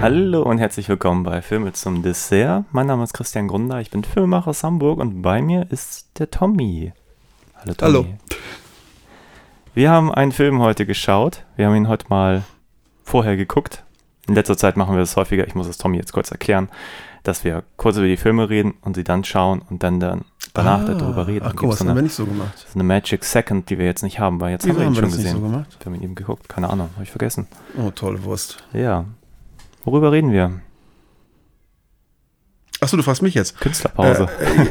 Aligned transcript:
Hallo 0.00 0.42
und 0.42 0.58
herzlich 0.58 0.88
willkommen 0.88 1.24
bei 1.24 1.42
Filme 1.42 1.72
zum 1.72 2.02
Dessert. 2.02 2.64
Mein 2.72 2.86
Name 2.86 3.02
ist 3.04 3.14
Christian 3.14 3.48
Grunder, 3.48 3.80
ich 3.80 3.90
bin 3.90 4.04
Filmemacher 4.04 4.48
aus 4.48 4.62
Hamburg 4.62 5.00
und 5.00 5.22
bei 5.22 5.42
mir 5.42 5.66
ist 5.70 6.06
der 6.18 6.30
Tommy. 6.30 6.92
Hallo 7.56 7.74
Tommy. 7.74 7.92
Hallo. 7.92 8.06
Wir 9.74 9.90
haben 9.90 10.12
einen 10.12 10.32
Film 10.32 10.60
heute 10.60 10.86
geschaut. 10.86 11.44
Wir 11.56 11.66
haben 11.66 11.74
ihn 11.74 11.88
heute 11.88 12.06
mal 12.08 12.42
vorher 13.02 13.36
geguckt. 13.36 13.84
In 14.28 14.34
letzter 14.34 14.56
Zeit 14.56 14.76
machen 14.76 14.94
wir 14.94 15.00
das 15.00 15.16
häufiger. 15.16 15.46
Ich 15.46 15.54
muss 15.54 15.66
es 15.66 15.78
Tommy 15.78 15.96
jetzt 15.96 16.12
kurz 16.12 16.30
erklären, 16.30 16.68
dass 17.24 17.42
wir 17.44 17.64
kurz 17.76 17.96
über 17.96 18.06
die 18.06 18.16
Filme 18.16 18.48
reden 18.48 18.74
und 18.82 18.94
sie 18.94 19.04
dann 19.04 19.24
schauen 19.24 19.62
und 19.68 19.82
dann, 19.82 19.98
dann 20.00 20.24
danach 20.54 20.82
Ah, 20.82 20.94
darüber 20.94 21.26
reden. 21.26 21.46
Ach 21.48 21.54
guck, 21.56 21.70
was 21.70 21.78
so 21.80 21.88
haben 21.88 21.96
wir 21.96 22.02
nicht 22.02 22.14
so 22.14 22.24
gemacht? 22.26 22.56
so 22.68 22.74
eine 22.74 22.84
Magic 22.84 23.24
Second, 23.24 23.68
die 23.70 23.78
wir 23.78 23.86
jetzt 23.86 24.02
nicht 24.02 24.20
haben, 24.20 24.40
weil 24.40 24.52
jetzt 24.52 24.64
Wieso 24.66 24.74
haben 24.74 24.80
wir 24.80 24.84
ihn 24.84 24.86
haben 24.88 24.94
wir 24.96 25.00
schon 25.02 25.10
das 25.10 25.16
gesehen. 25.18 25.36
so 25.36 25.42
gemacht? 25.42 25.76
Wir 25.80 25.86
haben 25.86 25.94
ihn 25.96 26.02
eben 26.02 26.14
geguckt. 26.14 26.48
Keine 26.48 26.70
Ahnung, 26.70 26.90
habe 26.94 27.02
ich 27.04 27.10
vergessen. 27.10 27.46
Oh, 27.76 27.90
tolle 27.90 28.22
Wurst. 28.24 28.58
Ja. 28.72 29.04
Worüber 29.88 30.12
reden 30.12 30.32
wir? 30.32 30.60
Achso, 32.82 32.98
du 32.98 33.02
fragst 33.02 33.22
mich 33.22 33.32
jetzt. 33.32 33.58
Künstlerpause. 33.58 34.28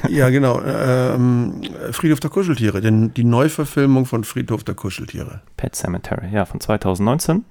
Äh, 0.08 0.14
ja, 0.14 0.30
genau. 0.30 0.60
Äh, 0.62 1.16
ähm, 1.16 1.60
Friedhof 1.92 2.20
der 2.20 2.30
Kuscheltiere, 2.30 2.82
denn 2.82 3.16
die 3.16 3.24
Neuverfilmung 3.24 4.06
von 4.06 4.24
Friedhof 4.24 4.64
der 4.64 4.76
Kuscheltiere. 4.76 5.42
Pet 5.58 5.76
Cemetery, 5.76 6.28
ja, 6.32 6.46
von 6.46 6.60
2019. 6.60 7.46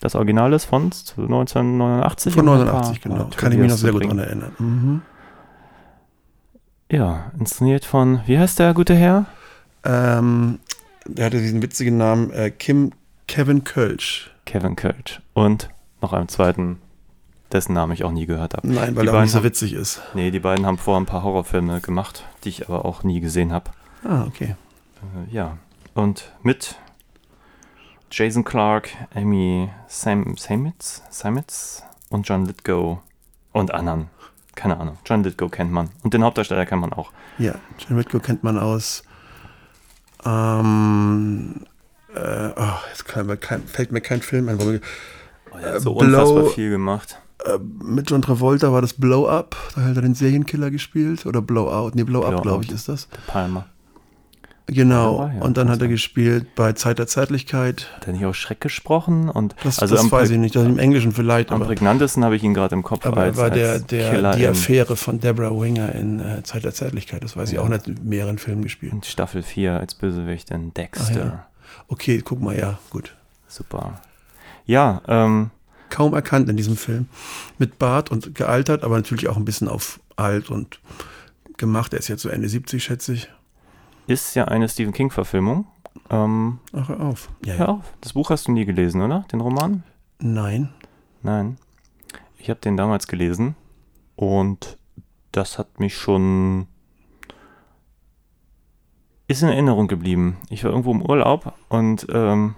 Das 0.00 0.14
Original 0.14 0.52
ist 0.52 0.66
von 0.66 0.82
1989. 1.16 2.34
Von 2.34 2.48
und 2.48 2.58
ein 2.60 2.66
89, 2.66 3.00
paar- 3.00 3.10
genau. 3.12 3.24
paar 3.30 3.36
Kann 3.38 3.52
ich 3.52 3.58
mich 3.58 3.70
noch 3.70 3.78
sehr 3.78 3.92
gut 3.92 4.04
dran 4.06 4.18
erinnern. 4.18 4.52
Mhm. 4.58 5.02
Ja, 6.92 7.32
inszeniert 7.40 7.86
von, 7.86 8.20
wie 8.26 8.38
heißt 8.38 8.58
der 8.58 8.74
gute 8.74 8.94
Herr? 8.94 9.24
Ähm, 9.84 10.58
der 11.06 11.24
hatte 11.26 11.38
diesen 11.40 11.62
witzigen 11.62 11.96
Namen 11.96 12.30
äh, 12.30 12.50
Kim 12.50 12.92
Kevin 13.26 13.64
Kölsch. 13.64 14.30
Kevin 14.44 14.76
Kölsch. 14.76 15.22
Und 15.32 15.70
noch 16.04 16.12
einem 16.12 16.28
zweiten, 16.28 16.78
dessen 17.50 17.72
Namen 17.72 17.92
ich 17.92 18.04
auch 18.04 18.12
nie 18.12 18.26
gehört 18.26 18.54
habe. 18.54 18.68
Nein, 18.68 18.94
weil 18.94 19.06
Die 19.06 19.12
er 19.12 19.22
nicht 19.22 19.30
so 19.32 19.42
witzig 19.42 19.72
ist. 19.72 20.02
Nee, 20.14 20.30
die 20.30 20.40
beiden 20.40 20.66
haben 20.66 20.78
vorher 20.78 21.00
ein 21.00 21.06
paar 21.06 21.22
Horrorfilme 21.22 21.80
gemacht, 21.80 22.24
die 22.44 22.50
ich 22.50 22.68
aber 22.68 22.84
auch 22.84 23.02
nie 23.02 23.20
gesehen 23.20 23.52
habe. 23.52 23.70
Ah, 24.04 24.24
okay. 24.24 24.56
Äh, 25.00 25.34
ja, 25.34 25.58
und 25.94 26.32
mit 26.42 26.76
Jason 28.10 28.44
Clark, 28.44 28.90
Amy 29.14 29.70
Sam 29.88 30.36
Samitz, 30.36 31.02
Samitz 31.10 31.82
und 32.10 32.28
John 32.28 32.46
Lithgow 32.46 32.98
und 33.52 33.72
anderen. 33.72 34.08
Keine 34.54 34.78
Ahnung. 34.78 34.98
John 35.04 35.24
Lithgow 35.24 35.50
kennt 35.50 35.72
man. 35.72 35.90
Und 36.02 36.14
den 36.14 36.22
Hauptdarsteller 36.22 36.66
kennt 36.66 36.80
man 36.80 36.92
auch. 36.92 37.10
Ja, 37.38 37.54
John 37.78 37.98
Whitco 37.98 38.20
kennt 38.20 38.44
man 38.44 38.58
aus. 38.58 39.02
Ähm, 40.24 41.66
äh, 42.14 42.50
oh, 42.56 42.74
jetzt 42.90 43.06
kann 43.06 43.26
mir 43.26 43.36
kein, 43.36 43.66
fällt 43.66 43.90
mir 43.90 44.00
kein 44.00 44.22
Film 44.22 44.48
ein. 44.48 44.80
Oh, 45.54 45.58
der 45.60 45.74
hat 45.74 45.80
so 45.82 45.94
Blow- 45.94 46.04
unfassbar 46.06 46.46
viel 46.46 46.70
gemacht. 46.70 47.20
Äh, 47.44 47.58
mit 47.82 48.10
John 48.10 48.22
Travolta 48.22 48.72
war 48.72 48.80
das 48.80 48.92
Blow 48.94 49.26
Up. 49.28 49.56
Da 49.74 49.82
hat 49.82 49.96
er 49.96 50.02
den 50.02 50.14
Serienkiller 50.14 50.70
gespielt. 50.70 51.26
Oder 51.26 51.42
Blow 51.42 51.70
Out. 51.70 51.94
Nee, 51.94 52.04
Blow, 52.04 52.22
Up, 52.22 52.30
Blow 52.30 52.40
glaube 52.42 52.58
Out. 52.58 52.64
ich, 52.66 52.72
ist 52.72 52.88
das. 52.88 53.08
Der 53.10 53.32
Palmer. 53.32 53.66
Genau. 54.66 55.12
Ja, 55.12 55.18
war 55.18 55.34
ja, 55.34 55.42
und 55.42 55.56
dann 55.58 55.68
hat 55.68 55.76
er 55.76 55.80
sein. 55.80 55.90
gespielt 55.90 56.54
bei 56.54 56.72
Zeit 56.72 56.98
der 56.98 57.06
Zärtlichkeit. 57.06 57.90
Hat 57.96 58.06
er 58.06 58.14
nicht 58.14 58.24
auch 58.24 58.34
Schreck 58.34 58.62
gesprochen? 58.62 59.28
Und 59.28 59.54
Das, 59.62 59.78
also 59.78 59.94
das 59.94 60.10
weiß 60.10 60.30
ich 60.30 60.38
nicht. 60.38 60.56
Das 60.56 60.64
im 60.64 60.78
Englischen 60.78 61.12
vielleicht. 61.12 61.50
am 61.50 61.56
Aber, 61.56 61.66
prägnantesten 61.66 62.24
habe 62.24 62.34
ich 62.36 62.42
ihn 62.42 62.54
gerade 62.54 62.74
im 62.74 62.82
Kopf 62.82 63.04
aber 63.04 63.18
er 63.18 63.22
als, 63.24 63.36
war 63.36 63.50
der, 63.50 63.78
der, 63.80 64.10
Killer 64.10 64.36
die 64.36 64.46
Affäre 64.46 64.96
von 64.96 65.20
Deborah 65.20 65.50
Winger 65.50 65.94
in 65.94 66.18
äh, 66.20 66.42
Zeit 66.44 66.64
der 66.64 66.72
Zärtlichkeit. 66.72 67.22
Das 67.22 67.36
weiß 67.36 67.50
ich 67.50 67.56
Ja. 67.56 67.60
auch 67.60 67.68
nicht. 67.68 67.86
In 67.88 68.08
mehreren 68.08 68.38
Filmen 68.38 68.62
gespielt. 68.62 68.94
in 68.94 69.02
Staffel 69.02 69.42
4 69.42 69.78
als 69.80 69.94
Bösewicht 69.94 70.50
in 70.50 70.72
Dexter. 70.72 71.44
Okay, 71.88 72.22
guck 72.24 72.40
mal, 72.40 72.58
ja, 72.58 72.78
gut. 72.88 73.14
Super. 73.46 74.00
Ja, 74.66 75.02
ähm, 75.06 75.50
kaum 75.90 76.14
erkannt 76.14 76.48
in 76.48 76.56
diesem 76.56 76.76
Film. 76.76 77.08
Mit 77.58 77.78
Bart 77.78 78.10
und 78.10 78.34
gealtert, 78.34 78.82
aber 78.82 78.96
natürlich 78.96 79.28
auch 79.28 79.36
ein 79.36 79.44
bisschen 79.44 79.68
auf 79.68 80.00
alt 80.16 80.50
und 80.50 80.80
gemacht. 81.56 81.92
Er 81.92 81.98
ist 82.00 82.08
jetzt 82.08 82.22
so 82.22 82.28
Ende 82.28 82.48
70, 82.48 82.82
schätze 82.82 83.14
ich. 83.14 83.28
ist 84.06 84.34
ja 84.34 84.46
eine 84.46 84.68
Stephen 84.68 84.92
King-Verfilmung. 84.92 85.66
Ähm, 86.10 86.58
Ach, 86.72 86.88
hör 86.88 87.00
auf. 87.00 87.28
Ja, 87.44 87.54
hör 87.54 87.68
auf. 87.68 87.94
Das 88.00 88.14
Buch 88.14 88.30
hast 88.30 88.48
du 88.48 88.52
nie 88.52 88.64
gelesen, 88.64 89.00
oder? 89.00 89.24
Den 89.32 89.40
Roman? 89.40 89.82
Nein. 90.18 90.70
Nein. 91.22 91.58
Ich 92.38 92.50
habe 92.50 92.60
den 92.60 92.76
damals 92.76 93.06
gelesen 93.06 93.54
und 94.16 94.76
das 95.32 95.58
hat 95.58 95.80
mich 95.80 95.96
schon. 95.96 96.66
Ist 99.26 99.42
in 99.42 99.48
Erinnerung 99.48 99.88
geblieben. 99.88 100.36
Ich 100.50 100.64
war 100.64 100.70
irgendwo 100.70 100.92
im 100.92 101.00
Urlaub 101.00 101.54
und 101.70 102.06
ähm, 102.12 102.54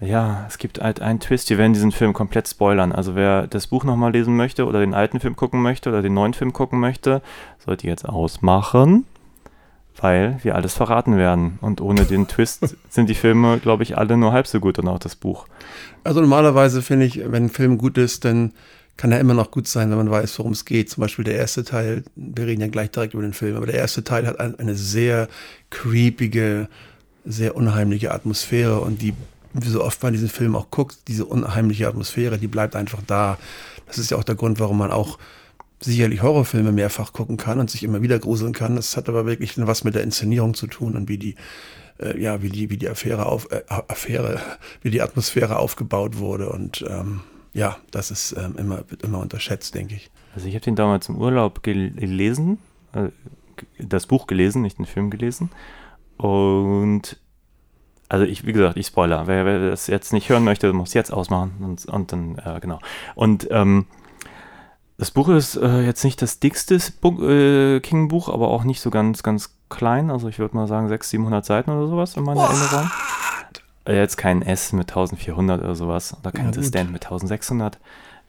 ja, 0.00 0.44
es 0.48 0.58
gibt 0.58 0.80
halt 0.80 1.00
einen 1.00 1.18
Twist. 1.18 1.50
Wir 1.50 1.58
werden 1.58 1.72
diesen 1.72 1.90
Film 1.90 2.12
komplett 2.12 2.46
spoilern. 2.46 2.92
Also 2.92 3.16
wer 3.16 3.46
das 3.46 3.66
Buch 3.66 3.84
nochmal 3.84 4.12
lesen 4.12 4.36
möchte 4.36 4.66
oder 4.66 4.80
den 4.80 4.94
alten 4.94 5.18
Film 5.18 5.34
gucken 5.34 5.60
möchte 5.60 5.88
oder 5.88 6.02
den 6.02 6.14
neuen 6.14 6.34
Film 6.34 6.52
gucken 6.52 6.78
möchte, 6.78 7.20
sollte 7.64 7.86
jetzt 7.88 8.08
ausmachen, 8.08 9.06
weil 10.00 10.38
wir 10.42 10.54
alles 10.54 10.74
verraten 10.74 11.16
werden. 11.16 11.58
Und 11.60 11.80
ohne 11.80 12.04
den 12.04 12.28
Twist 12.28 12.76
sind 12.88 13.08
die 13.08 13.16
Filme, 13.16 13.58
glaube 13.58 13.82
ich, 13.82 13.98
alle 13.98 14.16
nur 14.16 14.32
halb 14.32 14.46
so 14.46 14.60
gut 14.60 14.78
und 14.78 14.86
auch 14.86 15.00
das 15.00 15.16
Buch. 15.16 15.46
Also 16.04 16.20
normalerweise 16.20 16.80
finde 16.80 17.06
ich, 17.06 17.18
wenn 17.18 17.46
ein 17.46 17.50
Film 17.50 17.76
gut 17.76 17.98
ist, 17.98 18.24
dann 18.24 18.52
kann 18.96 19.12
er 19.12 19.20
immer 19.20 19.34
noch 19.34 19.50
gut 19.50 19.66
sein, 19.66 19.90
wenn 19.90 19.96
man 19.96 20.10
weiß, 20.10 20.38
worum 20.38 20.52
es 20.52 20.64
geht. 20.64 20.90
Zum 20.90 21.00
Beispiel 21.00 21.24
der 21.24 21.36
erste 21.36 21.64
Teil, 21.64 22.04
wir 22.14 22.46
reden 22.46 22.60
ja 22.60 22.68
gleich 22.68 22.90
direkt 22.90 23.14
über 23.14 23.22
den 23.22 23.32
Film, 23.32 23.56
aber 23.56 23.66
der 23.66 23.76
erste 23.76 24.04
Teil 24.04 24.26
hat 24.26 24.38
ein, 24.38 24.58
eine 24.58 24.74
sehr 24.74 25.28
creepige, 25.70 26.68
sehr 27.24 27.56
unheimliche 27.56 28.12
Atmosphäre 28.12 28.80
und 28.80 29.00
die, 29.00 29.14
wie 29.52 29.68
so 29.68 29.82
oft 29.82 30.02
man 30.02 30.12
diesen 30.12 30.28
Film 30.28 30.56
auch 30.56 30.70
guckt, 30.70 31.08
diese 31.08 31.24
unheimliche 31.24 31.88
Atmosphäre, 31.88 32.38
die 32.38 32.48
bleibt 32.48 32.76
einfach 32.76 33.02
da. 33.06 33.38
Das 33.86 33.98
ist 33.98 34.10
ja 34.10 34.16
auch 34.16 34.24
der 34.24 34.34
Grund, 34.34 34.60
warum 34.60 34.78
man 34.78 34.90
auch 34.90 35.18
sicherlich 35.80 36.22
Horrorfilme 36.22 36.72
mehrfach 36.72 37.12
gucken 37.12 37.36
kann 37.36 37.60
und 37.60 37.70
sich 37.70 37.82
immer 37.82 38.02
wieder 38.02 38.18
gruseln 38.18 38.52
kann. 38.52 38.76
Das 38.76 38.96
hat 38.96 39.08
aber 39.08 39.26
wirklich 39.26 39.54
was 39.56 39.84
mit 39.84 39.94
der 39.94 40.02
Inszenierung 40.02 40.54
zu 40.54 40.66
tun 40.66 40.96
und 40.96 41.08
wie 41.08 41.18
die, 41.18 41.34
äh, 41.98 42.20
ja, 42.20 42.42
wie 42.42 42.48
die, 42.48 42.70
wie 42.70 42.76
die 42.76 42.88
Affäre 42.88 43.26
auf, 43.26 43.50
äh, 43.50 43.62
Affäre, 43.68 44.40
wie 44.82 44.90
die 44.90 45.02
Atmosphäre 45.02 45.58
aufgebaut 45.58 46.18
wurde 46.18 46.50
und 46.50 46.84
ähm, 46.88 47.20
ja, 47.54 47.76
das 47.90 48.10
ist 48.10 48.32
ähm, 48.32 48.56
immer, 48.58 48.84
wird 48.88 49.02
immer 49.02 49.20
unterschätzt, 49.20 49.74
denke 49.74 49.94
ich. 49.94 50.10
Also 50.34 50.46
ich 50.46 50.54
habe 50.54 50.64
den 50.64 50.76
damals 50.76 51.08
im 51.08 51.16
Urlaub 51.16 51.62
gel 51.62 51.90
gelesen, 51.92 52.58
äh, 52.92 53.08
das 53.78 54.06
Buch 54.06 54.26
gelesen, 54.26 54.62
nicht 54.62 54.78
den 54.78 54.86
Film 54.86 55.10
gelesen. 55.10 55.50
Und 56.16 57.18
also 58.08 58.24
ich, 58.24 58.46
wie 58.46 58.52
gesagt, 58.52 58.76
ich 58.76 58.86
spoiler. 58.86 59.26
Wer, 59.26 59.44
wer 59.44 59.70
das 59.70 59.86
jetzt 59.86 60.12
nicht 60.12 60.28
hören 60.28 60.44
möchte, 60.44 60.72
muss 60.72 60.94
jetzt 60.94 61.12
ausmachen 61.12 61.52
und, 61.60 61.84
und 61.86 62.12
dann, 62.12 62.38
äh, 62.44 62.58
genau. 62.60 62.78
Und 63.14 63.48
ähm, 63.50 63.86
das 64.96 65.10
Buch 65.12 65.28
ist 65.28 65.56
äh, 65.56 65.82
jetzt 65.82 66.04
nicht 66.04 66.20
das 66.22 66.40
dickste 66.40 66.74
äh, 66.76 67.80
King-Buch, 67.80 68.28
aber 68.28 68.48
auch 68.48 68.64
nicht 68.64 68.80
so 68.80 68.90
ganz, 68.90 69.22
ganz 69.22 69.54
klein. 69.68 70.10
Also 70.10 70.28
ich 70.28 70.38
würde 70.38 70.56
mal 70.56 70.66
sagen 70.66 70.88
600, 70.88 71.04
700 71.08 71.44
Seiten 71.44 71.70
oder 71.70 71.86
sowas 71.86 72.16
in 72.16 72.24
meiner 72.24 72.42
Erinnerung. 72.42 72.90
Äh, 73.84 73.96
Jetzt 73.96 74.16
kein 74.16 74.42
S 74.42 74.72
mit 74.72 74.90
1400 74.90 75.60
oder 75.62 75.74
sowas 75.74 76.16
oder 76.18 76.32
kein 76.32 76.52
Ja. 76.52 76.62
Stand 76.62 76.92
mit 76.92 77.04
1600. 77.04 77.78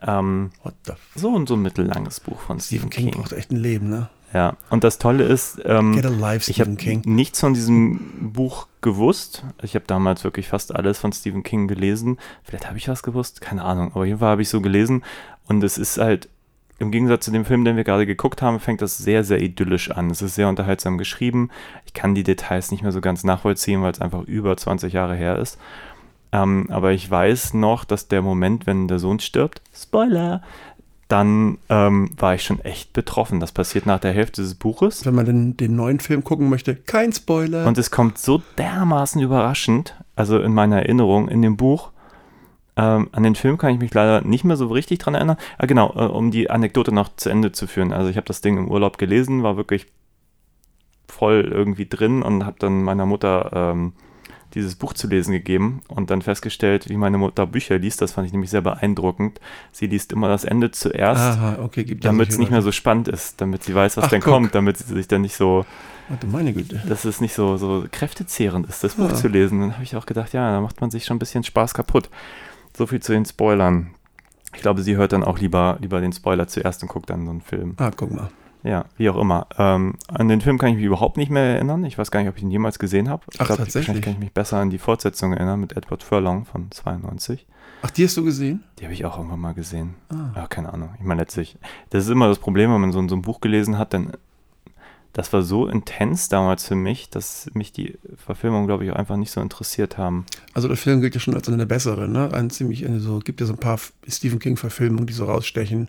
Ähm, 0.02 0.52
What 0.64 0.76
so 1.16 1.30
und 1.30 1.48
so 1.50 1.56
ein 1.56 1.62
mittellanges 1.62 2.20
Buch 2.20 2.40
von 2.40 2.60
Stephen 2.60 2.90
King, 2.90 3.12
braucht 3.12 3.34
echt 3.34 3.52
ein 3.52 3.58
Leben, 3.58 3.90
ne? 3.90 4.10
Ja, 4.34 4.56
und 4.70 4.84
das 4.84 5.00
Tolle 5.00 5.24
ist, 5.24 5.60
ähm, 5.66 5.98
ich 6.48 6.62
habe 6.62 6.78
nichts 7.06 7.40
von 7.40 7.54
diesem 7.54 8.32
Buch 8.32 8.68
gewusst. 8.82 9.44
Ich 9.64 9.74
habe 9.74 9.86
damals 9.88 10.24
wirklich 10.24 10.50
fast 10.50 10.76
alles 10.76 11.00
von 11.00 11.12
Stephen 11.12 11.42
King 11.42 11.68
gelesen. 11.68 12.18
Vielleicht 12.44 12.68
habe 12.68 12.78
ich 12.78 12.88
was 12.88 13.02
gewusst, 13.02 13.42
keine 13.42 13.64
Ahnung. 13.64 13.88
Aber 13.92 14.02
auf 14.02 14.06
jeden 14.06 14.20
Fall 14.20 14.30
habe 14.30 14.42
ich 14.42 14.50
so 14.50 14.62
gelesen. 14.62 15.04
Und 15.48 15.64
es 15.64 15.80
ist 15.80 15.98
halt, 15.98 16.30
im 16.78 16.92
Gegensatz 16.92 17.26
zu 17.26 17.32
dem 17.32 17.44
Film, 17.44 17.66
den 17.66 17.76
wir 17.76 17.84
gerade 17.84 18.06
geguckt 18.06 18.42
haben, 18.42 18.60
fängt 18.60 18.82
das 18.82 18.98
sehr, 18.98 19.24
sehr 19.24 19.42
idyllisch 19.42 19.92
an. 19.92 20.12
Es 20.12 20.22
ist 20.22 20.36
sehr 20.36 20.48
unterhaltsam 20.48 20.98
geschrieben. 20.98 21.50
Ich 21.86 21.94
kann 21.94 22.14
die 22.14 22.24
Details 22.24 22.72
nicht 22.72 22.84
mehr 22.84 22.92
so 22.92 23.02
ganz 23.02 23.24
nachvollziehen, 23.24 23.82
weil 23.82 23.92
es 23.92 24.02
einfach 24.02 24.24
über 24.24 24.56
20 24.56 24.94
Jahre 24.94 25.16
her 25.16 25.40
ist. 25.40 25.58
Ähm, 26.32 26.68
aber 26.70 26.92
ich 26.92 27.10
weiß 27.10 27.56
noch, 27.56 27.84
dass 27.86 28.08
der 28.08 28.22
Moment, 28.22 28.68
wenn 28.68 28.88
der 28.88 29.00
Sohn 29.00 29.20
stirbt, 29.20 29.62
Spoiler, 29.74 30.44
dann 31.10 31.58
ähm, 31.70 32.12
war 32.18 32.36
ich 32.36 32.44
schon 32.44 32.62
echt 32.62 32.94
betroffen. 32.94 33.40
Das 33.40 33.52
passiert 33.52 33.88
nach 33.88 34.00
der 34.00 34.14
Hälfte 34.14 34.44
des 34.44 34.56
Buches. 34.56 35.06
Wenn 35.06 35.16
man 35.16 35.26
den, 35.26 35.58
den 35.58 35.76
neuen 35.76 36.00
Film 36.00 36.24
gucken 36.24 36.50
möchte, 36.50 36.76
kein 36.76 37.12
Spoiler. 37.12 37.66
Und 37.66 37.80
es 37.80 37.90
kommt 37.90 38.20
so 38.20 38.44
dermaßen 38.60 39.20
überraschend, 39.20 39.96
also 40.16 40.40
in 40.40 40.54
meiner 40.54 40.78
Erinnerung, 40.78 41.28
in 41.28 41.42
dem 41.42 41.58
Buch. 41.58 41.90
Ähm, 42.78 43.10
an 43.12 43.24
den 43.24 43.34
Film 43.34 43.58
kann 43.58 43.74
ich 43.74 43.80
mich 43.80 43.92
leider 43.92 44.22
nicht 44.22 44.44
mehr 44.44 44.56
so 44.56 44.68
richtig 44.68 45.00
dran 45.00 45.16
erinnern. 45.16 45.38
Ah, 45.58 45.66
genau, 45.66 45.92
äh, 45.96 46.06
um 46.06 46.30
die 46.30 46.52
Anekdote 46.52 46.94
noch 46.94 47.16
zu 47.16 47.30
Ende 47.30 47.52
zu 47.52 47.66
führen. 47.66 47.92
Also 47.92 48.10
ich 48.12 48.16
habe 48.16 48.28
das 48.28 48.42
Ding 48.42 48.58
im 48.58 48.70
Urlaub 48.70 49.00
gelesen, 49.00 49.42
war 49.42 49.58
wirklich 49.58 49.88
voll 51.08 51.50
irgendwie 51.52 51.88
drin 51.88 52.22
und 52.22 52.46
habe 52.46 52.58
dann 52.60 52.84
meiner 52.84 53.08
Mutter 53.08 53.50
ähm, 53.52 53.94
dieses 54.54 54.76
Buch 54.76 54.94
zu 54.94 55.08
lesen 55.08 55.32
gegeben 55.32 55.82
und 55.88 56.10
dann 56.10 56.22
festgestellt, 56.22 56.90
wie 56.90 56.98
meine 56.98 57.18
Mutter 57.18 57.46
Bücher 57.46 57.78
liest. 57.78 58.02
Das 58.02 58.14
fand 58.14 58.26
ich 58.28 58.34
nämlich 58.34 58.50
sehr 58.50 58.62
beeindruckend. 58.62 59.40
Sie 59.72 59.88
liest 59.88 60.12
immer 60.12 60.28
das 60.28 60.44
Ende 60.44 60.72
zuerst, 60.72 61.22
Aha, 61.22 61.60
okay, 61.62 61.86
ja 61.88 61.96
damit 62.00 62.30
es 62.30 62.38
nicht 62.38 62.52
mehr 62.52 62.62
so 62.62 62.72
spannend 62.72 63.08
ist, 63.08 63.40
damit 63.42 63.64
sie 63.64 63.76
weiß, 63.76 63.98
was 63.98 64.06
Ach, 64.06 64.10
denn 64.10 64.22
guck. 64.22 64.34
kommt, 64.34 64.56
damit 64.56 64.78
sie 64.78 64.94
sich 64.94 65.08
dann 65.08 65.22
nicht 65.22 65.36
so, 65.36 65.66
Warte, 66.10 66.26
meine 66.28 66.54
Güte. 66.54 66.82
dass 66.88 67.06
es 67.06 67.22
nicht 67.22 67.34
so, 67.34 67.58
so 67.58 67.86
kräftezehrend 67.92 68.68
ist, 68.68 68.84
das 68.84 68.96
Buch 68.96 69.10
Ja. 69.10 69.16
zu 69.16 69.28
lesen. 69.28 69.60
Dann 69.62 69.74
habe 69.74 69.84
ich 69.84 69.96
auch 69.96 70.06
gedacht, 70.06 70.34
ja, 70.34 70.52
da 70.52 70.62
macht 70.62 70.82
man 70.82 70.90
sich 70.92 71.06
schon 71.06 71.18
ein 71.18 71.20
bisschen 71.20 71.44
Spaß 71.44 71.74
kaputt. 71.74 72.10
So 72.76 72.88
viel 72.88 73.02
zu 73.02 73.12
den 73.12 73.26
Spoilern. 73.26 73.92
Ich 74.56 74.62
glaube, 74.62 74.82
sie 74.82 74.96
hört 74.96 75.12
dann 75.14 75.24
auch 75.24 75.38
lieber, 75.38 75.78
lieber 75.80 76.02
den 76.02 76.12
Spoiler 76.12 76.48
zuerst 76.48 76.82
und 76.82 76.90
guckt 76.90 77.10
dann 77.12 77.26
so 77.26 77.32
einen 77.32 77.42
Film. 77.42 77.76
Ah, 77.78 77.92
guck 77.96 78.12
mal. 78.12 78.30
Ja, 78.64 78.86
wie 78.98 79.10
auch 79.10 79.18
immer. 79.18 79.48
Ähm, 79.58 79.96
an 80.10 80.28
den 80.28 80.42
Film 80.42 80.58
kann 80.58 80.70
ich 80.70 80.76
mich 80.76 80.86
überhaupt 80.86 81.16
nicht 81.18 81.30
mehr 81.32 81.44
erinnern. 81.44 81.84
Ich 81.86 81.98
weiß 81.98 82.12
gar 82.12 82.20
nicht, 82.20 82.30
ob 82.30 82.36
ich 82.38 82.44
ihn 82.44 82.52
jemals 82.52 82.78
gesehen 82.78 83.08
habe. 83.10 83.24
Ich 83.32 83.40
Ach, 83.40 83.46
glaub, 83.46 83.58
tatsächlich? 83.60 83.88
Wahrscheinlich 83.88 84.04
kann 84.06 84.14
ich 84.14 84.20
mich 84.20 84.34
besser 84.34 84.58
an 84.58 84.70
die 84.70 84.78
Fortsetzung 84.80 85.32
erinnern 85.34 85.60
mit 85.62 85.78
Edward 85.78 86.04
Furlong 86.04 86.46
von 86.46 86.70
92. 86.72 87.46
Ach, 87.82 87.90
die 87.92 88.04
hast 88.04 88.18
du 88.18 88.24
gesehen? 88.26 88.64
Die 88.80 88.84
habe 88.84 88.94
ich 88.94 89.06
auch 89.06 89.16
irgendwann 89.18 89.40
mal 89.40 89.54
gesehen. 89.54 89.96
Ah. 90.10 90.32
Ja, 90.36 90.48
keine 90.48 90.74
Ahnung. 90.74 90.90
Ich 91.00 91.06
meine, 91.06 91.22
letztlich, 91.22 91.58
das 91.92 92.04
ist 92.04 92.10
immer 92.10 92.28
das 92.28 92.40
Problem, 92.40 92.74
wenn 92.74 92.82
man 92.82 92.92
so, 92.92 93.00
ein- 93.00 93.08
so 93.08 93.16
ein 93.16 93.22
Buch 93.22 93.40
gelesen 93.40 93.78
hat, 93.78 93.94
dann 93.94 94.12
das 95.14 95.34
war 95.34 95.42
so 95.42 95.66
intens 95.68 96.30
damals 96.30 96.68
für 96.68 96.76
mich, 96.76 97.10
dass 97.10 97.50
mich 97.54 97.72
die 97.72 97.98
Verfilmung, 98.18 98.68
glaube 98.68 98.86
ich, 98.86 98.92
auch 98.92 98.96
einfach 98.96 99.16
nicht 99.18 99.32
so 99.32 99.42
interessiert 99.42 99.98
haben. 99.98 100.26
Also 100.54 100.68
der 100.68 100.78
Film 100.78 101.02
gilt 101.02 101.16
ja 101.16 101.20
schon 101.20 101.34
als 101.34 101.48
eine 101.48 101.58
der 101.58 101.66
besseren, 101.66 102.12
ne? 102.12 102.32
Ein 102.32 102.52
ziemlich, 102.52 102.86
eine 102.86 103.00
so, 103.00 103.18
gibt 103.20 103.42
ja 103.42 103.48
so 103.48 103.54
ein 103.54 103.60
paar 103.60 103.80
Stephen 104.08 104.38
King-Verfilmungen, 104.38 105.08
die 105.08 105.14
so 105.14 105.26
rausstechen. 105.26 105.88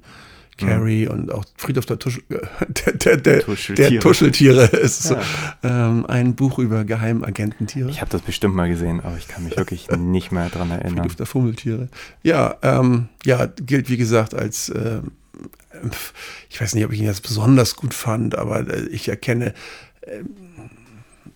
Carrie 0.59 1.09
und 1.09 1.33
auch 1.33 1.45
Friedhof 1.57 1.87
der, 1.87 1.99
Tuschel, 1.99 2.23
der, 2.69 2.93
der, 2.95 3.17
der, 3.17 3.41
Tuscheltiere. 3.43 3.91
der 3.91 4.01
Tuscheltiere 4.01 4.65
ist 4.77 5.05
so, 5.05 5.15
Ja. 5.15 5.23
ähm, 5.63 6.05
ein 6.07 6.35
Buch 6.35 6.59
über 6.59 6.85
Geheimagententiere. 6.85 7.89
Ich 7.91 8.01
habe 8.01 8.11
das 8.11 8.23
bestimmt 8.23 8.55
mal 8.55 8.69
gesehen, 8.69 9.01
aber 9.01 9.17
ich 9.17 9.29
kann 9.29 9.45
mich 9.45 9.57
wirklich 9.57 9.89
nicht 9.91 10.33
mehr 10.33 10.49
dran 10.49 10.71
erinnern. 10.71 10.99
Friedhof 10.99 11.17
der 11.17 11.27
Fummeltiere. 11.27 11.89
Ja, 12.23 12.57
ähm, 12.63 13.09
ja, 13.25 13.47
gilt 13.47 13.89
wie 13.89 13.97
gesagt 13.97 14.35
als, 14.35 14.71
pf, 15.91 16.13
ich 16.49 16.61
weiß 16.61 16.75
nicht, 16.75 16.85
ob 16.85 16.93
ich 16.93 17.01
ihn 17.01 17.07
jetzt 17.07 17.23
besonders 17.23 17.77
gut 17.77 17.95
fand, 17.95 18.37
aber 18.37 18.69
äh, 18.69 18.87
ich 18.89 19.09
erkenne, 19.09 19.55
ähm, 20.07 20.29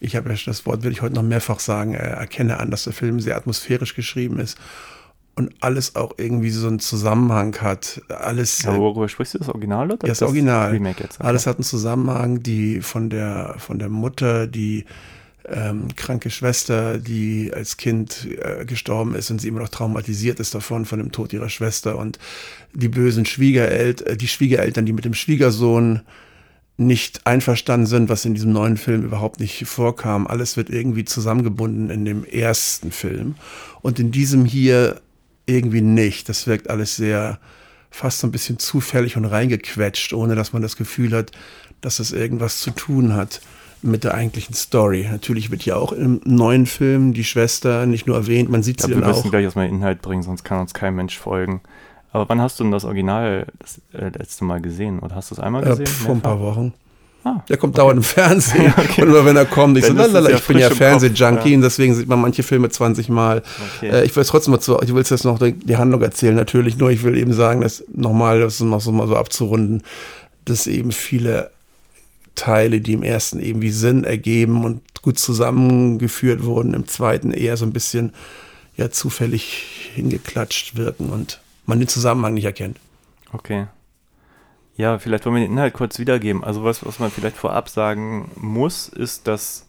ich 0.00 0.16
habe 0.16 0.28
ja 0.30 0.36
das 0.44 0.66
Wort, 0.66 0.82
will 0.82 0.92
ich 0.92 1.00
heute 1.02 1.14
noch 1.14 1.22
mehrfach 1.22 1.60
sagen, 1.60 1.94
äh, 1.94 1.98
erkenne 1.98 2.58
an, 2.60 2.70
dass 2.70 2.84
der 2.84 2.92
Film 2.92 3.20
sehr 3.20 3.36
atmosphärisch 3.36 3.94
geschrieben 3.94 4.38
ist 4.38 4.58
und 5.36 5.52
alles 5.60 5.96
auch 5.96 6.14
irgendwie 6.16 6.50
so 6.50 6.68
einen 6.68 6.78
Zusammenhang 6.78 7.56
hat. 7.60 8.00
Alles, 8.08 8.64
äh, 8.64 8.76
worüber 8.76 9.08
sprichst 9.08 9.34
du? 9.34 9.38
Das 9.38 9.48
Original 9.48 9.90
oder 9.90 10.06
ja, 10.06 10.12
das 10.12 10.22
Original. 10.22 10.70
Remake 10.70 11.02
jetzt? 11.02 11.16
Okay. 11.18 11.26
Alles 11.26 11.46
hat 11.46 11.56
einen 11.56 11.64
Zusammenhang, 11.64 12.42
die 12.42 12.80
von 12.80 13.10
der, 13.10 13.56
von 13.58 13.78
der 13.78 13.88
Mutter, 13.88 14.46
die 14.46 14.84
ähm, 15.46 15.88
kranke 15.94 16.30
Schwester, 16.30 16.98
die 16.98 17.52
als 17.54 17.76
Kind 17.76 18.28
äh, 18.40 18.64
gestorben 18.64 19.14
ist 19.14 19.30
und 19.30 19.40
sie 19.40 19.48
immer 19.48 19.60
noch 19.60 19.68
traumatisiert 19.68 20.40
ist 20.40 20.54
davon, 20.54 20.84
von 20.84 20.98
dem 20.98 21.12
Tod 21.12 21.32
ihrer 21.32 21.50
Schwester 21.50 21.98
und 21.98 22.18
die 22.72 22.88
bösen 22.88 23.26
Schwiegereltern, 23.26 24.14
äh, 24.14 24.16
die 24.16 24.28
Schwiegereltern, 24.28 24.86
die 24.86 24.92
mit 24.92 25.04
dem 25.04 25.14
Schwiegersohn 25.14 26.00
nicht 26.76 27.26
einverstanden 27.26 27.86
sind, 27.86 28.08
was 28.08 28.24
in 28.24 28.34
diesem 28.34 28.52
neuen 28.52 28.76
Film 28.76 29.04
überhaupt 29.04 29.38
nicht 29.38 29.64
vorkam. 29.66 30.26
Alles 30.26 30.56
wird 30.56 30.70
irgendwie 30.70 31.04
zusammengebunden 31.04 31.90
in 31.90 32.04
dem 32.04 32.24
ersten 32.24 32.90
Film 32.90 33.36
und 33.80 34.00
in 34.00 34.10
diesem 34.10 34.44
hier 34.44 35.00
irgendwie 35.46 35.80
nicht. 35.82 36.28
Das 36.28 36.46
wirkt 36.46 36.70
alles 36.70 36.96
sehr 36.96 37.38
fast 37.90 38.18
so 38.20 38.26
ein 38.26 38.32
bisschen 38.32 38.58
zufällig 38.58 39.16
und 39.16 39.24
reingequetscht, 39.24 40.12
ohne 40.14 40.34
dass 40.34 40.52
man 40.52 40.62
das 40.62 40.76
Gefühl 40.76 41.12
hat, 41.14 41.30
dass 41.80 41.98
es 42.00 42.12
irgendwas 42.12 42.60
zu 42.60 42.70
tun 42.70 43.14
hat 43.14 43.40
mit 43.82 44.02
der 44.04 44.14
eigentlichen 44.14 44.54
Story. 44.54 45.06
Natürlich 45.10 45.50
wird 45.50 45.64
ja 45.64 45.76
auch 45.76 45.92
im 45.92 46.20
neuen 46.24 46.66
Film 46.66 47.12
die 47.12 47.24
Schwester 47.24 47.86
nicht 47.86 48.06
nur 48.06 48.16
erwähnt, 48.16 48.48
man 48.50 48.62
sieht 48.62 48.80
Ich 48.80 48.86
sie 48.86 48.92
glaube, 48.92 49.00
wir 49.02 49.06
dann 49.06 49.10
müssen 49.16 49.28
auch. 49.28 49.30
gleich 49.30 49.44
erstmal 49.44 49.68
Inhalt 49.68 50.00
bringen, 50.02 50.22
sonst 50.22 50.42
kann 50.44 50.60
uns 50.60 50.72
kein 50.74 50.94
Mensch 50.94 51.18
folgen. 51.18 51.60
Aber 52.10 52.28
wann 52.28 52.40
hast 52.40 52.58
du 52.58 52.64
denn 52.64 52.72
das 52.72 52.84
Original 52.84 53.46
das 53.58 53.80
äh, 53.92 54.08
letzte 54.08 54.44
Mal 54.44 54.60
gesehen? 54.62 55.00
Oder 55.00 55.16
hast 55.16 55.30
du 55.30 55.34
es 55.34 55.40
einmal 55.40 55.62
Äh, 55.62 55.76
gesehen? 55.76 55.86
pf, 55.86 56.06
vor 56.06 56.14
ein 56.14 56.20
paar? 56.22 56.40
Wochen. 56.40 56.72
Ah, 57.26 57.42
Der 57.48 57.56
kommt 57.56 57.78
dauernd 57.78 57.96
im 57.96 58.02
Fernsehen. 58.02 58.72
Okay. 58.78 59.02
Und 59.02 59.08
immer 59.08 59.24
wenn 59.24 59.36
er 59.36 59.46
kommt, 59.46 59.78
ich 59.78 59.86
so, 59.86 59.92
es 59.92 59.96
lalala, 59.96 60.30
ja 60.30 60.36
ich 60.36 60.46
bin 60.46 60.58
ja 60.58 60.68
Fernsehjunkie 60.68 61.56
und 61.56 61.62
deswegen 61.62 61.94
sieht 61.94 62.06
man 62.06 62.20
manche 62.20 62.42
Filme 62.42 62.68
20 62.68 63.08
Mal. 63.08 63.42
Okay. 63.78 63.88
Äh, 63.88 64.04
ich 64.04 64.14
will 64.14 64.22
jetzt 64.22 64.30
trotzdem 64.30 64.52
mal 64.52 64.60
zu, 64.60 64.78
ich 64.82 64.94
will 64.94 65.02
jetzt 65.02 65.24
noch 65.24 65.38
die, 65.38 65.52
die 65.52 65.76
Handlung 65.78 66.02
erzählen, 66.02 66.34
natürlich, 66.34 66.76
nur 66.76 66.90
ich 66.90 67.02
will 67.02 67.16
eben 67.16 67.32
sagen, 67.32 67.62
dass 67.62 67.82
nochmal, 67.92 68.40
das 68.40 68.60
noch 68.60 68.80
so 68.80 68.92
mal 68.92 69.08
so 69.08 69.16
abzurunden, 69.16 69.82
dass 70.44 70.66
eben 70.66 70.92
viele 70.92 71.50
Teile, 72.34 72.80
die 72.80 72.92
im 72.92 73.02
ersten 73.02 73.40
irgendwie 73.40 73.70
Sinn 73.70 74.04
ergeben 74.04 74.64
und 74.64 74.82
gut 75.00 75.18
zusammengeführt 75.18 76.44
wurden, 76.44 76.74
im 76.74 76.86
zweiten 76.86 77.30
eher 77.32 77.56
so 77.56 77.64
ein 77.64 77.72
bisschen 77.72 78.12
ja 78.76 78.90
zufällig 78.90 79.90
hingeklatscht 79.94 80.76
wirken 80.76 81.10
und 81.10 81.40
man 81.64 81.78
den 81.78 81.88
Zusammenhang 81.88 82.34
nicht 82.34 82.44
erkennt. 82.44 82.78
Okay. 83.32 83.66
Ja, 84.76 84.98
vielleicht 84.98 85.24
wollen 85.24 85.36
wir 85.36 85.42
den 85.42 85.52
Inhalt 85.52 85.74
kurz 85.74 85.98
wiedergeben. 85.98 86.42
Also 86.42 86.64
was, 86.64 86.84
was 86.84 86.98
man 86.98 87.10
vielleicht 87.10 87.36
vorab 87.36 87.68
sagen 87.68 88.30
muss, 88.36 88.88
ist, 88.88 89.28
dass 89.28 89.68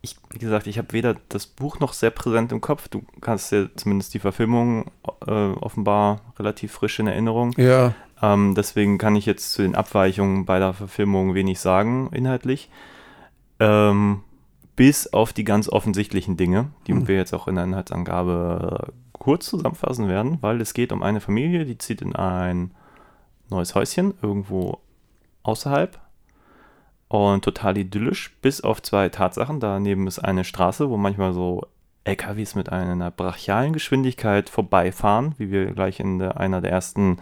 ich, 0.00 0.16
wie 0.30 0.38
gesagt, 0.38 0.66
ich 0.66 0.78
habe 0.78 0.92
weder 0.92 1.16
das 1.28 1.46
Buch 1.46 1.80
noch 1.80 1.92
sehr 1.92 2.10
präsent 2.10 2.52
im 2.52 2.60
Kopf. 2.60 2.88
Du 2.88 3.02
kannst 3.20 3.52
ja 3.52 3.66
zumindest 3.76 4.14
die 4.14 4.20
Verfilmung 4.20 4.90
äh, 5.26 5.30
offenbar 5.30 6.20
relativ 6.38 6.72
frisch 6.72 6.98
in 6.98 7.08
Erinnerung. 7.08 7.52
Ja, 7.56 7.94
Ähm, 8.20 8.54
deswegen 8.56 8.98
kann 8.98 9.14
ich 9.16 9.26
jetzt 9.26 9.52
zu 9.52 9.62
den 9.62 9.74
Abweichungen 9.76 10.44
beider 10.44 10.72
Verfilmungen 10.74 11.34
wenig 11.34 11.60
sagen, 11.60 12.10
inhaltlich. 12.12 12.68
Ähm, 13.60 14.22
bis 14.76 15.12
auf 15.12 15.32
die 15.32 15.44
ganz 15.44 15.68
offensichtlichen 15.68 16.36
Dinge, 16.36 16.70
die 16.86 16.92
Hm. 16.92 17.08
wir 17.08 17.16
jetzt 17.16 17.32
auch 17.34 17.48
in 17.48 17.56
der 17.56 17.64
Inhaltsangabe 17.64 18.92
kurz 19.12 19.46
zusammenfassen 19.46 20.08
werden, 20.08 20.38
weil 20.40 20.60
es 20.60 20.74
geht 20.74 20.92
um 20.92 21.02
eine 21.02 21.20
Familie, 21.20 21.64
die 21.64 21.78
zieht 21.78 22.00
in 22.02 22.14
ein 22.16 22.70
neues 23.50 23.74
Häuschen 23.74 24.14
irgendwo 24.22 24.78
außerhalb 25.42 25.98
und 27.08 27.42
total 27.44 27.78
idyllisch, 27.78 28.36
bis 28.42 28.60
auf 28.60 28.82
zwei 28.82 29.08
Tatsachen. 29.08 29.60
Daneben 29.60 30.06
ist 30.06 30.18
eine 30.18 30.44
Straße, 30.44 30.90
wo 30.90 30.96
manchmal 30.96 31.32
so 31.32 31.66
LKWs 32.04 32.54
mit 32.54 32.70
einer 32.70 33.10
brachialen 33.10 33.72
Geschwindigkeit 33.72 34.48
vorbeifahren, 34.48 35.34
wie 35.38 35.50
wir 35.50 35.66
gleich 35.72 36.00
in 36.00 36.18
der, 36.18 36.38
einer 36.38 36.60
der 36.60 36.70
ersten 36.70 37.18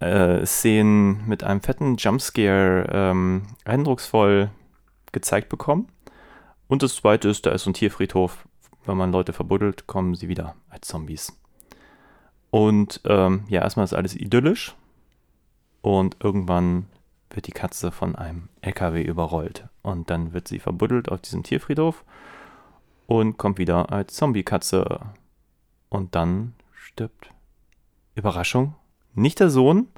äh, 0.00 0.44
Szenen 0.46 1.26
mit 1.26 1.42
einem 1.44 1.60
fetten 1.60 1.96
Jumpscare 1.96 2.86
ähm, 2.90 3.42
eindrucksvoll 3.64 4.50
gezeigt 5.12 5.48
bekommen. 5.48 5.88
Und 6.68 6.82
das 6.82 6.96
zweite 6.96 7.28
ist, 7.28 7.46
da 7.46 7.50
ist 7.50 7.64
so 7.64 7.70
ein 7.70 7.74
Tierfriedhof. 7.74 8.46
Wenn 8.84 8.96
man 8.96 9.12
Leute 9.12 9.32
verbuddelt, 9.32 9.86
kommen 9.86 10.14
sie 10.14 10.28
wieder 10.28 10.54
als 10.70 10.88
Zombies. 10.88 11.38
Und 12.50 13.00
ähm, 13.04 13.44
ja, 13.48 13.62
erstmal 13.62 13.84
ist 13.84 13.94
alles 13.94 14.16
idyllisch. 14.16 14.74
Und 15.80 16.16
irgendwann 16.22 16.86
wird 17.30 17.46
die 17.46 17.52
Katze 17.52 17.90
von 17.90 18.16
einem 18.16 18.48
LKW 18.60 19.02
überrollt. 19.02 19.68
Und 19.82 20.10
dann 20.10 20.32
wird 20.32 20.48
sie 20.48 20.58
verbuddelt 20.58 21.10
auf 21.10 21.20
diesem 21.20 21.42
Tierfriedhof 21.42 22.04
und 23.06 23.38
kommt 23.38 23.58
wieder 23.58 23.92
als 23.92 24.14
Zombie-Katze. 24.14 25.00
Und 25.88 26.14
dann 26.14 26.54
stirbt, 26.72 27.30
Überraschung, 28.14 28.74
nicht 29.14 29.40
der 29.40 29.50
Sohn, 29.50 29.88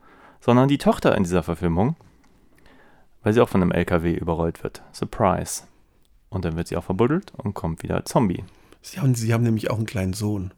sondern 0.41 0.69
die 0.69 0.79
Tochter 0.79 1.17
in 1.17 1.25
dieser 1.25 1.43
Verfilmung, 1.43 1.97
weil 3.23 3.33
sie 3.33 3.41
auch 3.41 3.49
von 3.49 3.63
einem 3.63 3.73
LKW 3.73 4.15
überrollt 4.15 4.63
wird. 4.63 4.83
Surprise. 4.93 5.65
Und 6.29 6.45
dann 6.45 6.57
wird 6.57 6.69
sie 6.69 6.77
auch 6.77 6.85
verbuddelt 6.85 7.33
und 7.37 7.55
kommt 7.55 7.83
wieder 7.83 7.97
als 7.97 8.11
Zombie. 8.11 8.45
sie 8.83 9.01
haben, 9.01 9.15
sie 9.15 9.35
haben 9.35 9.43
nämlich 9.43 9.71
auch 9.71 9.77
einen 9.77 9.87
kleinen 9.87 10.13
Sohn. 10.13 10.53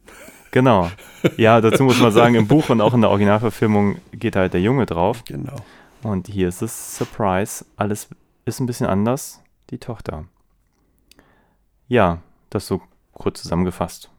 Genau. 0.52 0.90
Ja, 1.36 1.60
dazu 1.60 1.82
muss 1.82 1.98
man 1.98 2.12
sagen, 2.12 2.34
im 2.36 2.46
Buch 2.46 2.68
und 2.68 2.80
auch 2.80 2.94
in 2.94 3.00
der 3.00 3.10
Originalverfilmung 3.10 3.96
geht 4.12 4.36
halt 4.36 4.52
der 4.52 4.60
Junge 4.60 4.86
drauf. 4.86 5.24
Genau. 5.24 5.56
Und 6.02 6.28
hier 6.28 6.48
ist 6.48 6.62
es 6.62 6.96
Surprise. 6.96 7.64
Alles 7.76 8.08
ist 8.44 8.60
ein 8.60 8.66
bisschen 8.66 8.86
anders. 8.86 9.40
Die 9.70 9.78
Tochter. 9.78 10.26
Ja, 11.88 12.18
das 12.50 12.66
so 12.66 12.82
kurz 13.12 13.42
zusammengefasst. 13.42 14.10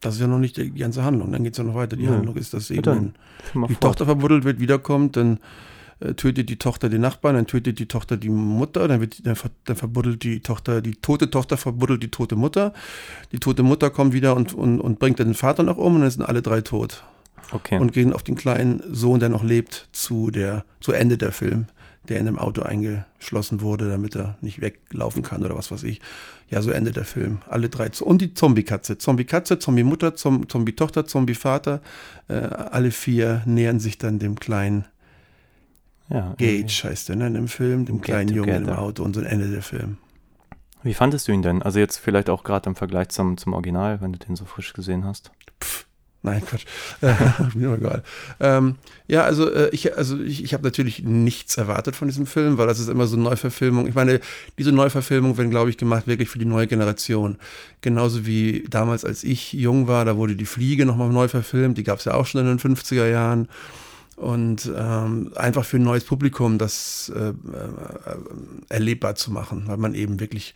Das 0.00 0.14
ist 0.14 0.20
ja 0.20 0.26
noch 0.26 0.38
nicht 0.38 0.56
die 0.56 0.72
ganze 0.72 1.04
Handlung. 1.04 1.32
Dann 1.32 1.44
geht 1.44 1.52
es 1.52 1.58
ja 1.58 1.64
noch 1.64 1.74
weiter. 1.74 1.96
Die 1.96 2.06
Nö. 2.06 2.14
Handlung 2.16 2.36
ist, 2.36 2.54
dass 2.54 2.70
eben 2.70 3.14
die 3.52 3.58
fort. 3.74 3.80
Tochter 3.80 4.06
verbuddelt 4.06 4.44
wird, 4.44 4.60
wiederkommt, 4.60 5.16
dann 5.16 5.38
äh, 6.00 6.14
tötet 6.14 6.48
die 6.48 6.56
Tochter 6.58 6.88
den 6.88 7.00
Nachbarn, 7.00 7.34
dann 7.36 7.46
tötet 7.46 7.78
die 7.78 7.86
Tochter 7.86 8.16
die 8.16 8.28
Mutter, 8.28 8.86
dann, 8.88 9.00
wird, 9.00 9.26
dann, 9.26 9.36
ver, 9.36 9.50
dann 9.64 9.76
verbuddelt 9.76 10.22
die 10.22 10.40
Tochter, 10.40 10.80
die 10.80 10.92
tote 10.94 11.30
Tochter 11.30 11.56
verbuddelt 11.56 12.02
die 12.02 12.10
tote 12.10 12.36
Mutter. 12.36 12.72
Die 13.32 13.38
tote 13.38 13.62
Mutter 13.62 13.90
kommt 13.90 14.12
wieder 14.12 14.34
und, 14.36 14.52
und, 14.54 14.80
und 14.80 14.98
bringt 14.98 15.20
dann 15.20 15.28
den 15.28 15.34
Vater 15.34 15.62
noch 15.62 15.76
um 15.76 15.94
und 15.96 16.00
dann 16.02 16.10
sind 16.10 16.22
alle 16.24 16.42
drei 16.42 16.60
tot. 16.60 17.02
Okay. 17.50 17.78
Und 17.78 17.92
gehen 17.92 18.12
auf 18.12 18.22
den 18.22 18.34
kleinen 18.36 18.82
Sohn, 18.92 19.20
der 19.20 19.30
noch 19.30 19.42
lebt, 19.42 19.88
zu 19.92 20.30
der, 20.30 20.64
zu 20.80 20.92
Ende 20.92 21.16
der 21.16 21.32
Film, 21.32 21.64
der 22.08 22.18
in 22.20 22.28
einem 22.28 22.38
Auto 22.38 22.62
eingeschlossen 22.62 23.60
wurde, 23.62 23.88
damit 23.88 24.16
er 24.16 24.36
nicht 24.42 24.60
weglaufen 24.60 25.22
kann 25.22 25.42
oder 25.44 25.56
was 25.56 25.70
weiß 25.70 25.82
ich. 25.84 26.00
Ja, 26.50 26.60
so 26.62 26.70
endet 26.70 26.96
der 26.96 27.04
Film. 27.04 27.38
Alle 27.48 27.68
drei. 27.70 27.88
zu- 27.90 28.04
Und 28.06 28.20
die 28.22 28.34
Zombie-Katze. 28.34 28.98
Zombie-Katze, 28.98 29.58
Zombie-Mutter, 29.58 30.14
Zom- 30.14 30.48
Zombie-Tochter, 30.48 31.06
Zombie-Vater. 31.06 31.80
Äh, 32.28 32.34
alle 32.34 32.90
vier 32.90 33.42
nähern 33.46 33.80
sich 33.80 33.96
dann 33.98 34.18
dem 34.18 34.38
kleinen 34.38 34.84
ja, 36.10 36.34
Gage, 36.38 36.68
heißt 36.84 37.08
der, 37.08 37.16
ne, 37.16 37.26
im 37.26 37.48
Film, 37.48 37.84
dem 37.84 38.00
kleinen 38.00 38.34
Jungen 38.34 38.48
im 38.48 38.64
together. 38.64 38.82
Auto 38.82 39.02
und 39.02 39.14
so 39.14 39.20
ein 39.20 39.26
Ende 39.26 39.50
der 39.50 39.62
Film. 39.62 39.98
Wie 40.82 40.94
fandest 40.94 41.28
du 41.28 41.32
ihn 41.32 41.42
denn? 41.42 41.62
Also 41.62 41.78
jetzt 41.78 41.98
vielleicht 41.98 42.30
auch 42.30 42.44
gerade 42.44 42.70
im 42.70 42.76
Vergleich 42.76 43.08
zum, 43.08 43.36
zum 43.36 43.52
Original, 43.52 44.00
wenn 44.00 44.12
du 44.12 44.18
den 44.18 44.36
so 44.36 44.44
frisch 44.44 44.72
gesehen 44.72 45.04
hast. 45.04 45.32
Nein, 46.22 46.42
Quatsch. 46.44 46.64
Mir 47.54 47.74
egal. 47.74 48.02
Ähm, 48.40 48.74
ja, 49.06 49.22
also 49.22 49.50
äh, 49.52 49.70
ich, 49.70 49.96
also 49.96 50.20
ich, 50.20 50.42
ich 50.42 50.52
habe 50.52 50.64
natürlich 50.64 51.04
nichts 51.04 51.56
erwartet 51.56 51.94
von 51.94 52.08
diesem 52.08 52.26
Film, 52.26 52.58
weil 52.58 52.66
das 52.66 52.80
ist 52.80 52.88
immer 52.88 53.06
so 53.06 53.14
eine 53.14 53.24
Neuverfilmung. 53.24 53.86
Ich 53.86 53.94
meine, 53.94 54.20
diese 54.58 54.72
Neuverfilmung 54.72 55.36
werden, 55.36 55.50
glaube 55.50 55.70
ich, 55.70 55.76
gemacht 55.76 56.08
wirklich 56.08 56.28
für 56.28 56.40
die 56.40 56.44
neue 56.44 56.66
Generation. 56.66 57.38
Genauso 57.82 58.26
wie 58.26 58.64
damals, 58.68 59.04
als 59.04 59.22
ich 59.22 59.52
jung 59.52 59.86
war, 59.86 60.04
da 60.04 60.16
wurde 60.16 60.34
die 60.34 60.44
Fliege 60.44 60.86
nochmal 60.86 61.10
neu 61.10 61.28
verfilmt. 61.28 61.78
Die 61.78 61.84
gab 61.84 62.00
es 62.00 62.04
ja 62.04 62.14
auch 62.14 62.26
schon 62.26 62.40
in 62.40 62.48
den 62.48 62.58
50er 62.58 63.08
Jahren. 63.08 63.48
Und 64.18 64.70
ähm, 64.76 65.30
einfach 65.36 65.64
für 65.64 65.76
ein 65.76 65.84
neues 65.84 66.04
Publikum 66.04 66.58
das 66.58 67.12
äh, 67.14 67.28
äh, 67.28 67.34
erlebbar 68.68 69.14
zu 69.14 69.30
machen, 69.30 69.64
weil 69.66 69.76
man 69.76 69.94
eben 69.94 70.18
wirklich 70.18 70.54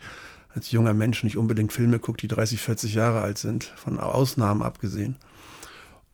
als 0.53 0.71
junger 0.71 0.93
Mensch 0.93 1.23
nicht 1.23 1.37
unbedingt 1.37 1.71
Filme 1.71 1.99
guckt, 1.99 2.21
die 2.21 2.27
30, 2.27 2.59
40 2.59 2.93
Jahre 2.93 3.21
alt 3.21 3.37
sind, 3.37 3.63
von 3.63 3.99
Ausnahmen 3.99 4.61
abgesehen. 4.61 5.15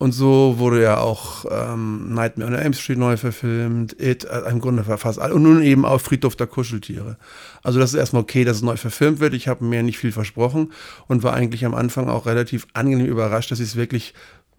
Und 0.00 0.12
so 0.12 0.54
wurde 0.56 0.80
ja 0.80 0.96
auch 0.96 1.44
ähm, 1.50 2.14
Nightmare 2.14 2.50
on 2.50 2.56
Elm 2.56 2.72
Street 2.72 2.96
neu 2.96 3.18
verfilmt, 3.18 4.00
It, 4.00 4.24
äh, 4.24 4.48
im 4.48 4.58
Grunde 4.58 4.82
fast 4.82 5.18
und 5.18 5.42
nun 5.42 5.60
eben 5.60 5.84
auch 5.84 6.00
Friedhof 6.00 6.36
der 6.36 6.46
Kuscheltiere. 6.46 7.18
Also 7.62 7.78
das 7.78 7.92
ist 7.92 7.98
erstmal 7.98 8.22
okay, 8.22 8.44
dass 8.44 8.56
es 8.56 8.62
neu 8.62 8.78
verfilmt 8.78 9.20
wird. 9.20 9.34
Ich 9.34 9.46
habe 9.46 9.62
mir 9.62 9.82
nicht 9.82 9.98
viel 9.98 10.12
versprochen 10.12 10.72
und 11.06 11.22
war 11.22 11.34
eigentlich 11.34 11.66
am 11.66 11.74
Anfang 11.74 12.08
auch 12.08 12.24
relativ 12.24 12.66
angenehm 12.72 13.08
überrascht, 13.08 13.50
dass 13.50 13.58
sie 13.58 13.64
es 13.64 13.76
wirklich 13.76 14.14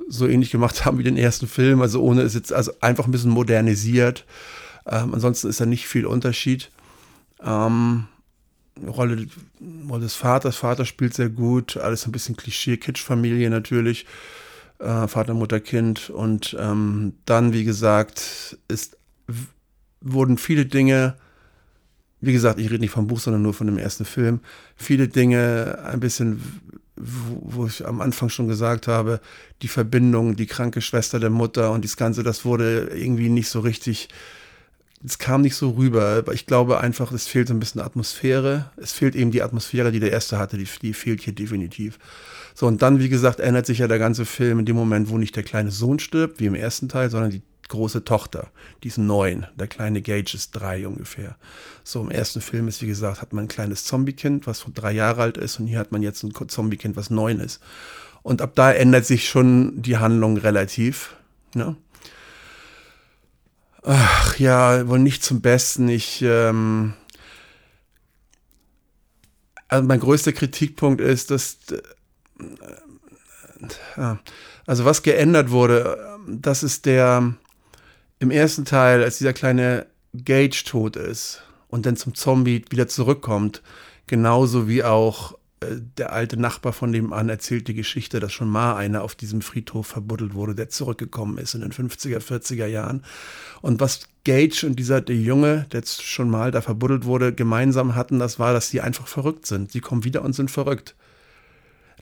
so 0.08 0.28
ähnlich 0.28 0.52
gemacht 0.52 0.86
haben 0.86 0.98
wie 0.98 1.04
den 1.04 1.18
ersten 1.18 1.48
Film, 1.48 1.82
also 1.82 2.02
ohne 2.02 2.22
es 2.22 2.34
jetzt, 2.34 2.54
also 2.54 2.72
einfach 2.82 3.06
ein 3.06 3.12
bisschen 3.12 3.32
modernisiert. 3.32 4.26
Ähm, 4.86 5.14
ansonsten 5.14 5.48
ist 5.48 5.62
da 5.62 5.66
nicht 5.66 5.88
viel 5.88 6.06
Unterschied. 6.06 6.72
Ähm, 7.44 8.08
Rolle, 8.88 9.28
Rolle 9.90 10.04
des 10.04 10.16
Vaters, 10.16 10.56
Vater 10.56 10.86
spielt 10.86 11.14
sehr 11.14 11.30
gut, 11.30 11.78
alles 11.78 12.06
ein 12.06 12.12
bisschen 12.12 12.36
Klischee, 12.36 12.78
Kitsch-Familie 12.78 13.50
natürlich 13.50 14.06
äh, 14.82 15.08
Vater, 15.08 15.34
Mutter, 15.34 15.60
Kind. 15.60 16.10
Und 16.10 16.56
ähm, 16.60 17.14
dann, 17.26 17.54
wie 17.54 17.64
gesagt, 17.64 18.58
ist, 18.68 18.98
wurden 20.02 20.38
viele 20.38 20.66
Dinge, 20.66 21.16
wie 22.20 22.34
gesagt, 22.34 22.60
ich 22.60 22.70
rede 22.70 22.80
nicht 22.80 22.92
vom 22.92 23.08
Buch, 23.08 23.20
sondern 23.20 23.42
nur 23.42 23.54
von 23.54 23.68
dem 23.68 23.78
ersten 23.78 24.06
Film, 24.06 24.42
viele 24.76 25.08
Dinge 25.08 25.80
ein 25.86 26.00
bisschen, 26.00 26.42
wo, 27.02 27.62
wo 27.64 27.68
ich 27.68 27.86
am 27.86 28.02
Anfang 28.02 28.30
schon 28.30 28.48
gesagt 28.48 28.88
habe, 28.88 29.20
die 29.62 29.68
Verbindung, 29.68 30.36
die 30.36 30.46
kranke 30.46 30.82
Schwester 30.82 31.20
der 31.20 31.30
Mutter 31.30 31.72
und 31.72 31.84
das 31.84 31.98
Ganze, 31.98 32.24
das 32.24 32.46
wurde 32.46 32.92
irgendwie 32.94 33.30
nicht 33.30 33.50
so 33.50 33.60
richtig 33.60 34.10
es 35.04 35.18
kam 35.18 35.42
nicht 35.42 35.56
so 35.56 35.72
rüber. 35.72 36.24
Ich 36.32 36.46
glaube 36.46 36.80
einfach, 36.80 37.12
es 37.12 37.28
fehlt 37.28 37.48
so 37.48 37.54
ein 37.54 37.60
bisschen 37.60 37.82
Atmosphäre. 37.82 38.70
Es 38.78 38.92
fehlt 38.92 39.16
eben 39.16 39.32
die 39.32 39.42
Atmosphäre, 39.42 39.92
die 39.92 40.00
der 40.00 40.12
erste 40.12 40.38
hatte, 40.38 40.58
die, 40.58 40.68
die 40.82 40.94
fehlt 40.94 41.22
hier 41.22 41.34
definitiv. 41.34 41.98
So, 42.54 42.68
und 42.68 42.82
dann, 42.82 43.00
wie 43.00 43.10
gesagt, 43.10 43.40
ändert 43.40 43.66
sich 43.66 43.80
ja 43.80 43.88
der 43.88 44.00
ganze 44.00 44.26
Film 44.26 44.60
in 44.60 44.66
dem 44.66 44.76
Moment, 44.76 45.10
wo 45.10 45.18
nicht 45.18 45.36
der 45.36 45.44
kleine 45.44 45.72
Sohn 45.72 46.00
stirbt, 46.00 46.40
wie 46.40 46.46
im 46.46 46.56
ersten 46.56 46.90
Teil, 46.90 47.10
sondern 47.10 47.32
die 47.32 47.42
große 47.72 48.04
Tochter. 48.04 48.52
Die 48.84 48.90
ist 48.90 48.98
neun. 48.98 49.48
Der 49.56 49.68
kleine 49.68 50.02
Gage 50.02 50.34
ist 50.36 50.52
drei 50.52 50.88
ungefähr. 50.88 51.36
So, 51.84 52.02
im 52.02 52.12
ersten 52.12 52.42
Film 52.42 52.68
ist, 52.68 52.82
wie 52.82 52.88
gesagt, 52.88 53.22
hat 53.22 53.34
man 53.34 53.46
ein 53.46 53.50
kleines 53.50 53.86
Zombie-Kind, 53.86 54.46
was 54.46 54.66
drei 54.74 54.92
Jahre 54.92 55.22
alt 55.22 55.38
ist, 55.38 55.60
und 55.60 55.68
hier 55.68 55.80
hat 55.80 55.92
man 55.92 56.04
jetzt 56.04 56.24
ein 56.24 56.34
Zombie-Kind, 56.34 56.96
was 56.96 57.10
neun 57.10 57.40
ist. 57.40 57.60
Und 58.24 58.42
ab 58.42 58.52
da 58.56 58.72
ändert 58.72 59.06
sich 59.06 59.28
schon 59.28 59.82
die 59.82 59.98
Handlung 59.98 60.38
relativ. 60.38 61.16
Ne? 61.56 61.76
Ach 63.84 64.38
ja, 64.38 64.88
wohl 64.88 65.00
nicht 65.00 65.24
zum 65.24 65.42
Besten. 65.42 65.90
Ich, 65.90 66.22
ähm, 66.22 66.94
also 69.68 69.88
mein 69.88 70.00
größter 70.00 70.34
Kritikpunkt 70.34 71.02
ist, 71.02 71.32
dass, 71.32 71.58
äh, 73.96 74.16
also 74.68 74.86
was 74.86 75.02
geändert 75.02 75.50
wurde, 75.50 75.98
das 76.28 76.62
ist 76.62 76.86
der, 76.86 77.34
im 78.22 78.30
ersten 78.30 78.66
Teil, 78.66 79.04
als 79.04 79.18
dieser 79.18 79.34
kleine 79.34 79.88
Gage 80.14 80.64
tot 80.64 80.96
ist 80.96 81.42
und 81.70 81.88
dann 81.88 81.98
zum 81.98 82.14
Zombie 82.14 82.64
wieder 82.70 82.88
zurückkommt, 82.88 83.64
genauso 84.06 84.68
wie 84.68 84.84
auch 84.84 85.34
äh, 85.62 85.78
der 85.98 86.14
alte 86.14 86.38
Nachbar 86.38 86.72
von 86.72 86.92
dem 86.92 87.14
an 87.14 87.30
erzählt 87.30 87.68
die 87.68 87.74
Geschichte, 87.74 88.20
dass 88.20 88.32
schon 88.32 88.48
mal 88.48 88.76
einer 88.76 89.02
auf 89.02 89.16
diesem 89.16 89.42
Friedhof 89.42 89.88
verbuddelt 89.88 90.36
wurde, 90.36 90.54
der 90.54 90.70
zurückgekommen 90.70 91.40
ist 91.40 91.56
in 91.56 91.62
den 91.62 91.72
50er, 91.72 92.20
40er 92.20 92.68
Jahren. 92.68 93.04
Und 93.64 93.80
was 93.80 94.02
Gage 94.24 94.68
und 94.68 94.78
dieser 94.78 95.02
der 95.02 95.16
Junge, 95.16 95.66
der 95.72 95.82
schon 95.84 96.30
mal 96.30 96.52
da 96.52 96.62
verbuddelt 96.62 97.06
wurde, 97.06 97.34
gemeinsam 97.34 97.96
hatten, 97.96 98.20
das 98.20 98.38
war, 98.38 98.54
dass 98.54 98.70
sie 98.70 98.82
einfach 98.82 99.08
verrückt 99.08 99.48
sind. 99.48 99.72
Sie 99.72 99.82
kommen 99.82 100.04
wieder 100.04 100.22
und 100.22 100.34
sind 100.34 100.52
verrückt 100.52 100.96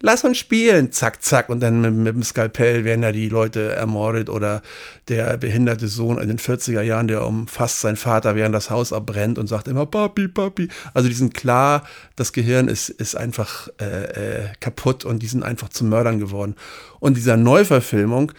lass 0.02 0.24
uns 0.24 0.38
spielen, 0.38 0.92
zack, 0.92 1.22
zack. 1.22 1.50
Und 1.50 1.60
dann 1.60 1.82
mit, 1.82 1.94
mit, 1.94 2.16
dem 2.16 2.24
Skalpell 2.24 2.84
werden 2.84 3.04
ja 3.04 3.12
die 3.12 3.30
Leute 3.30 3.74
ermordet 3.74 4.30
oder 4.30 4.62
der 5.08 5.38
behinderte 5.38 5.88
Sohn 5.88 6.18
in 6.18 6.28
den 6.28 6.40
40er 6.40 6.82
Jahren, 6.82 7.08
der 7.08 7.26
umfasst 7.26 7.82
seinen 7.82 7.98
Vater, 7.98 8.36
während 8.36 8.56
das 8.56 8.70
Haus 8.70 8.94
abbrennt 8.94 9.38
und 9.38 9.48
sagt 9.48 9.68
immer 9.68 9.86
Papi, 9.86 10.28
Papi. 10.28 10.70
Also 10.94 11.10
die 11.10 11.16
sind 11.16 11.34
klar, 11.34 11.84
das 12.16 12.34
Gehirn 12.34 12.68
ist, 12.68 12.90
ist 12.90 13.16
einfach 13.16 13.70
äh, 13.80 13.86
äh, 13.86 14.48
kaputt 14.60 15.06
und 15.06 15.24
die 15.24 15.28
sind 15.28 15.44
einfach 15.44 15.70
zu 15.70 15.86
Mördern 15.86 16.20
geworden. 16.20 16.56
Und 17.00 17.18
dieser 17.18 17.38
Neuverfilmung 17.38 18.32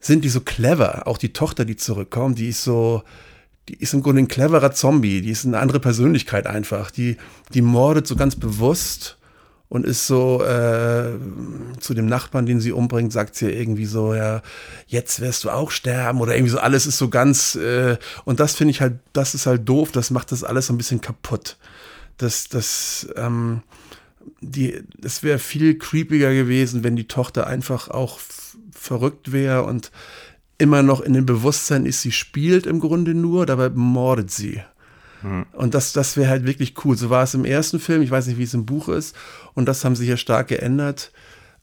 sind 0.00 0.24
die 0.24 0.28
so 0.28 0.40
clever. 0.40 1.06
Auch 1.06 1.18
die 1.18 1.32
Tochter, 1.32 1.64
die 1.64 1.76
zurückkommt, 1.76 2.38
die 2.38 2.48
ist 2.48 2.64
so, 2.64 3.02
die 3.68 3.74
ist 3.74 3.94
im 3.94 4.02
Grunde 4.02 4.22
ein 4.22 4.28
cleverer 4.28 4.72
Zombie, 4.72 5.20
die 5.22 5.30
ist 5.30 5.46
eine 5.46 5.58
andere 5.58 5.80
Persönlichkeit 5.80 6.46
einfach. 6.46 6.90
Die, 6.90 7.16
die 7.54 7.62
mordet 7.62 8.06
so 8.06 8.16
ganz 8.16 8.36
bewusst 8.36 9.16
und 9.72 9.86
ist 9.86 10.06
so 10.06 10.44
äh, 10.44 11.12
zu 11.80 11.94
dem 11.94 12.04
Nachbarn, 12.04 12.44
den 12.44 12.60
sie 12.60 12.72
umbringt, 12.72 13.10
sagt 13.10 13.34
sie 13.34 13.50
irgendwie 13.50 13.86
so, 13.86 14.12
ja, 14.12 14.42
jetzt 14.86 15.20
wirst 15.20 15.44
du 15.44 15.50
auch 15.50 15.70
sterben 15.70 16.20
oder 16.20 16.34
irgendwie 16.34 16.50
so, 16.50 16.58
alles 16.58 16.86
ist 16.86 16.98
so 16.98 17.08
ganz, 17.08 17.54
äh, 17.54 17.96
und 18.26 18.38
das 18.38 18.54
finde 18.54 18.72
ich 18.72 18.82
halt, 18.82 18.98
das 19.14 19.34
ist 19.34 19.46
halt 19.46 19.66
doof, 19.66 19.90
das 19.90 20.10
macht 20.10 20.30
das 20.30 20.44
alles 20.44 20.66
so 20.66 20.74
ein 20.74 20.76
bisschen 20.76 21.00
kaputt. 21.00 21.56
Das, 22.18 22.50
das, 22.50 23.08
ähm, 23.16 23.62
die, 24.42 24.82
es 25.02 25.22
wäre 25.22 25.38
viel 25.38 25.78
creepiger 25.78 26.34
gewesen, 26.34 26.84
wenn 26.84 26.94
die 26.94 27.08
Tochter 27.08 27.46
einfach 27.46 27.88
auch 27.88 28.20
verrückt 28.72 29.32
wäre 29.32 29.62
und 29.62 29.90
immer 30.58 30.82
noch 30.82 31.00
in 31.00 31.14
dem 31.14 31.24
Bewusstsein 31.24 31.86
ist, 31.86 32.02
sie 32.02 32.12
spielt 32.12 32.66
im 32.66 32.78
Grunde 32.78 33.14
nur, 33.14 33.46
dabei 33.46 33.70
mordet 33.70 34.30
sie. 34.30 34.62
Mhm. 35.22 35.46
Und 35.52 35.74
das, 35.74 35.92
das 35.92 36.16
wäre 36.16 36.30
halt 36.30 36.46
wirklich 36.46 36.74
cool. 36.84 36.96
So 36.96 37.10
war 37.10 37.22
es 37.22 37.34
im 37.34 37.44
ersten 37.44 37.80
Film, 37.80 38.02
ich 38.02 38.10
weiß 38.10 38.26
nicht, 38.26 38.38
wie 38.38 38.44
es 38.44 38.54
im 38.54 38.66
Buch 38.66 38.88
ist. 38.88 39.16
Und 39.54 39.66
das 39.66 39.84
haben 39.84 39.96
sie 39.96 40.06
hier 40.06 40.16
stark 40.16 40.48
geändert. 40.48 41.12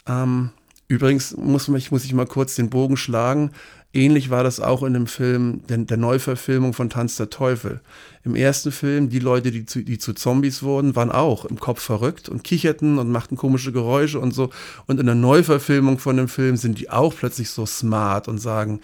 Ähm, 0.08 0.50
übrigens 0.88 1.36
muss, 1.36 1.68
mich, 1.68 1.92
muss 1.92 2.06
ich 2.06 2.14
mal 2.14 2.26
kurz 2.26 2.56
den 2.56 2.70
Bogen 2.70 2.98
schlagen. 2.98 3.52
Ähnlich 3.92 4.30
war 4.30 4.44
das 4.44 4.60
auch 4.60 4.84
in 4.84 4.94
dem 4.94 5.08
Film, 5.08 5.62
der, 5.68 5.80
der 5.80 5.98
Neuverfilmung 5.98 6.74
von 6.74 6.92
Tanz 6.92 7.16
der 7.16 7.32
Teufel. 7.32 7.82
Im 8.24 8.36
ersten 8.36 8.72
Film, 8.72 9.10
die 9.10 9.18
Leute, 9.18 9.50
die 9.50 9.66
zu, 9.66 9.84
die 9.84 9.98
zu 9.98 10.14
Zombies 10.14 10.62
wurden, 10.62 10.96
waren 10.96 11.12
auch 11.12 11.46
im 11.46 11.60
Kopf 11.60 11.82
verrückt 11.82 12.30
und 12.30 12.44
kicherten 12.44 13.00
und 13.00 13.10
machten 13.10 13.36
komische 13.36 13.72
Geräusche 13.72 14.20
und 14.20 14.32
so. 14.32 14.52
Und 14.86 15.00
in 15.00 15.08
der 15.08 15.16
Neuverfilmung 15.16 15.98
von 15.98 16.18
dem 16.18 16.28
Film 16.28 16.56
sind 16.56 16.78
die 16.78 16.92
auch 16.92 17.16
plötzlich 17.16 17.50
so 17.50 17.66
smart 17.66 18.28
und 18.28 18.38
sagen, 18.38 18.82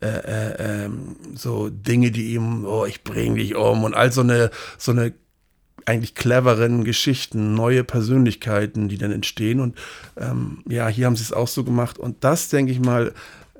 äh, 0.00 0.06
äh, 0.06 0.84
ähm, 0.84 1.16
so 1.34 1.68
Dinge, 1.68 2.10
die 2.10 2.32
ihm, 2.32 2.64
oh, 2.64 2.86
ich 2.86 3.04
bring 3.04 3.34
dich 3.34 3.56
um 3.56 3.84
und 3.84 3.92
all 3.92 4.10
so 4.10 4.22
eine, 4.22 4.50
so 4.78 4.92
eine 4.92 5.12
eigentlich 5.84 6.14
cleveren 6.14 6.84
Geschichten, 6.84 7.54
neue 7.54 7.84
Persönlichkeiten, 7.84 8.88
die 8.88 8.96
dann 8.96 9.12
entstehen. 9.12 9.60
Und 9.60 9.76
ähm, 10.16 10.62
ja, 10.66 10.88
hier 10.88 11.06
haben 11.06 11.16
sie 11.16 11.22
es 11.22 11.32
auch 11.32 11.48
so 11.48 11.62
gemacht. 11.62 11.98
Und 11.98 12.24
das, 12.24 12.48
denke 12.48 12.72
ich 12.72 12.80
mal, 12.80 13.12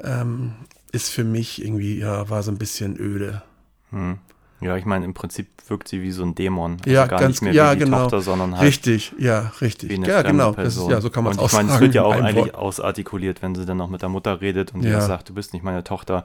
ähm, 0.03 0.53
ist 0.97 1.11
für 1.11 1.25
mich 1.25 1.63
irgendwie, 1.63 1.99
ja, 1.99 2.29
war 2.29 2.43
so 2.43 2.51
ein 2.51 2.59
bisschen 2.59 2.99
öde. 2.99 3.43
Hm. 3.91 4.19
Ja, 4.61 4.77
ich 4.77 4.87
meine, 4.87 5.05
im 5.05 5.13
Prinzip 5.13 5.49
wirkt 5.69 5.87
sie 5.87 6.01
wie 6.01 6.11
so 6.11 6.23
ein 6.23 6.35
Dämon. 6.35 6.79
Also 6.79 6.91
ja, 6.91 7.07
gar 7.07 7.21
ganz, 7.21 7.35
nicht 7.35 7.43
mehr 7.43 7.53
ja, 7.53 7.73
wie 7.73 7.79
die 7.79 7.85
genau. 7.85 8.05
Tochter, 8.05 8.23
sondern 8.23 8.57
halt. 8.57 8.67
Richtig, 8.67 9.13
ja, 9.19 9.53
richtig. 9.61 9.91
Wie 9.91 9.97
eine 9.97 10.09
ja, 10.09 10.23
genau. 10.23 10.53
Person. 10.53 10.91
Ist, 10.91 10.91
ja, 10.91 11.01
so 11.03 11.11
kann 11.11 11.25
man 11.25 11.39
es. 11.39 11.45
Ich 11.45 11.53
meine, 11.53 11.73
es 11.73 11.81
wird 11.81 11.95
ja 11.95 12.05
auch 12.05 12.15
eigentlich 12.15 12.55
ausartikuliert, 12.55 13.43
wenn 13.43 13.55
sie 13.55 13.67
dann 13.67 13.77
noch 13.77 13.91
mit 13.91 14.01
der 14.01 14.09
Mutter 14.09 14.41
redet 14.41 14.73
und 14.73 14.83
ja. 14.83 15.01
sagt, 15.03 15.29
du 15.29 15.35
bist 15.35 15.53
nicht 15.53 15.63
meine 15.63 15.85
Tochter. 15.85 16.25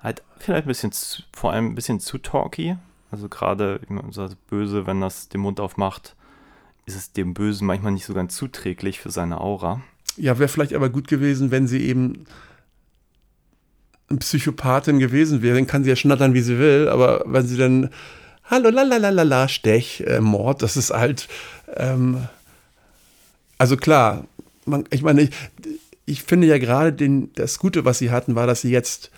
Halt 0.00 0.22
vielleicht 0.38 0.66
ein 0.66 0.68
bisschen, 0.68 0.90
zu, 0.90 1.22
vor 1.32 1.52
allem 1.52 1.66
ein 1.66 1.74
bisschen 1.76 2.00
zu 2.00 2.18
talky. 2.18 2.76
Also 3.12 3.28
gerade 3.28 3.80
so 4.10 4.28
böse, 4.50 4.86
wenn 4.86 5.00
das 5.00 5.28
den 5.28 5.42
Mund 5.42 5.60
aufmacht, 5.60 6.16
ist 6.86 6.96
es 6.96 7.12
dem 7.12 7.34
Bösen 7.34 7.66
manchmal 7.66 7.92
nicht 7.92 8.06
so 8.06 8.14
ganz 8.14 8.34
zuträglich 8.34 9.00
für 9.00 9.10
seine 9.10 9.40
Aura. 9.40 9.82
Ja, 10.16 10.38
wäre 10.38 10.48
vielleicht 10.48 10.74
aber 10.74 10.90
gut 10.90 11.06
gewesen, 11.06 11.52
wenn 11.52 11.68
sie 11.68 11.86
eben 11.86 12.26
Psychopathin 14.18 14.98
gewesen 14.98 15.42
wäre, 15.42 15.56
dann 15.56 15.66
kann 15.66 15.84
sie 15.84 15.90
ja 15.90 15.96
schnattern, 15.96 16.34
wie 16.34 16.40
sie 16.40 16.58
will, 16.58 16.88
aber 16.88 17.22
wenn 17.26 17.46
sie 17.46 17.56
dann 17.56 17.90
Hallo, 18.44 18.68
lalalala, 18.68 19.48
Stech, 19.48 20.02
äh, 20.06 20.20
Mord, 20.20 20.62
das 20.62 20.76
ist 20.76 20.90
halt, 20.90 21.28
ähm, 21.76 22.26
also 23.56 23.76
klar, 23.76 24.24
man, 24.66 24.84
ich 24.90 25.02
meine, 25.02 25.22
ich, 25.22 25.30
ich 26.04 26.22
finde 26.22 26.48
ja 26.48 26.58
gerade 26.58 26.92
das 27.34 27.58
Gute, 27.58 27.84
was 27.84 27.98
sie 27.98 28.10
hatten, 28.10 28.34
war, 28.34 28.46
dass 28.46 28.60
sie 28.62 28.70
jetzt 28.70 29.10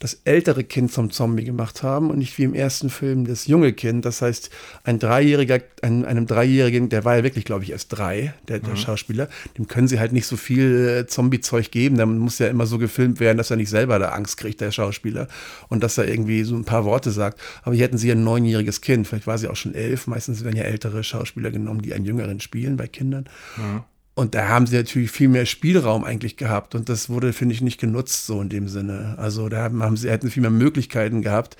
das 0.00 0.20
ältere 0.24 0.64
Kind 0.64 0.92
zum 0.92 1.10
Zombie 1.10 1.44
gemacht 1.44 1.82
haben 1.82 2.10
und 2.10 2.18
nicht 2.18 2.36
wie 2.36 2.42
im 2.42 2.54
ersten 2.54 2.90
Film 2.90 3.26
das 3.26 3.46
junge 3.46 3.72
Kind. 3.72 4.04
Das 4.04 4.22
heißt, 4.22 4.50
ein 4.82 4.98
Dreijähriger, 4.98 5.60
ein, 5.82 6.04
einem 6.04 6.26
Dreijährigen, 6.26 6.88
der 6.88 7.04
war 7.04 7.16
ja 7.16 7.22
wirklich, 7.22 7.44
glaube 7.44 7.64
ich, 7.64 7.70
erst 7.70 7.96
drei, 7.96 8.34
der, 8.48 8.58
der 8.58 8.72
mhm. 8.72 8.76
Schauspieler, 8.76 9.28
dem 9.56 9.66
können 9.66 9.88
sie 9.88 10.00
halt 10.00 10.12
nicht 10.12 10.26
so 10.26 10.36
viel 10.36 11.04
äh, 11.04 11.06
Zombie-Zeug 11.06 11.70
geben. 11.70 11.96
Da 11.96 12.06
muss 12.06 12.38
ja 12.38 12.48
immer 12.48 12.66
so 12.66 12.78
gefilmt 12.78 13.20
werden, 13.20 13.38
dass 13.38 13.50
er 13.50 13.56
nicht 13.56 13.70
selber 13.70 13.98
da 13.98 14.10
Angst 14.10 14.36
kriegt, 14.36 14.60
der 14.60 14.72
Schauspieler, 14.72 15.28
und 15.68 15.82
dass 15.82 15.96
er 15.96 16.08
irgendwie 16.08 16.44
so 16.44 16.56
ein 16.56 16.64
paar 16.64 16.84
Worte 16.84 17.10
sagt. 17.10 17.40
Aber 17.62 17.74
hier 17.74 17.84
hätten 17.84 17.98
sie 17.98 18.10
ein 18.10 18.24
neunjähriges 18.24 18.80
Kind, 18.80 19.06
vielleicht 19.06 19.26
war 19.26 19.38
sie 19.38 19.48
auch 19.48 19.56
schon 19.56 19.74
elf. 19.74 20.06
Meistens 20.06 20.44
werden 20.44 20.56
ja 20.56 20.64
ältere 20.64 21.04
Schauspieler 21.04 21.50
genommen, 21.50 21.82
die 21.82 21.94
einen 21.94 22.04
Jüngeren 22.04 22.40
spielen 22.40 22.76
bei 22.76 22.88
Kindern. 22.88 23.24
Mhm. 23.56 23.84
Und 24.14 24.34
da 24.34 24.48
haben 24.48 24.66
sie 24.66 24.76
natürlich 24.76 25.10
viel 25.10 25.28
mehr 25.28 25.44
Spielraum 25.44 26.04
eigentlich 26.04 26.36
gehabt. 26.36 26.74
Und 26.74 26.88
das 26.88 27.08
wurde, 27.08 27.32
finde 27.32 27.54
ich, 27.54 27.60
nicht 27.60 27.80
genutzt, 27.80 28.26
so 28.26 28.40
in 28.40 28.48
dem 28.48 28.68
Sinne. 28.68 29.16
Also 29.18 29.48
da 29.48 29.64
haben 29.64 29.96
sie, 29.96 30.08
hätten 30.08 30.30
viel 30.30 30.42
mehr 30.42 30.50
Möglichkeiten 30.50 31.20
gehabt, 31.20 31.56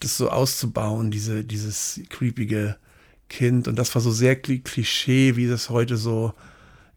das 0.00 0.16
so 0.16 0.30
auszubauen, 0.30 1.10
diese, 1.10 1.44
dieses 1.44 2.00
creepige 2.08 2.76
Kind. 3.28 3.68
Und 3.68 3.78
das 3.78 3.94
war 3.94 4.00
so 4.00 4.10
sehr 4.10 4.36
Klischee, 4.36 5.36
wie 5.36 5.46
das 5.46 5.68
heute 5.68 5.98
so 5.98 6.32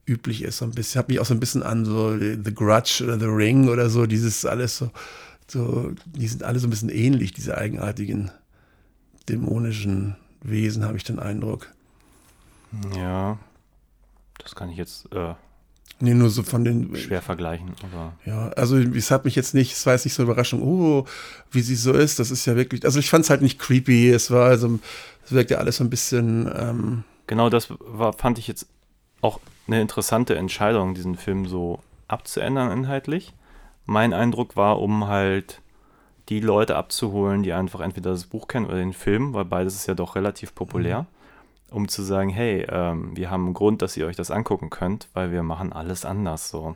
üblich 0.06 0.42
ist. 0.42 0.58
So 0.60 0.66
ein 0.66 0.72
bisschen, 0.72 1.00
hat 1.00 1.10
mich 1.10 1.20
auch 1.20 1.26
so 1.26 1.34
ein 1.34 1.40
bisschen 1.40 1.64
an 1.64 1.84
so 1.84 2.18
The 2.18 2.54
Grudge 2.54 3.04
oder 3.04 3.20
The 3.20 3.26
Ring 3.26 3.68
oder 3.68 3.90
so, 3.90 4.06
dieses 4.06 4.46
alles 4.46 4.78
so, 4.78 4.90
so, 5.48 5.92
die 6.06 6.28
sind 6.28 6.44
alle 6.44 6.60
so 6.60 6.68
ein 6.68 6.70
bisschen 6.70 6.90
ähnlich, 6.90 7.34
diese 7.34 7.58
eigenartigen 7.58 8.32
dämonischen 9.28 10.16
Wesen, 10.42 10.86
habe 10.86 10.98
ich 10.98 11.04
den 11.04 11.20
Eindruck. 11.20 11.72
Ja, 12.98 13.38
das 14.40 14.56
kann 14.56 14.70
ich 14.70 14.78
jetzt 14.78 15.12
äh, 15.14 15.34
nee, 16.00 16.14
nur 16.14 16.30
so 16.30 16.44
von 16.44 16.64
den 16.64 16.96
schwer 16.96 17.22
vergleichen. 17.22 17.74
Aber 17.84 18.14
ja, 18.26 18.50
also 18.50 18.78
es 18.78 19.12
hat 19.12 19.26
mich 19.26 19.36
jetzt 19.36 19.54
nicht, 19.54 19.74
es 19.74 19.86
war 19.86 19.94
jetzt 19.94 20.06
nicht 20.06 20.14
so 20.14 20.24
eine 20.24 20.32
Überraschung, 20.32 20.62
oh, 20.62 21.06
wie 21.52 21.62
sie 21.62 21.76
so 21.76 21.94
ist. 21.94 22.20
Das 22.20 22.32
ist 22.32 22.46
ja 22.46 22.56
wirklich, 22.56 22.86
also 22.86 23.00
ich 23.00 23.10
fand 23.10 23.24
es 23.24 23.30
halt 23.30 23.42
nicht 23.42 23.60
creepy. 23.60 24.10
Es 24.10 24.30
war 24.32 24.46
also, 24.46 24.80
es 25.26 25.32
wirkte 25.32 25.60
alles 25.60 25.78
so 25.78 25.84
ein 25.84 25.90
bisschen. 25.90 26.52
Ähm, 26.56 27.04
genau, 27.28 27.50
das 27.50 27.70
war, 27.80 28.14
fand 28.14 28.38
ich 28.38 28.48
jetzt 28.48 28.68
auch 29.22 29.40
eine 29.68 29.82
interessante 29.82 30.36
Entscheidung, 30.36 30.94
diesen 30.94 31.16
Film 31.16 31.48
so 31.48 31.80
abzuändern 32.08 32.72
inhaltlich. 32.72 33.34
Mein 33.86 34.14
Eindruck 34.14 34.56
war, 34.56 34.82
um 34.82 35.08
halt 35.08 35.62
die 36.30 36.40
Leute 36.40 36.76
abzuholen, 36.76 37.44
die 37.44 37.54
einfach 37.54 37.82
entweder 37.82 38.12
das 38.12 38.26
Buch 38.26 38.48
kennen 38.48 38.66
oder 38.66 38.78
den 38.78 38.94
Film, 38.94 39.34
weil 39.34 39.46
beides 39.46 39.76
ist 39.76 39.88
ja 39.88 39.94
doch 39.94 40.16
relativ 40.16 40.56
populär. 40.56 41.02
Mhm 41.02 41.23
um 41.70 41.88
zu 41.88 42.04
sagen, 42.04 42.30
hey, 42.30 42.66
ähm, 42.70 43.16
wir 43.16 43.32
haben 43.32 43.46
einen 43.46 43.54
Grund, 43.54 43.82
dass 43.82 43.98
ihr 43.98 44.06
euch 44.06 44.16
das 44.16 44.32
angucken 44.32 44.70
könnt, 44.70 45.08
weil 45.14 45.32
wir 45.32 45.44
machen 45.44 45.74
alles 45.74 46.06
anders 46.06 46.50
so. 46.50 46.76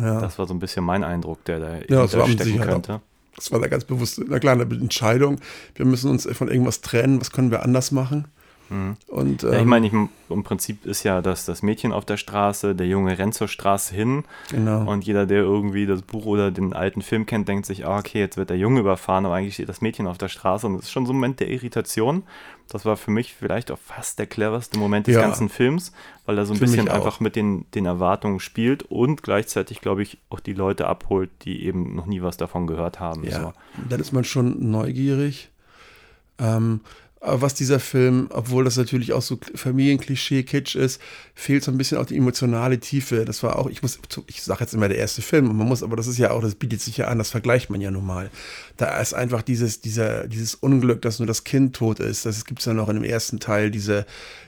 Ja. 0.00 0.20
Das 0.20 0.38
war 0.38 0.46
so 0.46 0.54
ein 0.54 0.58
bisschen 0.58 0.84
mein 0.84 1.04
Eindruck, 1.04 1.44
der 1.44 1.60
da 1.60 1.74
ja, 1.88 2.06
das 2.06 2.10
stecken 2.10 2.60
könnte. 2.60 2.94
Auch. 2.96 3.00
Das 3.36 3.52
war 3.52 3.60
da 3.60 3.68
ganz 3.68 3.84
bewusst 3.84 4.20
eine 4.20 4.40
kleine 4.40 4.62
Entscheidung. 4.62 5.40
Wir 5.76 5.86
müssen 5.86 6.10
uns 6.10 6.28
von 6.32 6.48
irgendwas 6.48 6.80
trennen, 6.80 7.20
was 7.20 7.30
können 7.30 7.50
wir 7.50 7.62
anders 7.62 7.92
machen. 7.92 8.26
Mhm. 8.70 8.96
Und, 9.06 9.44
ähm, 9.44 9.50
ja, 9.50 9.56
ich 9.56 9.62
ähm, 9.62 9.68
meine, 9.68 9.86
ich, 9.86 9.92
im 9.92 10.44
Prinzip 10.44 10.84
ist 10.84 11.02
ja 11.02 11.22
das, 11.22 11.44
das 11.44 11.62
Mädchen 11.62 11.92
auf 11.92 12.04
der 12.04 12.16
Straße, 12.16 12.74
der 12.74 12.86
Junge 12.86 13.18
rennt 13.18 13.34
zur 13.34 13.48
Straße 13.48 13.94
hin 13.94 14.24
genau. 14.50 14.90
und 14.90 15.04
jeder, 15.04 15.26
der 15.26 15.38
irgendwie 15.38 15.86
das 15.86 16.02
Buch 16.02 16.26
oder 16.26 16.50
den 16.50 16.72
alten 16.72 17.02
Film 17.02 17.24
kennt, 17.24 17.48
denkt 17.48 17.66
sich, 17.66 17.86
ah, 17.86 17.98
okay, 17.98 18.18
jetzt 18.18 18.36
wird 18.36 18.50
der 18.50 18.58
Junge 18.58 18.80
überfahren, 18.80 19.24
aber 19.24 19.36
eigentlich 19.36 19.54
steht 19.54 19.68
das 19.68 19.80
Mädchen 19.80 20.06
auf 20.06 20.18
der 20.18 20.28
Straße 20.28 20.66
und 20.66 20.76
das 20.76 20.84
ist 20.84 20.90
schon 20.90 21.06
so 21.06 21.12
ein 21.12 21.16
Moment 21.16 21.40
der 21.40 21.48
Irritation. 21.48 22.24
Das 22.68 22.84
war 22.84 22.96
für 22.96 23.10
mich 23.10 23.34
vielleicht 23.34 23.70
auch 23.70 23.78
fast 23.78 24.18
der 24.18 24.26
cleverste 24.26 24.78
Moment 24.78 25.06
des 25.06 25.14
ja. 25.14 25.22
ganzen 25.22 25.48
Films, 25.48 25.92
weil 26.26 26.36
er 26.36 26.44
so 26.44 26.52
ein 26.52 26.58
für 26.58 26.66
bisschen 26.66 26.88
einfach 26.88 27.18
mit 27.18 27.34
den, 27.34 27.64
den 27.74 27.86
Erwartungen 27.86 28.40
spielt 28.40 28.82
und 28.82 29.22
gleichzeitig, 29.22 29.80
glaube 29.80 30.02
ich, 30.02 30.18
auch 30.28 30.40
die 30.40 30.52
Leute 30.52 30.86
abholt, 30.86 31.30
die 31.42 31.64
eben 31.64 31.94
noch 31.94 32.06
nie 32.06 32.20
was 32.20 32.36
davon 32.36 32.66
gehört 32.66 33.00
haben. 33.00 33.24
Ja, 33.24 33.40
so. 33.40 33.52
dann 33.88 34.00
ist 34.00 34.12
man 34.12 34.24
schon 34.24 34.70
neugierig. 34.70 35.50
Ähm, 36.38 36.80
was 37.20 37.54
dieser 37.54 37.80
Film, 37.80 38.28
obwohl 38.32 38.64
das 38.64 38.76
natürlich 38.76 39.12
auch 39.12 39.22
so 39.22 39.38
Familienklischee-Kitsch 39.54 40.76
ist, 40.76 41.00
fehlt 41.34 41.64
so 41.64 41.72
ein 41.72 41.78
bisschen 41.78 41.98
auch 41.98 42.06
die 42.06 42.16
emotionale 42.16 42.78
Tiefe. 42.78 43.24
Das 43.24 43.42
war 43.42 43.58
auch, 43.58 43.68
ich 43.68 43.82
muss, 43.82 43.98
ich 44.28 44.42
sage 44.42 44.60
jetzt 44.60 44.74
immer 44.74 44.88
der 44.88 44.98
erste 44.98 45.20
Film, 45.20 45.50
und 45.50 45.56
man 45.56 45.66
muss, 45.66 45.82
aber 45.82 45.96
das 45.96 46.06
ist 46.06 46.18
ja 46.18 46.30
auch, 46.30 46.40
das 46.40 46.54
bietet 46.54 46.80
sich 46.80 46.96
ja 46.96 47.08
an, 47.08 47.18
das 47.18 47.30
vergleicht 47.30 47.70
man 47.70 47.80
ja 47.80 47.90
nun 47.90 48.06
mal. 48.06 48.30
Da 48.76 49.00
ist 49.00 49.14
einfach 49.14 49.42
dieses, 49.42 49.80
dieser, 49.80 50.28
dieses 50.28 50.54
Unglück, 50.54 51.02
dass 51.02 51.18
nur 51.18 51.26
das 51.26 51.42
Kind 51.42 51.74
tot 51.74 51.98
ist. 51.98 52.24
Das 52.24 52.44
gibt 52.44 52.60
es 52.60 52.66
ja 52.66 52.74
noch 52.74 52.88
in 52.88 52.94
dem 52.94 53.04
ersten 53.04 53.40
Teil, 53.40 53.72
diese, 53.72 54.06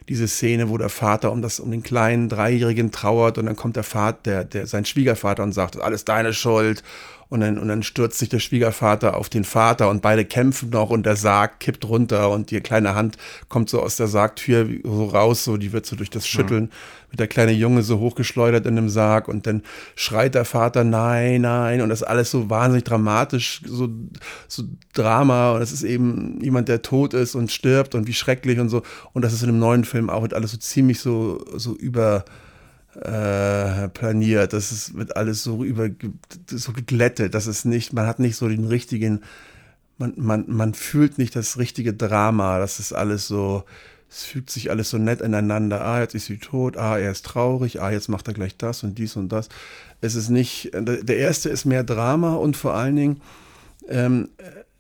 diese 0.09 0.29
Szene, 0.29 0.69
wo 0.69 0.79
der 0.79 0.91
Vater 0.91 1.33
um 1.33 1.43
das, 1.43 1.59
um 1.59 1.73
den 1.73 1.83
kleinen 1.83 2.29
Dreijährigen 2.29 2.93
trauert 2.93 3.39
und 3.39 3.47
dann 3.47 3.57
kommt 3.57 3.77
der 3.77 3.85
Vater, 3.85 4.19
der, 4.25 4.45
der, 4.45 4.67
sein 4.69 4.85
Schwiegervater 4.85 5.43
und 5.43 5.53
sagt, 5.53 5.81
alles 5.81 6.05
deine 6.05 6.33
Schuld 6.33 6.85
und 7.31 7.41
dann, 7.41 7.59
und 7.59 7.69
dann 7.69 7.85
stürzt 7.85 8.19
sich 8.19 8.29
der 8.29 8.41
Schwiegervater 8.41 9.17
auf 9.17 9.29
den 9.29 9.45
Vater 9.45 9.89
und 9.89 10.03
beide 10.03 10.25
kämpfen 10.25 10.71
noch 10.71 10.91
und 10.91 11.07
der 11.07 11.15
Sarg 11.15 11.61
kippt 11.61 11.89
runter 11.89 12.29
und 12.31 12.51
die 12.51 12.61
kleine 12.61 12.97
Hand 12.97 13.17
kommt 13.49 13.71
so 13.71 13.81
aus 13.81 13.97
der 13.97 14.09
Sargtür 14.09 14.69
so 14.83 15.05
raus, 15.07 15.45
so 15.45 15.57
die 15.57 15.73
wird 15.73 15.87
so 15.87 15.95
durch 15.95 16.11
das 16.11 16.27
Schütteln, 16.27 16.71
wird 17.09 17.21
der 17.21 17.29
kleine 17.29 17.53
Junge 17.53 17.83
so 17.83 18.01
hochgeschleudert 18.01 18.67
in 18.67 18.75
dem 18.75 18.89
Sarg 18.89 19.29
und 19.29 19.47
dann 19.47 19.63
schreit 19.95 20.35
der 20.35 20.45
Vater 20.45 20.83
nein, 20.83 21.43
nein. 21.43 21.81
Und 21.81 21.89
das 21.89 22.03
ist 22.03 22.09
alles 22.09 22.33
so 22.33 22.51
wahnsinnig 22.51 22.85
dramatisch, 22.85 23.63
so, 23.65 23.89
so 24.49 24.65
Drama. 24.93 25.53
Und 25.53 25.63
es 25.63 25.71
ist 25.71 25.85
eben 25.85 26.41
jemand, 26.43 26.69
der 26.69 26.83
tot 26.83 27.15
ist 27.15 27.37
und 27.37 27.53
stirbt 27.53 27.95
und 27.95 28.09
wie 28.09 28.13
schrecklich 28.13 28.59
und 28.59 28.71
so. 28.71 28.83
Und 29.13 29.23
das 29.23 29.33
ist 29.33 29.43
in 29.43 29.49
dem 29.49 29.61
neuen 29.61 29.85
Film 29.85 30.11
auch 30.11 30.27
alles 30.33 30.51
so 30.51 30.57
ziemlich 30.57 30.99
so, 30.99 31.45
so 31.57 31.77
über 31.77 32.25
äh, 32.97 33.89
planiert. 33.89 34.53
Das 34.53 34.73
ist, 34.73 34.97
wird 34.97 35.17
alles 35.17 35.43
so 35.43 35.65
über 35.65 35.89
so 36.49 36.73
geglättet. 36.73 37.35
Das 37.35 37.47
ist 37.47 37.65
nicht, 37.65 37.93
man 37.93 38.07
hat 38.07 38.19
nicht 38.19 38.37
so 38.37 38.49
den 38.49 38.67
richtigen, 38.67 39.23
man, 39.99 40.15
man, 40.17 40.45
man 40.49 40.75
fühlt 40.75 41.19
nicht 41.19 41.37
das 41.37 41.59
richtige 41.59 41.95
Drama. 41.95 42.59
Das 42.59 42.81
ist 42.81 42.93
alles 42.93 43.29
so, 43.29 43.65
es 44.11 44.25
fügt 44.25 44.51
sich 44.51 44.71
alles 44.71 44.91
so 44.91 44.99
nett 44.99 45.21
ineinander. 45.21 45.85
Ah, 45.85 46.01
jetzt 46.01 46.15
ist 46.15 46.27
sie 46.27 46.39
tot, 46.39 46.77
ah, 46.77 46.99
er 46.99 47.13
ist 47.13 47.25
traurig, 47.25 47.81
ah, 47.81 47.91
jetzt 47.91 48.09
macht 48.09 48.27
er 48.27 48.35
gleich 48.35 48.57
das 48.57 48.83
und 48.83 48.99
dies 48.99 49.17
und 49.17 49.31
das. 49.31 49.49
Es 50.01 50.15
ist 50.15 50.31
nicht, 50.31 50.71
der 50.75 51.17
erste 51.17 51.49
ist 51.49 51.65
mehr 51.65 51.85
Drama 51.85 52.35
und 52.35 52.57
vor 52.57 52.75
allen 52.75 52.97
Dingen 52.97 53.21
ähm, 53.89 54.31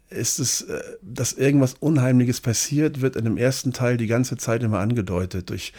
ist 0.08 0.40
es, 0.40 0.62
äh, 0.62 0.80
dass 1.02 1.32
irgendwas 1.32 1.74
Unheimliches 1.74 2.40
passiert, 2.40 3.00
wird 3.00 3.16
in 3.16 3.24
dem 3.24 3.36
ersten 3.36 3.72
Teil 3.72 3.96
die 3.96 4.08
ganze 4.08 4.36
Zeit 4.36 4.62
immer 4.62 4.80
angedeutet 4.80 5.50
durch 5.50 5.72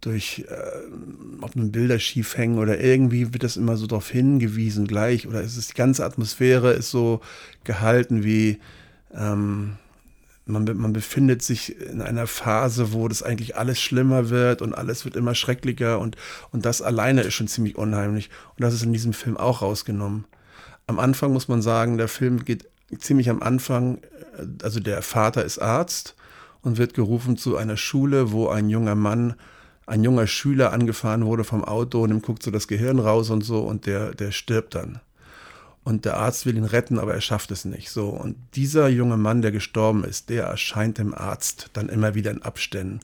durch, 0.00 0.44
äh, 0.48 1.42
ob 1.42 1.56
nun 1.56 1.72
Bilder 1.72 1.98
schief 1.98 2.36
hängen 2.36 2.58
oder 2.58 2.80
irgendwie 2.80 3.32
wird 3.32 3.42
das 3.42 3.56
immer 3.56 3.76
so 3.76 3.86
darauf 3.86 4.10
hingewiesen 4.10 4.86
gleich 4.86 5.26
oder 5.26 5.40
ist 5.40 5.56
es 5.56 5.68
die 5.68 5.74
ganze 5.74 6.04
Atmosphäre 6.04 6.72
ist 6.72 6.90
so 6.90 7.20
gehalten 7.64 8.22
wie 8.22 8.58
ähm, 9.14 9.76
man, 10.46 10.64
man 10.76 10.92
befindet 10.92 11.42
sich 11.42 11.78
in 11.80 12.00
einer 12.00 12.28
Phase, 12.28 12.92
wo 12.92 13.08
das 13.08 13.22
eigentlich 13.22 13.56
alles 13.56 13.80
schlimmer 13.80 14.30
wird 14.30 14.62
und 14.62 14.74
alles 14.74 15.04
wird 15.04 15.16
immer 15.16 15.34
schrecklicher 15.34 15.98
und, 15.98 16.16
und 16.52 16.64
das 16.64 16.82
alleine 16.82 17.22
ist 17.22 17.34
schon 17.34 17.48
ziemlich 17.48 17.76
unheimlich 17.76 18.30
und 18.50 18.62
das 18.62 18.72
ist 18.72 18.84
in 18.84 18.92
diesem 18.92 19.12
Film 19.12 19.36
auch 19.36 19.62
rausgenommen. 19.62 20.24
Am 20.86 21.00
Anfang 21.00 21.32
muss 21.32 21.48
man 21.48 21.62
sagen, 21.62 21.98
der 21.98 22.06
Film 22.06 22.44
geht 22.44 22.68
ziemlich 22.98 23.28
am 23.28 23.42
Anfang, 23.42 23.98
äh, 24.38 24.46
also 24.62 24.78
der 24.78 25.02
Vater 25.02 25.44
ist 25.44 25.58
Arzt 25.58 26.14
und 26.62 26.78
wird 26.78 26.94
gerufen 26.94 27.36
zu 27.36 27.56
einer 27.56 27.76
Schule, 27.76 28.30
wo 28.30 28.48
ein 28.48 28.70
junger 28.70 28.94
Mann 28.94 29.34
ein 29.86 30.02
junger 30.02 30.26
Schüler 30.26 30.72
angefahren 30.72 31.24
wurde 31.24 31.44
vom 31.44 31.64
Auto 31.64 32.02
und 32.02 32.10
ihm 32.10 32.22
guckt 32.22 32.42
so 32.42 32.50
das 32.50 32.68
Gehirn 32.68 32.98
raus 32.98 33.30
und 33.30 33.42
so 33.42 33.60
und 33.60 33.86
der, 33.86 34.14
der 34.14 34.32
stirbt 34.32 34.74
dann. 34.74 35.00
Und 35.84 36.04
der 36.04 36.16
Arzt 36.16 36.46
will 36.46 36.56
ihn 36.56 36.64
retten, 36.64 36.98
aber 36.98 37.14
er 37.14 37.20
schafft 37.20 37.52
es 37.52 37.64
nicht. 37.64 37.90
So. 37.90 38.08
Und 38.08 38.36
dieser 38.56 38.88
junge 38.88 39.16
Mann, 39.16 39.40
der 39.40 39.52
gestorben 39.52 40.02
ist, 40.02 40.30
der 40.30 40.46
erscheint 40.46 40.98
dem 40.98 41.14
Arzt 41.14 41.70
dann 41.74 41.88
immer 41.88 42.16
wieder 42.16 42.32
in 42.32 42.42
Abständen. 42.42 42.98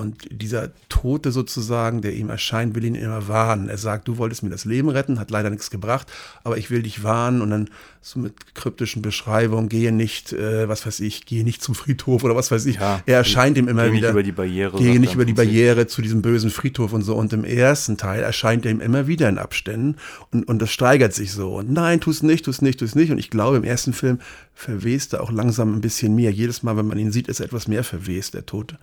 Und 0.00 0.26
dieser 0.30 0.70
Tote 0.88 1.30
sozusagen, 1.30 2.00
der 2.00 2.14
ihm 2.14 2.30
erscheint, 2.30 2.74
will 2.74 2.84
ihn 2.84 2.94
immer 2.94 3.28
warnen. 3.28 3.68
Er 3.68 3.78
sagt, 3.78 4.08
du 4.08 4.18
wolltest 4.18 4.42
mir 4.42 4.50
das 4.50 4.64
Leben 4.64 4.88
retten, 4.88 5.20
hat 5.20 5.30
leider 5.30 5.50
nichts 5.50 5.70
gebracht, 5.70 6.06
aber 6.42 6.56
ich 6.56 6.70
will 6.70 6.82
dich 6.82 7.04
warnen. 7.04 7.42
Und 7.42 7.50
dann 7.50 7.70
so 8.02 8.18
mit 8.18 8.54
kryptischen 8.54 9.02
Beschreibungen, 9.02 9.68
gehe 9.68 9.92
nicht, 9.92 10.32
äh, 10.32 10.68
was 10.68 10.86
weiß 10.86 11.00
ich, 11.00 11.26
gehe 11.26 11.44
nicht 11.44 11.62
zum 11.62 11.74
Friedhof 11.74 12.24
oder 12.24 12.34
was 12.34 12.50
weiß 12.50 12.64
ich. 12.66 12.76
Ja, 12.76 13.02
er 13.04 13.18
erscheint 13.18 13.58
ihm 13.58 13.68
immer 13.68 13.84
gehe 13.84 13.92
wieder. 13.92 14.08
Gehe 14.08 14.08
nicht 14.08 14.12
über 14.12 14.22
die 14.22 14.32
Barriere. 14.32 14.78
Gehe 14.78 15.00
nicht 15.00 15.14
über 15.14 15.24
die 15.26 15.34
Barriere 15.34 15.86
zu 15.86 16.00
diesem 16.00 16.22
bösen 16.22 16.50
Friedhof 16.50 16.94
und 16.94 17.02
so. 17.02 17.14
Und 17.14 17.32
im 17.34 17.44
ersten 17.44 17.98
Teil 17.98 18.22
erscheint 18.22 18.64
er 18.64 18.72
ihm 18.72 18.80
immer 18.80 19.06
wieder 19.06 19.28
in 19.28 19.36
Abständen. 19.38 19.96
Und, 20.32 20.48
und 20.48 20.60
das 20.62 20.70
steigert 20.70 21.12
sich 21.12 21.32
so. 21.32 21.56
Und 21.56 21.70
nein, 21.70 22.00
tu 22.00 22.10
es 22.10 22.22
nicht, 22.22 22.46
tu 22.46 22.50
es 22.50 22.62
nicht, 22.62 22.78
tu 22.78 22.86
es 22.86 22.94
nicht. 22.94 23.12
Und 23.12 23.18
ich 23.18 23.28
glaube, 23.28 23.58
im 23.58 23.64
ersten 23.64 23.92
Film 23.92 24.18
verwest 24.54 25.12
er 25.12 25.22
auch 25.22 25.30
langsam 25.30 25.74
ein 25.74 25.80
bisschen 25.80 26.14
mehr. 26.14 26.30
Jedes 26.30 26.62
Mal, 26.62 26.76
wenn 26.76 26.86
man 26.86 26.98
ihn 26.98 27.12
sieht, 27.12 27.28
ist 27.28 27.40
er 27.40 27.46
etwas 27.46 27.68
mehr 27.68 27.84
verwest, 27.84 28.34
der 28.34 28.46
Tote. 28.46 28.78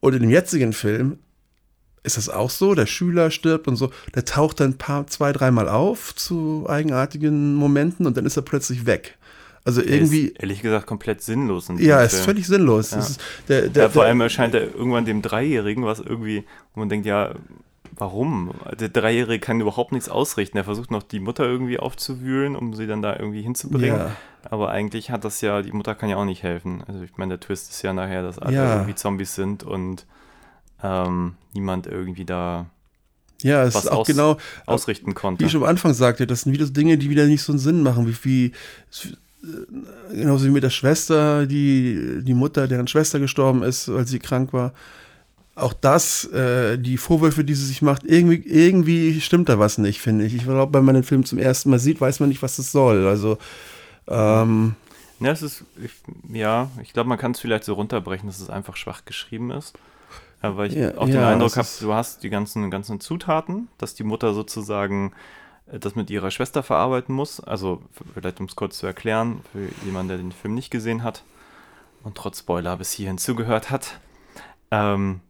Und 0.00 0.14
in 0.14 0.20
dem 0.20 0.30
jetzigen 0.30 0.72
Film 0.72 1.18
ist 2.02 2.16
das 2.16 2.28
auch 2.28 2.50
so, 2.50 2.74
der 2.74 2.86
Schüler 2.86 3.30
stirbt 3.30 3.68
und 3.68 3.76
so, 3.76 3.90
der 4.14 4.24
taucht 4.24 4.60
dann 4.60 4.70
ein 4.70 4.78
paar, 4.78 5.06
zwei, 5.06 5.32
dreimal 5.32 5.68
auf 5.68 6.14
zu 6.14 6.66
eigenartigen 6.68 7.54
Momenten 7.54 8.06
und 8.06 8.16
dann 8.16 8.24
ist 8.24 8.36
er 8.36 8.42
plötzlich 8.42 8.86
weg. 8.86 9.18
Also 9.64 9.82
irgendwie. 9.82 10.28
Ist, 10.28 10.40
ehrlich 10.40 10.62
gesagt 10.62 10.86
komplett 10.86 11.20
sinnlos. 11.20 11.68
ja, 11.78 12.02
es 12.02 12.14
ist 12.14 12.24
völlig 12.24 12.46
sinnlos. 12.46 12.92
Ja. 12.92 12.98
Ist, 13.00 13.20
der, 13.48 13.68
der, 13.68 13.82
ja, 13.84 13.88
vor 13.90 14.04
allem 14.04 14.20
erscheint 14.20 14.54
er 14.54 14.62
irgendwann 14.62 15.04
dem 15.04 15.20
Dreijährigen, 15.20 15.84
was 15.84 16.00
irgendwie, 16.00 16.44
wo 16.72 16.80
man 16.80 16.88
denkt, 16.88 17.04
ja, 17.06 17.34
warum? 17.98 18.52
Der 18.80 18.88
Dreijährige 18.88 19.40
kann 19.40 19.60
überhaupt 19.60 19.92
nichts 19.92 20.08
ausrichten. 20.08 20.56
Er 20.56 20.64
versucht 20.64 20.90
noch 20.90 21.02
die 21.02 21.20
Mutter 21.20 21.44
irgendwie 21.44 21.78
aufzuwühlen, 21.78 22.56
um 22.56 22.74
sie 22.74 22.86
dann 22.86 23.02
da 23.02 23.16
irgendwie 23.16 23.42
hinzubringen. 23.42 23.98
Ja. 23.98 24.16
Aber 24.50 24.70
eigentlich 24.70 25.10
hat 25.10 25.24
das 25.24 25.40
ja, 25.40 25.60
die 25.62 25.72
Mutter 25.72 25.94
kann 25.94 26.08
ja 26.08 26.16
auch 26.16 26.24
nicht 26.24 26.42
helfen. 26.42 26.82
Also 26.86 27.02
ich 27.02 27.16
meine, 27.16 27.30
der 27.36 27.40
Twist 27.40 27.70
ist 27.70 27.82
ja 27.82 27.92
nachher, 27.92 28.22
dass 28.22 28.38
alle 28.38 28.54
Ja. 28.54 28.74
irgendwie 28.76 28.94
Zombies 28.94 29.34
sind 29.34 29.64
und 29.64 30.06
ähm, 30.82 31.34
niemand 31.54 31.86
irgendwie 31.88 32.24
da 32.24 32.66
Ja, 33.42 33.64
es 33.64 33.74
was 33.74 33.84
ist 33.84 33.90
auch 33.90 33.98
aus- 34.00 34.06
genau, 34.06 34.36
ausrichten 34.66 35.10
wie 35.10 35.14
konnte. 35.14 35.44
ich 35.44 35.50
schon 35.52 35.62
am 35.62 35.68
Anfang 35.68 35.92
sagte, 35.92 36.26
das 36.26 36.42
sind 36.42 36.52
wieder 36.52 36.66
so 36.66 36.72
Dinge, 36.72 36.98
die 36.98 37.10
wieder 37.10 37.26
nicht 37.26 37.42
so 37.42 37.52
einen 37.52 37.58
Sinn 37.58 37.82
machen, 37.82 38.06
wie, 38.06 38.16
wie 38.24 38.44
äh, 39.42 40.14
genauso 40.14 40.46
wie 40.46 40.50
mit 40.50 40.62
der 40.62 40.70
Schwester, 40.70 41.46
die, 41.46 42.20
die 42.22 42.34
Mutter, 42.34 42.68
deren 42.68 42.86
Schwester 42.86 43.18
gestorben 43.20 43.62
ist, 43.64 43.92
weil 43.92 44.06
sie 44.06 44.18
krank 44.20 44.52
war. 44.52 44.72
Auch 45.58 45.74
das, 45.74 46.24
äh, 46.26 46.78
die 46.78 46.98
Vorwürfe, 46.98 47.44
die 47.44 47.54
sie 47.54 47.66
sich 47.66 47.82
macht, 47.82 48.04
irgendwie, 48.04 48.36
irgendwie 48.46 49.20
stimmt 49.20 49.48
da 49.48 49.58
was 49.58 49.78
nicht, 49.78 50.00
finde 50.00 50.24
ich. 50.26 50.34
Ich 50.34 50.44
glaube, 50.44 50.78
wenn 50.78 50.84
man 50.84 50.94
den 50.94 51.04
Film 51.04 51.24
zum 51.24 51.38
ersten 51.38 51.70
Mal 51.70 51.78
sieht, 51.80 52.00
weiß 52.00 52.20
man 52.20 52.28
nicht, 52.30 52.42
was 52.42 52.56
das 52.56 52.72
soll. 52.72 53.06
Also, 53.08 53.38
ähm, 54.08 54.76
Ja, 55.20 55.32
es 55.32 55.42
ist, 55.42 55.64
ich, 55.82 55.92
ja, 56.32 56.70
ich 56.82 56.92
glaube, 56.92 57.08
man 57.08 57.18
kann 57.18 57.32
es 57.32 57.40
vielleicht 57.40 57.64
so 57.64 57.74
runterbrechen, 57.74 58.28
dass 58.28 58.38
es 58.40 58.50
einfach 58.50 58.76
schwach 58.76 59.04
geschrieben 59.04 59.50
ist. 59.50 59.76
Aber 60.40 60.66
ich 60.66 60.76
Ja, 60.76 60.96
auch 60.96 61.08
den 61.10 61.22
ja, 61.22 61.24
Eindruck 61.24 61.56
es 61.56 61.58
habe, 61.58 61.70
du 61.78 61.94
hast 61.94 62.22
die 62.24 62.30
ganzen, 62.30 62.70
ganzen 62.70 63.00
Zutaten, 63.00 63.68
dass 63.78 63.94
die 63.94 64.04
Mutter 64.04 64.34
sozusagen 64.34 65.14
äh, 65.66 65.78
das 65.80 65.96
mit 65.96 66.10
ihrer 66.10 66.30
Schwester 66.30 66.62
verarbeiten 66.62 67.14
muss. 67.14 67.40
Also 67.40 67.82
vielleicht 68.14 68.40
um 68.40 68.46
es 68.46 68.56
kurz 68.56 68.78
zu 68.78 68.86
erklären, 68.86 69.42
für 69.52 69.70
jemanden, 69.76 70.08
der 70.10 70.18
den 70.18 70.32
Film 70.32 70.54
nicht 70.54 70.70
gesehen 70.70 71.02
hat 71.04 71.24
und 72.02 72.16
trotz 72.16 72.40
Spoiler 72.40 72.76
bis 72.78 72.92
hierhin 72.92 73.18
zugehört 73.18 73.70
hat. 73.70 74.00
Ähm, 74.70 75.20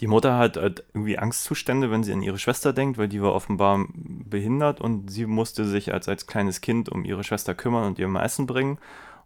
die 0.00 0.06
Mutter 0.06 0.36
hat 0.36 0.56
halt 0.56 0.84
irgendwie 0.92 1.18
Angstzustände, 1.18 1.90
wenn 1.90 2.04
sie 2.04 2.12
an 2.12 2.22
ihre 2.22 2.38
Schwester 2.38 2.72
denkt, 2.72 2.98
weil 2.98 3.08
die 3.08 3.22
war 3.22 3.34
offenbar 3.34 3.86
behindert 3.94 4.80
und 4.80 5.10
sie 5.10 5.26
musste 5.26 5.64
sich 5.64 5.92
als, 5.92 6.08
als 6.08 6.26
kleines 6.26 6.60
Kind 6.60 6.88
um 6.88 7.04
ihre 7.04 7.24
Schwester 7.24 7.54
kümmern 7.54 7.84
und 7.84 7.98
ihr 7.98 8.08
mal 8.08 8.24
Essen 8.24 8.46
bringen. 8.46 8.78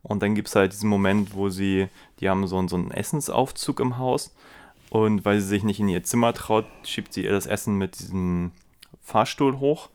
Und 0.03 0.23
dann 0.23 0.35
gibt 0.35 0.49
es 0.49 0.55
halt 0.55 0.73
diesen 0.73 0.89
Moment, 0.89 1.35
wo 1.35 1.49
sie, 1.49 1.89
die 2.21 2.31
haben 2.31 2.47
so, 2.47 2.67
so 2.69 2.77
einen 2.77 2.91
Essensaufzug 2.91 3.81
im 3.81 3.99
Haus 3.99 4.35
und 4.89 5.25
weil 5.25 5.41
sie 5.41 5.47
sich 5.47 5.63
nicht 5.63 5.81
in 5.81 5.89
ihr 5.89 6.05
Zimmer 6.05 6.33
traut, 6.33 6.67
schiebt 6.85 7.13
sie 7.13 7.25
ihr 7.25 7.33
das 7.33 7.47
Essen 7.47 7.77
mit 7.77 7.99
diesem 7.99 8.53
Fahrstuhl 9.03 9.59
hoch 9.59 9.89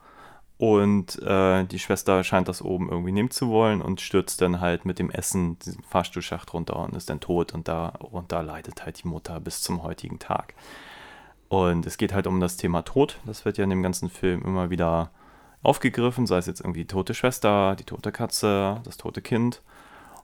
und 0.58 1.22
äh, 1.22 1.66
die 1.66 1.80
Schwester 1.80 2.24
scheint 2.24 2.48
das 2.48 2.62
oben 2.62 2.90
irgendwie 2.90 3.12
nehmen 3.12 3.30
zu 3.30 3.50
wollen 3.50 3.82
und 3.82 4.00
stürzt 4.00 4.42
dann 4.42 4.62
halt 4.62 4.86
mit 4.86 5.00
dem 5.00 5.10
Essen 5.10 5.60
diesen 5.60 5.84
Fahrstuhlschacht 5.84 6.54
runter 6.54 6.78
und 6.78 6.96
ist 6.96 7.10
dann 7.10 7.20
tot 7.20 7.54
und 7.54 7.68
da 7.68 7.90
und 7.90 8.32
da 8.32 8.42
leidet 8.42 8.86
halt 8.86 9.04
die 9.04 9.08
Mutter 9.08 9.40
bis 9.42 9.62
zum 9.62 9.84
heutigen 9.84 10.18
Tag. 10.18 10.54
Und 11.50 11.86
es 11.86 11.98
geht 11.98 12.14
halt 12.14 12.26
um 12.26 12.40
das 12.40 12.58
Thema 12.58 12.84
Tod. 12.84 13.20
Das 13.26 13.44
wird 13.44 13.58
ja 13.58 13.66
in 13.66 13.70
dem 13.70 13.84
ganzen 13.84 14.10
Film 14.10 14.44
immer 14.44 14.70
wieder 14.70 15.12
aufgegriffen, 15.62 16.26
sei 16.26 16.38
es 16.38 16.46
jetzt 16.46 16.62
irgendwie 16.62 16.82
die 16.82 16.88
tote 16.88 17.14
Schwester, 17.14 17.76
die 17.76 17.84
tote 17.84 18.12
Katze, 18.12 18.82
das 18.84 18.98
tote 18.98 19.22
Kind, 19.22 19.62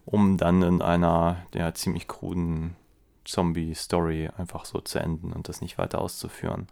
um 0.05 0.37
dann 0.37 0.61
in 0.63 0.81
einer 0.81 1.37
ja, 1.53 1.73
ziemlich 1.73 2.07
kruden 2.07 2.75
Zombie-Story 3.25 4.29
einfach 4.37 4.65
so 4.65 4.79
zu 4.79 4.99
enden 4.99 5.33
und 5.33 5.49
das 5.49 5.61
nicht 5.61 5.77
weiter 5.77 5.99
auszuführen. 5.99 6.67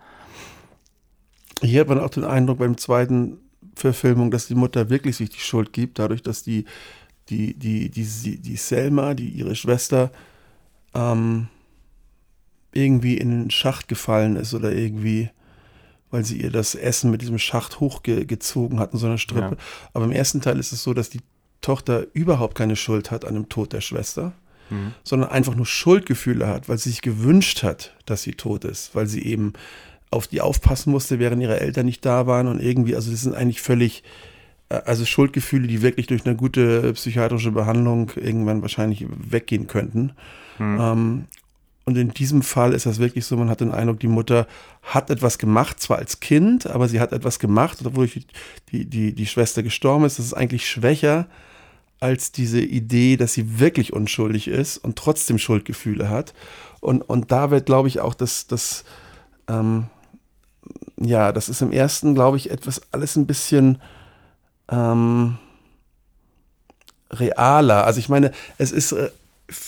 Hier 1.62 1.82
hat 1.82 1.90
man 1.90 2.00
auch 2.00 2.10
den 2.10 2.24
Eindruck 2.24 2.60
beim 2.60 2.78
zweiten 2.78 3.40
Verfilmung, 3.80 4.32
dass 4.32 4.48
die 4.48 4.56
Mutter 4.56 4.90
wirklich 4.90 5.18
sich 5.18 5.30
die 5.30 5.40
Schuld 5.40 5.74
gibt, 5.74 6.00
dadurch, 6.00 6.22
dass 6.22 6.44
die, 6.44 6.66
die, 7.30 7.54
die, 7.54 7.90
die, 7.90 8.38
die, 8.38 8.56
Selma, 8.56 9.14
die 9.14 9.30
ihre 9.30 9.56
Schwester, 9.56 10.12
ähm, 10.94 11.48
irgendwie 12.72 13.18
in 13.18 13.30
den 13.30 13.52
Schacht 13.52 13.88
gefallen 13.88 14.36
ist 14.36 14.54
oder 14.54 14.72
irgendwie, 14.72 15.30
weil 16.12 16.24
sie 16.24 16.42
ihr 16.42 16.52
das 16.52 16.76
Essen 16.76 17.12
mit 17.12 17.22
diesem 17.22 17.40
Schacht 17.40 17.80
hochgezogen 17.80 18.80
hat 18.80 18.94
in 18.94 19.00
so 19.00 19.08
einer 19.08 19.18
Strippe. 19.18 19.56
Ja. 19.58 19.90
Aber 19.94 20.06
im 20.06 20.12
ersten 20.12 20.42
Teil 20.42 20.60
ist 20.60 20.72
es 20.72 20.84
so, 20.84 20.94
dass 20.94 21.10
die 21.10 21.22
Tochter 21.62 22.06
überhaupt 22.14 22.56
keine 22.56 22.76
Schuld 22.76 23.12
hat 23.12 23.26
an 23.26 23.34
dem 23.34 23.50
Tod 23.50 23.74
der 23.74 23.82
Schwester, 23.82 24.34
Mhm. 24.70 24.94
sondern 25.04 25.30
einfach 25.32 25.56
nur 25.56 25.66
Schuldgefühle 25.66 26.48
hat, 26.48 26.70
weil 26.70 26.78
sie 26.78 26.90
sich 26.90 27.02
gewünscht 27.02 27.64
hat, 27.64 27.96
dass 28.06 28.24
sie 28.24 28.34
tot 28.34 28.66
ist, 28.66 28.94
weil 28.94 29.08
sie 29.08 29.24
eben 29.26 29.54
auf 30.12 30.28
die 30.28 30.42
aufpassen 30.42 30.92
musste, 30.92 31.20
während 31.20 31.42
ihre 31.42 31.60
Eltern 31.60 31.86
nicht 31.86 32.06
da 32.06 32.28
waren 32.28 32.48
und 32.48 32.62
irgendwie, 32.62 32.96
also 32.96 33.12
das 33.12 33.22
sind 33.22 33.36
eigentlich 33.36 33.62
völlig, 33.62 34.04
äh, 34.70 34.82
also 34.86 35.06
Schuldgefühle, 35.06 35.68
die 35.68 35.82
wirklich 35.82 36.08
durch 36.08 36.26
eine 36.26 36.36
gute 36.36 36.94
psychiatrische 36.94 37.52
Behandlung 37.52 38.12
irgendwann 38.16 38.62
wahrscheinlich 38.62 39.06
weggehen 39.10 39.68
könnten. 39.68 40.14
Ähm, 40.80 41.26
und 41.86 41.98
in 41.98 42.12
diesem 42.12 42.44
Fall 42.44 42.74
ist 42.74 42.86
das 42.86 43.00
wirklich 43.00 43.26
so, 43.26 43.36
man 43.36 43.50
hat 43.50 43.62
den 43.62 43.72
Eindruck, 43.72 44.00
die 44.00 44.08
Mutter 44.08 44.48
hat 44.84 45.10
etwas 45.10 45.40
gemacht, 45.40 45.80
zwar 45.80 45.98
als 45.98 46.20
Kind, 46.20 46.68
aber 46.68 46.88
sie 46.88 47.00
hat 47.00 47.14
etwas 47.14 47.40
gemacht, 47.40 47.84
wodurch 47.84 48.14
die, 48.14 48.26
die, 48.72 48.86
die, 48.86 49.14
die 49.14 49.26
Schwester 49.26 49.64
gestorben 49.64 50.06
ist. 50.06 50.20
Das 50.20 50.26
ist 50.28 50.34
eigentlich 50.34 50.70
schwächer 50.70 51.28
als 52.00 52.32
diese 52.32 52.62
Idee, 52.62 53.18
dass 53.18 53.34
sie 53.34 53.60
wirklich 53.60 53.92
unschuldig 53.92 54.48
ist 54.48 54.78
und 54.78 54.98
trotzdem 54.98 55.38
Schuldgefühle 55.40 56.10
hat. 56.10 56.34
Und, 56.80 57.02
und 57.02 57.32
da 57.32 57.52
wird, 57.52 57.66
glaube 57.66 57.88
ich, 57.88 58.00
auch 58.00 58.14
das, 58.14 58.48
das 58.48 58.84
ähm, 59.48 59.88
ja, 61.02 61.32
das 61.32 61.50
ist 61.50 61.62
im 61.62 61.72
ersten, 61.72 62.14
glaube 62.14 62.38
ich, 62.38 62.52
etwas 62.52 62.82
alles 62.92 63.16
ein 63.16 63.26
bisschen 63.26 63.80
ähm, 64.70 65.38
realer. 67.12 67.86
Also 67.86 68.00
ich 68.00 68.10
meine, 68.10 68.32
es 68.58 68.72
ist 68.72 68.92
äh, 68.92 69.10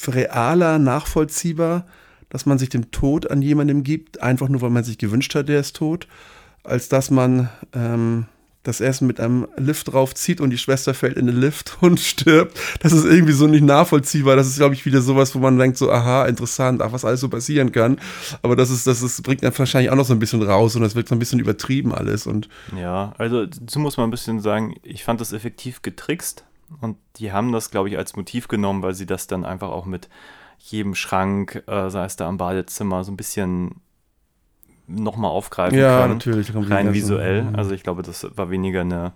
realer, 0.08 0.78
nachvollziehbar, 0.80 1.86
dass 2.30 2.46
man 2.46 2.58
sich 2.58 2.70
dem 2.70 2.92
Tod 2.92 3.30
an 3.30 3.42
jemandem 3.42 3.84
gibt, 3.84 4.22
einfach 4.22 4.50
nur 4.50 4.62
weil 4.62 4.70
man 4.70 4.84
sich 4.84 4.98
gewünscht 4.98 5.36
hat, 5.36 5.50
der 5.50 5.60
ist 5.60 5.76
tot, 5.76 6.08
als 6.64 6.90
dass 6.90 7.12
man 7.12 7.50
ähm, 7.74 8.26
das 8.64 8.80
Essen 8.80 9.08
mit 9.08 9.20
einem 9.20 9.48
Lift 9.58 9.92
draufzieht 9.92 10.40
und 10.40 10.52
die 10.52 10.58
Schwester 10.58 10.94
fällt 10.94 11.18
in 11.18 11.26
den 11.26 11.40
Lift 11.40 11.78
und 11.82 12.00
stirbt. 12.00 12.60
Das 12.82 12.94
ist 12.94 13.06
irgendwie 13.06 13.34
so 13.34 13.48
nicht 13.48 13.64
nachvollziehbar. 13.64 14.36
Das 14.36 14.48
ist, 14.48 14.58
glaube 14.58 14.76
ich, 14.76 14.86
wieder 14.86 15.02
sowas, 15.02 15.34
wo 15.34 15.40
man 15.40 15.58
denkt 15.58 15.78
so, 15.78 15.92
aha, 15.92 16.26
interessant, 16.26 16.82
ach, 16.82 16.92
was 16.92 17.06
alles 17.06 17.22
so 17.22 17.30
passieren 17.30 17.72
kann. 17.72 18.00
Aber 18.42 18.56
das 18.56 18.70
ist, 18.70 18.86
das 18.86 19.02
ist, 19.02 19.24
bringt 19.24 19.44
dann 19.44 19.58
wahrscheinlich 19.58 19.90
auch 19.90 19.96
noch 19.96 20.06
so 20.06 20.14
ein 20.14 20.20
bisschen 20.20 20.44
raus 20.44 20.76
und 20.76 20.82
das 20.84 20.96
wird 20.96 21.08
so 21.08 21.16
ein 21.16 21.20
bisschen 21.20 21.40
übertrieben 21.40 21.94
alles 21.94 22.28
und 22.28 22.50
Ja, 22.78 23.14
also 23.18 23.46
dazu 23.46 23.80
muss 23.80 23.98
man 23.98 24.08
ein 24.08 24.12
bisschen 24.12 24.40
sagen, 24.40 24.76
ich 24.84 25.04
fand 25.04 25.22
das 25.22 25.34
effektiv 25.34 25.82
getrickst 25.82 26.46
und 26.80 26.98
die 27.18 27.32
haben 27.32 27.52
das, 27.52 27.72
glaube 27.72 27.90
ich, 27.90 27.98
als 27.98 28.16
Motiv 28.16 28.48
genommen, 28.48 28.84
weil 28.84 28.94
sie 28.94 29.06
das 29.06 29.28
dann 29.28 29.44
einfach 29.44 29.70
auch 29.70 29.86
mit 29.86 30.08
jedem 30.60 30.96
Schrank, 30.96 31.64
äh, 31.68 31.90
sei 31.90 32.06
es 32.06 32.16
da 32.16 32.28
am 32.28 32.38
Badezimmer, 32.38 33.04
so 33.04 33.12
ein 33.12 33.18
bisschen 33.18 33.82
nochmal 34.92 35.32
aufgreifen 35.32 35.78
Ja, 35.78 36.02
können. 36.02 36.14
natürlich, 36.14 36.52
kommt 36.54 36.68
die 36.70 36.74
Rein 36.74 36.94
visuell. 36.94 37.46
Also 37.54 37.72
ich 37.72 37.84
glaube, 37.84 38.04
das 38.04 38.28
war 38.36 38.50
weniger 38.50 38.82
eine, 38.82 39.12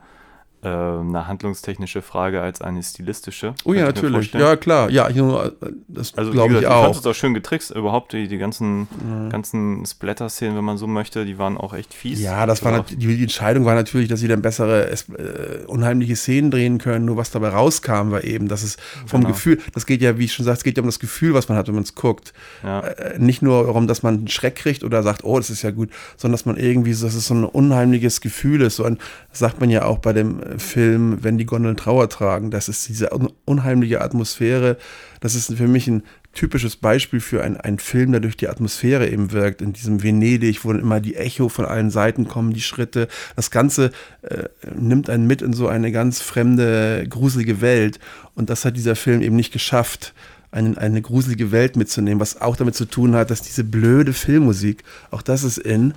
äh, 0.65 0.69
eine 0.69 1.27
handlungstechnische 1.27 2.01
Frage 2.01 2.41
als 2.41 2.61
eine 2.61 2.81
stilistische. 2.83 3.53
Oh 3.63 3.73
ja, 3.73 3.85
natürlich. 3.85 4.33
Ja, 4.33 4.55
klar. 4.55 4.89
Ja, 4.89 5.09
ich 5.09 5.15
äh, 5.17 5.51
das 5.87 6.13
Also 6.15 6.31
glaube 6.31 6.53
ich 6.53 6.59
gesagt, 6.59 6.73
ich 6.75 6.81
fand 6.81 6.95
auch. 6.95 6.99
es 6.99 7.05
auch 7.05 7.13
schön 7.13 7.33
getrickst. 7.33 7.71
Überhaupt 7.71 8.13
die, 8.13 8.27
die 8.27 8.37
ganzen, 8.37 8.87
ganzen 9.29 9.85
Splatter-Szenen, 9.85 10.57
wenn 10.57 10.63
man 10.63 10.77
so 10.77 10.87
möchte, 10.87 11.25
die 11.25 11.37
waren 11.37 11.57
auch 11.57 11.73
echt 11.73 11.93
fies. 11.93 12.19
Ja, 12.21 12.45
das 12.45 12.63
war 12.63 12.73
Also 12.73 12.95
die, 12.95 13.21
Entscheidung 13.21 13.65
war 13.65 13.75
natürlich, 13.75 14.09
dass 14.09 14.19
sie 14.19 14.27
dann 14.27 14.41
bessere, 14.41 14.87
es- 14.89 15.09
äh, 15.09 15.63
unheimliche 15.67 16.15
Szenen 16.15 16.51
drehen 16.51 16.77
können. 16.77 17.05
Nur 17.05 17.17
was 17.17 17.31
dabei 17.31 17.49
rauskam, 17.49 18.11
war 18.11 18.23
eben, 18.23 18.47
dass 18.47 18.63
es 18.63 18.77
vom 19.05 19.21
Genau. 19.21 19.33
Gefühl, 19.33 19.59
das 19.73 19.85
geht 19.85 20.01
ja, 20.01 20.17
wie 20.17 20.25
ich 20.25 20.33
schon 20.33 20.45
sagte, 20.45 20.57
es 20.59 20.63
geht 20.63 20.77
ja 20.77 20.81
um 20.83 20.87
das 20.87 20.99
Gefühl, 20.99 21.33
was 21.33 21.47
man 21.49 21.57
hat, 21.57 21.67
wenn 21.67 21.75
man 21.75 21.83
es 21.83 21.95
guckt. 21.95 22.33
Ja. 22.63 22.79
Äh, 22.81 23.19
nicht 23.19 23.41
nur 23.41 23.63
darum, 23.65 23.87
dass 23.87 24.03
man 24.03 24.15
einen 24.15 24.27
Schreck 24.27 24.55
kriegt 24.55 24.83
oder 24.83 25.03
sagt, 25.03 25.23
oh, 25.23 25.37
das 25.37 25.49
ist 25.49 25.61
ja 25.61 25.71
gut, 25.71 25.89
sondern 26.17 26.33
dass 26.33 26.45
man 26.45 26.57
irgendwie, 26.57 26.93
so- 26.93 27.05
dass 27.05 27.15
es 27.15 27.27
so 27.27 27.33
ein 27.33 27.43
unheimliches 27.43 28.21
Gefühl 28.21 28.61
ist. 28.61 28.77
So 28.77 28.83
ein, 28.83 28.97
das 29.29 29.39
sagt 29.39 29.59
man 29.59 29.69
ja 29.69 29.85
auch 29.85 29.99
bei 29.99 30.13
dem 30.13 30.41
äh, 30.41 30.54
Film, 30.59 31.19
wenn 31.21 31.37
die 31.37 31.45
Gondeln 31.45 31.77
Trauer 31.77 32.09
tragen. 32.09 32.51
Das 32.51 32.69
ist 32.69 32.87
diese 32.89 33.13
un 33.13 33.31
unheimliche 33.45 34.01
Atmosphäre. 34.01 34.77
Das 35.19 35.35
ist 35.35 35.53
für 35.55 35.67
mich 35.67 35.87
ein 35.87 36.03
typisches 36.33 36.75
Beispiel 36.75 37.21
für 37.21 37.43
ein- 37.43 37.57
einen 37.57 37.79
Film, 37.79 38.11
der 38.11 38.19
durch 38.21 38.35
die 38.35 38.49
Atmosphäre 38.49 39.07
eben 39.09 39.31
wirkt. 39.31 39.61
In 39.61 39.71
diesem 39.73 40.03
Venedig, 40.03 40.65
wo 40.65 40.71
immer 40.71 40.99
die 40.99 41.15
Echo 41.15 41.47
von 41.49 41.65
allen 41.65 41.89
Seiten 41.89 42.27
kommen, 42.27 42.53
die 42.53 42.61
Schritte. 42.61 43.07
Das 43.35 43.51
Ganze 43.51 43.91
äh, 44.21 44.43
nimmt 44.77 45.09
einen 45.09 45.27
mit 45.27 45.41
in 45.41 45.53
so 45.53 45.67
eine 45.67 45.91
ganz 45.91 46.21
fremde, 46.21 47.05
gruselige 47.09 47.61
Welt. 47.61 47.99
Und 48.35 48.49
das 48.49 48.65
hat 48.65 48.75
dieser 48.75 48.95
Film 48.95 49.21
eben 49.21 49.35
nicht 49.37 49.53
geschafft 49.53 50.13
eine, 50.51 50.77
eine 50.77 51.01
gruselige 51.01 51.51
Welt 51.51 51.75
mitzunehmen, 51.75 52.19
was 52.19 52.39
auch 52.41 52.55
damit 52.55 52.75
zu 52.75 52.85
tun 52.85 53.15
hat, 53.15 53.29
dass 53.29 53.41
diese 53.41 53.63
blöde 53.63 54.13
Filmmusik, 54.13 54.83
auch 55.11 55.21
das 55.21 55.43
ist 55.43 55.57
in, 55.57 55.93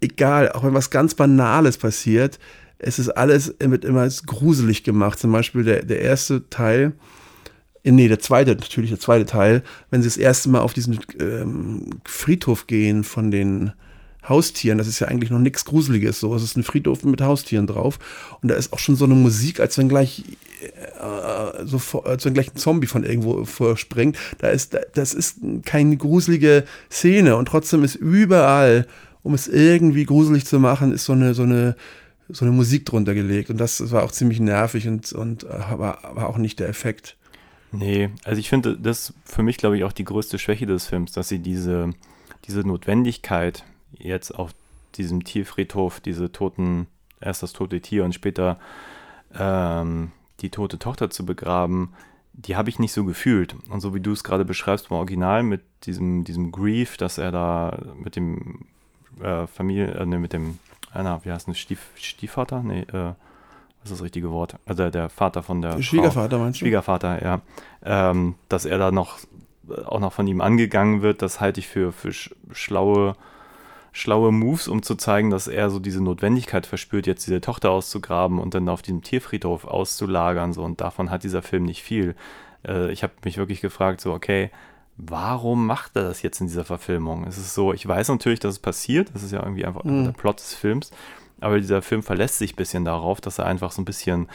egal, 0.00 0.50
auch 0.52 0.64
wenn 0.64 0.74
was 0.74 0.90
ganz 0.90 1.14
Banales 1.14 1.78
passiert, 1.78 2.38
es 2.82 2.98
ist 2.98 3.08
alles 3.10 3.54
mit 3.66 3.84
immer 3.84 4.08
gruselig 4.26 4.84
gemacht. 4.84 5.18
Zum 5.18 5.32
Beispiel 5.32 5.64
der, 5.64 5.84
der 5.84 6.00
erste 6.00 6.48
Teil, 6.50 6.92
äh, 7.84 7.92
nee, 7.92 8.08
der 8.08 8.18
zweite, 8.18 8.54
natürlich 8.54 8.90
der 8.90 9.00
zweite 9.00 9.24
Teil, 9.26 9.62
wenn 9.90 10.02
sie 10.02 10.08
das 10.08 10.16
erste 10.16 10.48
Mal 10.50 10.60
auf 10.60 10.72
diesen 10.74 11.00
ähm, 11.20 11.90
Friedhof 12.04 12.66
gehen 12.66 13.04
von 13.04 13.30
den 13.30 13.72
Haustieren, 14.28 14.78
das 14.78 14.86
ist 14.86 15.00
ja 15.00 15.08
eigentlich 15.08 15.30
noch 15.30 15.40
nichts 15.40 15.64
Gruseliges, 15.64 16.20
so, 16.20 16.32
es 16.36 16.44
ist 16.44 16.56
ein 16.56 16.62
Friedhof 16.62 17.02
mit 17.02 17.20
Haustieren 17.20 17.66
drauf. 17.66 17.98
Und 18.40 18.50
da 18.50 18.54
ist 18.54 18.72
auch 18.72 18.78
schon 18.78 18.94
so 18.94 19.04
eine 19.04 19.14
Musik, 19.14 19.58
als 19.58 19.78
wenn 19.78 19.88
gleich 19.88 20.24
äh, 20.62 21.64
so 21.64 22.02
als 22.04 22.24
wenn 22.24 22.34
gleich 22.34 22.52
ein 22.52 22.56
Zombie 22.56 22.86
von 22.86 23.02
irgendwo 23.04 23.44
vorspringt, 23.44 24.16
da 24.38 24.48
ist, 24.48 24.74
da- 24.74 24.80
das 24.94 25.12
ist 25.12 25.38
keine 25.64 25.96
gruselige 25.96 26.64
Szene. 26.90 27.36
Und 27.36 27.46
trotzdem 27.46 27.82
ist 27.84 27.96
überall 27.96 28.86
um 29.24 29.34
es 29.34 29.46
irgendwie 29.46 30.04
gruselig 30.04 30.46
zu 30.46 30.58
machen, 30.58 30.92
ist 30.92 31.04
so 31.04 31.12
eine, 31.12 31.32
so 31.32 31.44
eine, 31.44 31.76
so 32.28 32.44
eine 32.44 32.52
Musik 32.52 32.86
drunter 32.86 33.14
gelegt. 33.14 33.50
Und 33.50 33.58
das, 33.58 33.78
das 33.78 33.90
war 33.92 34.04
auch 34.04 34.12
ziemlich 34.12 34.40
nervig 34.40 34.88
und, 34.88 35.12
und 35.12 35.44
war, 35.44 35.78
war 36.02 36.28
auch 36.28 36.38
nicht 36.38 36.60
der 36.60 36.68
Effekt. 36.68 37.16
Nee, 37.72 38.10
also 38.24 38.38
ich 38.38 38.50
finde, 38.50 38.76
das 38.76 39.14
für 39.24 39.42
mich, 39.42 39.56
glaube 39.56 39.76
ich, 39.76 39.84
auch 39.84 39.92
die 39.92 40.04
größte 40.04 40.38
Schwäche 40.38 40.66
des 40.66 40.86
Films, 40.86 41.12
dass 41.12 41.28
sie 41.28 41.38
diese, 41.38 41.90
diese 42.46 42.60
Notwendigkeit 42.60 43.64
jetzt 43.92 44.30
auf 44.30 44.54
diesem 44.94 45.24
Tierfriedhof, 45.24 46.00
diese 46.00 46.30
toten, 46.32 46.86
erst 47.20 47.42
das 47.42 47.54
tote 47.54 47.80
Tier 47.80 48.04
und 48.04 48.14
später 48.14 48.58
ähm, 49.34 50.12
die 50.40 50.50
tote 50.50 50.78
Tochter 50.78 51.08
zu 51.08 51.24
begraben, 51.24 51.94
die 52.34 52.56
habe 52.56 52.68
ich 52.68 52.78
nicht 52.78 52.92
so 52.92 53.04
gefühlt. 53.04 53.54
Und 53.70 53.80
so 53.80 53.94
wie 53.94 54.00
du 54.00 54.12
es 54.12 54.24
gerade 54.24 54.44
beschreibst 54.44 54.90
im 54.90 54.96
Original 54.96 55.42
mit 55.42 55.62
diesem, 55.84 56.24
diesem 56.24 56.52
Grief, 56.52 56.96
dass 56.96 57.18
er 57.18 57.30
da 57.30 57.78
mit 57.96 58.16
dem 58.16 58.66
äh, 59.20 59.46
Familie, 59.46 59.94
äh, 59.94 60.06
mit 60.06 60.32
dem, 60.32 60.50
äh, 60.50 60.71
na, 60.94 61.24
wie 61.24 61.32
heißt 61.32 61.48
es, 61.48 61.58
Stief, 61.58 61.80
Stiefvater? 61.94 62.62
Nee, 62.62 62.82
äh, 62.82 63.14
was 63.82 63.90
ist 63.90 63.92
das 63.92 64.02
richtige 64.02 64.30
Wort? 64.30 64.56
Also 64.66 64.90
der 64.90 65.08
Vater 65.08 65.42
von 65.42 65.60
der 65.60 65.82
Schwiegervater 65.82 66.36
Frau. 66.36 66.44
meinst 66.44 66.60
du? 66.60 66.64
Schwiegervater, 66.64 67.22
ja. 67.22 67.40
Ähm, 67.84 68.36
dass 68.48 68.64
er 68.64 68.78
da 68.78 68.92
noch 68.92 69.18
auch 69.86 70.00
noch 70.00 70.12
von 70.12 70.26
ihm 70.26 70.40
angegangen 70.40 71.02
wird, 71.02 71.22
das 71.22 71.40
halte 71.40 71.60
ich 71.60 71.68
für, 71.68 71.92
für 71.92 72.12
schlaue, 72.12 73.14
schlaue 73.92 74.32
Moves, 74.32 74.68
um 74.68 74.82
zu 74.82 74.96
zeigen, 74.96 75.30
dass 75.30 75.46
er 75.46 75.70
so 75.70 75.78
diese 75.78 76.02
Notwendigkeit 76.02 76.66
verspürt, 76.66 77.06
jetzt 77.06 77.26
diese 77.26 77.40
Tochter 77.40 77.70
auszugraben 77.70 78.38
und 78.38 78.54
dann 78.54 78.68
auf 78.68 78.82
diesem 78.82 79.02
Tierfriedhof 79.02 79.64
auszulagern. 79.64 80.52
So. 80.52 80.62
Und 80.62 80.80
davon 80.80 81.10
hat 81.10 81.24
dieser 81.24 81.42
Film 81.42 81.64
nicht 81.64 81.82
viel. 81.82 82.14
Äh, 82.66 82.90
ich 82.92 83.02
habe 83.02 83.12
mich 83.24 83.36
wirklich 83.36 83.60
gefragt, 83.60 84.00
so, 84.00 84.12
okay, 84.12 84.50
warum 84.96 85.66
macht 85.66 85.96
er 85.96 86.04
das 86.04 86.22
jetzt 86.22 86.40
in 86.40 86.46
dieser 86.46 86.64
Verfilmung? 86.64 87.26
Es 87.26 87.38
ist 87.38 87.54
so, 87.54 87.72
ich 87.72 87.86
weiß 87.86 88.08
natürlich, 88.08 88.40
dass 88.40 88.54
es 88.54 88.58
passiert, 88.58 89.10
das 89.14 89.22
ist 89.22 89.32
ja 89.32 89.42
irgendwie 89.42 89.64
einfach 89.64 89.84
mhm. 89.84 90.04
der 90.04 90.12
Plot 90.12 90.38
des 90.38 90.54
Films, 90.54 90.90
aber 91.40 91.58
dieser 91.58 91.82
Film 91.82 92.02
verlässt 92.02 92.38
sich 92.38 92.52
ein 92.54 92.56
bisschen 92.56 92.84
darauf, 92.84 93.20
dass 93.20 93.38
er 93.38 93.46
einfach 93.46 93.72
so 93.72 93.82
ein 93.82 93.86
bisschen 93.86 94.28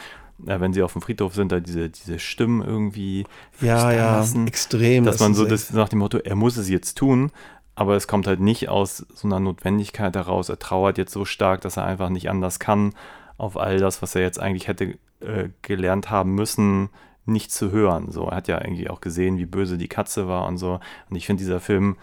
ja, 0.46 0.60
wenn 0.60 0.72
sie 0.72 0.82
auf 0.82 0.92
dem 0.92 1.02
Friedhof 1.02 1.34
sind, 1.34 1.50
da 1.50 1.60
diese, 1.60 1.88
diese 1.90 2.18
Stimmen 2.18 2.62
irgendwie 2.62 3.24
ja, 3.60 3.90
ja, 3.90 4.18
lassen, 4.18 4.46
extrem. 4.46 5.04
Dass 5.04 5.16
das 5.16 5.22
man 5.22 5.34
so 5.34 5.44
das, 5.44 5.72
nach 5.72 5.88
dem 5.88 5.98
Motto, 5.98 6.18
er 6.18 6.36
muss 6.36 6.56
es 6.56 6.68
jetzt 6.68 6.96
tun, 6.96 7.32
aber 7.74 7.96
es 7.96 8.06
kommt 8.06 8.26
halt 8.26 8.40
nicht 8.40 8.68
aus 8.68 9.04
so 9.14 9.26
einer 9.26 9.40
Notwendigkeit 9.40 10.14
heraus. 10.14 10.48
Er 10.48 10.58
trauert 10.58 10.98
jetzt 10.98 11.12
so 11.12 11.24
stark, 11.24 11.60
dass 11.62 11.76
er 11.76 11.84
einfach 11.84 12.08
nicht 12.08 12.30
anders 12.30 12.58
kann, 12.58 12.94
auf 13.36 13.56
all 13.56 13.78
das, 13.78 14.02
was 14.02 14.14
er 14.14 14.22
jetzt 14.22 14.40
eigentlich 14.40 14.68
hätte 14.68 14.98
äh, 15.20 15.48
gelernt 15.62 16.10
haben 16.10 16.34
müssen, 16.34 16.90
nicht 17.28 17.52
zu 17.52 17.70
hören. 17.70 18.10
So, 18.10 18.28
er 18.28 18.36
hat 18.36 18.48
ja 18.48 18.60
irgendwie 18.60 18.90
auch 18.90 19.00
gesehen, 19.00 19.38
wie 19.38 19.46
böse 19.46 19.78
die 19.78 19.88
Katze 19.88 20.28
war 20.28 20.46
und 20.46 20.58
so. 20.58 20.80
Und 21.08 21.16
ich 21.16 21.26
finde, 21.26 21.42
dieser 21.42 21.60
Film 21.60 21.96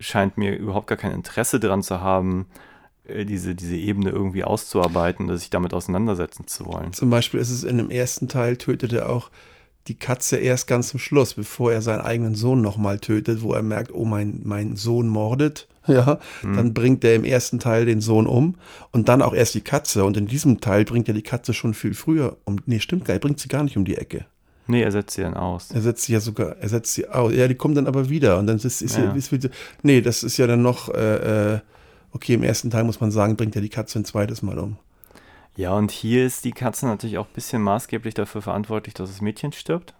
scheint 0.00 0.36
mir 0.36 0.56
überhaupt 0.56 0.86
gar 0.86 0.98
kein 0.98 1.12
Interesse 1.12 1.60
daran 1.60 1.82
zu 1.82 2.00
haben, 2.00 2.46
äh, 3.04 3.24
diese, 3.24 3.54
diese 3.54 3.76
Ebene 3.76 4.10
irgendwie 4.10 4.44
auszuarbeiten 4.44 5.26
oder 5.26 5.38
sich 5.38 5.50
damit 5.50 5.74
auseinandersetzen 5.74 6.46
zu 6.46 6.66
wollen. 6.66 6.92
Zum 6.92 7.10
Beispiel 7.10 7.40
ist 7.40 7.50
es 7.50 7.64
in 7.64 7.78
dem 7.78 7.90
ersten 7.90 8.28
Teil, 8.28 8.56
tötet 8.56 8.92
er 8.92 9.08
auch 9.08 9.30
die 9.86 9.94
Katze 9.94 10.36
erst 10.38 10.66
ganz 10.66 10.88
zum 10.88 10.98
Schluss, 10.98 11.34
bevor 11.34 11.72
er 11.72 11.82
seinen 11.82 12.00
eigenen 12.00 12.34
Sohn 12.34 12.62
nochmal 12.62 12.98
tötet, 12.98 13.42
wo 13.42 13.52
er 13.52 13.62
merkt, 13.62 13.92
oh, 13.92 14.04
mein, 14.04 14.40
mein 14.44 14.76
Sohn 14.76 15.08
mordet. 15.08 15.68
Ja, 15.86 16.18
mhm. 16.42 16.56
dann 16.56 16.72
bringt 16.72 17.04
er 17.04 17.14
im 17.14 17.24
ersten 17.24 17.58
Teil 17.58 17.84
den 17.84 18.00
Sohn 18.00 18.26
um 18.26 18.54
und 18.90 19.10
dann 19.10 19.20
auch 19.20 19.34
erst 19.34 19.54
die 19.54 19.60
Katze. 19.60 20.06
Und 20.06 20.16
in 20.16 20.26
diesem 20.26 20.62
Teil 20.62 20.86
bringt 20.86 21.08
er 21.08 21.14
die 21.14 21.20
Katze 21.20 21.52
schon 21.52 21.74
viel 21.74 21.92
früher 21.92 22.38
um. 22.44 22.56
Nee, 22.64 22.80
stimmt 22.80 23.04
gar 23.04 23.12
nicht, 23.12 23.22
er 23.22 23.26
bringt 23.26 23.38
sie 23.38 23.48
gar 23.48 23.62
nicht 23.62 23.76
um 23.76 23.84
die 23.84 23.98
Ecke. 23.98 24.24
Nee, 24.66 24.82
er 24.82 24.92
setzt 24.92 25.14
sie 25.14 25.22
dann 25.22 25.34
aus. 25.34 25.70
Er 25.70 25.82
setzt 25.82 26.04
sie 26.04 26.14
ja 26.14 26.20
sogar, 26.20 26.56
er 26.56 26.68
setzt 26.68 26.94
sie 26.94 27.08
aus. 27.08 27.32
Ja, 27.34 27.48
die 27.48 27.54
kommen 27.54 27.74
dann 27.74 27.86
aber 27.86 28.08
wieder. 28.08 28.38
Und 28.38 28.46
dann 28.46 28.56
ist, 28.56 28.64
ist, 28.64 28.96
ja. 28.96 29.12
ist, 29.12 29.32
ist 29.32 29.50
nee, 29.82 30.00
das 30.00 30.22
ist 30.22 30.36
ja 30.38 30.46
dann 30.46 30.62
noch, 30.62 30.88
äh, 30.88 31.54
äh 31.54 31.60
okay, 32.12 32.34
im 32.34 32.42
ersten 32.42 32.70
Teil 32.70 32.84
muss 32.84 33.00
man 33.00 33.10
sagen, 33.10 33.36
bringt 33.36 33.56
er 33.56 33.62
die 33.62 33.68
Katze 33.68 33.98
ein 33.98 34.04
zweites 34.04 34.42
Mal 34.42 34.58
um. 34.58 34.78
Ja, 35.56 35.74
und 35.74 35.90
hier 35.90 36.24
ist 36.24 36.44
die 36.44 36.52
Katze 36.52 36.86
natürlich 36.86 37.18
auch 37.18 37.26
ein 37.26 37.34
bisschen 37.34 37.62
maßgeblich 37.62 38.14
dafür 38.14 38.42
verantwortlich, 38.42 38.94
dass 38.94 39.10
das 39.10 39.20
Mädchen 39.20 39.52
stirbt. 39.52 39.94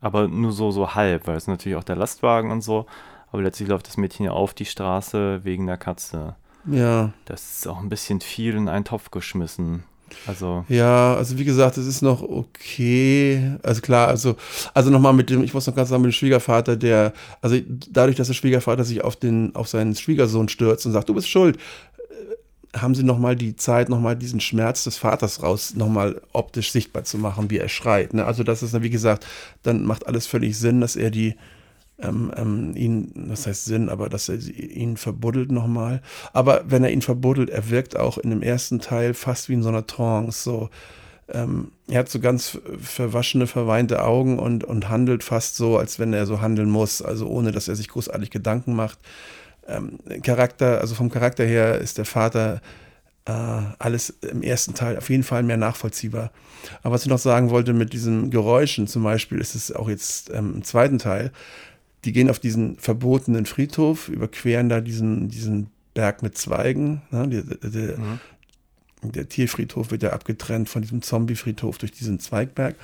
Aber 0.00 0.28
nur 0.28 0.52
so, 0.52 0.70
so 0.70 0.94
halb, 0.94 1.26
weil 1.26 1.36
es 1.36 1.46
natürlich 1.46 1.76
auch 1.76 1.84
der 1.84 1.96
Lastwagen 1.96 2.50
und 2.50 2.62
so. 2.62 2.86
Aber 3.32 3.42
letztlich 3.42 3.68
läuft 3.68 3.88
das 3.88 3.96
Mädchen 3.96 4.26
ja 4.26 4.32
auf 4.32 4.54
die 4.54 4.64
Straße 4.64 5.40
wegen 5.44 5.66
der 5.66 5.78
Katze. 5.78 6.36
Ja. 6.66 7.12
Das 7.24 7.58
ist 7.58 7.68
auch 7.68 7.80
ein 7.80 7.88
bisschen 7.88 8.20
viel 8.20 8.54
in 8.54 8.68
einen 8.68 8.84
Topf 8.84 9.10
geschmissen. 9.10 9.84
Also. 10.26 10.64
Ja, 10.68 11.14
also 11.14 11.38
wie 11.38 11.44
gesagt, 11.44 11.78
es 11.78 11.86
ist 11.86 12.02
noch 12.02 12.22
okay. 12.22 13.56
Also 13.62 13.80
klar, 13.80 14.08
also, 14.08 14.36
also 14.74 14.90
nochmal 14.90 15.12
mit 15.12 15.30
dem, 15.30 15.42
ich 15.42 15.54
muss 15.54 15.66
noch 15.66 15.74
ganz 15.74 15.88
sagen, 15.88 16.02
mit 16.02 16.12
dem 16.12 16.16
Schwiegervater, 16.16 16.76
der, 16.76 17.12
also 17.40 17.56
dadurch, 17.90 18.16
dass 18.16 18.28
der 18.28 18.34
Schwiegervater 18.34 18.84
sich 18.84 19.02
auf 19.02 19.16
den, 19.16 19.54
auf 19.54 19.68
seinen 19.68 19.94
Schwiegersohn 19.94 20.48
stürzt 20.48 20.86
und 20.86 20.92
sagt, 20.92 21.08
du 21.08 21.14
bist 21.14 21.28
schuld, 21.28 21.56
äh, 21.56 22.78
haben 22.78 22.94
sie 22.94 23.04
nochmal 23.04 23.36
die 23.36 23.56
Zeit, 23.56 23.88
nochmal 23.88 24.16
diesen 24.16 24.40
Schmerz 24.40 24.84
des 24.84 24.96
Vaters 24.96 25.42
raus, 25.42 25.74
nochmal 25.74 26.20
optisch 26.32 26.72
sichtbar 26.72 27.04
zu 27.04 27.18
machen, 27.18 27.50
wie 27.50 27.58
er 27.58 27.68
schreit. 27.68 28.14
Ne? 28.14 28.24
Also 28.24 28.42
das 28.42 28.62
ist, 28.62 28.80
wie 28.82 28.90
gesagt, 28.90 29.26
dann 29.62 29.84
macht 29.84 30.06
alles 30.06 30.26
völlig 30.26 30.58
Sinn, 30.58 30.80
dass 30.80 30.96
er 30.96 31.10
die, 31.10 31.34
ähm, 31.98 32.30
ähm, 32.36 32.76
ihn, 32.76 33.28
das 33.28 33.46
heißt 33.46 33.64
Sinn, 33.64 33.88
aber 33.88 34.08
dass 34.08 34.28
er 34.28 34.36
ihn 34.36 34.96
verbuddelt 34.96 35.50
nochmal. 35.50 36.02
Aber 36.32 36.64
wenn 36.66 36.84
er 36.84 36.90
ihn 36.90 37.02
verbuddelt, 37.02 37.50
er 37.50 37.70
wirkt 37.70 37.96
auch 37.96 38.18
in 38.18 38.30
dem 38.30 38.42
ersten 38.42 38.80
Teil 38.80 39.14
fast 39.14 39.48
wie 39.48 39.54
in 39.54 39.62
so 39.62 39.70
einer 39.70 39.86
Trance. 39.86 40.42
So, 40.42 40.70
ähm, 41.28 41.72
er 41.88 42.00
hat 42.00 42.08
so 42.08 42.20
ganz 42.20 42.58
verwaschene, 42.80 43.46
verweinte 43.46 44.04
Augen 44.04 44.38
und, 44.38 44.64
und 44.64 44.88
handelt 44.88 45.24
fast 45.24 45.56
so, 45.56 45.78
als 45.78 45.98
wenn 45.98 46.12
er 46.12 46.26
so 46.26 46.40
handeln 46.40 46.70
muss, 46.70 47.02
also 47.02 47.26
ohne 47.28 47.52
dass 47.52 47.68
er 47.68 47.76
sich 47.76 47.88
großartig 47.88 48.30
Gedanken 48.30 48.74
macht. 48.74 48.98
Ähm, 49.66 49.98
Charakter, 50.22 50.80
also 50.80 50.94
vom 50.94 51.10
Charakter 51.10 51.44
her 51.44 51.78
ist 51.78 51.98
der 51.98 52.04
Vater 52.04 52.60
äh, 53.26 53.32
alles 53.78 54.10
im 54.10 54.42
ersten 54.42 54.74
Teil 54.74 54.96
auf 54.96 55.10
jeden 55.10 55.24
Fall 55.24 55.42
mehr 55.42 55.56
nachvollziehbar. 55.56 56.30
Aber 56.82 56.94
was 56.94 57.02
ich 57.02 57.08
noch 57.08 57.18
sagen 57.18 57.50
wollte 57.50 57.72
mit 57.72 57.92
diesen 57.92 58.30
Geräuschen, 58.30 58.86
zum 58.86 59.02
Beispiel 59.02 59.40
ist 59.40 59.54
es 59.54 59.72
auch 59.72 59.88
jetzt 59.88 60.30
ähm, 60.30 60.54
im 60.56 60.64
zweiten 60.64 60.98
Teil, 60.98 61.32
die 62.06 62.12
gehen 62.12 62.30
auf 62.30 62.38
diesen 62.38 62.78
verbotenen 62.78 63.44
Friedhof, 63.46 64.08
überqueren 64.08 64.68
da 64.68 64.80
diesen, 64.80 65.28
diesen 65.28 65.70
Berg 65.92 66.22
mit 66.22 66.38
Zweigen. 66.38 67.02
Ne? 67.10 67.26
Der, 67.28 67.42
der, 67.68 67.98
mhm. 67.98 68.20
der, 69.02 69.28
Tierfriedhof 69.28 69.90
wird 69.90 70.04
ja 70.04 70.12
abgetrennt 70.12 70.68
von 70.68 70.82
diesem 70.82 71.02
Zombiefriedhof 71.02 71.78
durch 71.78 71.90
diesen 71.90 72.20
Zweigberg. 72.20 72.76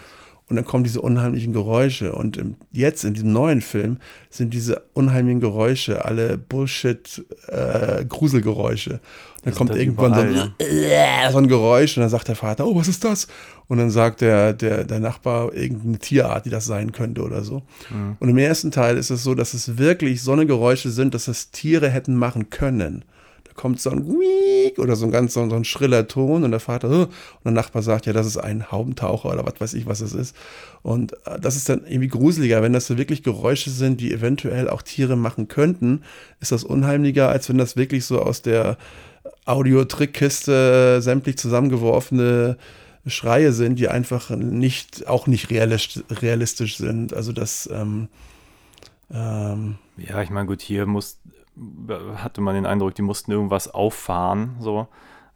Und 0.48 0.56
dann 0.56 0.64
kommen 0.64 0.82
diese 0.82 1.00
unheimlichen 1.00 1.52
Geräusche. 1.52 2.12
Und 2.12 2.36
jetzt 2.72 3.04
in 3.04 3.14
diesem 3.14 3.32
neuen 3.32 3.60
Film 3.60 3.98
sind 4.28 4.52
diese 4.52 4.82
unheimlichen 4.92 5.38
Geräusche 5.40 6.04
alle 6.04 6.36
Bullshit-Gruselgeräusche. 6.36 8.94
Äh, 8.94 8.98
dann 9.44 9.54
kommt 9.54 9.72
irgendwann 9.74 10.14
so, 10.14 10.20
ein, 10.20 10.54
ja. 10.58 11.30
so 11.32 11.38
ein 11.38 11.48
Geräusch 11.48 11.96
und 11.96 12.02
dann 12.02 12.10
sagt 12.10 12.28
der 12.28 12.36
Vater, 12.36 12.66
oh, 12.66 12.76
was 12.76 12.88
ist 12.88 13.02
das? 13.04 13.28
Und 13.68 13.78
dann 13.78 13.90
sagt 13.90 14.20
der, 14.20 14.52
der, 14.52 14.84
der 14.84 15.00
Nachbar 15.00 15.54
irgendeine 15.54 15.98
Tierart, 15.98 16.44
die 16.44 16.50
das 16.50 16.66
sein 16.66 16.92
könnte 16.92 17.22
oder 17.22 17.42
so. 17.42 17.62
Mhm. 17.90 18.16
Und 18.20 18.28
im 18.28 18.38
ersten 18.38 18.70
Teil 18.70 18.96
ist 18.96 19.10
es 19.10 19.22
so, 19.22 19.34
dass 19.34 19.54
es 19.54 19.78
wirklich 19.78 20.22
so 20.22 20.32
eine 20.32 20.46
Geräusche 20.46 20.90
sind, 20.90 21.14
dass 21.14 21.28
es 21.28 21.50
Tiere 21.50 21.88
hätten 21.88 22.16
machen 22.16 22.50
können. 22.50 23.04
Da 23.44 23.60
kommt 23.60 23.80
so 23.80 23.90
ein 23.90 24.06
Wiek 24.06 24.78
oder 24.78 24.96
so 24.96 25.04
ein 25.04 25.10
ganz 25.10 25.34
so 25.34 25.42
ein 25.42 25.64
schriller 25.64 26.08
Ton 26.08 26.44
und 26.44 26.50
der 26.50 26.60
Vater 26.60 26.88
und 26.88 27.10
der 27.44 27.52
Nachbar 27.52 27.82
sagt, 27.82 28.06
ja, 28.06 28.12
das 28.12 28.26
ist 28.26 28.38
ein 28.38 28.70
Haubentaucher 28.70 29.30
oder 29.30 29.44
was 29.44 29.60
weiß 29.60 29.74
ich, 29.74 29.86
was 29.86 30.00
es 30.00 30.14
ist. 30.14 30.34
Und 30.82 31.12
äh, 31.26 31.38
das 31.40 31.56
ist 31.56 31.68
dann 31.68 31.84
irgendwie 31.86 32.08
gruseliger, 32.08 32.62
wenn 32.62 32.72
das 32.72 32.86
so 32.86 32.96
wirklich 32.96 33.22
Geräusche 33.22 33.70
sind, 33.70 34.00
die 34.00 34.12
eventuell 34.12 34.70
auch 34.70 34.82
Tiere 34.82 35.16
machen 35.16 35.48
könnten, 35.48 36.02
ist 36.40 36.52
das 36.52 36.64
unheimlicher, 36.64 37.28
als 37.28 37.48
wenn 37.48 37.58
das 37.58 37.76
wirklich 37.76 38.06
so 38.06 38.22
aus 38.22 38.42
der 38.42 38.78
Audiotrickkiste 39.44 41.02
sämtlich 41.02 41.36
zusammengeworfene 41.36 42.56
Schreie 43.06 43.52
sind, 43.52 43.78
die 43.78 43.88
einfach 43.88 44.30
nicht, 44.30 45.08
auch 45.08 45.26
nicht 45.26 45.50
realistisch, 45.50 46.04
realistisch 46.10 46.76
sind. 46.76 47.14
Also 47.14 47.32
das, 47.32 47.68
ähm, 47.72 48.08
ähm, 49.12 49.78
ja, 49.96 50.22
ich 50.22 50.30
meine, 50.30 50.46
gut, 50.46 50.62
hier 50.62 50.86
muss, 50.86 51.18
hatte 52.16 52.40
man 52.40 52.54
den 52.54 52.66
Eindruck, 52.66 52.94
die 52.94 53.02
mussten 53.02 53.32
irgendwas 53.32 53.68
auffahren, 53.68 54.56
so. 54.60 54.88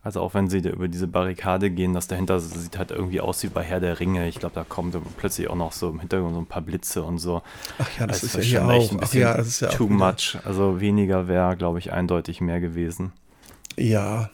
Also 0.07 0.21
auch 0.21 0.35
wenn 0.35 0.49
sie 0.49 0.59
über 0.59 0.87
diese 0.87 1.09
Barrikade 1.09 1.69
gehen, 1.69 1.93
das 1.93 2.07
dahinter 2.07 2.39
sieht 2.39 2.79
halt 2.79 2.93
irgendwie 2.93 3.21
aus 3.21 3.43
wie 3.43 3.49
bei 3.49 3.65
Herr 3.65 3.81
der 3.81 3.99
Ringe. 3.99 4.29
Ich 4.29 4.39
glaube, 4.39 4.55
da 4.55 4.63
kommt 4.63 4.97
plötzlich 5.17 5.51
auch 5.51 5.57
noch 5.57 5.73
so 5.73 5.89
im 5.89 5.99
Hintergrund 5.99 6.35
so 6.35 6.41
ein 6.41 6.47
paar 6.47 6.63
Blitze 6.63 7.03
und 7.03 7.19
so. 7.19 7.43
Ach 7.81 7.89
ja, 7.99 8.07
das, 8.07 8.21
das 8.21 8.37
ist 8.37 8.51
ja 8.53 8.71
echt 8.71 8.93
ein 8.93 8.99
bisschen 8.99 9.23
ja, 9.23 9.37
ja 9.37 9.69
too 9.69 9.89
much. 9.89 10.39
Also 10.45 10.81
weniger 10.81 11.27
wäre, 11.27 11.57
glaube 11.57 11.81
ich, 11.81 11.93
eindeutig 11.93 12.41
mehr 12.41 12.61
gewesen. 12.61 13.15
Ja, 13.77 14.31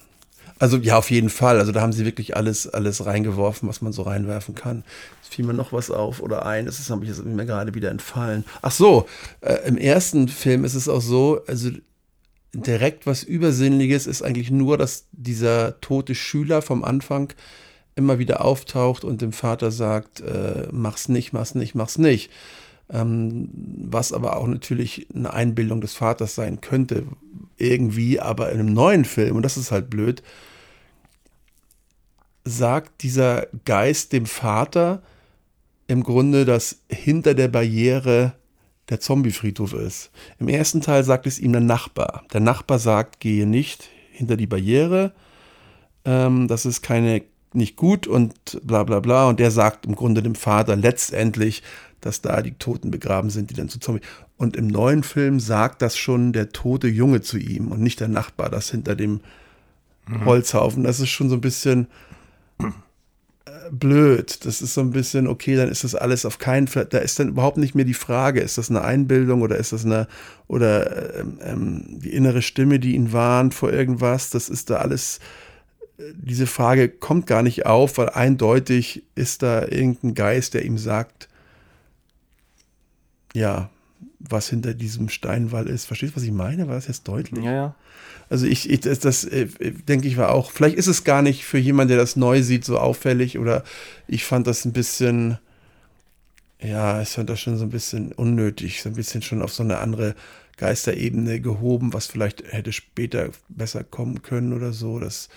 also 0.63 0.77
ja, 0.77 0.97
auf 0.97 1.11
jeden 1.11 1.29
Fall. 1.29 1.59
Also 1.59 1.73
da 1.73 1.81
haben 1.81 1.91
sie 1.91 2.05
wirklich 2.05 2.37
alles, 2.37 2.69
alles 2.69 3.05
reingeworfen, 3.05 3.67
was 3.67 3.81
man 3.81 3.91
so 3.91 4.03
reinwerfen 4.03 4.55
kann. 4.55 4.85
Es 5.21 5.27
fiel 5.27 5.43
mir 5.43 5.53
noch 5.53 5.73
was 5.73 5.91
auf 5.91 6.21
oder 6.21 6.45
ein, 6.45 6.67
das 6.67 6.89
habe 6.89 7.03
ich 7.03 7.21
mir 7.21 7.45
gerade 7.45 7.75
wieder 7.75 7.91
entfallen. 7.91 8.45
Ach 8.61 8.71
so, 8.71 9.05
äh, 9.41 9.55
im 9.67 9.75
ersten 9.75 10.29
Film 10.29 10.63
ist 10.63 10.75
es 10.75 10.87
auch 10.87 11.01
so, 11.01 11.41
also 11.47 11.69
direkt 12.53 13.05
was 13.05 13.23
Übersinnliches 13.23 14.07
ist 14.07 14.21
eigentlich 14.21 14.51
nur, 14.51 14.77
dass 14.77 15.07
dieser 15.11 15.81
tote 15.81 16.15
Schüler 16.15 16.61
vom 16.61 16.85
Anfang 16.85 17.33
immer 17.95 18.17
wieder 18.17 18.45
auftaucht 18.45 19.03
und 19.03 19.21
dem 19.21 19.33
Vater 19.33 19.69
sagt, 19.69 20.21
äh, 20.21 20.69
mach's 20.71 21.09
nicht, 21.09 21.33
mach's 21.33 21.55
nicht, 21.55 21.75
mach's 21.75 21.97
nicht. 21.97 22.31
ähm, 22.89 23.49
was 23.89 24.13
aber 24.13 24.37
auch 24.37 24.47
natürlich 24.47 25.07
eine 25.13 25.33
Einbildung 25.33 25.81
des 25.81 25.93
Vaters 25.93 26.35
sein 26.35 26.61
könnte, 26.61 27.03
irgendwie, 27.57 28.19
aber 28.19 28.51
in 28.51 28.59
einem 28.59 28.73
neuen 28.73 29.05
Film, 29.05 29.35
und 29.35 29.43
das 29.43 29.57
ist 29.57 29.71
halt 29.71 29.89
blöd, 29.89 30.21
sagt 32.43 33.03
dieser 33.03 33.47
Geist 33.65 34.13
dem 34.13 34.25
Vater 34.25 35.01
im 35.87 36.03
Grunde, 36.03 36.45
dass 36.45 36.79
hinter 36.89 37.33
der 37.33 37.47
Barriere 37.47 38.33
der 38.89 38.99
Zombiefriedhof 38.99 39.73
ist. 39.73 40.11
Im 40.39 40.49
ersten 40.49 40.81
Teil 40.81 41.03
sagt 41.03 41.25
es 41.25 41.39
ihm 41.39 41.51
der 41.51 41.61
Nachbar. 41.61 42.23
Der 42.33 42.41
Nachbar 42.41 42.79
sagt, 42.79 43.19
gehe 43.19 43.47
nicht 43.47 43.89
hinter 44.11 44.37
die 44.37 44.47
Barriere, 44.47 45.13
ähm, 46.05 46.47
das 46.47 46.65
ist 46.65 46.81
keine, 46.81 47.23
nicht 47.53 47.75
gut 47.75 48.07
und 48.07 48.59
bla 48.63 48.83
bla 48.83 48.99
bla. 48.99 49.29
Und 49.29 49.39
der 49.39 49.51
sagt 49.51 49.85
im 49.85 49.95
Grunde 49.95 50.21
dem 50.21 50.35
Vater 50.35 50.75
letztendlich, 50.75 51.63
dass 52.01 52.21
da 52.21 52.41
die 52.41 52.53
Toten 52.53 52.91
begraben 52.91 53.29
sind, 53.29 53.49
die 53.49 53.53
dann 53.53 53.69
zu 53.69 53.79
Zombie. 53.79 54.01
Und 54.37 54.57
im 54.57 54.67
neuen 54.67 55.03
Film 55.03 55.39
sagt 55.39 55.81
das 55.81 55.97
schon 55.97 56.33
der 56.33 56.49
tote 56.49 56.87
Junge 56.87 57.21
zu 57.21 57.37
ihm 57.37 57.71
und 57.71 57.81
nicht 57.81 58.01
der 58.01 58.09
Nachbar, 58.09 58.49
das 58.49 58.69
hinter 58.69 58.95
dem 58.95 59.21
mhm. 60.07 60.25
Holzhaufen. 60.25 60.83
Das 60.83 60.99
ist 60.99 61.09
schon 61.09 61.29
so 61.29 61.35
ein 61.35 61.41
bisschen 61.41 61.87
blöd. 63.71 64.45
Das 64.45 64.61
ist 64.61 64.73
so 64.73 64.81
ein 64.81 64.91
bisschen, 64.91 65.27
okay, 65.27 65.55
dann 65.55 65.69
ist 65.69 65.83
das 65.83 65.95
alles 65.95 66.25
auf 66.25 66.37
keinen 66.37 66.67
Fall, 66.67 66.85
da 66.85 66.99
ist 66.99 67.19
dann 67.19 67.29
überhaupt 67.29 67.57
nicht 67.57 67.75
mehr 67.75 67.85
die 67.85 67.93
Frage, 67.93 68.41
ist 68.41 68.57
das 68.57 68.69
eine 68.69 68.83
Einbildung 68.83 69.41
oder 69.41 69.57
ist 69.57 69.73
das 69.73 69.85
eine, 69.85 70.07
oder 70.47 71.19
ähm, 71.19 71.39
ähm 71.41 71.99
die 71.99 72.13
innere 72.13 72.41
Stimme, 72.41 72.79
die 72.79 72.95
ihn 72.95 73.13
warnt 73.13 73.53
vor 73.53 73.71
irgendwas, 73.71 74.29
das 74.29 74.49
ist 74.49 74.69
da 74.69 74.77
alles, 74.77 75.19
äh, 75.97 76.03
diese 76.15 76.47
Frage 76.47 76.89
kommt 76.89 77.27
gar 77.27 77.43
nicht 77.43 77.65
auf, 77.65 77.97
weil 77.97 78.09
eindeutig 78.09 79.03
ist 79.15 79.43
da 79.43 79.63
irgendein 79.63 80.13
Geist, 80.13 80.53
der 80.53 80.65
ihm 80.65 80.77
sagt, 80.77 81.29
ja, 83.33 83.69
was 84.19 84.49
hinter 84.49 84.73
diesem 84.73 85.09
Steinwall 85.09 85.67
ist. 85.67 85.85
Verstehst 85.85 86.13
du, 86.13 86.17
was 86.17 86.23
ich 86.23 86.31
meine? 86.31 86.67
War 86.67 86.75
das 86.75 86.87
jetzt 86.87 87.07
deutlich? 87.07 87.43
Ja, 87.43 87.51
ja. 87.51 87.75
Also 88.29 88.45
ich, 88.45 88.69
ich 88.69 88.81
das, 88.81 88.99
das 88.99 89.23
äh, 89.25 89.47
denke 89.87 90.07
ich 90.07 90.17
war 90.17 90.31
auch, 90.31 90.51
vielleicht 90.51 90.77
ist 90.77 90.87
es 90.87 91.03
gar 91.03 91.21
nicht 91.21 91.45
für 91.45 91.57
jemanden, 91.57 91.89
der 91.89 91.97
das 91.97 92.15
neu 92.15 92.41
sieht, 92.41 92.65
so 92.65 92.79
auffällig 92.79 93.37
oder 93.37 93.63
ich 94.07 94.25
fand 94.25 94.47
das 94.47 94.65
ein 94.65 94.73
bisschen, 94.73 95.37
ja, 96.59 97.01
ich 97.01 97.09
fand 97.09 97.29
das 97.29 97.39
schon 97.39 97.57
so 97.57 97.65
ein 97.65 97.69
bisschen 97.69 98.11
unnötig, 98.11 98.81
so 98.81 98.89
ein 98.89 98.95
bisschen 98.95 99.21
schon 99.21 99.41
auf 99.41 99.53
so 99.53 99.63
eine 99.63 99.79
andere 99.79 100.15
Geisterebene 100.57 101.41
gehoben, 101.41 101.93
was 101.93 102.07
vielleicht 102.07 102.43
hätte 102.51 102.71
später 102.71 103.29
besser 103.49 103.83
kommen 103.83 104.21
können 104.21 104.53
oder 104.53 104.71
so. 104.71 104.99
Das, 104.99 105.29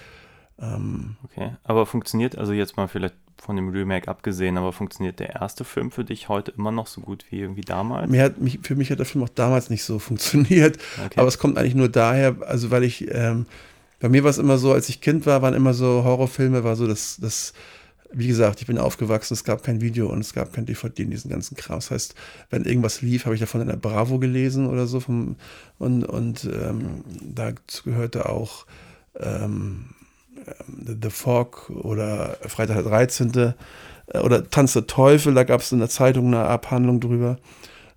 ähm 0.59 1.17
okay, 1.25 1.57
aber 1.65 1.87
funktioniert 1.87 2.37
also 2.37 2.53
jetzt 2.53 2.77
mal 2.77 2.89
vielleicht 2.89 3.15
von 3.39 3.57
dem 3.57 3.69
Remake 3.69 4.09
abgesehen, 4.09 4.57
aber 4.57 4.73
funktioniert 4.73 5.21
der 5.21 5.37
erste 5.37 5.65
Film 5.65 5.91
für 5.91 6.05
dich 6.05 6.29
heute 6.29 6.53
immer 6.53 6.73
noch 6.73 6.87
so 6.87 7.01
gut 7.01 7.25
wie 7.31 7.41
irgendwie 7.41 7.61
damals? 7.61 8.11
Mir 8.11 8.23
hat, 8.23 8.41
mich, 8.41 8.61
für 8.63 8.75
mich 8.75 8.91
hat 8.91 8.99
der 8.99 9.07
Film 9.07 9.25
auch 9.25 9.29
damals 9.29 9.71
nicht 9.71 9.85
so 9.85 9.99
funktioniert, 10.01 10.79
okay. 11.05 11.21
aber 11.21 11.29
es 11.29 11.39
kommt 11.39 11.59
eigentlich 11.59 11.75
nur 11.75 11.89
daher, 11.89 12.37
also 12.47 12.71
weil 12.71 12.85
ich, 12.85 13.13
ähm, 13.13 13.47
bei 14.01 14.09
mir 14.09 14.25
war 14.25 14.31
es 14.31 14.39
immer 14.39 14.59
so, 14.59 14.73
als 14.73 14.89
ich 14.89 15.01
Kind 15.01 15.27
war, 15.27 15.43
waren 15.43 15.55
immer 15.55 15.75
so 15.75 16.05
Horrorfilme, 16.05 16.65
war 16.65 16.77
so 16.77 16.87
das, 16.87 17.19
das, 17.21 17.53
wie 18.13 18.29
gesagt, 18.29 18.61
ich 18.61 18.67
bin 18.67 18.79
aufgewachsen, 18.79 19.35
es 19.35 19.45
gab 19.45 19.63
kein 19.63 19.81
Video 19.81 20.09
und 20.09 20.21
es 20.21 20.33
gab 20.33 20.53
kein 20.53 20.67
DVD 20.67 21.03
in 21.03 21.11
diesen 21.11 21.31
ganzen 21.31 21.57
Kram. 21.57 21.79
Das 21.79 21.91
heißt, 21.91 22.15
wenn 22.51 22.65
irgendwas 22.65 23.03
lief, 23.03 23.25
habe 23.25 23.35
ich 23.35 23.41
davon 23.41 23.61
in 23.61 23.69
der 23.69 23.77
Bravo 23.77 24.19
gelesen 24.19 24.67
oder 24.67 24.87
so 24.87 25.01
vom, 25.01 25.37
und, 25.79 26.05
und 26.05 26.45
ähm, 26.45 27.05
dazu 27.23 27.85
gehörte 27.85 28.29
auch 28.29 28.67
ähm, 29.19 29.87
The 30.67 31.11
Fog 31.11 31.71
oder 31.71 32.39
Freitag 32.47 32.77
der 32.77 32.85
13. 32.85 33.33
Äh, 33.35 34.19
oder 34.19 34.49
Tanz 34.49 34.73
der 34.75 34.87
Teufel, 34.87 35.35
da 35.35 35.45
gab 35.45 35.61
es 35.61 35.73
in 35.73 35.79
der 35.79 35.89
Zeitung 35.89 36.27
eine 36.27 36.45
Abhandlung 36.45 37.01
drüber. 37.01 37.39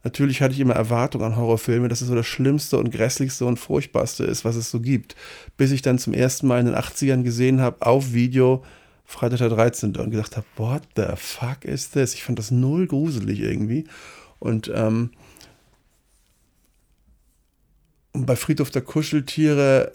Natürlich 0.04 0.42
hatte 0.42 0.54
ich 0.54 0.60
immer 0.62 0.76
Erwartungen 0.76 1.26
an 1.26 1.36
Horrorfilme, 1.36 1.90
dass 1.90 2.02
es 2.02 2.08
so 2.08 2.16
das 2.16 2.26
Schlimmste 2.26 2.78
und 2.78 2.92
Grässlichste 2.92 3.46
und 3.46 3.58
Furchtbarste 3.58 4.24
ist, 4.24 4.46
was 4.46 4.56
es 4.56 4.72
so 4.72 4.80
gibt. 4.80 5.16
Bis 5.58 5.72
ich 5.72 5.82
dann 5.82 6.00
zum 6.00 6.14
ersten 6.14 6.48
Mal 6.48 6.62
in 6.62 6.68
den 6.68 6.76
80ern 6.76 7.24
gesehen 7.24 7.60
habe, 7.60 7.86
auf 7.86 8.14
Video, 8.14 8.64
Freitag 9.04 9.40
der 9.40 9.50
13. 9.50 9.98
und 9.98 10.12
gedacht 10.12 10.38
habe, 10.38 10.46
what 10.56 10.84
the 10.96 11.04
fuck 11.16 11.66
is 11.66 11.90
this? 11.92 12.14
Ich 12.14 12.24
fand 12.24 12.40
das 12.40 12.52
null 12.52 12.88
gruselig 12.88 13.42
irgendwie. 13.42 13.88
Und, 14.40 14.72
ähm, 14.74 15.12
und 18.14 18.26
bei 18.26 18.38
Friedhof 18.38 18.70
der 18.70 18.84
Kuscheltiere 18.84 19.92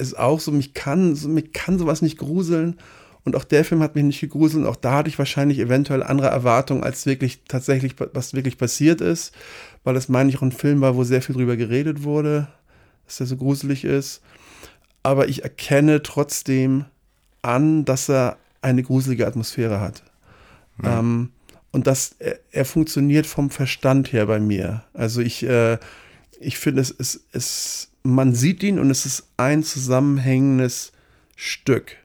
ist 0.00 0.18
auch 0.18 0.40
so, 0.40 0.50
mich 0.50 0.74
kann, 0.74 1.14
so, 1.14 1.28
mich 1.28 1.52
kann 1.52 1.78
sowas 1.78 2.02
nicht 2.02 2.18
gruseln. 2.18 2.78
Und 3.24 3.36
auch 3.36 3.44
der 3.44 3.64
Film 3.64 3.82
hat 3.82 3.94
mich 3.94 4.04
nicht 4.04 4.20
gegruselt. 4.20 4.66
Auch 4.66 4.76
da 4.76 4.96
hatte 4.96 5.08
ich 5.08 5.18
wahrscheinlich 5.18 5.58
eventuell 5.58 6.02
andere 6.02 6.28
Erwartungen, 6.28 6.82
als 6.82 7.06
wirklich 7.06 7.42
tatsächlich, 7.46 7.94
was 8.12 8.34
wirklich 8.34 8.56
passiert 8.56 9.00
ist. 9.00 9.34
Weil 9.84 9.96
es, 9.96 10.08
meine 10.08 10.30
ich, 10.30 10.38
auch 10.38 10.42
ein 10.42 10.52
Film 10.52 10.80
war, 10.80 10.96
wo 10.96 11.04
sehr 11.04 11.22
viel 11.22 11.34
drüber 11.34 11.56
geredet 11.56 12.02
wurde, 12.02 12.48
dass 13.06 13.18
der 13.18 13.26
so 13.26 13.36
gruselig 13.36 13.84
ist. 13.84 14.22
Aber 15.02 15.28
ich 15.28 15.42
erkenne 15.42 16.02
trotzdem 16.02 16.86
an, 17.42 17.84
dass 17.84 18.08
er 18.08 18.36
eine 18.62 18.82
gruselige 18.82 19.26
Atmosphäre 19.26 19.80
hat. 19.80 20.02
Mhm. 20.78 20.86
Ähm, 20.86 21.30
und 21.72 21.86
dass 21.86 22.16
er, 22.18 22.38
er, 22.50 22.64
funktioniert 22.64 23.26
vom 23.26 23.50
Verstand 23.50 24.12
her 24.12 24.26
bei 24.26 24.40
mir. 24.40 24.82
Also 24.92 25.20
ich, 25.20 25.42
äh, 25.44 25.78
ich 26.40 26.58
finde, 26.58 26.80
es, 26.80 26.90
es, 26.90 27.20
es 27.32 27.90
man 28.02 28.34
sieht 28.34 28.62
ihn 28.62 28.78
und 28.78 28.90
es 28.90 29.06
ist 29.06 29.28
ein 29.36 29.62
zusammenhängendes 29.62 30.92
Stück, 31.36 31.96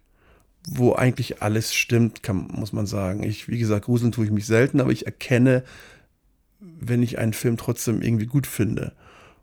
wo 0.67 0.93
eigentlich 0.93 1.41
alles 1.41 1.74
stimmt, 1.74 2.21
kann, 2.21 2.48
muss 2.52 2.74
man 2.74 2.86
sagen. 2.86 3.24
Ich, 3.24 3.48
wie 3.48 3.60
gesagt, 3.60 3.86
gruseln 3.86 4.12
tue 4.12 4.26
ich 4.26 4.32
mich 4.32 4.45
selten, 4.45 4.82
aber 4.82 4.91
ich 4.91 5.06
erkenne, 5.06 5.63
wenn 6.60 7.02
ich 7.02 7.17
einen 7.17 7.34
Film 7.34 7.58
trotzdem 7.58 8.02
irgendwie 8.02 8.26
gut 8.26 8.45
finde. 8.45 8.93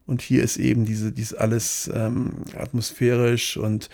Und 0.06 0.20
hier 0.20 0.42
ist 0.42 0.58
eben 0.58 0.84
diese, 0.84 1.12
dies 1.12 1.32
alles 1.32 1.90
ähm, 1.94 2.44
atmosphärisch 2.58 3.56
und 3.56 3.88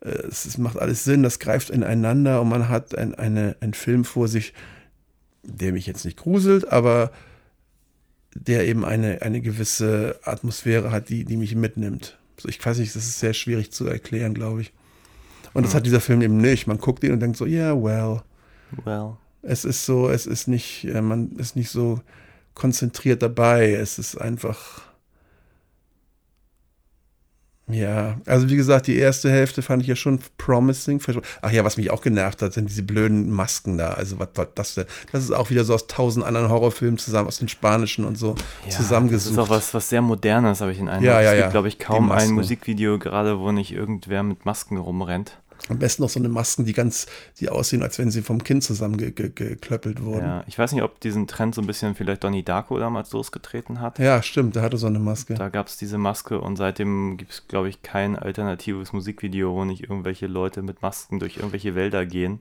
äh, 0.00 0.08
es, 0.08 0.46
es, 0.46 0.58
macht 0.58 0.78
alles 0.78 1.04
Sinn, 1.04 1.22
das 1.22 1.38
greift 1.38 1.70
ineinander 1.70 2.40
und 2.40 2.48
man 2.48 2.68
hat 2.68 2.96
ein, 2.96 3.14
eine, 3.14 3.56
einen 3.60 3.74
Film 3.74 4.04
vor 4.04 4.26
sich, 4.26 4.54
der 5.42 5.72
mich 5.72 5.86
jetzt 5.86 6.04
nicht 6.04 6.16
gruselt, 6.16 6.72
aber 6.72 7.12
der 8.34 8.66
eben 8.66 8.84
eine, 8.84 9.22
eine 9.22 9.40
gewisse 9.40 10.18
Atmosphäre 10.24 10.90
hat, 10.90 11.08
die, 11.08 11.24
die 11.24 11.36
mich 11.36 11.54
mitnimmt. 11.54 12.18
Also 12.36 12.48
ich 12.48 12.64
weiß 12.64 12.78
nicht, 12.78 12.94
das 12.94 13.04
ist 13.04 13.18
sehr 13.18 13.34
schwierig 13.34 13.72
zu 13.72 13.86
erklären, 13.86 14.34
glaube 14.34 14.62
ich. 14.62 14.72
Und 15.52 15.66
das 15.66 15.74
hat 15.74 15.84
dieser 15.84 16.00
Film 16.00 16.22
eben 16.22 16.36
nicht. 16.36 16.66
Man 16.66 16.78
guckt 16.78 17.02
ihn 17.02 17.12
und 17.12 17.20
denkt 17.20 17.36
so, 17.36 17.44
yeah, 17.44 17.74
well. 17.74 18.22
Well. 18.84 19.16
Es 19.42 19.64
ist 19.64 19.84
so, 19.84 20.08
es 20.08 20.26
ist 20.26 20.46
nicht, 20.46 20.84
äh, 20.84 21.02
man 21.02 21.32
ist 21.36 21.56
nicht 21.56 21.70
so 21.70 22.00
konzentriert 22.54 23.22
dabei. 23.22 23.72
Es 23.72 23.98
ist 23.98 24.16
einfach 24.16 24.82
ja, 27.72 28.18
also 28.26 28.48
wie 28.48 28.56
gesagt, 28.56 28.86
die 28.86 28.96
erste 28.96 29.30
Hälfte 29.30 29.62
fand 29.62 29.82
ich 29.82 29.88
ja 29.88 29.96
schon 29.96 30.20
promising. 30.38 31.00
Ach 31.42 31.50
ja, 31.50 31.64
was 31.64 31.76
mich 31.76 31.90
auch 31.90 32.02
genervt 32.02 32.42
hat, 32.42 32.52
sind 32.52 32.68
diese 32.68 32.82
blöden 32.82 33.30
Masken 33.30 33.78
da. 33.78 33.90
Also 33.90 34.18
was 34.18 34.28
das 34.54 34.74
denn? 34.74 34.86
Das 35.12 35.22
ist 35.22 35.32
auch 35.32 35.50
wieder 35.50 35.64
so 35.64 35.74
aus 35.74 35.86
tausend 35.86 36.24
anderen 36.24 36.48
Horrorfilmen 36.48 36.98
zusammen, 36.98 37.28
aus 37.28 37.38
den 37.38 37.48
spanischen 37.48 38.04
und 38.04 38.16
so 38.16 38.34
ja, 38.64 38.70
zusammengesucht. 38.70 39.36
Das 39.36 39.44
ist 39.44 39.50
auch 39.50 39.54
was, 39.54 39.74
was 39.74 39.88
sehr 39.88 40.02
modernes, 40.02 40.60
habe 40.60 40.72
ich 40.72 40.78
in 40.78 40.88
einem. 40.88 41.04
Ja, 41.04 41.20
ja, 41.20 41.30
es 41.30 41.30
gibt, 41.32 41.44
ja. 41.44 41.50
glaube 41.50 41.68
ich, 41.68 41.78
kaum 41.78 42.12
ein 42.12 42.30
Musikvideo 42.30 42.98
gerade, 42.98 43.38
wo 43.38 43.52
nicht 43.52 43.72
irgendwer 43.72 44.22
mit 44.22 44.44
Masken 44.44 44.76
rumrennt. 44.76 45.39
Am 45.68 45.78
besten 45.78 46.02
noch 46.02 46.08
so 46.08 46.18
eine 46.18 46.28
Masken, 46.28 46.64
die 46.64 46.72
ganz, 46.72 47.06
die 47.38 47.48
aussehen, 47.48 47.82
als 47.82 47.98
wenn 47.98 48.10
sie 48.10 48.22
vom 48.22 48.42
Kind 48.42 48.64
zusammengeklöppelt 48.64 49.36
ge, 49.36 49.94
ge, 49.94 50.04
wurden. 50.04 50.24
Ja, 50.24 50.44
ich 50.46 50.58
weiß 50.58 50.72
nicht, 50.72 50.82
ob 50.82 51.00
diesen 51.00 51.26
Trend 51.26 51.54
so 51.54 51.60
ein 51.60 51.66
bisschen 51.66 51.94
vielleicht 51.94 52.24
Donnie 52.24 52.42
Darko 52.42 52.78
damals 52.78 53.12
losgetreten 53.12 53.80
hat. 53.80 53.98
Ja, 53.98 54.22
stimmt, 54.22 54.56
der 54.56 54.62
hatte 54.62 54.78
so 54.78 54.86
eine 54.86 54.98
Maske. 54.98 55.34
Da 55.34 55.48
gab 55.48 55.66
es 55.66 55.76
diese 55.76 55.98
Maske 55.98 56.40
und 56.40 56.56
seitdem 56.56 57.16
gibt 57.18 57.32
es, 57.32 57.48
glaube 57.48 57.68
ich, 57.68 57.82
kein 57.82 58.16
alternatives 58.16 58.92
Musikvideo, 58.92 59.54
wo 59.54 59.64
nicht 59.64 59.82
irgendwelche 59.82 60.26
Leute 60.26 60.62
mit 60.62 60.82
Masken 60.82 61.18
durch 61.18 61.36
irgendwelche 61.36 61.74
Wälder 61.74 62.06
gehen 62.06 62.40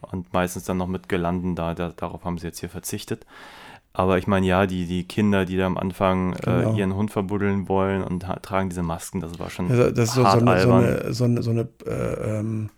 und 0.00 0.32
meistens 0.32 0.64
dann 0.64 0.76
noch 0.76 0.86
mit 0.86 1.08
Gelanden 1.08 1.54
da, 1.54 1.74
da 1.74 1.90
darauf 1.90 2.24
haben 2.24 2.38
sie 2.38 2.46
jetzt 2.46 2.60
hier 2.60 2.68
verzichtet. 2.68 3.26
Aber 3.96 4.18
ich 4.18 4.26
meine, 4.26 4.44
ja, 4.44 4.66
die, 4.66 4.86
die 4.86 5.04
Kinder, 5.04 5.44
die 5.44 5.56
da 5.56 5.66
am 5.66 5.78
Anfang 5.78 6.32
äh, 6.32 6.40
genau. 6.42 6.74
äh, 6.74 6.78
ihren 6.78 6.96
Hund 6.96 7.12
verbuddeln 7.12 7.68
wollen 7.68 8.02
und 8.02 8.26
tragen 8.42 8.68
diese 8.68 8.82
Masken, 8.82 9.20
das 9.20 9.38
war 9.38 9.50
schon. 9.50 9.70
Also 9.70 9.90
das 9.92 10.08
ist 10.08 10.14
so, 10.16 10.22
so, 10.22 10.28
eine, 10.28 10.60
so, 10.60 10.72
eine, 10.72 11.14
so 11.14 11.24
eine, 11.24 11.42
so 11.44 11.50
eine 11.50 11.68
äh, 11.86 12.38
ähm, 12.40 12.70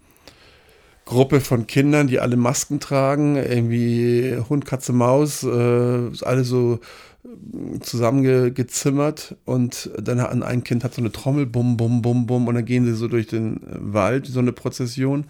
Gruppe 1.07 1.41
von 1.41 1.67
Kindern, 1.67 2.07
die 2.07 2.21
alle 2.21 2.37
Masken 2.37 2.81
tragen, 2.81 3.37
irgendwie 3.37 4.37
Hund, 4.51 4.67
Katze, 4.67 4.93
Maus, 4.93 5.43
äh, 5.43 6.11
alle 6.21 6.45
so 6.45 6.81
äh, 7.25 7.79
zusammengezimmert 7.81 9.37
und 9.47 9.91
dann 9.99 10.21
hat 10.21 10.31
ein 10.43 10.64
Kind 10.64 10.85
hat 10.85 10.93
so 10.93 11.01
eine 11.01 11.12
Trommel, 11.12 11.47
bum, 11.47 11.79
bum, 11.79 12.03
bum, 12.03 12.27
bum, 12.27 12.47
und 12.47 12.57
dann 12.57 12.67
gehen 12.67 12.85
sie 12.85 12.95
so 12.95 13.09
durch 13.09 13.27
den 13.27 13.61
Wald, 13.71 14.27
so 14.27 14.41
eine 14.41 14.53
Prozession 14.53 15.25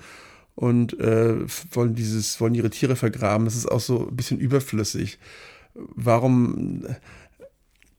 und 0.57 0.99
äh, 0.99 1.37
wollen 1.71 1.95
dieses, 1.95 2.41
wollen 2.41 2.57
ihre 2.57 2.71
Tiere 2.71 2.97
vergraben. 2.97 3.45
Das 3.45 3.55
ist 3.55 3.71
auch 3.71 3.79
so 3.79 4.09
ein 4.09 4.17
bisschen 4.17 4.41
überflüssig 4.41 5.21
warum 5.95 6.85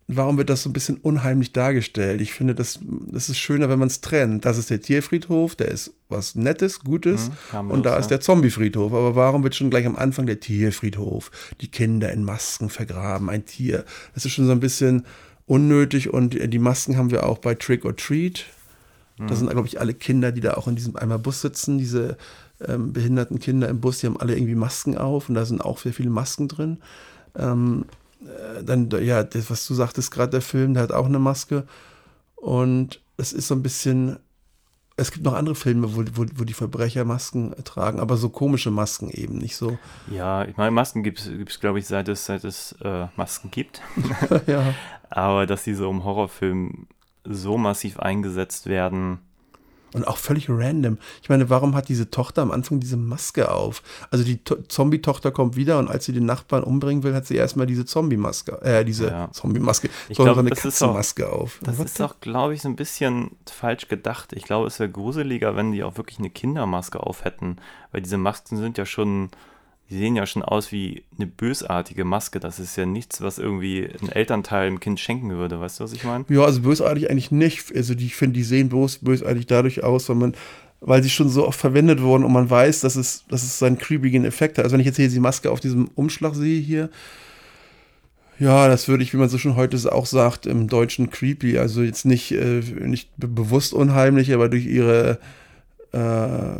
warum 0.07 0.37
wird 0.37 0.49
das 0.49 0.63
so 0.63 0.69
ein 0.69 0.73
bisschen 0.73 0.97
unheimlich 0.97 1.51
dargestellt? 1.51 2.21
Ich 2.21 2.33
finde, 2.33 2.55
das, 2.55 2.79
das 2.81 3.29
ist 3.29 3.37
schöner, 3.37 3.69
wenn 3.69 3.79
man 3.79 3.89
es 3.89 4.01
trennt. 4.01 4.45
Das 4.45 4.57
ist 4.57 4.69
der 4.69 4.81
Tierfriedhof, 4.81 5.55
der 5.55 5.67
ist 5.67 5.93
was 6.09 6.35
Nettes, 6.35 6.79
Gutes. 6.79 7.29
Mhm, 7.51 7.71
und 7.71 7.85
da 7.85 7.91
ja. 7.91 7.97
ist 7.97 8.07
der 8.07 8.21
Zombiefriedhof. 8.21 8.93
Aber 8.93 9.15
warum 9.15 9.43
wird 9.43 9.55
schon 9.55 9.69
gleich 9.69 9.85
am 9.85 9.97
Anfang 9.97 10.25
der 10.25 10.39
Tierfriedhof? 10.39 11.29
Die 11.59 11.69
Kinder 11.69 12.11
in 12.11 12.23
Masken 12.23 12.69
vergraben, 12.69 13.29
ein 13.29 13.45
Tier. 13.45 13.83
Das 14.13 14.25
ist 14.25 14.31
schon 14.31 14.45
so 14.45 14.53
ein 14.53 14.61
bisschen 14.61 15.05
unnötig. 15.45 16.13
Und 16.13 16.37
die 16.41 16.59
Masken 16.59 16.97
haben 16.97 17.11
wir 17.11 17.25
auch 17.25 17.39
bei 17.39 17.55
Trick 17.55 17.83
or 17.83 17.95
Treat. 17.95 18.45
Mhm. 19.17 19.27
Da 19.27 19.35
sind, 19.35 19.49
glaube 19.49 19.67
ich, 19.67 19.79
alle 19.81 19.93
Kinder, 19.93 20.31
die 20.31 20.41
da 20.41 20.53
auch 20.53 20.69
in 20.69 20.77
diesem 20.77 20.95
einmal 20.95 21.19
Bus 21.19 21.41
sitzen, 21.41 21.77
diese 21.77 22.17
ähm, 22.65 22.93
behinderten 22.93 23.39
Kinder 23.39 23.67
im 23.67 23.81
Bus, 23.81 23.99
die 23.99 24.07
haben 24.07 24.19
alle 24.19 24.35
irgendwie 24.35 24.55
Masken 24.55 24.97
auf 24.97 25.27
und 25.27 25.35
da 25.35 25.45
sind 25.45 25.61
auch 25.61 25.79
sehr 25.79 25.93
viele 25.93 26.09
Masken 26.09 26.47
drin. 26.47 26.77
Ähm, 27.37 27.85
äh, 28.21 28.63
dann, 28.63 28.89
ja, 29.01 29.23
das, 29.23 29.49
was 29.49 29.67
du 29.67 29.73
sagtest, 29.73 30.11
gerade 30.11 30.31
der 30.31 30.41
Film, 30.41 30.73
der 30.73 30.83
hat 30.83 30.91
auch 30.91 31.05
eine 31.05 31.19
Maske. 31.19 31.65
Und 32.35 33.01
es 33.17 33.33
ist 33.33 33.47
so 33.47 33.55
ein 33.55 33.63
bisschen. 33.63 34.17
Es 34.99 35.11
gibt 35.11 35.23
noch 35.23 35.33
andere 35.33 35.53
Filme, 35.53 35.95
wo, 35.95 36.03
wo, 36.15 36.25
wo 36.35 36.43
die 36.43 36.55
Verbrecher 36.55 37.05
Masken 37.05 37.53
tragen, 37.63 37.99
aber 37.99 38.17
so 38.17 38.29
komische 38.29 38.71
Masken 38.71 39.11
eben, 39.11 39.37
nicht 39.37 39.55
so. 39.55 39.77
Ja, 40.09 40.43
ich 40.45 40.57
meine, 40.57 40.71
Masken 40.71 41.03
gibt 41.03 41.19
es, 41.19 41.59
glaube 41.59 41.77
ich, 41.77 41.85
seit 41.85 42.07
es, 42.07 42.25
seit 42.25 42.43
es 42.43 42.71
äh, 42.81 43.05
Masken 43.15 43.51
gibt. 43.51 43.83
ja. 44.47 44.73
Aber 45.11 45.45
dass 45.45 45.63
die 45.63 45.75
so 45.75 45.87
im 45.91 46.03
Horrorfilm 46.03 46.87
so 47.23 47.59
massiv 47.59 47.99
eingesetzt 47.99 48.65
werden. 48.65 49.19
Und 49.93 50.05
auch 50.05 50.17
völlig 50.17 50.49
random. 50.49 50.97
Ich 51.21 51.29
meine, 51.29 51.49
warum 51.49 51.73
hat 51.73 51.87
diese 51.87 52.09
Tochter 52.11 52.41
am 52.41 52.51
Anfang 52.51 52.79
diese 52.81 52.97
Maske 52.97 53.49
auf? 53.51 53.81
Also 54.11 54.23
die 54.25 54.43
To- 54.43 54.61
Zombie-Tochter 54.67 55.31
kommt 55.31 55.55
wieder 55.55 55.79
und 55.79 55.89
als 55.89 56.05
sie 56.05 56.11
den 56.13 56.25
Nachbarn 56.25 56.63
umbringen 56.63 57.03
will, 57.03 57.13
hat 57.15 57.25
sie 57.25 57.35
erstmal 57.35 57.67
diese 57.67 57.85
Zombie-Maske, 57.85 58.61
äh, 58.61 58.83
diese 58.83 59.07
Ja. 59.07 59.31
Zombie-Maske, 59.31 59.89
sondern 60.11 60.33
glaub, 60.33 60.35
so 60.35 60.39
eine 60.41 60.49
Katzenmaske 60.49 61.29
auf. 61.31 61.59
Das 61.63 61.77
What 61.77 61.85
ist 61.85 62.01
auch, 62.01 62.19
glaube 62.19 62.53
ich, 62.53 62.61
so 62.61 62.67
ein 62.67 62.75
bisschen 62.75 63.31
falsch 63.49 63.87
gedacht. 63.87 64.33
Ich 64.33 64.43
glaube, 64.43 64.67
es 64.67 64.77
wäre 64.79 64.89
gruseliger, 64.89 65.55
wenn 65.55 65.71
die 65.71 65.83
auch 65.83 65.95
wirklich 65.97 66.19
eine 66.19 66.29
Kindermaske 66.29 66.99
auf 67.01 67.23
hätten. 67.23 67.55
Weil 67.93 68.01
diese 68.01 68.17
Masken 68.17 68.57
sind 68.57 68.77
ja 68.77 68.85
schon, 68.85 69.29
die 69.89 69.97
sehen 69.97 70.15
ja 70.15 70.25
schon 70.25 70.43
aus 70.43 70.71
wie 70.71 71.03
eine 71.17 71.27
bösartige 71.27 72.03
Maske. 72.03 72.39
Das 72.39 72.59
ist 72.59 72.75
ja 72.75 72.85
nichts, 72.85 73.21
was 73.21 73.39
irgendwie 73.39 73.87
ein 74.01 74.09
Elternteil 74.09 74.67
einem 74.67 74.79
Kind 74.81 74.99
schenken 74.99 75.29
würde. 75.31 75.61
Weißt 75.61 75.79
du, 75.79 75.85
was 75.85 75.93
ich 75.93 76.03
meine? 76.03 76.25
Ja, 76.27 76.43
also 76.43 76.61
bösartig 76.61 77.09
eigentlich 77.09 77.31
nicht. 77.31 77.73
Also 77.73 77.95
die, 77.95 78.07
ich 78.07 78.15
finde, 78.15 78.33
die 78.33 78.43
sehen 78.43 78.69
bös, 78.69 78.97
bösartig 78.97 79.47
dadurch 79.47 79.83
aus, 79.83 80.09
weil 80.09 80.17
man, 80.17 80.35
weil 80.81 81.03
sie 81.03 81.09
schon 81.09 81.29
so 81.29 81.47
oft 81.47 81.59
verwendet 81.59 82.01
wurden 82.01 82.25
und 82.25 82.33
man 82.33 82.49
weiß, 82.49 82.81
dass 82.81 82.97
es, 82.97 83.25
dass 83.29 83.43
es 83.43 83.59
seinen 83.59 83.77
creepigen 83.77 84.25
Effekt 84.25 84.57
hat. 84.57 84.65
Also 84.65 84.73
wenn 84.73 84.81
ich 84.81 84.87
jetzt 84.87 84.97
hier 84.97 85.07
die 85.07 85.19
Maske 85.19 85.51
auf 85.51 85.61
diesem 85.61 85.89
Umschlag 85.95 86.35
sehe 86.35 86.59
hier, 86.59 86.89
ja, 88.39 88.67
das 88.67 88.87
würde 88.87 89.03
ich, 89.03 89.13
wie 89.13 89.17
man 89.17 89.29
so 89.29 89.37
schon 89.37 89.55
heute 89.55 89.91
auch 89.91 90.05
sagt, 90.05 90.45
im 90.45 90.67
Deutschen 90.67 91.09
creepy. 91.09 91.57
Also 91.57 91.81
jetzt 91.81 92.05
nicht, 92.05 92.33
äh, 92.33 92.61
nicht 92.81 93.09
be 93.17 93.27
bewusst 93.27 93.73
unheimlich, 93.73 94.33
aber 94.33 94.49
durch 94.49 94.65
ihre 94.65 95.19
äh, 95.91 96.57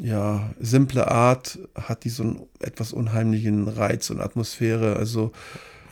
ja, 0.00 0.50
simple 0.60 1.10
Art 1.10 1.58
hat 1.74 2.04
die 2.04 2.08
so 2.08 2.22
einen 2.22 2.46
etwas 2.60 2.92
unheimlichen 2.92 3.68
Reiz 3.68 4.10
und 4.10 4.20
Atmosphäre. 4.20 4.96
Also 4.96 5.32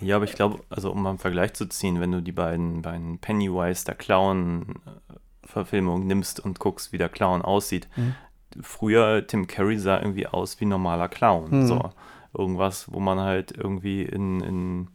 Ja, 0.01 0.17
aber 0.17 0.25
ich 0.25 0.35
glaube, 0.35 0.61
also 0.71 0.93
um 0.93 1.03
mal 1.03 1.11
einen 1.11 1.19
Vergleich 1.19 1.55
zu 1.55 1.67
ziehen, 1.67 2.01
wenn 2.01 2.13
du 2.13 2.23
die 2.23 2.33
beiden, 2.33 2.83
beiden 2.83 3.19
Pennywise, 3.19 3.85
der 3.85 3.95
Clown-Verfilmung 3.95 6.07
nimmst 6.07 6.41
und 6.41 6.59
guckst, 6.59 6.93
wie 6.93 6.99
der 6.99 7.09
Clown 7.09 7.43
aussieht. 7.43 7.89
Früher, 8.61 9.27
Tim 9.27 9.47
Curry 9.47 9.79
sah 9.79 9.99
irgendwie 9.99 10.27
aus 10.27 10.61
wie 10.61 10.67
ein 10.67 10.71
normaler 10.71 11.09
Clown. 11.09 11.51
Mhm. 11.51 11.67
So, 11.67 11.91
irgendwas, 12.37 12.93
wo 12.93 13.01
man 13.01 13.19
halt 13.19 13.53
irgendwie 13.53 14.03
in, 14.03 14.41
in, 14.41 14.89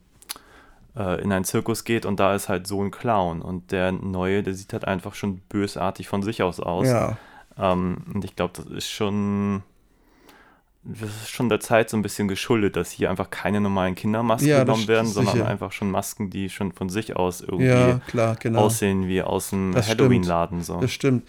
äh, 0.96 1.22
in 1.22 1.32
einen 1.32 1.44
Zirkus 1.44 1.84
geht 1.84 2.06
und 2.06 2.18
da 2.18 2.34
ist 2.34 2.48
halt 2.48 2.66
so 2.66 2.82
ein 2.82 2.90
Clown. 2.90 3.42
Und 3.42 3.72
der 3.72 3.92
Neue, 3.92 4.42
der 4.42 4.54
sieht 4.54 4.72
halt 4.72 4.86
einfach 4.86 5.14
schon 5.14 5.38
bösartig 5.48 6.08
von 6.08 6.22
sich 6.22 6.42
aus 6.42 6.60
aus. 6.60 6.86
ja, 6.86 7.16
Ähm, 7.58 7.98
und 8.12 8.24
ich 8.24 8.34
glaube, 8.36 8.52
das 8.56 8.66
ist 8.66 8.88
schon. 8.90 9.62
Das 10.84 11.08
ist 11.08 11.30
schon 11.30 11.48
der 11.48 11.60
Zeit 11.60 11.88
so 11.90 11.96
ein 11.96 12.02
bisschen 12.02 12.26
geschuldet, 12.26 12.74
dass 12.74 12.90
hier 12.90 13.08
einfach 13.08 13.30
keine 13.30 13.60
normalen 13.60 13.94
Kindermasken 13.94 14.48
Ja, 14.48 14.64
genommen 14.64 14.88
werden, 14.88 15.06
sondern 15.06 15.34
sicher. 15.34 15.46
einfach 15.46 15.70
schon 15.70 15.92
Masken, 15.92 16.28
die 16.28 16.50
schon 16.50 16.72
von 16.72 16.88
sich 16.88 17.14
aus 17.14 17.40
irgendwie 17.40 17.66
ja, 17.66 18.00
klar, 18.08 18.34
genau. 18.34 18.62
aussehen 18.62 19.06
wie 19.06 19.22
aus 19.22 19.50
dem. 19.50 19.76
Halloween-Laden. 19.76 20.62
So. 20.62 20.80
Das 20.80 20.90
stimmt. 20.90 21.28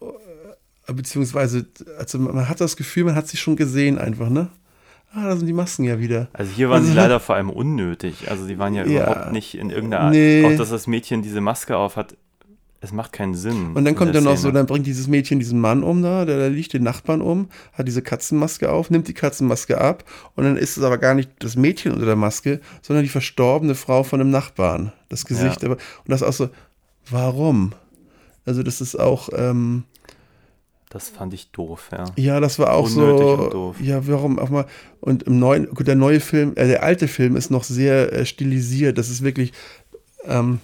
Äh, 0.00 0.92
Beziehungsweise, 0.94 1.66
also 1.98 2.18
man 2.18 2.48
hat 2.48 2.60
das 2.60 2.76
Gefühl, 2.76 3.04
man 3.04 3.16
hat 3.16 3.28
sie 3.28 3.36
schon 3.36 3.56
gesehen 3.56 3.98
einfach, 3.98 4.30
ne? 4.30 4.48
Ah, 5.12 5.24
da 5.24 5.36
sind 5.36 5.46
die 5.46 5.52
Masken 5.52 5.84
ja 5.84 5.98
wieder. 5.98 6.28
Also 6.32 6.52
hier 6.52 6.68
waren 6.70 6.78
Also- 6.78 6.88
sie 6.90 6.96
leider 6.96 7.20
vor 7.20 7.34
allem 7.34 7.50
unnötig. 7.50 8.30
Also 8.30 8.46
die 8.46 8.58
waren 8.58 8.72
ja, 8.74 8.84
Ja. 8.86 9.02
überhaupt 9.10 9.32
nicht 9.32 9.56
in 9.58 9.68
irgendeiner 9.70 10.04
Art. 10.04 10.12
Nee. 10.14 10.44
Auch 10.46 10.56
dass 10.56 10.70
das 10.70 10.86
Mädchen 10.86 11.20
diese 11.22 11.40
Maske 11.42 11.76
auf 11.76 11.96
hat, 11.96 12.16
es 12.80 12.92
macht 12.92 13.12
keinen 13.12 13.34
Sinn. 13.34 13.72
Und 13.74 13.84
dann 13.84 13.94
kommt 13.96 14.14
dann 14.14 14.24
noch 14.24 14.36
so, 14.36 14.50
dann 14.50 14.66
bringt 14.66 14.86
dieses 14.86 15.08
Mädchen 15.08 15.38
diesen 15.38 15.60
Mann 15.60 15.82
um 15.82 16.02
da, 16.02 16.24
der 16.24 16.38
da 16.38 16.46
liegt, 16.48 16.72
den 16.72 16.82
Nachbarn 16.82 17.20
um, 17.22 17.48
hat 17.72 17.88
diese 17.88 18.02
Katzenmaske 18.02 18.70
auf, 18.70 18.90
nimmt 18.90 19.08
die 19.08 19.14
Katzenmaske 19.14 19.80
ab 19.80 20.04
und 20.36 20.44
dann 20.44 20.56
ist 20.56 20.76
es 20.76 20.82
aber 20.84 20.98
gar 20.98 21.14
nicht 21.14 21.30
das 21.40 21.56
Mädchen 21.56 21.92
unter 21.92 22.06
der 22.06 22.16
Maske, 22.16 22.60
sondern 22.82 23.02
die 23.02 23.08
verstorbene 23.08 23.74
Frau 23.74 24.02
von 24.02 24.18
dem 24.18 24.30
Nachbarn. 24.30 24.92
Das 25.08 25.24
Gesicht, 25.24 25.62
Ja. 25.62 25.68
aber, 25.70 25.76
und 25.76 26.08
das 26.10 26.22
auch 26.22 26.32
so, 26.32 26.50
warum? 27.10 27.72
Also 28.44 28.62
das 28.62 28.80
ist 28.80 28.98
auch, 29.00 29.30
ähm, 29.34 29.84
Das 30.90 31.08
fand 31.08 31.34
ich 31.34 31.50
doof, 31.50 31.88
ja. 31.92 32.04
Ja, 32.16 32.40
das 32.40 32.58
war 32.58 32.72
auch 32.72 32.86
Unnötig 32.86 33.26
so. 33.26 33.34
und 33.44 33.52
doof. 33.54 33.76
Ja, 33.80 34.06
warum 34.06 34.38
auch 34.38 34.50
mal. 34.50 34.66
Und 35.00 35.24
im 35.24 35.38
neuen, 35.40 35.68
gut, 35.70 35.88
der 35.88 35.96
neue 35.96 36.20
Film, 36.20 36.52
äh, 36.56 36.66
der 36.68 36.82
alte 36.84 37.08
Film 37.08 37.36
ist 37.36 37.50
noch 37.50 37.64
sehr 37.64 38.12
äh, 38.12 38.24
stilisiert. 38.26 38.96
Das 38.98 39.08
ist 39.08 39.22
wirklich. 39.22 39.52
Ähm, 40.24 40.60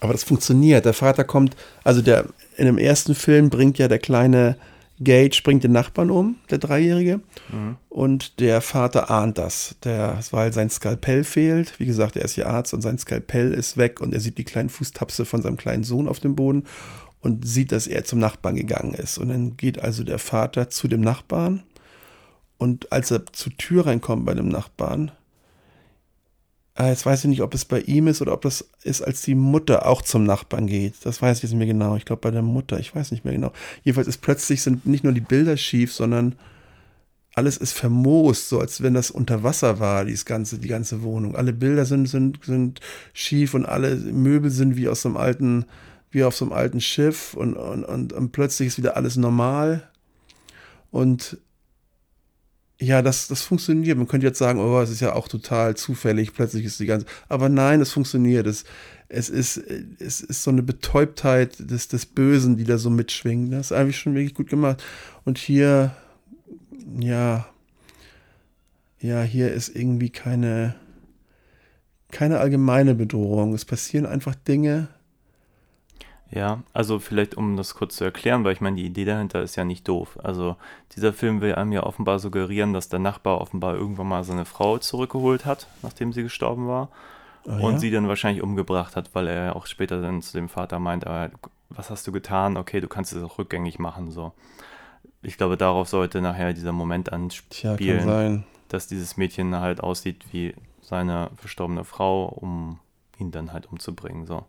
aber 0.00 0.12
das 0.12 0.24
funktioniert. 0.24 0.84
Der 0.84 0.94
Vater 0.94 1.24
kommt, 1.24 1.56
also 1.84 2.02
der 2.02 2.26
in 2.56 2.66
dem 2.66 2.78
ersten 2.78 3.14
Film 3.14 3.50
bringt 3.50 3.78
ja 3.78 3.88
der 3.88 3.98
kleine 3.98 4.56
Gage 5.02 5.40
bringt 5.42 5.64
den 5.64 5.72
Nachbarn 5.72 6.10
um, 6.10 6.36
der 6.50 6.58
Dreijährige. 6.58 7.20
Und 7.88 8.38
der 8.38 8.60
Vater 8.60 9.10
ahnt 9.10 9.38
das. 9.38 9.76
Der, 9.82 10.18
weil 10.30 10.52
sein 10.52 10.68
Skalpell 10.68 11.24
fehlt. 11.24 11.80
Wie 11.80 11.86
gesagt, 11.86 12.16
er 12.16 12.24
ist 12.24 12.36
ja 12.36 12.46
Arzt 12.46 12.74
und 12.74 12.82
sein 12.82 12.98
Skalpell 12.98 13.54
ist 13.54 13.78
weg 13.78 14.00
und 14.00 14.12
er 14.12 14.20
sieht 14.20 14.36
die 14.36 14.44
kleinen 14.44 14.68
Fußtapse 14.68 15.24
von 15.24 15.40
seinem 15.40 15.56
kleinen 15.56 15.84
Sohn 15.84 16.06
auf 16.06 16.20
dem 16.20 16.36
Boden 16.36 16.64
und 17.20 17.46
sieht, 17.46 17.72
dass 17.72 17.86
er 17.86 18.04
zum 18.04 18.18
Nachbarn 18.18 18.56
gegangen 18.56 18.92
ist. 18.92 19.16
Und 19.16 19.30
dann 19.30 19.56
geht 19.56 19.82
also 19.82 20.04
der 20.04 20.18
Vater 20.18 20.68
zu 20.68 20.86
dem 20.86 21.00
Nachbarn 21.00 21.62
und 22.58 22.92
als 22.92 23.10
er 23.10 23.24
zur 23.32 23.56
Tür 23.56 23.86
reinkommt 23.86 24.26
bei 24.26 24.34
dem 24.34 24.48
Nachbarn, 24.48 25.12
jetzt 26.88 27.04
weiß 27.04 27.24
ich 27.24 27.30
nicht, 27.30 27.42
ob 27.42 27.52
es 27.54 27.64
bei 27.64 27.80
ihm 27.80 28.06
ist 28.06 28.22
oder 28.22 28.32
ob 28.32 28.42
das 28.42 28.68
ist, 28.82 29.02
als 29.02 29.22
die 29.22 29.34
Mutter 29.34 29.86
auch 29.86 30.02
zum 30.02 30.24
Nachbarn 30.24 30.66
geht. 30.66 30.94
Das 31.04 31.20
weiß 31.20 31.38
ich 31.38 31.42
jetzt 31.42 31.50
nicht 31.52 31.58
mehr 31.58 31.66
genau. 31.66 31.96
Ich 31.96 32.04
glaube 32.04 32.20
bei 32.20 32.30
der 32.30 32.42
Mutter, 32.42 32.78
ich 32.78 32.94
weiß 32.94 33.10
nicht 33.10 33.24
mehr 33.24 33.34
genau. 33.34 33.52
Jedenfalls 33.82 34.08
ist 34.08 34.18
plötzlich 34.18 34.62
sind 34.62 34.86
nicht 34.86 35.04
nur 35.04 35.12
die 35.12 35.20
Bilder 35.20 35.56
schief, 35.56 35.92
sondern 35.92 36.36
alles 37.34 37.56
ist 37.56 37.72
vermoost, 37.72 38.48
so 38.48 38.60
als 38.60 38.82
wenn 38.82 38.94
das 38.94 39.10
unter 39.10 39.42
Wasser 39.42 39.78
war, 39.78 40.04
dieses 40.04 40.24
ganze, 40.24 40.58
die 40.58 40.68
ganze 40.68 41.02
Wohnung. 41.02 41.36
Alle 41.36 41.52
Bilder 41.52 41.84
sind, 41.84 42.06
sind, 42.06 42.44
sind 42.44 42.80
schief 43.12 43.54
und 43.54 43.66
alle 43.66 43.96
Möbel 43.96 44.50
sind 44.50 44.76
wie 44.76 44.88
aus 44.88 45.02
so 45.02 45.08
einem 45.08 45.16
alten, 45.16 45.64
wie 46.10 46.24
auf 46.24 46.36
so 46.36 46.44
einem 46.44 46.52
alten 46.52 46.80
Schiff 46.80 47.34
und, 47.34 47.54
und, 47.54 47.84
und, 47.84 48.12
und 48.12 48.32
plötzlich 48.32 48.68
ist 48.68 48.78
wieder 48.78 48.96
alles 48.96 49.16
normal. 49.16 49.88
Und 50.90 51.38
ja, 52.80 53.02
das, 53.02 53.28
das 53.28 53.42
funktioniert. 53.42 53.98
Man 53.98 54.08
könnte 54.08 54.26
jetzt 54.26 54.38
sagen, 54.38 54.58
oh, 54.58 54.80
es 54.80 54.90
ist 54.90 55.00
ja 55.00 55.12
auch 55.12 55.28
total 55.28 55.76
zufällig, 55.76 56.32
plötzlich 56.32 56.64
ist 56.64 56.80
die 56.80 56.86
ganze. 56.86 57.06
Aber 57.28 57.50
nein, 57.50 57.82
es 57.82 57.92
funktioniert. 57.92 58.46
Es, 58.46 58.64
es, 59.10 59.28
ist, 59.28 59.58
es 59.58 60.22
ist 60.22 60.42
so 60.42 60.50
eine 60.50 60.62
Betäubtheit 60.62 61.56
des, 61.58 61.88
des 61.88 62.06
Bösen, 62.06 62.56
die 62.56 62.64
da 62.64 62.78
so 62.78 62.88
mitschwingt. 62.88 63.52
Das 63.52 63.70
ist 63.70 63.72
eigentlich 63.72 63.98
schon 63.98 64.14
wirklich 64.14 64.34
gut 64.34 64.48
gemacht. 64.48 64.82
Und 65.26 65.36
hier, 65.36 65.94
ja, 66.98 67.46
ja, 68.98 69.22
hier 69.22 69.52
ist 69.52 69.76
irgendwie 69.76 70.10
keine, 70.10 70.74
keine 72.10 72.38
allgemeine 72.38 72.94
Bedrohung. 72.94 73.52
Es 73.52 73.66
passieren 73.66 74.06
einfach 74.06 74.34
Dinge. 74.34 74.88
Ja, 76.32 76.62
also 76.72 77.00
vielleicht 77.00 77.36
um 77.36 77.56
das 77.56 77.74
kurz 77.74 77.96
zu 77.96 78.04
erklären, 78.04 78.44
weil 78.44 78.52
ich 78.52 78.60
meine, 78.60 78.76
die 78.76 78.86
Idee 78.86 79.04
dahinter 79.04 79.42
ist 79.42 79.56
ja 79.56 79.64
nicht 79.64 79.88
doof. 79.88 80.18
Also 80.22 80.56
dieser 80.94 81.12
Film 81.12 81.40
will 81.40 81.56
einem 81.56 81.72
ja 81.72 81.82
offenbar 81.82 82.20
suggerieren, 82.20 82.72
dass 82.72 82.88
der 82.88 83.00
Nachbar 83.00 83.40
offenbar 83.40 83.74
irgendwann 83.74 84.06
mal 84.06 84.22
seine 84.22 84.44
Frau 84.44 84.78
zurückgeholt 84.78 85.44
hat, 85.44 85.66
nachdem 85.82 86.12
sie 86.12 86.22
gestorben 86.22 86.68
war. 86.68 86.88
Ah, 87.48 87.58
und 87.58 87.72
ja? 87.74 87.78
sie 87.78 87.90
dann 87.90 88.06
wahrscheinlich 88.06 88.42
umgebracht 88.42 88.94
hat, 88.96 89.10
weil 89.14 89.26
er 89.26 89.56
auch 89.56 89.66
später 89.66 90.00
dann 90.00 90.22
zu 90.22 90.32
dem 90.36 90.48
Vater 90.48 90.78
meint, 90.78 91.06
aber 91.06 91.30
was 91.68 91.90
hast 91.90 92.06
du 92.06 92.12
getan? 92.12 92.56
Okay, 92.56 92.80
du 92.80 92.88
kannst 92.88 93.12
es 93.12 93.22
auch 93.22 93.38
rückgängig 93.38 93.78
machen. 93.78 94.10
So. 94.10 94.32
Ich 95.22 95.36
glaube, 95.36 95.56
darauf 95.56 95.88
sollte 95.88 96.20
nachher 96.20 96.52
dieser 96.52 96.72
Moment 96.72 97.08
Tja, 97.08 97.72
anspielen, 97.72 98.04
sein. 98.04 98.44
dass 98.68 98.86
dieses 98.86 99.16
Mädchen 99.16 99.56
halt 99.56 99.80
aussieht 99.80 100.26
wie 100.32 100.54
seine 100.80 101.30
verstorbene 101.36 101.84
Frau, 101.84 102.26
um 102.26 102.78
ihn 103.20 103.30
dann 103.30 103.52
halt 103.52 103.66
umzubringen. 103.70 104.26
So. 104.26 104.44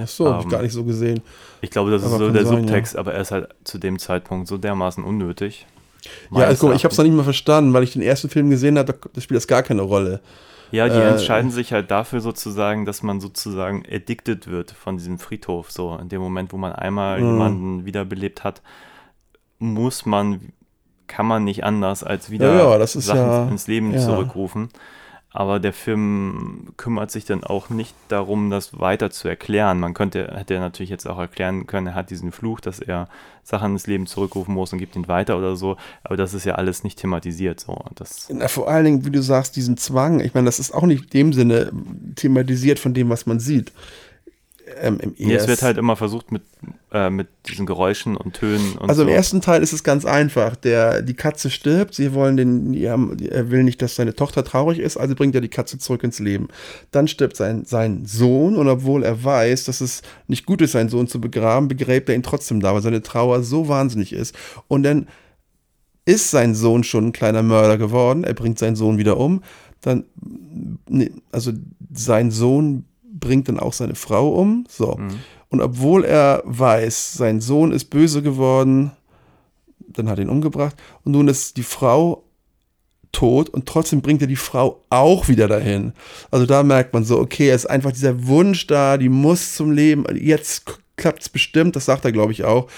Ach 0.00 0.08
so, 0.08 0.30
hab 0.32 0.40
ich 0.40 0.44
Ähm, 0.44 0.50
gar 0.50 0.62
nicht 0.62 0.72
so 0.72 0.84
gesehen. 0.84 1.20
Ich 1.60 1.70
glaube, 1.70 1.90
das 1.90 2.02
ist 2.02 2.08
Aber 2.08 2.18
so 2.18 2.24
kann 2.26 2.34
der 2.34 2.46
sein, 2.46 2.62
Subtext, 2.62 2.96
aber 2.96 3.14
er 3.14 3.20
ist 3.20 3.30
halt 3.30 3.48
zu 3.64 3.78
dem 3.78 3.98
Zeitpunkt 3.98 4.48
so 4.48 4.58
dermaßen 4.58 5.02
unnötig. 5.04 5.66
Ja, 6.30 6.44
also, 6.46 6.72
ich 6.72 6.84
habe 6.84 6.92
es 6.92 6.98
noch 6.98 7.04
nicht 7.04 7.14
mal 7.14 7.24
verstanden, 7.24 7.72
weil 7.72 7.82
ich 7.82 7.92
den 7.92 8.02
ersten 8.02 8.28
Film 8.28 8.50
gesehen 8.50 8.78
habe, 8.78 8.92
da, 9.12 9.20
spielt 9.20 9.36
das 9.36 9.46
gar 9.48 9.62
keine 9.62 9.82
Rolle. 9.82 10.20
Ja, 10.70 10.86
die 10.88 10.94
Äh, 10.98 11.08
entscheiden 11.10 11.50
sich 11.50 11.72
halt 11.72 11.90
dafür 11.90 12.20
sozusagen, 12.20 12.84
dass 12.84 13.02
man 13.02 13.20
sozusagen 13.20 13.84
addicted 13.90 14.46
wird 14.48 14.70
von 14.70 14.98
diesem 14.98 15.18
Friedhof. 15.18 15.70
So, 15.72 15.96
in 16.00 16.08
dem 16.10 16.20
Moment, 16.20 16.52
wo 16.52 16.56
man 16.58 16.72
einmal 16.72 17.20
Mhm. 17.20 17.26
jemanden 17.32 17.84
wiederbelebt 17.86 18.44
hat, 18.44 18.60
muss 19.58 20.06
man, 20.06 20.52
kann 21.06 21.26
man 21.26 21.44
nicht 21.44 21.64
anders 21.64 22.04
als 22.04 22.30
wieder 22.30 22.54
Ja, 22.54 22.70
ja, 22.72 22.78
das 22.78 22.96
ist 22.96 23.06
Sachen 23.06 23.18
ja- 23.20 23.48
ins 23.48 23.66
Leben 23.66 23.92
ja. 23.92 23.98
zurückrufen. 23.98 24.68
Aber 25.30 25.60
der 25.60 25.74
Film 25.74 26.72
kümmert 26.78 27.10
sich 27.10 27.26
dann 27.26 27.44
auch 27.44 27.68
nicht 27.68 27.94
darum, 28.08 28.48
das 28.48 28.80
weiter 28.80 29.10
zu 29.10 29.28
erklären. 29.28 29.78
Man 29.78 29.92
könnte, 29.92 30.32
hätte 30.34 30.54
er 30.54 30.60
natürlich 30.60 30.88
jetzt 30.88 31.06
auch 31.06 31.18
erklären 31.18 31.66
können, 31.66 31.88
er 31.88 31.94
hat 31.94 32.08
diesen 32.08 32.32
Fluch, 32.32 32.60
dass 32.60 32.80
er 32.80 33.08
Sachen 33.42 33.72
ins 33.72 33.86
Leben 33.86 34.06
zurückrufen 34.06 34.54
muss 34.54 34.72
und 34.72 34.78
gibt 34.78 34.96
ihn 34.96 35.06
weiter 35.06 35.36
oder 35.36 35.54
so. 35.54 35.76
Aber 36.02 36.16
das 36.16 36.32
ist 36.32 36.46
ja 36.46 36.54
alles 36.54 36.82
nicht 36.82 36.98
thematisiert. 36.98 37.60
So. 37.60 37.78
Das, 37.94 38.28
Na, 38.32 38.48
vor 38.48 38.68
allen 38.68 38.86
Dingen, 38.86 39.04
wie 39.04 39.10
du 39.10 39.22
sagst, 39.22 39.56
diesen 39.56 39.76
Zwang. 39.76 40.20
Ich 40.20 40.32
meine, 40.32 40.46
das 40.46 40.58
ist 40.58 40.72
auch 40.72 40.86
nicht 40.86 41.04
in 41.04 41.10
dem 41.10 41.32
Sinne 41.34 41.72
thematisiert 42.16 42.78
von 42.78 42.94
dem, 42.94 43.10
was 43.10 43.26
man 43.26 43.38
sieht. 43.38 43.72
Ähm, 44.80 44.98
im 45.00 45.14
Nee, 45.18 45.34
es 45.34 45.42
wird 45.42 45.50
ersten- 45.50 45.66
halt 45.66 45.78
immer 45.78 45.96
versucht 45.96 46.32
mit, 46.32 46.42
äh, 46.92 47.10
mit 47.10 47.28
diesen 47.48 47.66
Geräuschen 47.66 48.16
und 48.16 48.34
Tönen 48.34 48.76
und 48.78 48.88
Also 48.88 49.02
so. 49.02 49.08
im 49.08 49.14
ersten 49.14 49.40
Teil 49.40 49.62
ist 49.62 49.72
es 49.72 49.82
ganz 49.84 50.04
einfach. 50.04 50.56
Der, 50.56 51.02
die 51.02 51.14
Katze 51.14 51.50
stirbt, 51.50 51.94
sie 51.94 52.12
wollen 52.14 52.36
den, 52.36 52.72
die 52.72 52.88
haben, 52.90 53.16
er 53.18 53.50
will 53.50 53.62
nicht, 53.62 53.80
dass 53.82 53.96
seine 53.96 54.14
Tochter 54.14 54.44
traurig 54.44 54.78
ist, 54.78 54.96
also 54.96 55.14
bringt 55.14 55.34
er 55.34 55.40
die 55.40 55.48
Katze 55.48 55.78
zurück 55.78 56.02
ins 56.04 56.18
Leben. 56.18 56.48
Dann 56.90 57.08
stirbt 57.08 57.36
sein, 57.36 57.64
sein 57.64 58.04
Sohn 58.06 58.56
und 58.56 58.68
obwohl 58.68 59.02
er 59.04 59.22
weiß, 59.24 59.64
dass 59.64 59.80
es 59.80 60.02
nicht 60.26 60.46
gut 60.46 60.60
ist, 60.62 60.72
seinen 60.72 60.88
Sohn 60.88 61.08
zu 61.08 61.20
begraben, 61.20 61.68
begräbt 61.68 62.08
er 62.08 62.14
ihn 62.14 62.22
trotzdem 62.22 62.60
da, 62.60 62.74
weil 62.74 62.82
seine 62.82 63.02
Trauer 63.02 63.42
so 63.42 63.68
wahnsinnig 63.68 64.12
ist. 64.12 64.34
Und 64.68 64.82
dann 64.82 65.06
ist 66.04 66.30
sein 66.30 66.54
Sohn 66.54 66.84
schon 66.84 67.08
ein 67.08 67.12
kleiner 67.12 67.42
Mörder 67.42 67.76
geworden, 67.78 68.24
er 68.24 68.34
bringt 68.34 68.58
seinen 68.58 68.76
Sohn 68.76 68.96
wieder 68.98 69.18
um, 69.18 69.42
dann, 69.82 70.04
also 71.30 71.52
sein 71.94 72.30
Sohn 72.30 72.84
bringt 73.18 73.48
dann 73.48 73.58
auch 73.58 73.72
seine 73.72 73.94
Frau 73.94 74.30
um, 74.30 74.64
so. 74.68 74.98
Und 75.48 75.60
obwohl 75.60 76.04
er 76.04 76.42
weiß, 76.44 77.14
sein 77.14 77.40
Sohn 77.40 77.72
ist 77.72 77.86
böse 77.86 78.22
geworden, 78.22 78.92
dann 79.78 80.08
hat 80.08 80.18
er 80.18 80.24
ihn 80.24 80.30
umgebracht 80.30 80.76
und 81.04 81.12
nun 81.12 81.28
ist 81.28 81.56
die 81.56 81.62
Frau 81.62 82.24
tot 83.12 83.48
und 83.48 83.66
trotzdem 83.66 84.02
bringt 84.02 84.20
er 84.20 84.28
die 84.28 84.36
Frau 84.36 84.84
auch 84.90 85.28
wieder 85.28 85.48
dahin. 85.48 85.92
Also 86.30 86.46
da 86.46 86.62
merkt 86.62 86.92
man 86.92 87.04
so, 87.04 87.18
okay, 87.18 87.48
es 87.48 87.64
ist 87.64 87.70
einfach 87.70 87.92
dieser 87.92 88.26
Wunsch 88.26 88.66
da, 88.66 88.98
die 88.98 89.08
muss 89.08 89.54
zum 89.54 89.72
Leben, 89.72 90.04
jetzt 90.14 90.64
klappt 90.96 91.22
es 91.22 91.28
bestimmt, 91.28 91.76
das 91.76 91.86
sagt 91.86 92.04
er 92.04 92.12
glaube 92.12 92.32
ich 92.32 92.44
auch. 92.44 92.68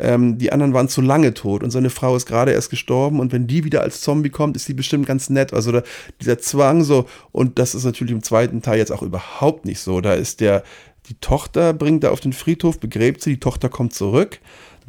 Ähm, 0.00 0.38
die 0.38 0.50
anderen 0.50 0.72
waren 0.72 0.88
zu 0.88 1.02
lange 1.02 1.34
tot 1.34 1.62
und 1.62 1.70
seine 1.70 1.90
Frau 1.90 2.16
ist 2.16 2.26
gerade 2.26 2.52
erst 2.52 2.70
gestorben 2.70 3.20
und 3.20 3.32
wenn 3.32 3.46
die 3.46 3.64
wieder 3.64 3.82
als 3.82 4.00
Zombie 4.00 4.30
kommt, 4.30 4.56
ist 4.56 4.66
die 4.66 4.74
bestimmt 4.74 5.06
ganz 5.06 5.28
nett. 5.28 5.52
Also 5.52 5.72
da, 5.72 5.82
dieser 6.20 6.38
Zwang 6.38 6.82
so 6.82 7.06
und 7.32 7.58
das 7.58 7.74
ist 7.74 7.84
natürlich 7.84 8.12
im 8.12 8.22
zweiten 8.22 8.62
Teil 8.62 8.78
jetzt 8.78 8.92
auch 8.92 9.02
überhaupt 9.02 9.66
nicht 9.66 9.80
so. 9.80 10.00
Da 10.00 10.14
ist 10.14 10.40
der, 10.40 10.62
die 11.06 11.14
Tochter 11.20 11.74
bringt 11.74 12.02
er 12.02 12.12
auf 12.12 12.20
den 12.20 12.32
Friedhof, 12.32 12.80
begräbt 12.80 13.20
sie, 13.20 13.34
die 13.34 13.40
Tochter 13.40 13.68
kommt 13.68 13.92
zurück, 13.92 14.40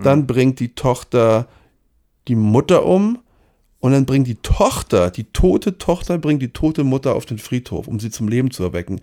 dann 0.02 0.26
bringt 0.28 0.60
die 0.60 0.74
Tochter 0.76 1.48
die 2.28 2.36
Mutter 2.36 2.86
um 2.86 3.20
und 3.80 3.92
dann 3.92 4.06
bringt 4.06 4.28
die 4.28 4.36
Tochter, 4.36 5.10
die 5.10 5.26
tote 5.26 5.78
Tochter, 5.78 6.18
bringt 6.18 6.42
die 6.42 6.54
tote 6.54 6.84
Mutter 6.84 7.16
auf 7.16 7.26
den 7.26 7.38
Friedhof, 7.40 7.88
um 7.88 8.00
sie 8.00 8.12
zum 8.12 8.30
Leben 8.30 8.52
zu 8.52 8.64
erwecken. 8.64 9.02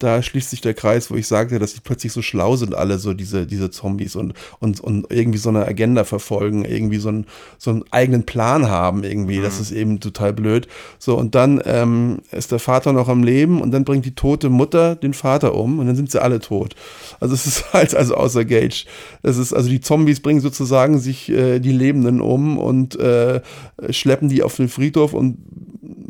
Da 0.00 0.22
schließt 0.22 0.50
sich 0.50 0.62
der 0.62 0.74
Kreis, 0.74 1.10
wo 1.10 1.14
ich 1.14 1.26
sagte, 1.26 1.58
dass 1.58 1.72
sie 1.72 1.80
plötzlich 1.84 2.12
so 2.12 2.22
schlau 2.22 2.56
sind, 2.56 2.74
alle 2.74 2.98
so 2.98 3.12
diese, 3.12 3.46
diese 3.46 3.70
Zombies 3.70 4.16
und, 4.16 4.32
und, 4.58 4.80
und 4.80 5.06
irgendwie 5.10 5.38
so 5.38 5.50
eine 5.50 5.66
Agenda 5.66 6.04
verfolgen, 6.04 6.64
irgendwie 6.64 6.96
so 6.96 7.10
einen, 7.10 7.26
so 7.58 7.70
einen 7.70 7.84
eigenen 7.90 8.24
Plan 8.24 8.68
haben, 8.68 9.04
irgendwie. 9.04 9.40
Das 9.40 9.60
ist 9.60 9.70
eben 9.70 10.00
total 10.00 10.32
blöd. 10.32 10.68
So, 10.98 11.16
und 11.16 11.34
dann 11.34 11.60
ähm, 11.66 12.18
ist 12.32 12.50
der 12.50 12.58
Vater 12.58 12.92
noch 12.92 13.08
am 13.08 13.22
Leben 13.22 13.60
und 13.60 13.72
dann 13.72 13.84
bringt 13.84 14.06
die 14.06 14.14
tote 14.14 14.48
Mutter 14.48 14.96
den 14.96 15.14
Vater 15.14 15.54
um 15.54 15.78
und 15.78 15.86
dann 15.86 15.96
sind 15.96 16.10
sie 16.10 16.20
alle 16.20 16.40
tot. 16.40 16.74
Also 17.20 17.34
es 17.34 17.46
ist 17.50 17.72
halt 17.72 17.94
also 17.94 18.14
außer 18.14 18.46
Gage. 18.46 18.86
Es 19.22 19.36
ist, 19.36 19.52
also 19.52 19.68
die 19.68 19.80
Zombies 19.80 20.20
bringen 20.20 20.40
sozusagen 20.40 20.98
sich 20.98 21.28
äh, 21.28 21.60
die 21.60 21.72
Lebenden 21.72 22.22
um 22.22 22.58
und 22.58 22.98
äh, 22.98 23.42
schleppen 23.90 24.30
die 24.30 24.42
auf 24.42 24.56
den 24.56 24.68
Friedhof 24.68 25.12
und 25.12 25.36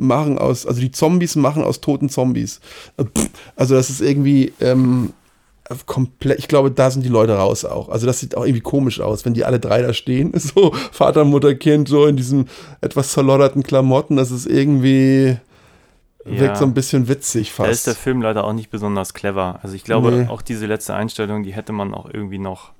machen 0.01 0.38
aus, 0.38 0.66
also 0.66 0.80
die 0.80 0.90
Zombies 0.90 1.36
machen 1.36 1.62
aus 1.62 1.80
toten 1.80 2.09
Zombies. 2.09 2.61
Äh, 2.96 3.05
Also 3.57 3.74
das 3.74 3.90
ist 3.90 4.01
irgendwie 4.01 4.53
ähm, 4.61 5.12
komplett, 5.86 6.38
ich 6.40 6.48
glaube, 6.48 6.70
da 6.72 6.90
sind 6.90 7.05
die 7.05 7.09
Leute 7.09 7.34
raus 7.36 7.64
auch. 7.64 7.88
Also 7.90 8.07
das 8.07 8.18
sieht 8.18 8.36
auch 8.36 8.44
irgendwie 8.44 8.61
komisch 8.62 9.01
aus, 9.01 9.24
wenn 9.24 9.34
die 9.34 9.44
alle 9.44 9.61
drei 9.61 9.82
da 9.82 9.92
stehen, 9.92 10.32
so 10.38 10.72
Vater, 10.92 11.24
Mutter, 11.24 11.55
Kind, 11.55 11.88
so 11.88 12.07
in 12.07 12.16
diesen 12.16 12.48
etwas 12.80 13.12
zerlodderten 13.12 13.62
Klamotten. 13.62 14.16
Das 14.16 14.30
ist 14.32 14.46
irgendwie, 14.46 15.36
wirkt 16.24 16.57
so 16.57 16.64
ein 16.64 16.74
bisschen 16.74 17.07
witzig 17.09 17.53
Da 17.57 17.64
ist 17.66 17.84
fast. 17.84 17.86
der 17.86 17.94
Film 17.94 18.20
leider 18.22 18.44
auch 18.44 18.53
nicht 18.53 18.70
besonders 18.70 19.14
clever. 19.14 19.61
Also 19.62 19.74
ich 19.76 19.84
glaube, 19.84 20.11
Nee. 20.11 20.26
auch 20.28 20.42
diese 20.42 20.66
letzte 20.66 20.94
Einstellung, 20.94 21.44
die 21.44 21.53
hätte 21.53 21.72
man 21.72 21.94
auch 21.94 22.07
irgendwie 22.12 22.38
noch 22.38 22.72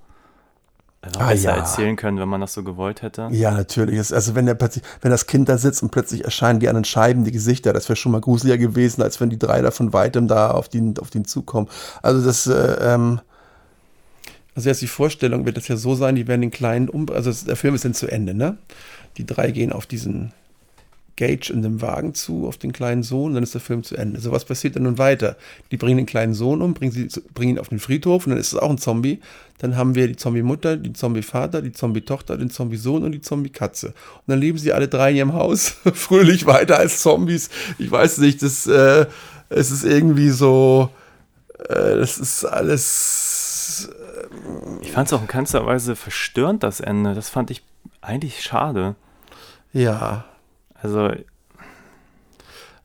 noch 1.15 1.21
Ah, 1.21 1.29
besser 1.31 1.51
ja. 1.51 1.57
erzählen 1.57 1.97
können, 1.97 2.19
wenn 2.19 2.29
man 2.29 2.41
das 2.41 2.53
so 2.53 2.63
gewollt 2.63 3.03
hätte. 3.03 3.29
Ja, 3.33 3.53
natürlich. 3.53 3.99
Also 4.13 4.35
wenn 4.35 4.47
der 4.47 4.55
plötzlich, 4.55 4.85
wenn 5.01 5.11
das 5.11 5.27
Kind 5.27 5.49
da 5.49 5.57
sitzt 5.57 5.83
und 5.83 5.91
plötzlich 5.91 6.25
erscheinen 6.25 6.61
die 6.61 6.69
anderen 6.69 6.85
Scheiben, 6.85 7.25
die 7.25 7.33
Gesichter, 7.33 7.73
das 7.73 7.89
wäre 7.89 7.97
schon 7.97 8.13
mal 8.13 8.21
gruseliger 8.21 8.59
gewesen, 8.59 9.03
als 9.03 9.21
wenn 9.21 9.31
die 9.31 9.39
drei 9.39 9.63
da 9.63 9.71
von 9.71 9.93
weitem 9.93 10.29
da 10.29 10.51
auf 10.51 10.69
den, 10.69 10.99
auf 10.99 11.09
den 11.11 11.25
zukommen. 11.25 11.69
Also 12.03 12.25
das, 12.25 12.47
äh, 12.47 12.95
ähm, 12.95 13.21
also 14.55 14.69
jetzt 14.69 14.83
die 14.83 14.87
Vorstellung 14.89 15.47
wird 15.47 15.57
das 15.57 15.69
ja 15.69 15.77
so 15.77 15.95
sein, 15.95 16.17
die 16.17 16.27
werden 16.27 16.43
den 16.43 16.51
kleinen 16.51 16.89
um, 16.91 17.09
also 17.09 17.33
der 17.47 17.57
Film 17.57 17.75
ist 17.75 17.85
dann 17.85 17.95
zu 17.95 18.07
Ende, 18.07 18.35
ne? 18.35 18.59
Die 19.17 19.25
drei 19.25 19.51
gehen 19.53 19.73
auf 19.73 19.87
diesen 19.87 20.33
Gage 21.17 21.53
in 21.53 21.63
dem 21.63 21.83
Wagen 21.83 22.15
zu, 22.15 22.47
auf 22.47 22.57
den 22.57 22.73
kleinen 22.73 23.03
Sohn, 23.03 23.35
dann 23.35 23.43
ist 23.43 23.55
der 23.55 23.61
Film 23.61 23.83
zu 23.83 23.97
Ende. 23.97 24.21
So 24.21 24.33
was 24.33 24.45
passiert 24.45 24.77
dann 24.77 24.85
nun 24.85 24.99
weiter? 24.99 25.37
Die 25.71 25.77
bringen 25.77 25.99
den 25.99 26.07
kleinen 26.07 26.35
Sohn 26.35 26.63
um, 26.63 26.75
bringen, 26.75 26.93
sie, 26.93 27.09
bringen 27.35 27.57
ihn 27.57 27.59
auf 27.59 27.69
den 27.69 27.79
Friedhof 27.79 28.27
und 28.27 28.31
dann 28.31 28.41
ist 28.41 28.53
es 28.53 28.59
auch 28.59 28.71
ein 28.71 28.79
Zombie. 28.79 29.21
Dann 29.59 29.77
haben 29.77 29.95
wir 29.95 30.09
die 30.09 30.17
Zombie-Mutter, 30.17 30.79
die 30.79 30.95
Zombie-Vater, 30.95 31.61
die 31.61 31.73
Zombie-Tochter, 31.73 32.39
den 32.39 32.49
Zombie-Sohn 32.51 33.05
und 33.05 33.13
die 33.13 33.21
Zombie-Katze. 33.21 33.89
Und 33.89 33.95
dann 34.29 34.41
leben 34.41 34.57
sie 34.57 34.73
alle 34.73 34.89
drei 34.89 35.11
in 35.11 35.17
ihrem 35.17 35.33
Haus 35.35 35.69
fröhlich 35.93 36.47
weiter 36.47 36.79
als 36.79 37.03
Zombies. 37.03 37.51
Ich 37.79 37.91
weiß 37.91 38.19
nicht, 38.19 38.43
das, 38.43 38.67
äh, 38.67 39.05
es 39.51 39.71
ist 39.71 39.85
irgendwie 39.85 40.31
so, 40.31 40.89
äh, 41.69 41.97
das 41.97 42.19
ist 42.19 42.47
alles, 42.47 43.91
Ich 44.81 44.93
fand 44.93 45.09
es 45.09 45.13
auch 45.13 45.21
in 45.21 45.29
keinster 45.29 45.67
Weise 45.67 45.97
verstörend, 45.97 46.63
das 46.63 46.81
Ende. 46.81 47.15
Das 47.15 47.29
fand 47.29 47.51
ich 47.51 47.63
eigentlich 48.01 48.41
schade. 48.41 48.95
ja, 49.75 50.25
Also, 50.83 51.11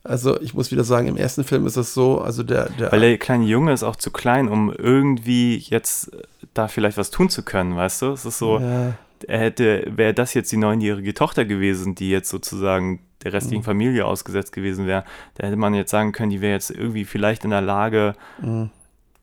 also 0.03 0.39
ich 0.41 0.53
muss 0.53 0.71
wieder 0.71 0.83
sagen, 0.83 1.07
im 1.07 1.17
ersten 1.17 1.43
Film 1.43 1.65
ist 1.65 1.77
das 1.77 1.93
so, 1.93 2.21
also 2.21 2.43
der, 2.43 2.69
der 2.69 2.91
weil 2.91 2.99
der 2.99 3.17
kleine 3.17 3.45
Junge 3.45 3.73
ist 3.73 3.83
auch 3.83 3.95
zu 3.95 4.11
klein, 4.11 4.47
um 4.47 4.71
irgendwie 4.71 5.57
jetzt 5.57 6.13
äh, 6.13 6.21
da 6.53 6.67
vielleicht 6.67 6.97
was 6.97 7.09
tun 7.09 7.29
zu 7.29 7.41
können, 7.43 7.75
weißt 7.75 8.03
du? 8.03 8.11
Es 8.11 8.25
ist 8.25 8.37
so, 8.37 8.59
ja, 8.59 8.93
er 9.27 9.39
hätte, 9.39 9.83
wäre 9.95 10.13
das 10.13 10.33
jetzt 10.35 10.51
die 10.51 10.57
neunjährige 10.57 11.13
Tochter 11.15 11.45
gewesen, 11.45 11.95
die 11.95 12.09
jetzt 12.11 12.29
sozusagen 12.29 12.99
der 13.23 13.33
restlichen 13.33 13.61
Mhm. 13.61 13.65
Familie 13.65 14.05
ausgesetzt 14.05 14.51
gewesen 14.51 14.85
wäre, 14.85 15.03
da 15.35 15.47
hätte 15.47 15.55
man 15.55 15.73
jetzt 15.73 15.89
sagen 15.89 16.11
können, 16.11 16.29
die 16.29 16.41
wäre 16.41 16.53
jetzt 16.53 16.69
irgendwie 16.69 17.05
vielleicht 17.05 17.43
in 17.43 17.49
der 17.49 17.61
Lage, 17.61 18.13
Mhm. 18.39 18.69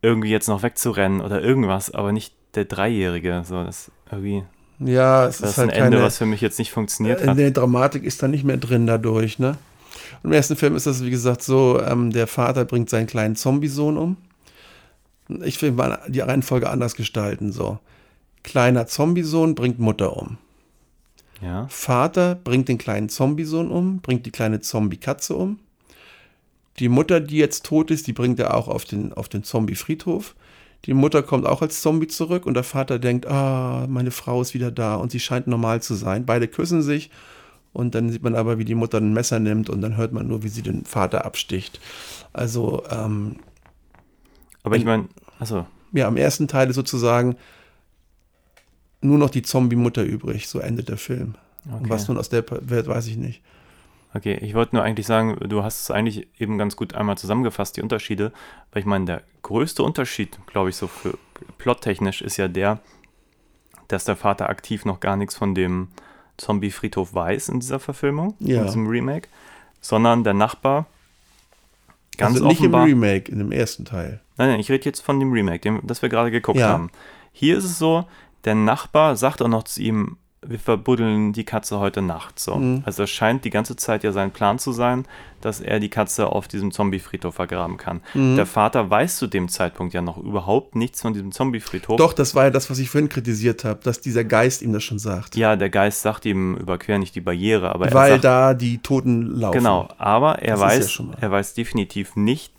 irgendwie 0.01 0.31
jetzt 0.31 0.49
noch 0.49 0.65
wegzurennen 0.65 1.21
oder 1.21 1.41
irgendwas, 1.41 1.93
aber 1.95 2.11
nicht 2.11 2.35
der 2.57 2.65
Dreijährige. 2.65 3.43
So, 3.45 3.63
das 3.63 3.93
irgendwie, 4.11 4.43
ja, 4.85 5.27
es 5.27 5.39
das 5.39 5.51
ist 5.51 5.53
ist 5.53 5.59
ein 5.59 5.69
halt 5.69 5.79
Ende, 5.79 5.91
keine, 5.97 6.03
was 6.03 6.19
für 6.19 6.27
mich 6.27 6.41
jetzt 6.41 6.59
nicht 6.59 6.73
funktioniert 6.73 7.21
in 7.21 7.31
hat. 7.31 7.39
der 7.39 7.51
Dramatik 7.51 8.05
ist 8.05 8.23
da 8.23 8.29
nicht 8.29 8.45
mehr 8.45 8.57
drin 8.57 8.87
dadurch, 8.87 9.39
ne? 9.39 9.57
Und 10.23 10.31
Im 10.31 10.33
ersten 10.33 10.57
Film 10.57 10.77
ist 10.77 10.87
das, 10.87 11.05
wie 11.05 11.11
gesagt, 11.11 11.43
so, 11.43 11.81
ähm, 11.81 12.11
der 12.11 12.27
Vater 12.27 12.65
bringt 12.65 12.91
seinen 12.91 13.07
kleinen 13.07 13.37
Zombie-Sohn 13.37 13.97
um. 13.97 14.17
Ich 15.45 15.61
will 15.63 15.73
mal 15.73 16.01
die 16.09 16.21
Reihenfolge 16.21 16.69
anders 16.69 16.95
gestalten, 16.95 17.53
so. 17.53 17.79
Kleiner 18.43 18.87
Zombie-Sohn 18.87 19.55
bringt 19.55 19.79
Mutter 19.79 20.17
um. 20.17 20.39
Ja. 21.41 21.67
Vater 21.69 22.37
bringt 22.37 22.69
den 22.69 22.79
kleinen 22.79 23.09
Zombie-Sohn 23.09 23.71
um, 23.71 24.01
bringt 24.01 24.27
die 24.27 24.31
kleine 24.31 24.61
Zombie-Katze 24.61 25.35
um. 25.35 25.59
Die 26.79 26.89
Mutter, 26.89 27.21
die 27.21 27.37
jetzt 27.37 27.67
tot 27.67 27.91
ist, 27.91 28.07
die 28.07 28.13
bringt 28.13 28.39
er 28.39 28.55
auch 28.55 28.69
auf 28.69 28.85
den, 28.85 29.13
auf 29.13 29.29
den 29.29 29.45
Zombie-Friedhof. 29.45 30.35
Die 30.85 30.95
Mutter 30.95 31.23
kommt 31.23 31.47
auch 31.47 31.63
als 31.63 31.81
Zombie 31.81 32.09
zurück 32.09 32.45
und 32.45 32.55
der 32.55 32.65
Vater 32.65 32.99
denkt, 32.99 33.27
ah, 33.27 33.87
meine 33.89 34.11
Frau 34.11 34.43
ist 34.43 34.53
wieder 34.53 34.71
da 34.73 34.97
und 34.97 35.13
sie 35.13 35.21
scheint 35.21 35.47
normal 35.47 35.81
zu 35.81 35.95
sein. 35.95 36.27
Beide 36.27 36.49
küssen 36.49 36.83
sich 36.83 37.11
und 37.73 37.95
dann 37.95 38.11
sieht 38.11 38.23
man 38.23 38.35
aber, 38.35 38.59
wie 38.59 38.65
die 38.65 38.75
Mutter 38.75 38.99
ein 38.99 39.13
Messer 39.13 39.39
nimmt 39.39 39.71
und 39.71 39.81
dann 39.81 39.97
hört 39.97 40.13
man 40.13 40.27
nur, 40.27 40.43
wie 40.43 40.49
sie 40.49 40.63
den 40.63 40.85
Vater 40.85 41.25
absticht. 41.25 41.81
Also, 42.33 42.83
ähm, 42.91 43.37
Aber 44.65 44.77
ich 44.77 44.85
meine, 44.85 45.09
also, 45.39 45.67
ja, 45.93 46.09
im 46.09 46.17
ersten 46.17 46.49
Teil 46.49 46.69
ist 46.71 46.77
sozusagen 46.77 47.37
nur 49.01 49.19
noch 49.19 49.31
die 49.31 49.43
Zombie-Mutter 49.43 50.03
übrig. 50.03 50.49
So 50.49 50.59
endet 50.59 50.89
der 50.89 50.97
Film. 50.97 51.35
Und 51.67 51.83
Okay. 51.83 51.91
was 51.91 52.09
nun 52.09 52.19
aus 52.19 52.29
der 52.29 52.45
wird, 52.49 52.89
weiß 52.89 53.07
ich 53.07 53.17
nicht. 53.17 53.41
Okay, 54.15 54.35
ich 54.41 54.55
wollte 54.55 54.77
nur 54.77 54.85
eigentlich 54.85 55.07
sagen, 55.07 55.37
du 55.49 55.63
hast 55.63 55.81
es 55.83 55.91
eigentlich 55.91 56.29
eben 56.39 56.59
ganz 56.59 56.77
gut 56.77 56.95
einmal 56.95 57.17
zusammengefasst, 57.19 57.77
die 57.77 57.83
Unterschiede, 57.83 58.33
weil 58.73 58.81
ich 58.81 58.87
meine, 58.87 59.05
der 59.07 59.23
größte 59.43 59.83
Unterschied, 59.83 60.39
glaube 60.47 60.71
ich, 60.71 60.77
so 60.77 60.87
für 60.87 61.19
plottechnisch 61.59 62.23
ist 62.23 62.37
ja 62.37 62.49
der, 62.49 62.79
dass 63.89 64.05
der 64.05 64.17
Vater 64.17 64.49
aktiv 64.49 64.85
noch 64.85 65.01
gar 65.01 65.17
nichts 65.17 65.35
von 65.37 65.55
dem 65.55 65.89
Zombie-Friedhof 66.39 67.15
weiß 67.15 67.49
in 67.51 67.61
dieser 67.61 67.79
Verfilmung, 67.79 68.35
Ja. 68.39 68.61
in 68.61 68.67
diesem 68.67 68.87
Remake, 68.87 69.29
sondern 69.81 70.25
der 70.25 70.35
Nachbar 70.35 70.87
ganz 72.17 72.37
also 72.37 72.47
nicht 72.49 72.59
offenbar. 72.61 72.87
im 72.87 73.03
Remake, 73.03 73.31
in 73.31 73.39
dem 73.39 73.53
ersten 73.53 73.85
Teil. 73.85 74.21
Nein, 74.37 74.49
nein, 74.51 74.61
ich 74.61 74.71
rede 74.71 74.85
jetzt 74.85 75.01
von 75.01 75.21
dem 75.21 75.33
Remake, 75.33 75.61
dem, 75.61 75.81
das 75.85 76.03
wir 76.03 76.09
gerade 76.09 76.31
geguckt 76.31 76.59
Ja. 76.59 76.69
haben. 76.69 76.91
Hier 77.33 77.57
ist 77.59 77.65
es 77.65 77.79
so, 77.79 78.05
der 78.45 78.55
Nachbar 78.55 79.17
sagt 79.17 79.41
auch 79.43 79.49
noch 79.49 79.65
zu 79.65 79.81
ihm, 79.83 80.17
wir 80.45 80.59
verbuddeln 80.59 81.33
die 81.33 81.45
Katze 81.45 81.79
heute 81.79 82.03
Nacht. 82.03 82.39
So. 82.41 82.57
Mhm. 82.57 82.83
Also 82.85 83.05
es 83.05 83.11
scheint 83.11 83.45
die 83.45 83.51
ganze 83.51 83.77
Zeit 83.77 84.03
ja 84.03 84.11
sein 84.13 84.33
Plan 84.33 84.59
zu 84.59 84.73
sein, 84.73 85.05
dass 85.41 85.61
er 85.61 85.79
die 85.81 85.89
Katze 85.89 86.27
auf 86.29 86.49
diesem 86.49 86.73
Zombie-Friedhof 86.73 87.35
vergraben 87.35 87.77
kann. 87.77 88.01
Mhm. 88.15 88.37
Der 88.37 88.47
Vater 88.47 88.91
weiß 88.91 89.17
zu 89.19 89.27
dem 89.29 89.49
Zeitpunkt 89.49 89.95
ja 89.95 90.03
noch 90.03 90.19
überhaupt 90.19 90.75
nichts 90.77 91.01
von 91.03 91.13
diesem 91.13 91.33
Zombie-Friedhof. 91.33 91.97
Doch, 91.97 92.13
das 92.13 92.35
war 92.35 92.45
ja 92.45 92.51
das, 92.51 92.71
was 92.71 92.79
ich 92.79 92.91
vorhin 92.91 93.09
kritisiert 93.09 93.65
habe, 93.65 93.81
dass 93.83 94.01
dieser 94.01 94.25
Geist 94.25 94.63
ihm 94.63 94.73
das 94.73 94.83
schon 94.85 94.99
sagt. 94.99 95.37
Ja, 95.37 95.57
der 95.57 95.71
Geist 95.71 96.03
sagt 96.03 96.25
ihm, 96.25 96.57
überquer 96.57 96.99
nicht 96.99 97.15
die 97.15 97.21
Barriere, 97.21 97.73
aber 97.75 97.87
er 97.89 97.95
weil 97.95 98.11
sagt, 98.13 98.25
da 98.25 98.55
die 98.55 98.79
Toten 98.79 99.27
laufen. 99.27 99.59
Genau, 99.59 99.89
aber 99.99 100.41
er 100.41 100.53
Das 100.57 100.61
ja 100.61 100.67
weiß, 100.67 100.99
mal- 101.01 101.17
er 101.21 101.31
weiß 101.31 101.55
definitiv 101.55 102.17
nicht, 102.17 102.53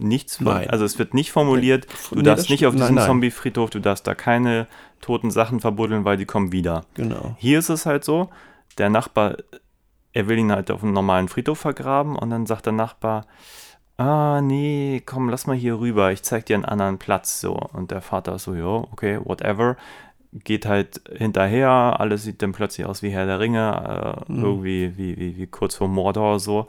nichts 0.00 0.40
Nein. 0.40 0.68
also 0.70 0.84
es 0.84 0.98
wird 0.98 1.14
nicht 1.14 1.32
formuliert, 1.32 1.86
du 2.10 2.16
Nee, 2.16 2.22
darfst 2.22 2.50
nicht 2.50 2.66
auf 2.66 2.74
diesem. 2.74 2.98
Zombie-Friedhof, 2.98 3.70
du 3.70 3.80
darfst 3.80 4.06
da 4.06 4.14
keine 4.14 4.66
toten 5.00 5.30
Sachen 5.30 5.60
verbuddeln, 5.60 6.04
weil 6.04 6.16
die 6.16 6.26
kommen 6.26 6.52
wieder. 6.52 6.84
Genau. 6.94 7.36
Hier 7.38 7.58
ist 7.58 7.68
es 7.68 7.86
halt 7.86 8.04
so, 8.04 8.30
der 8.78 8.90
Nachbar, 8.90 9.36
er 10.12 10.28
will 10.28 10.38
ihn 10.38 10.52
halt 10.52 10.70
auf 10.70 10.82
einem 10.82 10.92
normalen 10.92 11.28
Friedhof 11.28 11.58
vergraben 11.58 12.16
und 12.16 12.30
dann 12.30 12.46
sagt 12.46 12.66
der 12.66 12.72
Nachbar, 12.72 13.26
ah, 13.96 14.40
nee, 14.40 15.02
komm, 15.04 15.28
lass 15.28 15.46
mal 15.46 15.56
hier 15.56 15.78
rüber, 15.78 16.10
ich 16.10 16.22
zeig 16.22 16.46
dir 16.46 16.56
einen 16.56 16.64
anderen 16.64 16.98
Platz, 16.98 17.40
so. 17.40 17.52
Und 17.54 17.90
der 17.90 18.00
Vater 18.00 18.36
ist 18.36 18.44
so, 18.44 18.54
ja, 18.54 18.64
okay, 18.64 19.20
whatever, 19.22 19.76
geht 20.32 20.64
halt 20.64 21.02
hinterher, 21.14 21.96
alles 21.98 22.22
sieht 22.22 22.40
dann 22.40 22.52
plötzlich 22.52 22.86
aus 22.86 23.02
wie 23.02 23.10
Herr 23.10 23.26
der 23.26 23.40
Ringe, 23.40 24.24
äh, 24.28 24.32
irgendwie 24.32 24.96
wie, 24.96 25.18
wie, 25.18 25.36
wie 25.36 25.46
kurz 25.46 25.74
vor 25.74 25.88
Mordor, 25.88 26.40
so. 26.40 26.66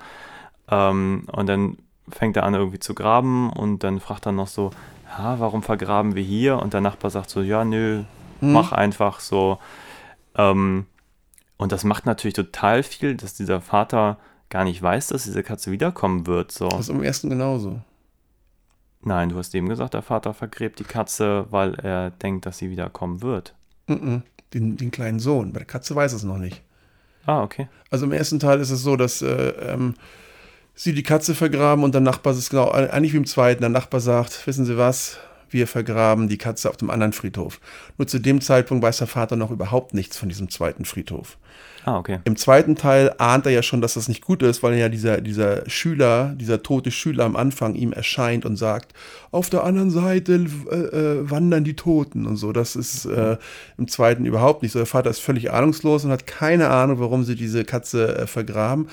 Ähm, 0.70 1.28
und 1.32 1.48
dann 1.48 1.78
fängt 2.12 2.38
er 2.38 2.44
an 2.44 2.54
irgendwie 2.54 2.80
zu 2.80 2.94
graben 2.94 3.52
und 3.52 3.84
dann 3.84 4.00
fragt 4.00 4.26
er 4.26 4.32
noch 4.32 4.48
so, 4.48 4.72
ja, 5.18 5.40
warum 5.40 5.64
vergraben 5.64 6.16
wir 6.16 6.24
hier? 6.24 6.60
Und 6.60 6.74
der 6.74 6.82
Nachbar 6.82 7.12
sagt 7.12 7.30
so, 7.30 7.42
ja, 7.42 7.66
nö, 7.66 8.04
mach 8.40 8.72
einfach 8.72 9.20
so. 9.20 9.60
Ähm, 10.36 10.86
und 11.58 11.72
das 11.72 11.84
macht 11.84 12.06
natürlich 12.06 12.36
total 12.36 12.84
viel, 12.84 13.16
dass 13.16 13.34
dieser 13.34 13.62
Vater 13.62 14.18
gar 14.50 14.64
nicht 14.64 14.82
weiß, 14.82 15.08
dass 15.08 15.24
diese 15.24 15.44
Katze 15.44 15.72
wiederkommen 15.72 16.28
wird. 16.28 16.52
So. 16.52 16.68
Das 16.70 16.82
ist 16.82 16.90
im 16.90 17.04
ersten 17.04 17.30
genauso. 17.30 17.82
Nein, 19.04 19.30
du 19.30 19.38
hast 19.38 19.54
eben 19.56 19.70
gesagt, 19.70 19.94
der 19.94 20.02
Vater 20.02 20.34
vergräbt 20.34 20.80
die 20.80 20.84
Katze, 20.84 21.46
weil 21.50 21.76
er 21.76 22.12
denkt, 22.12 22.46
dass 22.46 22.60
sie 22.60 22.70
wiederkommen 22.70 23.22
wird. 23.22 23.56
Den, 24.54 24.78
den 24.78 24.92
kleinen 24.92 25.20
Sohn. 25.20 25.54
Bei 25.54 25.60
der 25.60 25.68
Katze 25.68 25.96
weiß 25.96 26.14
es 26.14 26.24
noch 26.24 26.38
nicht. 26.38 26.62
Ah, 27.26 27.42
okay. 27.44 27.68
Also 27.90 28.06
im 28.06 28.12
ersten 28.12 28.40
Teil 28.40 28.60
ist 28.60 28.72
es 28.72 28.84
so, 28.84 28.96
dass 28.96 29.22
äh, 29.22 29.50
ähm, 29.50 29.96
sie 30.76 30.94
die 30.94 31.04
Katze 31.04 31.36
vergraben 31.36 31.84
und 31.84 31.94
der 31.94 32.02
Nachbar 32.02 32.34
ist 32.34 32.50
genau, 32.50 32.72
eigentlich 32.72 33.14
wie 33.14 33.18
im 33.18 33.26
zweiten. 33.26 33.62
Der 33.62 33.70
Nachbar 33.70 34.00
sagt, 34.00 34.46
wissen 34.48 34.66
Sie 34.66 34.78
was, 34.78 35.18
wir 35.50 35.68
vergraben 35.68 36.30
die 36.30 36.38
Katze 36.38 36.70
auf 36.70 36.78
dem 36.78 36.90
anderen 36.90 37.14
Friedhof. 37.14 37.60
Nur 37.98 38.08
zu 38.08 38.20
dem 38.20 38.42
Zeitpunkt 38.42 38.84
weiß 38.84 39.00
der 39.00 39.08
Vater 39.08 39.36
noch 39.36 39.52
überhaupt 39.52 39.94
nichts 39.94 40.18
von 40.18 40.30
diesem 40.30 40.50
zweiten 40.50 40.86
Friedhof. 40.86 41.38
Ah, 41.84 41.98
okay. 41.98 42.20
Im 42.26 42.36
zweiten 42.36 42.76
Teil 42.76 43.14
ahnt 43.18 43.46
er 43.48 43.52
ja 43.52 43.64
schon, 43.64 43.82
dass 43.82 43.96
das 43.96 44.08
nicht 44.08 44.24
gut 44.24 44.44
ist, 44.44 44.62
weil 44.62 44.76
ja 44.76 44.88
dieser, 44.88 45.20
dieser 45.20 45.68
Schüler, 45.68 46.36
dieser 46.36 46.62
tote 46.62 46.92
Schüler 46.92 47.26
am 47.26 47.36
Anfang 47.36 47.74
ihm 47.74 47.92
erscheint 47.92 48.46
und 48.46 48.56
sagt, 48.56 48.94
auf 49.32 49.50
der 49.50 49.64
anderen 49.64 49.90
Seite 49.90 50.46
äh, 50.72 50.76
äh, 50.76 51.30
wandern 51.30 51.64
die 51.64 51.76
Toten 51.76 52.28
und 52.28 52.38
so. 52.38 52.52
Das 52.52 52.76
ist 52.76 53.06
äh, 53.06 53.38
im 53.78 53.88
zweiten 53.88 54.26
überhaupt 54.26 54.62
nicht 54.62 54.74
so. 54.74 54.80
Der 54.80 54.86
Vater 54.86 55.10
ist 55.10 55.20
völlig 55.20 55.52
ahnungslos 55.52 56.06
und 56.06 56.12
hat 56.12 56.28
keine 56.28 56.70
Ahnung, 56.70 57.00
warum 57.00 57.24
sie 57.24 57.36
diese 57.36 57.66
Katze 57.66 58.16
äh, 58.16 58.28
vergraben. 58.28 58.88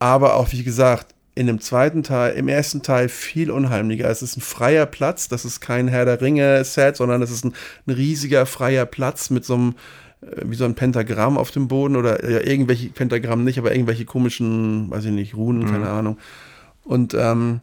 Aber 0.00 0.34
auch, 0.34 0.50
wie 0.50 0.64
gesagt, 0.64 1.14
in 1.36 1.46
dem 1.46 1.60
zweiten 1.60 2.02
Teil, 2.02 2.34
im 2.34 2.48
ersten 2.48 2.82
Teil 2.82 3.08
viel 3.08 3.50
unheimlicher. 3.50 4.10
Es 4.10 4.22
ist 4.22 4.36
ein 4.36 4.40
freier 4.40 4.86
Platz, 4.86 5.28
das 5.28 5.44
ist 5.44 5.60
kein 5.60 5.86
Herr 5.86 6.04
der 6.04 6.20
Ringe-Set, 6.20 6.96
sondern 6.96 7.22
es 7.22 7.30
ist 7.30 7.44
ein, 7.44 7.54
ein 7.86 7.94
riesiger 7.94 8.46
freier 8.46 8.84
Platz 8.84 9.30
mit 9.30 9.44
so 9.44 9.54
einem 9.54 9.74
äh, 10.22 10.42
wie 10.44 10.56
so 10.56 10.64
ein 10.64 10.74
Pentagramm 10.74 11.38
auf 11.38 11.50
dem 11.50 11.68
Boden 11.68 11.96
oder 11.96 12.28
ja, 12.28 12.40
irgendwelche 12.40 12.88
Pentagramm 12.88 13.44
nicht, 13.44 13.58
aber 13.58 13.72
irgendwelche 13.72 14.04
komischen, 14.04 14.90
weiß 14.90 15.04
ich 15.04 15.12
nicht, 15.12 15.36
Runen, 15.36 15.66
keine 15.70 15.88
Ahnung. 15.88 16.18
Und 16.84 17.14
ähm, 17.14 17.60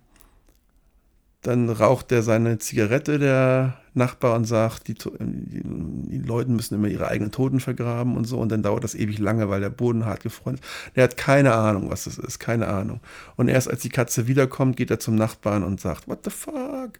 dann 1.41 1.69
raucht 1.69 2.11
er 2.11 2.23
seine 2.23 2.57
Zigarette, 2.57 3.19
der 3.19 3.77
Nachbar, 3.97 4.35
und 4.35 4.45
sagt, 4.45 4.87
die, 4.87 4.93
To- 4.93 5.13
die, 5.19 5.61
die 5.63 6.17
Leute 6.19 6.49
müssen 6.51 6.75
immer 6.75 6.87
ihre 6.87 7.07
eigenen 7.07 7.31
Toten 7.31 7.59
vergraben 7.59 8.15
und 8.15 8.25
so. 8.25 8.37
Und 8.37 8.49
dann 8.49 8.63
dauert 8.63 8.83
das 8.83 8.95
ewig 8.95 9.19
lange, 9.19 9.49
weil 9.49 9.59
der 9.59 9.69
Boden 9.69 10.05
hart 10.05 10.23
gefroren 10.23 10.55
ist. 10.55 10.63
Der 10.95 11.03
hat 11.03 11.17
keine 11.17 11.53
Ahnung, 11.53 11.89
was 11.89 12.05
das 12.05 12.17
ist, 12.17 12.39
keine 12.39 12.67
Ahnung. 12.67 13.01
Und 13.35 13.49
erst 13.49 13.69
als 13.69 13.81
die 13.81 13.89
Katze 13.89 14.27
wiederkommt, 14.27 14.77
geht 14.77 14.91
er 14.91 14.99
zum 14.99 15.15
Nachbarn 15.15 15.63
und 15.63 15.81
sagt, 15.81 16.07
what 16.07 16.19
the 16.23 16.29
fuck? 16.29 16.91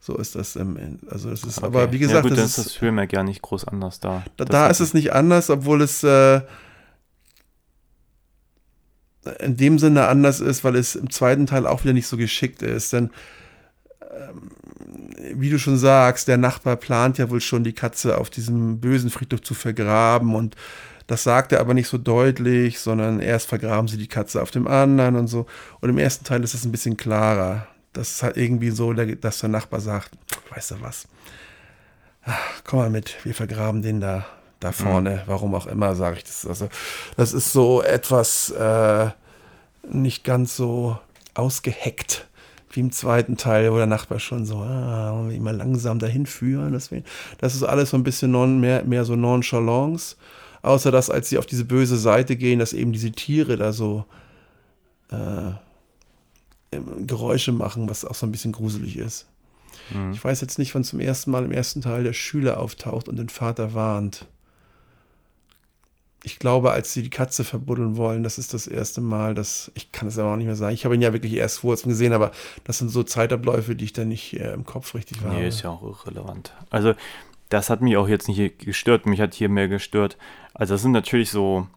So 0.00 0.16
ist 0.16 0.34
das 0.36 0.56
im 0.56 0.76
End. 0.76 1.00
Also 1.10 1.30
es 1.30 1.42
ist, 1.44 1.62
aber 1.62 1.82
Okay. 1.84 1.92
wie 1.92 1.98
gesagt, 1.98 2.24
ja, 2.24 2.30
gut, 2.30 2.38
das 2.38 2.56
ist, 2.56 2.66
das 2.66 2.82
Remake 2.82 3.16
ja 3.16 3.22
nicht 3.22 3.42
groß 3.42 3.66
anders 3.66 3.98
da. 4.00 4.22
da, 4.36 4.44
da 4.44 4.68
ist 4.68 4.80
es 4.80 4.94
nicht 4.94 5.12
anders, 5.12 5.50
obwohl 5.50 5.82
es 5.82 6.02
äh, 6.04 6.42
in 9.40 9.56
dem 9.56 9.78
Sinne 9.80 10.06
anders 10.06 10.38
ist, 10.40 10.62
weil 10.62 10.76
es 10.76 10.94
im 10.94 11.10
zweiten 11.10 11.46
Teil 11.46 11.66
auch 11.66 11.82
wieder 11.82 11.92
nicht 11.92 12.06
so 12.06 12.16
geschickt 12.16 12.62
ist. 12.62 12.92
Denn 12.92 13.10
ähm, 14.00 14.50
wie 15.34 15.50
du 15.50 15.58
schon 15.58 15.78
sagst, 15.78 16.28
der 16.28 16.36
Nachbar 16.36 16.76
plant 16.76 17.18
ja 17.18 17.30
wohl 17.30 17.40
schon, 17.40 17.64
die 17.64 17.72
Katze 17.72 18.18
auf 18.18 18.30
diesem 18.30 18.80
bösen 18.80 19.10
Friedhof 19.10 19.42
zu 19.42 19.54
vergraben 19.54 20.34
und 20.34 20.56
das 21.06 21.22
sagt 21.22 21.52
er 21.52 21.60
aber 21.60 21.74
nicht 21.74 21.88
so 21.88 21.98
deutlich, 21.98 22.80
sondern 22.80 23.20
erst 23.20 23.48
vergraben 23.48 23.86
sie 23.86 23.96
die 23.96 24.08
Katze 24.08 24.42
auf 24.42 24.50
dem 24.50 24.66
anderen 24.66 25.14
und 25.14 25.28
so. 25.28 25.46
Und 25.80 25.88
im 25.88 25.98
ersten 25.98 26.24
Teil 26.24 26.42
ist 26.42 26.54
es 26.54 26.64
ein 26.64 26.72
bisschen 26.72 26.96
klarer. 26.96 27.68
Das 27.92 28.10
ist 28.10 28.22
halt 28.24 28.36
irgendwie 28.36 28.70
so, 28.70 28.92
dass 28.92 29.38
der 29.38 29.48
Nachbar 29.48 29.80
sagt, 29.80 30.10
weißt 30.50 30.72
du 30.72 30.80
was, 30.80 31.06
Ach, 32.26 32.62
komm 32.64 32.80
mal 32.80 32.90
mit, 32.90 33.24
wir 33.24 33.34
vergraben 33.34 33.82
den 33.82 34.00
da, 34.00 34.26
da 34.58 34.72
vorne, 34.72 35.22
warum 35.26 35.54
auch 35.54 35.68
immer, 35.68 35.94
sage 35.94 36.16
ich 36.16 36.24
das. 36.24 36.44
Also, 36.44 36.68
das 37.16 37.32
ist 37.32 37.52
so 37.52 37.82
etwas 37.82 38.50
äh, 38.50 39.10
nicht 39.88 40.24
ganz 40.24 40.56
so 40.56 40.98
ausgeheckt 41.34 42.26
wie 42.76 42.80
im 42.80 42.92
zweiten 42.92 43.36
Teil, 43.36 43.72
wo 43.72 43.76
der 43.76 43.86
Nachbar 43.86 44.18
schon 44.20 44.44
so, 44.46 44.58
ah, 44.58 45.12
mal 45.40 45.56
langsam 45.56 45.98
dahin 45.98 46.26
führen. 46.26 46.72
Das, 46.72 46.90
wär- 46.90 47.02
das 47.38 47.54
ist 47.54 47.62
alles 47.62 47.90
so 47.90 47.96
ein 47.96 48.04
bisschen 48.04 48.30
non, 48.30 48.60
mehr, 48.60 48.84
mehr 48.84 49.04
so 49.04 49.16
Nonchalance. 49.16 50.16
Außer 50.62 50.90
dass, 50.90 51.10
als 51.10 51.28
sie 51.28 51.38
auf 51.38 51.46
diese 51.46 51.64
böse 51.64 51.96
Seite 51.96 52.36
gehen, 52.36 52.58
dass 52.58 52.72
eben 52.72 52.92
diese 52.92 53.12
Tiere 53.12 53.56
da 53.56 53.72
so 53.72 54.04
äh, 55.10 55.52
Geräusche 57.06 57.52
machen, 57.52 57.88
was 57.88 58.04
auch 58.04 58.14
so 58.14 58.26
ein 58.26 58.32
bisschen 58.32 58.52
gruselig 58.52 58.96
ist. 58.96 59.26
Ich 60.12 60.24
weiß 60.24 60.40
jetzt 60.40 60.58
nicht, 60.58 60.74
wann 60.74 60.82
zum 60.84 60.98
ersten 60.98 61.30
Mal 61.30 61.44
im 61.44 61.52
ersten 61.52 61.80
Teil 61.80 62.02
der 62.02 62.12
Schüler 62.12 62.58
auftaucht 62.58 63.08
und 63.08 63.16
den 63.16 63.28
Vater 63.28 63.72
warnt. 63.72 64.26
Ich 66.26 66.40
glaube, 66.40 66.72
als 66.72 66.92
sie 66.92 67.04
die 67.04 67.10
Katze 67.10 67.44
verbuddeln 67.44 67.96
wollen, 67.96 68.24
das 68.24 68.36
ist 68.36 68.52
das 68.52 68.66
erste 68.66 69.00
Mal, 69.00 69.36
dass 69.36 69.70
ich 69.74 69.92
kann 69.92 70.08
es 70.08 70.18
aber 70.18 70.32
auch 70.32 70.36
nicht 70.36 70.46
mehr 70.46 70.56
sagen. 70.56 70.74
Ich 70.74 70.84
habe 70.84 70.96
ihn 70.96 71.00
ja 71.00 71.12
wirklich 71.12 71.34
erst 71.34 71.60
vor 71.60 71.70
kurzem 71.70 71.90
gesehen, 71.90 72.12
aber 72.12 72.32
das 72.64 72.78
sind 72.78 72.88
so 72.88 73.04
Zeitabläufe, 73.04 73.76
die 73.76 73.84
ich 73.84 73.92
dann 73.92 74.08
nicht 74.08 74.32
äh, 74.32 74.52
im 74.52 74.64
Kopf 74.64 74.96
richtig 74.96 75.20
habe. 75.20 75.36
Nee, 75.36 75.46
ist 75.46 75.62
ja 75.62 75.70
auch 75.70 75.84
irrelevant. 75.84 76.52
Also, 76.68 76.94
das 77.48 77.70
hat 77.70 77.80
mich 77.80 77.96
auch 77.96 78.08
jetzt 78.08 78.26
nicht 78.26 78.58
gestört. 78.58 79.06
Mich 79.06 79.20
hat 79.20 79.34
hier 79.34 79.48
mehr 79.48 79.68
gestört. 79.68 80.16
Also, 80.52 80.74
das 80.74 80.82
sind 80.82 80.90
natürlich 80.90 81.30
so, 81.30 81.68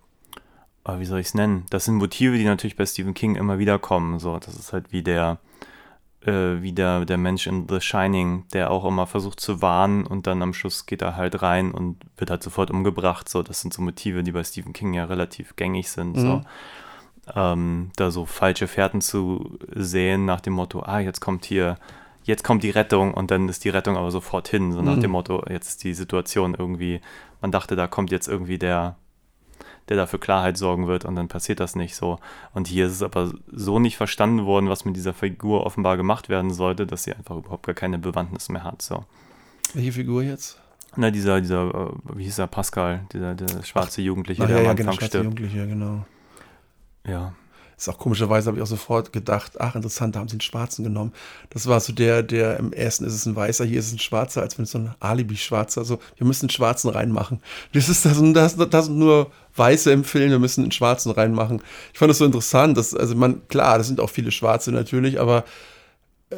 äh, 0.84 0.98
wie 0.98 1.06
soll 1.06 1.20
ich 1.20 1.28
es 1.28 1.36
nennen? 1.36 1.68
Das 1.70 1.86
sind 1.86 1.98
Motive, 1.98 2.36
die 2.36 2.44
natürlich 2.44 2.76
bei 2.76 2.88
Stephen 2.88 3.14
King 3.14 3.36
immer 3.36 3.60
wieder 3.60 3.78
kommen. 3.78 4.18
So, 4.18 4.40
das 4.40 4.56
ist 4.56 4.74
halt 4.74 4.92
wie 4.92 5.04
der, 5.04 5.38
äh, 6.26 6.62
wie 6.62 6.74
der, 6.74 7.06
der 7.06 7.18
Mensch 7.18 7.48
in 7.48 7.68
The 7.70 7.80
Shining, 7.80 8.46
der 8.54 8.72
auch 8.72 8.86
immer 8.86 9.08
versucht 9.08 9.40
zu 9.40 9.62
warnen 9.62 10.06
und 10.06 10.28
dann 10.28 10.42
am 10.42 10.54
Schluss 10.54 10.86
geht 10.86 11.02
er 11.02 11.16
halt 11.16 11.42
rein 11.42 11.72
und 11.72 11.98
wird 12.18 12.30
halt 12.30 12.44
sofort 12.44 12.72
umgebracht. 12.72 13.30
So, 13.30 13.42
das 13.42 13.62
sind 13.62 13.74
so 13.74 13.82
Motive, 13.82 14.24
die 14.24 14.32
bei 14.32 14.44
Stephen 14.44 14.74
King 14.74 14.94
ja 14.94 15.06
relativ 15.06 15.56
gängig 15.56 15.90
sind. 15.90 16.18
So. 16.18 16.42
Ähm, 17.36 17.92
da 17.96 18.12
so 18.12 18.26
falsche 18.26 18.68
Fährten 18.68 19.02
zu 19.02 19.60
sehen 19.76 20.26
nach 20.26 20.42
dem 20.42 20.54
Motto, 20.54 20.82
ah, 20.82 21.00
jetzt 21.00 21.22
kommt 21.22 21.46
hier, 21.46 21.78
jetzt 22.24 22.44
kommt 22.44 22.64
die 22.64 22.72
Rettung 22.72 23.14
und 23.14 23.30
dann 23.30 23.48
ist 23.48 23.64
die 23.64 23.70
Rettung 23.70 23.98
aber 23.98 24.10
sofort 24.10 24.48
hin, 24.48 24.72
so 24.72 24.82
nach 24.82 25.00
dem 25.00 25.12
Motto, 25.12 25.44
jetzt 25.48 25.70
ist 25.70 25.84
die 25.84 25.94
Situation 25.94 26.56
irgendwie, 26.58 27.02
man 27.40 27.52
dachte, 27.52 27.76
da 27.76 27.88
kommt 27.88 28.12
jetzt 28.12 28.28
irgendwie 28.28 28.58
der, 28.58 28.96
der 29.90 29.98
da 29.98 30.06
für 30.06 30.20
Klarheit 30.20 30.58
sorgen 30.58 30.88
wird 30.88 31.04
und 31.06 31.16
dann 31.16 31.28
passiert 31.28 31.60
das 31.60 31.76
nicht 31.76 31.96
so. 31.96 32.20
Und 32.54 32.68
hier 32.68 32.86
ist 32.86 32.94
es 32.94 33.04
aber 33.04 33.32
so 33.52 33.80
nicht 33.80 33.98
verstanden 33.98 34.46
worden, 34.46 34.70
was 34.70 34.86
mit 34.86 34.96
dieser 34.96 35.14
Figur 35.14 35.66
offenbar 35.66 35.98
gemacht 35.98 36.30
werden 36.30 36.54
sollte, 36.54 36.86
dass 36.86 37.04
sie 37.04 37.14
einfach 37.14 37.38
überhaupt 37.38 37.66
gar 37.66 37.76
keine 37.76 37.98
Bewandtnis 37.98 38.50
mehr 38.50 38.64
hat. 38.64 38.82
So. 38.82 39.04
Welche 39.74 39.92
Figur 39.92 40.24
jetzt? 40.24 40.60
Na, 40.96 41.12
dieser, 41.12 41.42
dieser, 41.42 41.70
äh, 41.70 42.18
wie 42.18 42.24
hieß 42.24 42.40
er, 42.40 42.48
Pascal, 42.48 43.06
dieser 43.12 43.36
der 43.36 43.64
schwarze 43.64 44.02
Jugendliche, 44.02 44.44
Ach, 44.44 44.48
der 44.48 44.58
ja, 44.58 44.64
am 44.64 44.70
Anfang 44.72 44.78
genau, 44.78 44.92
schwarze 44.94 45.08
stirbt. 45.08 45.24
Jugendliche, 45.26 45.68
genau. 45.68 46.06
Ja. 47.06 47.34
Ist 47.80 47.88
auch 47.88 47.98
komischerweise, 47.98 48.48
habe 48.48 48.58
ich 48.58 48.62
auch 48.64 48.68
sofort 48.68 49.14
gedacht, 49.14 49.54
ach, 49.58 49.74
interessant, 49.74 50.14
da 50.14 50.20
haben 50.20 50.28
sie 50.28 50.34
einen 50.34 50.42
Schwarzen 50.42 50.84
genommen. 50.84 51.14
Das 51.50 51.66
war 51.66 51.80
so 51.80 51.94
der, 51.94 52.24
der 52.24 52.58
im 52.58 52.74
ersten 52.74 53.06
ist 53.06 53.14
es 53.14 53.26
ein 53.26 53.38
Weißer, 53.38 53.64
hier 53.64 53.80
ist 53.80 53.88
es 53.88 53.94
ein 53.94 54.00
Schwarzer, 54.00 54.42
als 54.42 54.58
wenn 54.58 54.64
es 54.64 54.72
so 54.72 54.80
ein 54.80 54.94
Alibi-Schwarzer, 55.00 55.86
so, 55.86 55.98
wir 56.18 56.28
müssen 56.28 56.48
einen 56.48 56.50
Schwarzen 56.50 56.90
reinmachen. 56.90 57.40
Das 57.72 57.88
ist, 57.88 58.04
das, 58.04 58.20
das, 58.34 58.58
das 58.58 58.86
sind 58.88 58.98
nur 58.98 59.32
Weiße 59.56 59.94
im 59.94 60.04
Film, 60.04 60.30
wir 60.30 60.40
müssen 60.40 60.64
einen 60.64 60.74
Schwarzen 60.74 61.10
reinmachen. 61.14 61.62
Ich 61.94 62.00
fand 62.00 62.10
das 62.10 62.18
so 62.18 62.26
interessant, 62.26 62.78
dass, 62.78 62.94
also 62.94 63.16
man, 63.16 63.48
klar, 63.48 63.78
das 63.78 63.88
sind 63.88 64.02
auch 64.02 64.10
viele 64.10 64.32
Schwarze 64.32 64.74
natürlich, 64.74 65.18
aber 65.18 65.46
äh, 66.32 66.36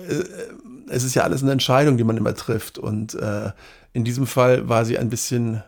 es 0.89 1.03
ist 1.03 1.15
ja 1.15 1.23
alles 1.23 1.41
eine 1.41 1.53
Entscheidung, 1.53 1.97
die 1.97 2.03
man 2.03 2.17
immer 2.17 2.35
trifft. 2.35 2.77
Und 2.77 3.15
äh, 3.15 3.49
in 3.93 4.03
diesem 4.03 4.27
Fall 4.27 4.69
war 4.69 4.85
sie 4.85 4.99
ein 4.99 5.09
bisschen 5.09 5.63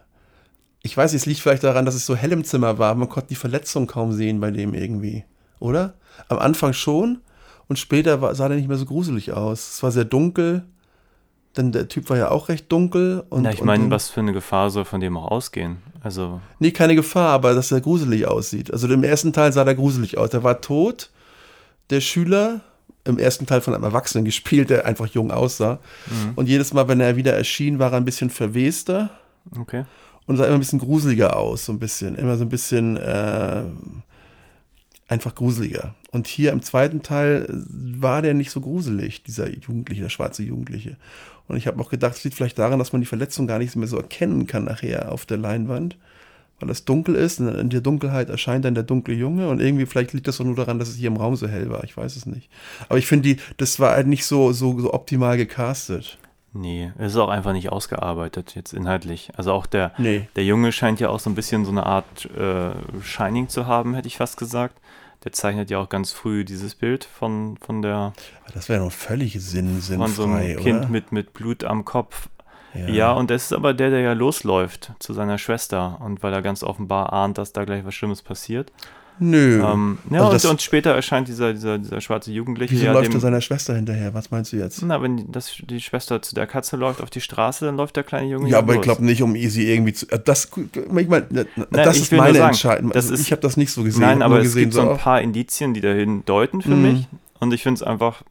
ich 0.86 0.96
weiß, 0.98 1.14
es 1.14 1.26
liegt 1.26 1.40
vielleicht 1.40 1.64
daran, 1.64 1.86
dass 1.86 1.96
es 1.96 2.06
so 2.06 2.14
hell 2.14 2.34
im 2.34 2.44
Zimmer 2.44 2.78
war. 2.78 2.94
Man 2.94 3.08
konnte 3.08 3.30
die 3.30 3.36
Verletzung 3.36 3.88
kaum 3.88 4.12
sehen 4.12 4.42
bei 4.42 4.52
dem 4.52 4.74
irgendwie. 4.74 5.24
Oder? 5.64 5.94
Am 6.28 6.40
Anfang 6.40 6.74
schon 6.74 7.20
und 7.68 7.80
später 7.80 8.22
war, 8.22 8.36
sah 8.36 8.50
der 8.50 8.58
nicht 8.58 8.68
mehr 8.68 8.78
so 8.78 8.86
gruselig 8.86 9.32
aus. 9.32 9.76
Es 9.76 9.84
war 9.84 9.92
sehr 9.92 10.06
dunkel. 10.06 10.64
Denn 11.56 11.72
der 11.72 11.88
Typ 11.88 12.10
war 12.10 12.18
ja 12.18 12.32
auch 12.32 12.50
recht 12.50 12.72
dunkel. 12.72 13.24
Und, 13.30 13.44
Na, 13.44 13.52
ich 13.52 13.64
meine, 13.64 13.90
was 13.92 14.10
für 14.10 14.20
eine 14.20 14.34
Gefahr 14.34 14.72
soll 14.72 14.86
von 14.86 15.00
dem 15.00 15.16
auch 15.16 15.32
ausgehen? 15.32 15.78
Also. 16.02 16.42
Nee, 16.60 16.72
keine 16.72 16.96
Gefahr, 16.96 17.30
aber 17.30 17.54
dass 17.54 17.72
er 17.72 17.80
gruselig 17.80 18.28
aussieht. 18.28 18.74
Also 18.74 18.88
im 18.88 19.04
ersten 19.04 19.34
Teil 19.34 19.54
sah 19.54 19.64
der 19.64 19.76
gruselig 19.76 20.18
aus. 20.18 20.32
Der 20.32 20.44
war 20.44 20.62
tot, 20.62 21.12
der 21.92 22.02
Schüler, 22.02 22.62
im 23.06 23.20
ersten 23.20 23.46
Teil 23.46 23.62
von 23.62 23.74
einem 23.74 23.84
Erwachsenen 23.84 24.26
gespielt, 24.32 24.70
der 24.70 24.86
einfach 24.86 25.08
jung 25.08 25.32
aussah. 25.32 25.80
Mhm. 26.08 26.32
Und 26.36 26.50
jedes 26.50 26.74
Mal, 26.74 26.88
wenn 26.88 27.00
er 27.00 27.16
wieder 27.16 27.34
erschien, 27.34 27.80
war 27.80 27.92
er 27.92 27.98
ein 27.98 28.06
bisschen 28.06 28.30
verwester. 28.30 29.12
Okay 29.58 29.86
und 30.26 30.38
sah 30.38 30.46
immer 30.46 30.56
ein 30.56 30.60
bisschen 30.60 30.80
gruseliger 30.80 31.36
aus, 31.36 31.66
so 31.66 31.74
ein 31.74 31.80
bisschen, 31.80 32.16
immer 32.16 32.38
so 32.38 32.46
ein 32.46 32.50
bisschen 32.50 32.98
äh, 32.98 33.64
einfach 35.14 35.36
gruseliger. 35.36 35.94
Und 36.12 36.28
hier 36.28 36.52
im 36.52 36.62
zweiten 36.62 37.04
Teil 37.04 37.48
war 37.50 38.22
der 38.22 38.34
nicht 38.34 38.52
so 38.52 38.62
gruselig, 38.62 39.24
dieser 39.24 39.50
Jugendliche, 39.50 40.02
der 40.02 40.10
schwarze 40.10 40.44
Jugendliche. 40.44 40.98
Und 41.48 41.58
ich 41.58 41.68
habe 41.68 41.82
auch 41.82 41.90
gedacht, 41.90 42.16
es 42.16 42.24
liegt 42.24 42.36
vielleicht 42.36 42.58
daran, 42.58 42.80
dass 42.80 42.94
man 42.94 43.02
die 43.02 43.08
Verletzung 43.08 43.48
gar 43.48 43.60
nicht 43.60 43.76
mehr 43.76 43.88
so 43.88 43.98
erkennen 43.98 44.48
kann 44.48 44.64
nachher 44.66 45.12
auf 45.12 45.26
der 45.26 45.38
Leinwand, 45.38 45.98
weil 46.60 46.70
es 46.70 46.86
dunkel 46.86 47.16
ist 47.16 47.40
und 47.40 47.50
in 47.50 47.70
der 47.70 47.82
Dunkelheit 47.82 48.30
erscheint 48.30 48.66
dann 48.66 48.76
der 48.76 48.84
dunkle 48.84 49.14
Junge 49.14 49.50
und 49.50 49.62
irgendwie 49.62 49.86
vielleicht 49.86 50.14
liegt 50.14 50.28
das 50.28 50.42
auch 50.42 50.46
nur 50.46 50.56
daran, 50.56 50.80
dass 50.80 50.90
es 50.90 50.96
hier 50.96 51.10
im 51.10 51.18
Raum 51.18 51.36
so 51.36 51.48
hell 51.48 51.70
war, 51.70 51.84
ich 51.84 51.96
weiß 51.96 52.16
es 52.16 52.26
nicht. 52.26 52.50
Aber 52.90 52.98
ich 52.98 53.06
finde, 53.06 53.36
das 53.58 53.80
war 53.80 53.92
halt 53.92 54.08
nicht 54.08 54.26
so, 54.26 54.52
so, 54.52 54.80
so 54.80 54.94
optimal 54.94 55.38
gecastet. 55.38 56.18
Nee, 56.56 56.92
es 57.00 57.14
ist 57.14 57.18
auch 57.18 57.30
einfach 57.30 57.52
nicht 57.52 57.72
ausgearbeitet 57.72 58.54
jetzt 58.56 58.74
inhaltlich. 58.74 59.32
Also 59.36 59.52
auch 59.52 59.66
der, 59.66 59.92
nee. 59.98 60.28
der 60.36 60.46
Junge 60.46 60.72
scheint 60.72 61.00
ja 61.00 61.10
auch 61.10 61.20
so 61.20 61.30
ein 61.30 61.36
bisschen 61.36 61.66
so 61.66 61.72
eine 61.72 61.86
Art 61.86 62.30
äh, 62.38 62.72
Shining 63.02 63.50
zu 63.50 63.66
haben, 63.66 63.96
hätte 63.96 64.08
ich 64.08 64.18
fast 64.18 64.38
gesagt. 64.38 64.80
Der 65.24 65.32
zeichnet 65.32 65.70
ja 65.70 65.80
auch 65.80 65.90
ganz 65.90 66.12
früh 66.12 66.44
dieses 66.44 66.76
Bild 66.76 67.06
von, 67.06 67.58
von 67.58 67.82
der. 67.82 68.14
Das 68.54 68.68
wäre 68.70 68.84
doch 68.84 68.92
völlig 68.92 69.42
sinn, 69.42 69.80
sinnfrei, 69.80 70.08
Von 70.08 70.16
so 70.16 70.24
einem 70.24 70.58
Kind 70.58 70.80
oder? 70.80 70.90
mit, 70.90 71.12
mit 71.12 71.34
Blut 71.34 71.64
am 71.64 71.86
Kopf. 71.86 72.30
Ja. 72.74 72.88
Ja. 72.88 73.12
und 73.14 73.30
das 73.30 73.46
ist 73.46 73.54
aber 73.54 73.74
der, 73.74 73.92
der 73.92 74.00
ja 74.00 74.14
losläuft 74.14 74.94
zu 75.00 75.14
seiner 75.14 75.38
Schwester. 75.38 76.02
Und 76.02 76.24
weil 76.24 76.34
er 76.34 76.42
ganz 76.42 76.64
offenbar 76.64 77.14
ahnt, 77.14 77.38
dass 77.38 77.54
da 77.54 77.66
gleich 77.66 77.86
was 77.86 77.94
Schlimmes 77.94 78.22
passiert. 78.22 78.72
Nö. 79.20 79.64
Ähm, 79.64 79.98
ja, 80.10 80.28
Also 80.28 80.48
und, 80.50 80.54
und 80.56 80.62
später 80.62 80.92
erscheint 80.92 81.28
dieser, 81.28 81.54
dieser, 81.54 81.78
dieser 81.78 82.02
schwarze 82.02 82.32
Jugendliche. 82.32 82.74
Wieso 82.74 82.86
ja, 82.86 82.94
läuft 82.94 83.14
er 83.14 83.20
seiner 83.20 83.42
Schwester 83.42 83.76
hinterher? 83.76 84.14
Was 84.14 84.32
meinst 84.32 84.52
du 84.54 84.58
jetzt? 84.58 84.82
Na, 84.84 85.02
wenn 85.02 85.32
das, 85.32 85.54
die 85.70 85.80
Schwester 85.82 86.22
zu 86.22 86.34
der 86.36 86.48
Katze 86.48 86.78
läuft 86.78 87.02
auf 87.02 87.10
die 87.10 87.22
Straße, 87.22 87.66
dann 87.66 87.78
läuft 87.78 87.96
der 87.96 88.04
kleine 88.04 88.28
Junge 88.28 88.50
Ja, 88.50 88.58
aber 88.58 88.74
ich 88.74 88.78
los. 88.78 88.84
glaube 88.86 89.06
nicht, 89.06 89.22
um 89.22 89.36
Easy 89.36 89.64
irgendwie 89.72 89.94
zu. 89.94 90.08
äh, 90.10 90.20
Das, 90.24 90.50
ich 90.76 91.08
meine, 91.08 91.28
das 91.72 91.96
ich 91.98 92.04
ist 92.04 92.12
will 92.12 92.18
nur 92.20 92.28
meine 92.28 92.40
Entscheidung. 92.40 92.92
Also 92.92 93.14
ist- 93.14 93.22
ich 93.22 93.32
habe 93.32 93.42
das 93.42 93.56
nicht 93.58 93.72
so 93.72 93.84
gesehen. 93.84 94.02
Nein, 94.02 94.22
aber 94.22 94.38
es 94.40 94.44
gesehen, 94.46 94.64
gibt 94.64 94.74
so 94.74 94.82
ein 94.82 94.88
oh, 94.90 94.96
paar 94.98 95.22
Indizien, 95.22 95.74
die 95.74 95.82
dahin 95.82 96.26
deuten 96.26 96.62
für 96.62 96.70
Mhm. 96.72 96.82
mich. 96.82 97.08
Und 97.40 97.54
ich 97.54 97.62
finde 97.64 97.76
es 97.78 97.84
einfach, 97.84 98.24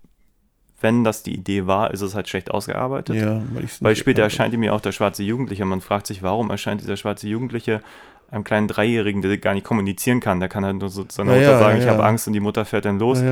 wenn 0.81 1.05
das 1.05 1.23
die 1.23 1.35
Idee 1.35 1.67
war, 1.67 1.93
ist 1.93 2.01
es 2.01 2.15
halt 2.17 2.29
schlecht 2.29 2.51
ausgearbeitet. 2.51 3.15
Ja, 3.17 3.41
weil, 3.53 3.65
Weil 3.81 3.95
später 3.97 4.23
erscheint 4.23 4.53
ihm 4.53 4.65
ja 4.65 4.73
auch 4.73 4.81
der 4.81 4.91
schwarze 4.93 5.23
Jugendliche. 5.23 5.65
Man 5.65 5.81
fragt 5.81 6.09
sich, 6.09 6.23
warum 6.25 6.51
erscheint 6.51 6.81
dieser 6.81 6.97
schwarze 6.97 7.29
Jugendliche 7.29 7.83
einem 8.33 8.45
kleinen 8.45 8.67
Dreijährigen, 8.69 9.23
der 9.23 9.37
gar 9.39 9.55
nicht 9.55 9.65
kommunizieren 9.67 10.21
kann. 10.21 10.41
Der 10.41 10.49
kann 10.49 10.65
halt 10.65 10.79
nur 10.79 10.89
so 10.89 11.05
zu 11.05 11.17
seiner 11.17 11.35
Ja, 11.37 11.41
Mutter 11.41 11.59
sagen, 11.59 11.77
ja, 11.79 11.85
ich 11.85 11.89
habe. 11.89 12.05
Angst 12.05 12.27
und 12.27 12.33
die 12.33 12.41
Mutter 12.41 12.65
fährt 12.65 12.85
dann 12.85 12.99
los. 12.99 13.23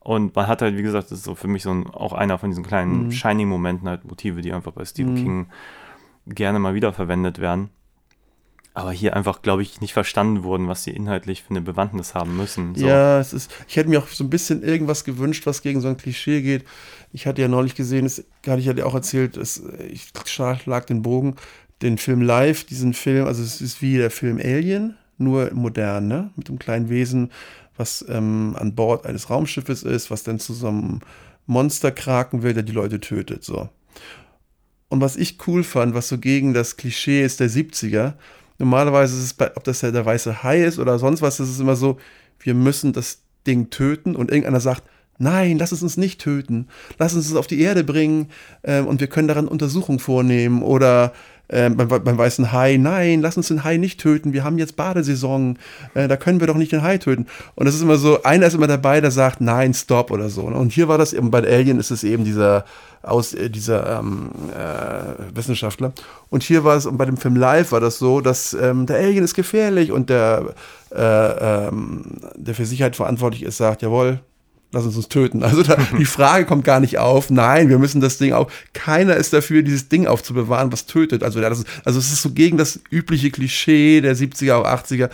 Und 0.00 0.36
man 0.36 0.46
hat 0.46 0.62
halt, 0.62 0.76
wie 0.76 0.82
gesagt, 0.82 1.10
das 1.10 1.18
ist 1.18 1.24
so 1.24 1.34
für 1.34 1.48
mich 1.48 1.62
so 1.62 1.70
ein, 1.70 1.86
auch 1.88 2.12
einer 2.12 2.38
von 2.38 2.50
diesen 2.50 2.64
kleinen 2.64 3.06
Mhm. 3.06 3.12
Shining-Momenten, 3.12 3.88
halt 3.88 4.04
Motive, 4.04 4.42
die 4.42 4.52
einfach 4.52 4.72
bei 4.72 4.84
Stephen 4.84 5.14
Mhm. 5.14 5.16
King 5.16 5.46
gerne 6.26 6.58
mal 6.58 6.74
wieder 6.74 6.92
verwendet 6.92 7.38
werden. 7.38 7.70
Aber 8.76 8.90
hier 8.90 9.14
einfach, 9.14 9.40
glaube 9.40 9.62
ich, 9.62 9.80
nicht 9.80 9.92
verstanden 9.92 10.42
wurden, 10.42 10.66
was 10.66 10.82
sie 10.82 10.90
inhaltlich 10.90 11.44
für 11.44 11.50
eine 11.50 11.60
Bewandtnis 11.60 12.14
haben 12.16 12.36
müssen. 12.36 12.74
So. 12.74 12.84
Ja, 12.86 13.20
es 13.20 13.32
ist. 13.32 13.52
Ich 13.68 13.76
hätte 13.76 13.88
mir 13.88 14.00
auch 14.00 14.08
so 14.08 14.24
ein 14.24 14.30
bisschen 14.30 14.64
irgendwas 14.64 15.04
gewünscht, 15.04 15.46
was 15.46 15.62
gegen 15.62 15.80
so 15.80 15.86
ein 15.86 15.96
Klischee 15.96 16.42
geht. 16.42 16.64
Ich 17.12 17.26
hatte 17.28 17.40
ja 17.40 17.46
neulich 17.46 17.76
gesehen, 17.76 18.02
das 18.04 18.24
hatte 18.46 18.58
ich 18.58 18.66
ja 18.66 18.84
auch 18.84 18.94
erzählt, 18.94 19.36
es, 19.36 19.62
ich 19.88 20.08
schlag 20.26 20.86
den 20.88 21.02
Bogen, 21.02 21.36
den 21.82 21.98
Film 21.98 22.22
Live, 22.22 22.64
diesen 22.64 22.94
Film, 22.94 23.26
also 23.26 23.42
es 23.42 23.60
ist 23.60 23.82
wie 23.82 23.96
der 23.96 24.10
Film 24.10 24.38
Alien, 24.38 24.96
nur 25.18 25.52
modern, 25.52 26.08
ne? 26.08 26.30
Mit 26.36 26.48
einem 26.48 26.58
kleinen 26.58 26.88
Wesen, 26.88 27.30
was 27.76 28.04
ähm, 28.08 28.56
an 28.58 28.74
Bord 28.74 29.06
eines 29.06 29.30
Raumschiffes 29.30 29.82
ist, 29.82 30.10
was 30.10 30.22
dann 30.22 30.38
zu 30.38 30.54
so 30.54 30.68
einem 30.68 31.00
Monsterkraken 31.46 32.42
will, 32.42 32.54
der 32.54 32.62
die 32.62 32.72
Leute 32.72 33.00
tötet. 33.00 33.44
So. 33.44 33.68
Und 34.88 35.00
was 35.00 35.16
ich 35.16 35.38
cool 35.46 35.64
fand, 35.64 35.94
was 35.94 36.08
so 36.08 36.18
gegen 36.18 36.54
das 36.54 36.76
Klischee 36.76 37.24
ist 37.24 37.40
der 37.40 37.50
70er, 37.50 38.14
normalerweise 38.58 39.16
ist 39.16 39.24
es, 39.24 39.34
bei, 39.34 39.54
ob 39.56 39.64
das 39.64 39.82
ja 39.82 39.90
der 39.90 40.06
weiße 40.06 40.42
Hai 40.42 40.64
ist 40.64 40.78
oder 40.78 40.98
sonst 40.98 41.22
was, 41.22 41.40
ist 41.40 41.48
es 41.48 41.60
immer 41.60 41.76
so, 41.76 41.98
wir 42.38 42.54
müssen 42.54 42.92
das 42.92 43.22
Ding 43.46 43.70
töten 43.70 44.16
und 44.16 44.30
irgendeiner 44.30 44.60
sagt, 44.60 44.84
nein, 45.18 45.58
lass 45.58 45.72
es 45.72 45.82
uns 45.82 45.96
nicht 45.96 46.20
töten, 46.20 46.68
lass 46.98 47.14
uns 47.14 47.26
es 47.26 47.36
auf 47.36 47.46
die 47.46 47.60
Erde 47.60 47.84
bringen 47.84 48.30
ähm, 48.62 48.86
und 48.86 49.00
wir 49.00 49.08
können 49.08 49.28
daran 49.28 49.48
Untersuchungen 49.48 49.98
vornehmen 49.98 50.62
oder 50.62 51.12
ähm, 51.48 51.76
beim, 51.76 51.88
beim 51.88 52.18
weißen 52.18 52.52
Hai, 52.52 52.76
nein, 52.76 53.20
lass 53.20 53.36
uns 53.36 53.48
den 53.48 53.64
Hai 53.64 53.76
nicht 53.76 54.00
töten, 54.00 54.32
wir 54.32 54.44
haben 54.44 54.58
jetzt 54.58 54.76
Badesaison, 54.76 55.58
äh, 55.94 56.08
da 56.08 56.16
können 56.16 56.40
wir 56.40 56.46
doch 56.46 56.56
nicht 56.56 56.72
den 56.72 56.82
Hai 56.82 56.98
töten. 56.98 57.26
Und 57.54 57.66
das 57.66 57.74
ist 57.74 57.82
immer 57.82 57.96
so, 57.96 58.22
einer 58.22 58.46
ist 58.46 58.54
immer 58.54 58.66
dabei, 58.66 59.00
der 59.00 59.10
sagt, 59.10 59.40
nein, 59.40 59.74
stopp 59.74 60.10
oder 60.10 60.28
so. 60.28 60.48
ne? 60.48 60.56
Und 60.56 60.72
hier 60.72 60.88
war 60.88 60.98
das 60.98 61.12
eben, 61.12 61.30
bei 61.30 61.38
Alien 61.38 61.78
ist 61.78 61.90
es 61.90 62.02
eben 62.02 62.24
dieser, 62.24 62.64
aus, 63.02 63.34
äh, 63.34 63.50
dieser 63.50 63.98
ähm, 63.98 64.30
äh, 64.52 65.36
Wissenschaftler. 65.36 65.92
Und 66.30 66.42
hier 66.42 66.64
war 66.64 66.76
es, 66.76 66.86
und 66.86 66.96
bei 66.96 67.04
dem 67.04 67.16
Film 67.16 67.36
Live 67.36 67.72
war 67.72 67.80
das 67.80 67.98
so, 67.98 68.20
dass 68.20 68.54
ähm, 68.54 68.86
der 68.86 68.96
Alien 68.96 69.24
ist 69.24 69.34
gefährlich 69.34 69.92
und 69.92 70.10
der, 70.10 70.54
äh, 70.94 71.66
ähm, 71.68 72.04
der 72.36 72.54
für 72.54 72.64
Sicherheit 72.64 72.96
verantwortlich 72.96 73.42
ist, 73.42 73.58
sagt, 73.58 73.82
jawohl, 73.82 74.20
lass 74.74 74.84
uns 74.84 74.96
uns 74.96 75.08
töten. 75.08 75.42
Also 75.42 75.62
da, 75.62 75.76
die 75.98 76.04
Frage 76.04 76.44
kommt 76.44 76.64
gar 76.64 76.80
nicht 76.80 76.98
auf. 76.98 77.30
Nein, 77.30 77.68
wir 77.68 77.78
müssen 77.78 78.00
das 78.00 78.18
Ding 78.18 78.32
auf. 78.32 78.52
Keiner 78.72 79.16
ist 79.16 79.32
dafür, 79.32 79.62
dieses 79.62 79.88
Ding 79.88 80.06
aufzubewahren, 80.06 80.72
was 80.72 80.86
tötet. 80.86 81.22
Also, 81.22 81.40
das 81.40 81.60
ist, 81.60 81.66
also 81.84 81.98
es 81.98 82.12
ist 82.12 82.22
so 82.22 82.30
gegen 82.30 82.58
das 82.58 82.80
übliche 82.90 83.30
Klischee 83.30 84.00
der 84.00 84.16
70er, 84.16 84.54
auch 84.54 84.66
80er. 84.66 85.10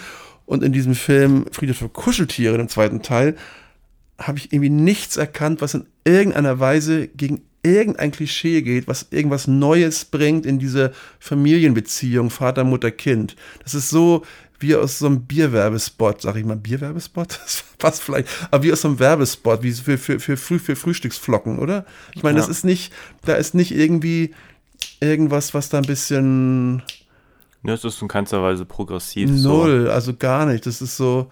Und 0.47 0.65
in 0.65 0.73
diesem 0.73 0.95
Film 0.95 1.47
Friedhof 1.53 1.77
für 1.77 1.89
Kuscheltiere, 1.89 2.57
dem 2.57 2.69
zweiten 2.69 3.03
Teil, 3.03 3.37
habe 4.19 4.39
ich 4.39 4.53
irgendwie 4.53 4.71
nichts 4.71 5.17
erkannt, 5.17 5.61
was 5.61 5.75
in 5.75 5.87
irgendeiner 6.05 6.59
Weise 6.59 7.07
gegen 7.09 7.43
irgendein 7.63 8.11
Klischee 8.11 8.63
geht, 8.63 8.89
was 8.89 9.09
irgendwas 9.11 9.47
Neues 9.47 10.07
bringt 10.07 10.47
in 10.47 10.59
diese 10.59 10.93
Familienbeziehung 11.19 12.31
Vater, 12.31 12.65
Mutter, 12.65 12.91
Kind. 12.91 13.37
Das 13.63 13.75
ist 13.75 13.91
so 13.91 14.23
wie 14.61 14.77
aus 14.77 14.99
so 14.99 15.07
einem 15.07 15.23
Bierwerbespot, 15.23 16.23
sag 16.23 16.37
ich 16.37 16.45
mal, 16.45 16.57
Bierwerbespot? 16.57 17.39
Das 17.45 17.65
passt 17.79 18.03
vielleicht, 18.03 18.29
aber 18.51 18.63
wie 18.63 18.73
aus 18.73 18.83
so 18.83 18.89
einem 18.89 18.99
Werbespot, 18.99 19.63
wie 19.63 19.73
für, 19.73 19.97
für, 19.99 20.21
für, 20.21 20.37
Früh, 20.37 20.59
für 20.59 20.77
Frühstücksflocken, 20.77 21.59
oder? 21.59 21.87
Ich 22.15 22.23
meine, 22.23 22.37
das 22.37 22.47
Ja. 22.47 22.51
ist 22.53 22.65
nicht, 22.65 22.93
da 23.25 23.35
ist 23.35 23.55
nicht 23.55 23.73
irgendwie 23.73 24.35
irgendwas, 25.01 25.55
was 25.55 25.71
da 25.71 25.79
ein 25.79 25.85
bisschen 25.87 26.83
Ja, 27.63 27.73
es 27.75 27.85
ist 27.85 28.01
in 28.03 28.09
keinster 28.09 28.43
Weise 28.43 28.65
progressiv. 28.67 29.31
So. 29.35 29.65
null, 29.65 29.89
also 29.91 30.15
gar 30.15 30.47
nicht. 30.47 30.67
Das 30.67 30.81
ist 30.83 30.97
so, 30.97 31.31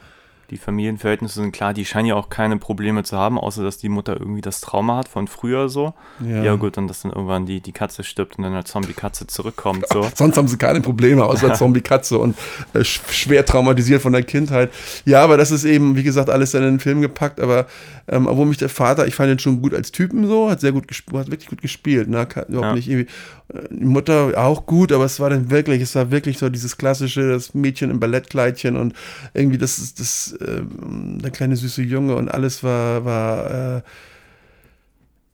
Die 0.50 0.56
Familienverhältnisse 0.56 1.40
sind 1.42 1.52
klar, 1.52 1.74
die 1.74 1.84
scheinen 1.84 2.06
ja 2.06 2.14
auch 2.14 2.30
keine 2.30 2.56
Probleme 2.56 3.02
zu 3.02 3.18
haben, 3.18 3.38
außer 3.38 3.62
dass 3.62 3.76
die 3.76 3.90
Mutter 3.90 4.18
irgendwie 4.18 4.40
das 4.40 4.62
Trauma 4.62 4.96
hat 4.96 5.06
von 5.08 5.28
früher 5.28 5.68
so. 5.68 5.92
ja. 6.24 6.42
Ja, 6.42 6.54
gut, 6.56 6.78
und 6.78 6.88
dass 6.88 7.02
dann 7.02 7.12
irgendwann 7.12 7.44
die, 7.44 7.60
die 7.60 7.72
Katze 7.72 8.02
stirbt 8.02 8.38
und 8.38 8.44
dann 8.44 8.54
als 8.54 8.70
Zombie-Katze 8.70 9.26
zurückkommt. 9.26 9.84
So. 9.92 10.08
Sonst 10.14 10.38
haben 10.38 10.48
sie 10.48 10.56
keine 10.56 10.80
Probleme, 10.80 11.24
außer 11.24 11.52
Zombie-Katze 11.52 12.16
und 12.18 12.34
äh, 12.72 12.78
sch- 12.78 13.10
schwer 13.12 13.44
traumatisiert 13.44 14.00
von 14.00 14.12
der 14.14 14.22
Kindheit. 14.22 14.70
Ja, 15.04 15.22
aber 15.22 15.36
das 15.36 15.50
ist 15.50 15.64
eben, 15.64 15.96
wie 15.96 16.02
gesagt, 16.02 16.30
alles 16.30 16.54
in 16.54 16.62
den 16.62 16.80
Film 16.80 17.02
gepackt. 17.02 17.40
Aber 17.40 17.66
ähm, 18.08 18.26
obwohl 18.26 18.46
mich 18.46 18.56
der 18.58 18.68
Vater, 18.68 19.06
ich 19.06 19.14
fand 19.14 19.30
ihn 19.30 19.38
schon 19.38 19.60
gut 19.60 19.74
als 19.74 19.92
Typen 19.92 20.26
so, 20.26 20.50
hat 20.50 20.60
sehr 20.60 20.72
gut 20.72 20.88
gespielt, 20.88 21.18
hat 21.18 21.30
wirklich 21.30 21.48
gut 21.48 21.62
gespielt. 21.62 22.08
Ne? 22.08 22.26
Kann, 22.26 22.44
überhaupt 22.48 22.68
Ja. 22.70 22.74
nicht 22.74 22.88
irgendwie. 22.88 23.08
äh, 23.54 23.68
Die 23.70 23.84
Mutter 23.84 24.32
auch 24.36 24.66
gut, 24.66 24.92
aber 24.92 25.04
es 25.04 25.20
war 25.20 25.30
dann 25.30 25.50
wirklich, 25.50 25.82
es 25.82 25.94
war 25.94 26.10
wirklich 26.10 26.38
so 26.38 26.48
dieses 26.48 26.76
klassische, 26.78 27.28
das 27.30 27.54
Mädchen 27.54 27.90
im 27.90 28.00
Ballettkleidchen 28.00 28.76
und 28.76 28.94
irgendwie 29.34 29.58
das, 29.58 29.78
ist 29.78 30.00
das, 30.00 30.36
ähm, 30.46 31.18
der 31.22 31.30
kleine 31.30 31.56
süße 31.56 31.82
Junge 31.82 32.14
und 32.16 32.28
alles 32.28 32.62
war, 32.64 33.04
war 33.04 33.76
äh, 33.78 33.82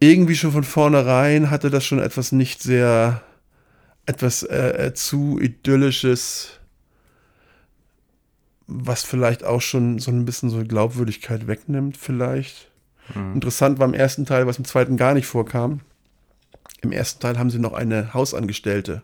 irgendwie 0.00 0.34
schon 0.36 0.52
von 0.52 0.64
vornherein 0.64 1.50
hatte 1.50 1.70
das 1.70 1.84
schon 1.84 1.98
etwas 1.98 2.32
nicht 2.32 2.62
sehr 2.62 3.22
etwas 4.06 4.42
äh, 4.42 4.88
äh, 4.88 4.94
zu 4.94 5.38
idyllisches, 5.40 6.60
was 8.66 9.02
vielleicht 9.02 9.44
auch 9.44 9.60
schon 9.60 9.98
so 9.98 10.10
ein 10.10 10.24
bisschen 10.24 10.50
so 10.50 10.64
Glaubwürdigkeit 10.64 11.46
wegnimmt, 11.46 11.96
vielleicht. 11.96 12.70
Interessant 13.34 13.78
war 13.78 13.86
im 13.86 13.94
ersten 13.94 14.24
Teil, 14.24 14.46
was 14.46 14.58
im 14.58 14.64
zweiten 14.64 14.96
gar 14.96 15.14
nicht 15.14 15.26
vorkam. 15.26 15.80
Im 16.80 16.92
ersten 16.92 17.20
Teil 17.20 17.38
haben 17.38 17.50
sie 17.50 17.58
noch 17.58 17.74
eine 17.74 18.14
Hausangestellte. 18.14 19.02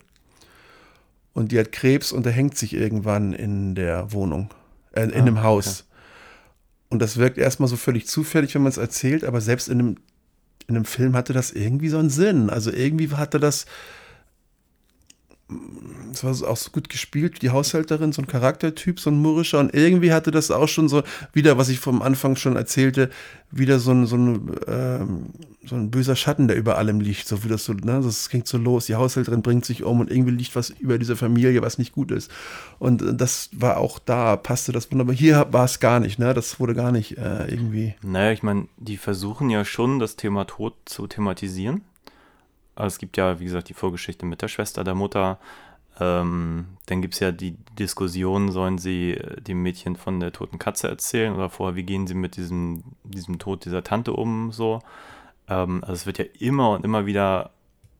Und 1.32 1.52
die 1.52 1.58
hat 1.58 1.72
Krebs 1.72 2.12
und 2.12 2.26
er 2.26 2.32
hängt 2.32 2.56
sich 2.56 2.74
irgendwann 2.74 3.32
in 3.32 3.74
der 3.74 4.12
Wohnung, 4.12 4.50
äh, 4.92 5.02
in 5.02 5.26
dem 5.26 5.42
Haus. 5.42 5.86
Und 6.88 7.00
das 7.00 7.18
wirkt 7.18 7.38
erstmal 7.38 7.68
so 7.68 7.76
völlig 7.76 8.06
zufällig, 8.06 8.54
wenn 8.54 8.62
man 8.62 8.70
es 8.70 8.78
erzählt, 8.78 9.24
aber 9.24 9.40
selbst 9.40 9.68
in 9.68 9.78
einem, 9.78 9.96
in 10.66 10.76
einem 10.76 10.84
Film 10.84 11.14
hatte 11.14 11.32
das 11.32 11.52
irgendwie 11.52 11.88
so 11.88 11.98
einen 11.98 12.10
Sinn. 12.10 12.50
Also 12.50 12.72
irgendwie 12.72 13.10
hatte 13.10 13.38
das, 13.38 13.66
es 16.12 16.24
war 16.24 16.50
auch 16.50 16.56
so 16.56 16.70
gut 16.70 16.88
gespielt, 16.88 17.42
die 17.42 17.50
Haushälterin, 17.50 18.12
so 18.12 18.22
ein 18.22 18.26
Charaktertyp, 18.26 19.00
so 19.00 19.10
ein 19.10 19.20
murrischer. 19.20 19.58
Und 19.58 19.74
irgendwie 19.74 20.12
hatte 20.12 20.30
das 20.30 20.50
auch 20.50 20.68
schon 20.68 20.88
so, 20.88 21.02
wieder, 21.32 21.58
was 21.58 21.68
ich 21.68 21.78
vom 21.78 22.02
Anfang 22.02 22.36
schon 22.36 22.56
erzählte, 22.56 23.10
wieder 23.50 23.78
so 23.78 23.92
ein, 23.92 24.06
so 24.06 24.16
ein, 24.16 24.56
ähm, 24.66 25.26
so 25.64 25.76
ein 25.76 25.90
böser 25.90 26.16
Schatten, 26.16 26.48
der 26.48 26.56
über 26.56 26.78
allem 26.78 27.00
liegt. 27.00 27.28
So 27.28 27.44
wie 27.44 27.48
das 27.48 27.64
so, 27.64 27.72
ne, 27.72 28.00
das 28.02 28.28
ging 28.28 28.44
so 28.44 28.58
los. 28.58 28.86
Die 28.86 28.96
Haushälterin 28.96 29.42
bringt 29.42 29.64
sich 29.64 29.82
um 29.84 30.00
und 30.00 30.10
irgendwie 30.10 30.32
liegt 30.32 30.56
was 30.56 30.70
über 30.70 30.98
dieser 30.98 31.16
Familie, 31.16 31.62
was 31.62 31.78
nicht 31.78 31.92
gut 31.92 32.10
ist. 32.10 32.30
Und 32.78 33.02
äh, 33.02 33.14
das 33.14 33.50
war 33.52 33.78
auch 33.78 33.98
da, 33.98 34.36
passte 34.36 34.72
das 34.72 34.90
wunderbar. 34.90 35.14
Hier 35.14 35.46
war 35.50 35.64
es 35.64 35.80
gar 35.80 36.00
nicht, 36.00 36.18
ne? 36.18 36.34
Das 36.34 36.60
wurde 36.60 36.74
gar 36.74 36.92
nicht 36.92 37.18
äh, 37.18 37.46
irgendwie. 37.46 37.94
Naja, 38.02 38.32
ich 38.32 38.42
meine, 38.42 38.66
die 38.78 38.96
versuchen 38.96 39.50
ja 39.50 39.64
schon, 39.64 39.98
das 39.98 40.16
Thema 40.16 40.46
Tod 40.46 40.74
zu 40.84 41.06
thematisieren. 41.06 41.82
Es 42.86 42.98
gibt 42.98 43.16
ja, 43.16 43.40
wie 43.40 43.44
gesagt, 43.44 43.68
die 43.68 43.74
Vorgeschichte 43.74 44.26
mit 44.26 44.42
der 44.42 44.48
Schwester 44.48 44.84
der 44.84 44.94
Mutter. 44.94 45.38
Ähm, 45.98 46.66
dann 46.86 47.02
gibt 47.02 47.14
es 47.14 47.20
ja 47.20 47.30
die 47.30 47.56
Diskussion, 47.78 48.50
sollen 48.50 48.78
sie 48.78 49.12
äh, 49.12 49.40
dem 49.40 49.62
Mädchen 49.62 49.96
von 49.96 50.18
der 50.18 50.32
toten 50.32 50.58
Katze 50.58 50.88
erzählen 50.88 51.34
oder 51.34 51.50
vorher, 51.50 51.76
wie 51.76 51.82
gehen 51.82 52.06
sie 52.06 52.14
mit 52.14 52.36
diesem, 52.36 52.82
diesem 53.04 53.38
Tod 53.38 53.64
dieser 53.64 53.84
Tante 53.84 54.14
um, 54.14 54.50
so. 54.50 54.80
Ähm, 55.48 55.82
also 55.82 55.92
es 55.92 56.06
wird 56.06 56.18
ja 56.18 56.24
immer 56.38 56.70
und 56.70 56.84
immer 56.84 57.06
wieder 57.06 57.50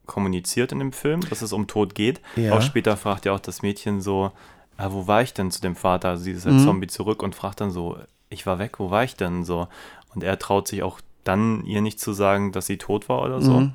kommuniziert 0.07 0.72
in 0.72 0.78
dem 0.78 0.93
Film, 0.93 1.20
dass 1.28 1.43
es 1.43 1.53
um 1.53 1.66
Tod 1.66 1.95
geht. 1.95 2.20
Ja. 2.37 2.55
Auch 2.55 2.62
später 2.62 2.97
fragt 2.97 3.26
ja 3.26 3.33
auch 3.33 3.41
das 3.41 3.62
Mädchen 3.62 4.01
so, 4.01 4.33
ah, 4.76 4.89
wo 4.91 5.07
war 5.07 5.22
ich 5.22 5.35
denn 5.35 5.51
zu 5.51 5.61
dem 5.61 5.76
Vater? 5.76 6.09
Also 6.09 6.24
sie 6.24 6.33
ist 6.33 6.47
als 6.47 6.64
Zombie 6.64 6.89
zurück 6.89 7.22
und 7.22 7.35
fragt 7.35 7.61
dann 7.61 7.70
so, 7.70 7.99
ich 8.31 8.47
war 8.47 8.59
weg, 8.59 8.78
wo 8.81 8.91
war 8.91 9.05
ich 9.05 9.14
denn 9.14 9.45
so? 9.45 9.68
Und 10.14 10.24
er 10.24 10.39
traut 10.39 10.66
sich 10.68 10.83
auch 10.83 11.01
dann 11.22 11.64
ihr 11.64 11.83
nicht 11.83 12.01
zu 12.01 12.12
sagen, 12.12 12.51
dass 12.51 12.66
sie 12.66 12.78
tot 12.78 13.09
war 13.09 13.22
oder 13.22 13.43
so. 13.43 13.61
Mhm. 13.61 13.72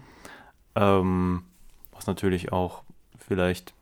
Ähm, 0.75 1.43
was 1.91 2.07
natürlich 2.07 2.51
auch 2.51 2.83
vielleicht, 3.17 3.73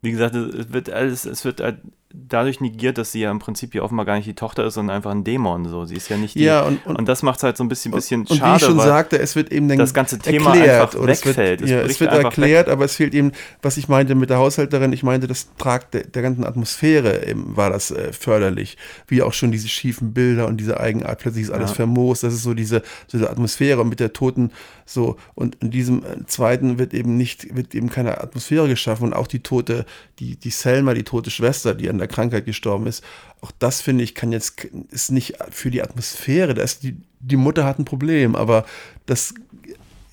wie 0.00 0.10
gesagt, 0.10 0.34
es 0.34 0.72
wird 0.72 0.90
alles, 0.90 1.24
es 1.24 1.44
wird 1.44 1.60
halt 1.60 1.80
dadurch 2.14 2.60
negiert, 2.60 2.96
dass 2.96 3.12
sie 3.12 3.20
ja 3.20 3.30
im 3.30 3.38
Prinzip 3.38 3.74
ja 3.74 3.82
offenbar 3.82 4.06
gar 4.06 4.16
nicht 4.16 4.26
die 4.26 4.34
Tochter 4.34 4.64
ist, 4.64 4.74
sondern 4.74 4.96
einfach 4.96 5.10
ein 5.10 5.24
Dämon. 5.24 5.68
So, 5.68 5.84
sie 5.84 5.94
ist 5.96 6.08
ja 6.08 6.16
nicht 6.16 6.34
die. 6.36 6.44
Ja, 6.44 6.62
und- 6.62 6.84
und- 6.86 7.06
das 7.06 7.22
macht 7.22 7.38
es 7.38 7.42
halt 7.42 7.56
so 7.58 7.64
ein 7.64 7.68
bisschen, 7.68 7.92
bisschen 7.92 8.22
und 8.22 8.36
schade. 8.38 8.52
wie 8.52 8.56
ich 8.56 8.64
schon 8.64 8.80
sagte, 8.80 9.18
es 9.18 9.36
wird 9.36 9.52
eben 9.52 9.68
dann 9.68 9.76
das 9.78 9.92
ganze 9.92 10.18
Thema 10.18 10.54
erklärt, 10.54 10.80
einfach 10.82 11.00
oder 11.00 11.12
es 11.12 11.24
wird, 11.24 11.36
wegfällt. 11.36 11.60
Es 11.62 11.70
ja, 11.70 11.80
es 11.80 12.00
wird 12.00 12.10
erklärt, 12.12 12.68
aber 12.68 12.86
es 12.86 12.96
fehlt 12.96 13.14
eben, 13.14 13.32
was 13.60 13.76
ich 13.76 13.88
meinte 13.88 14.14
mit 14.14 14.30
der 14.30 14.38
Haushälterin, 14.38 14.92
ich 14.92 15.02
meinte, 15.02 15.26
das 15.26 15.48
tragt 15.58 15.92
der, 15.94 16.04
der 16.04 16.22
ganzen 16.22 16.44
Atmosphäre 16.44 17.26
eben, 17.26 17.56
war 17.56 17.68
das 17.70 17.90
äh, 17.90 18.12
förderlich. 18.12 18.78
Wie 19.06 19.20
auch 19.22 19.34
schon 19.34 19.52
diese 19.52 19.68
schiefen 19.68 20.14
Bilder 20.14 20.46
und 20.46 20.56
diese 20.58 20.80
Eigenart, 20.80 21.18
plötzlich 21.18 21.44
ist 21.44 21.50
alles 21.50 21.70
Ja. 21.70 21.76
vermoost, 21.76 22.22
das 22.22 22.32
ist 22.32 22.42
so 22.42 22.54
diese, 22.54 22.82
so 23.06 23.18
diese 23.18 23.30
Atmosphäre 23.30 23.80
und 23.82 23.90
mit 23.90 24.00
der 24.00 24.14
Toten 24.14 24.50
so. 24.86 25.16
Und 25.34 25.56
in 25.56 25.70
diesem 25.70 25.98
äh, 26.04 26.24
zweiten 26.26 26.78
wird 26.78 26.94
eben 26.94 27.18
nicht, 27.18 27.54
wird 27.54 27.74
eben 27.74 27.90
keine 27.90 28.20
Atmosphäre 28.22 28.66
geschaffen 28.66 29.04
und 29.08 29.12
auch 29.12 29.26
die 29.26 29.40
tote, 29.40 29.84
die, 30.20 30.36
die 30.36 30.50
Selma, 30.50 30.94
die 30.94 31.02
tote 31.02 31.30
Schwester, 31.30 31.74
die 31.74 31.90
an 31.90 31.97
der 31.98 32.08
Krankheit 32.08 32.44
gestorben 32.44 32.86
ist, 32.86 33.04
auch 33.40 33.50
das 33.58 33.80
finde 33.80 34.04
ich, 34.04 34.14
kann 34.14 34.32
jetzt, 34.32 34.64
ist 34.90 35.10
nicht 35.10 35.36
für 35.50 35.70
die 35.70 35.82
Atmosphäre, 35.82 36.54
da 36.54 36.62
ist 36.62 36.82
die, 36.82 36.96
die 37.20 37.36
Mutter 37.36 37.64
hat 37.64 37.78
ein 37.78 37.84
Problem, 37.84 38.36
aber 38.36 38.64
das, 39.06 39.34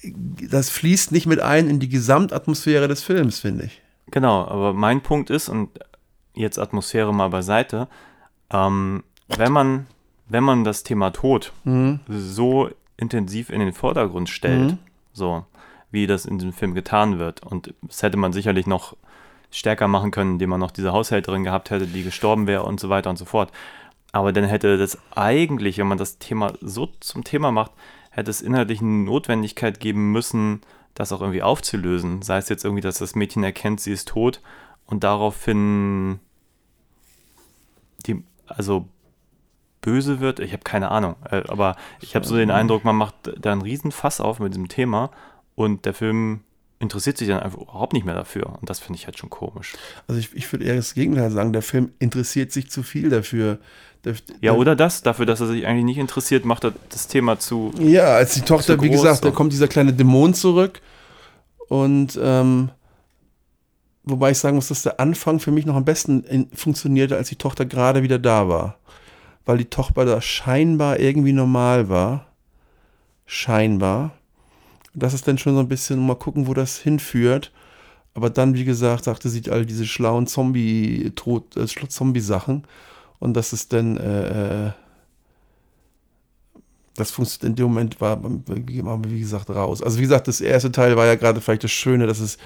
das 0.04 0.70
fließt 0.70 1.12
nicht 1.12 1.26
mit 1.26 1.40
ein 1.40 1.70
in 1.70 1.80
die 1.80 1.90
Gesamtatmosphäre 1.90 2.88
des 2.88 3.04
Films, 3.04 3.40
finde 3.40 3.66
ich. 3.66 3.82
Genau, 4.12 4.46
aber 4.46 4.74
mein 4.74 5.02
Punkt 5.02 5.30
ist, 5.30 5.50
und 5.50 5.70
jetzt 6.36 6.60
Atmosphäre 6.60 7.14
mal 7.14 7.30
beiseite, 7.30 7.88
ähm, 8.52 9.04
wenn 9.36 9.52
man, 9.52 9.88
wenn 10.28 10.44
man 10.44 10.64
das 10.64 10.84
Thema 10.84 11.12
Tod 11.12 11.52
so 12.08 12.70
intensiv 12.98 13.50
in 13.50 13.60
den 13.60 13.74
Vordergrund 13.74 14.30
stellt, 14.30 14.72
so 15.14 15.46
wie 15.92 16.08
das 16.08 16.26
in 16.26 16.38
diesem 16.38 16.54
Film 16.54 16.76
getan 16.76 17.18
wird, 17.20 17.42
und 17.44 17.74
das 17.82 18.04
hätte 18.04 18.18
man 18.18 18.34
sicherlich 18.34 18.68
noch 18.68 18.96
stärker 19.56 19.88
machen 19.88 20.12
können, 20.12 20.34
indem 20.34 20.50
man 20.50 20.60
noch 20.60 20.72
diese 20.72 20.92
Haushälterin 20.92 21.44
gehabt 21.44 21.70
hätte, 21.70 21.88
die 21.88 22.04
gestorben 22.04 22.48
wäre 22.48 22.64
und 22.64 22.80
so 22.80 22.90
weiter 22.90 23.10
und 23.10 23.18
so 23.18 23.26
fort. 23.26 23.52
Aber 24.12 24.32
dann 24.32 24.46
hätte 24.46 24.78
das 24.78 24.98
eigentlich, 25.16 25.78
wenn 25.78 25.88
man 25.88 25.98
das 25.98 26.20
Thema 26.20 26.54
so 26.62 26.90
zum 27.00 27.24
Thema 27.24 27.52
macht, 27.52 27.72
hätte 28.12 28.32
es 28.32 28.42
inhaltlich 28.42 28.82
eine 28.82 29.04
Notwendigkeit 29.04 29.80
geben 29.80 30.12
müssen, 30.12 30.62
das 30.94 31.12
auch 31.12 31.22
irgendwie 31.22 31.44
aufzulösen. 31.44 32.22
Sei 32.22 32.38
es 32.38 32.50
jetzt 32.50 32.64
irgendwie, 32.64 32.82
dass 32.82 33.00
das 33.00 33.16
Mädchen 33.16 33.44
erkennt, 33.44 33.82
sie 33.82 33.92
ist 33.92 34.08
tot 34.08 34.42
und 34.86 35.04
daraufhin 35.04 36.20
die, 38.06 38.24
also 38.48 38.88
böse 39.82 40.20
wird. 40.20 40.40
Ich 40.40 40.54
habe 40.54 40.64
keine 40.64 40.92
Ahnung. 40.92 41.16
Äh, 41.30 41.44
Aber 41.48 41.76
ich 42.02 42.16
habe 42.16 42.26
so 42.26 42.36
den 42.36 42.52
Eindruck, 42.52 42.84
man 42.84 42.96
macht 42.96 43.16
da 43.40 43.52
einen 43.52 43.62
riesen 43.62 43.92
Fass 43.92 44.20
auf 44.20 44.40
mit 44.40 44.54
diesem 44.54 44.68
Thema 44.68 45.12
und 45.56 45.86
der 45.86 45.94
Film 45.94 46.42
interessiert 46.80 47.18
sich 47.18 47.28
dann 47.28 47.40
einfach 47.40 47.60
überhaupt 47.60 47.94
nicht 47.94 48.06
mehr 48.06 48.16
dafür. 48.16 48.58
Und 48.60 48.70
das 48.70 48.80
finde 48.80 49.00
ich 49.00 49.06
halt 49.06 49.18
schon 49.18 49.30
komisch. 49.30 49.74
Also 50.08 50.20
ich, 50.20 50.34
ich 50.36 50.52
würde 50.52 50.66
eher 50.66 50.76
das 50.76 50.94
Gegenteil 50.94 51.32
sagen, 51.32 51.54
der 51.54 51.62
Film 51.62 51.92
interessiert 52.00 52.52
sich 52.52 52.70
zu 52.70 52.84
viel 52.84 53.10
dafür. 53.10 53.60
Der, 54.04 54.14
Ja, 54.14 54.52
der, 54.52 54.58
oder 54.58 54.76
das, 54.76 55.02
dafür, 55.02 55.26
dass 55.26 55.40
er 55.40 55.48
sich 55.48 55.66
eigentlich 55.66 55.86
nicht 55.86 55.98
interessiert, 55.98 56.46
macht 56.46 56.66
er 56.66 56.74
das 56.90 57.08
Thema 57.08 57.40
zu. 57.40 57.72
Ja, 57.80 58.16
als 58.16 58.34
die 58.34 58.42
Tochter, 58.42 58.82
wie 58.82 58.90
gesagt, 58.90 59.24
da 59.26 59.32
kommt 59.32 59.54
dieser 59.54 59.68
kleine 59.68 59.94
Dämon 59.94 60.34
zurück 60.34 60.82
und 61.68 62.20
ähm, 62.22 62.70
wobei 64.04 64.32
ich 64.32 64.38
sagen 64.38 64.56
muss, 64.56 64.68
dass 64.68 64.84
der 64.84 65.00
Anfang 65.00 65.40
für 65.40 65.52
mich 65.52 65.66
noch 65.66 65.76
am 65.76 65.86
besten 65.86 66.24
in, 66.24 66.50
funktionierte, 66.54 67.18
als 67.18 67.30
die 67.30 67.38
Tochter 67.38 67.66
gerade 67.66 68.04
wieder 68.04 68.20
da 68.20 68.48
war. 68.48 68.78
Weil 69.46 69.58
die 69.60 69.66
Tochter 69.66 70.06
da 70.06 70.22
scheinbar 70.22 71.00
irgendwie 71.00 71.34
normal 71.34 71.90
war. 71.90 72.28
Scheinbar. 73.26 74.12
Das 74.96 75.14
ist 75.14 75.28
dann 75.28 75.38
schon 75.38 75.56
so 75.56 75.60
ein 75.60 75.68
bisschen, 75.68 76.06
mal 76.06 76.16
gucken, 76.16 76.48
wo 76.48 76.54
das 76.54 76.78
hinführt. 76.78 77.52
Aber 78.14 78.30
dann, 78.30 78.56
wie 78.56 78.64
gesagt, 78.64 79.04
sagte 79.04 79.30
sie 79.30 79.50
all 79.52 79.66
diese 79.66 79.86
schlauen 79.86 80.26
Zombie, 80.26 81.12
Tod, 81.16 81.58
äh, 81.58 81.68
Zombie-Sachen. 81.68 82.64
Und 83.20 83.34
das 83.34 83.54
ist 83.54 83.74
dann, 83.74 83.98
äh, 83.98 84.68
äh, 84.68 84.72
das 86.96 87.12
funktioniert 87.12 87.44
in 87.44 87.56
dem 87.56 87.68
Moment 87.68 88.00
war 88.00 88.20
wie 88.24 89.20
gesagt 89.20 89.50
raus. 89.50 89.82
Also 89.82 89.98
wie 89.98 90.04
gesagt, 90.04 90.28
das 90.28 90.40
erste 90.40 90.72
Teil 90.72 90.96
war 90.96 91.06
ja 91.06 91.16
gerade 91.16 91.42
vielleicht 91.42 91.66
das 91.66 91.72
Schöne, 91.72 92.08
dass 92.08 92.20
es 92.20 92.38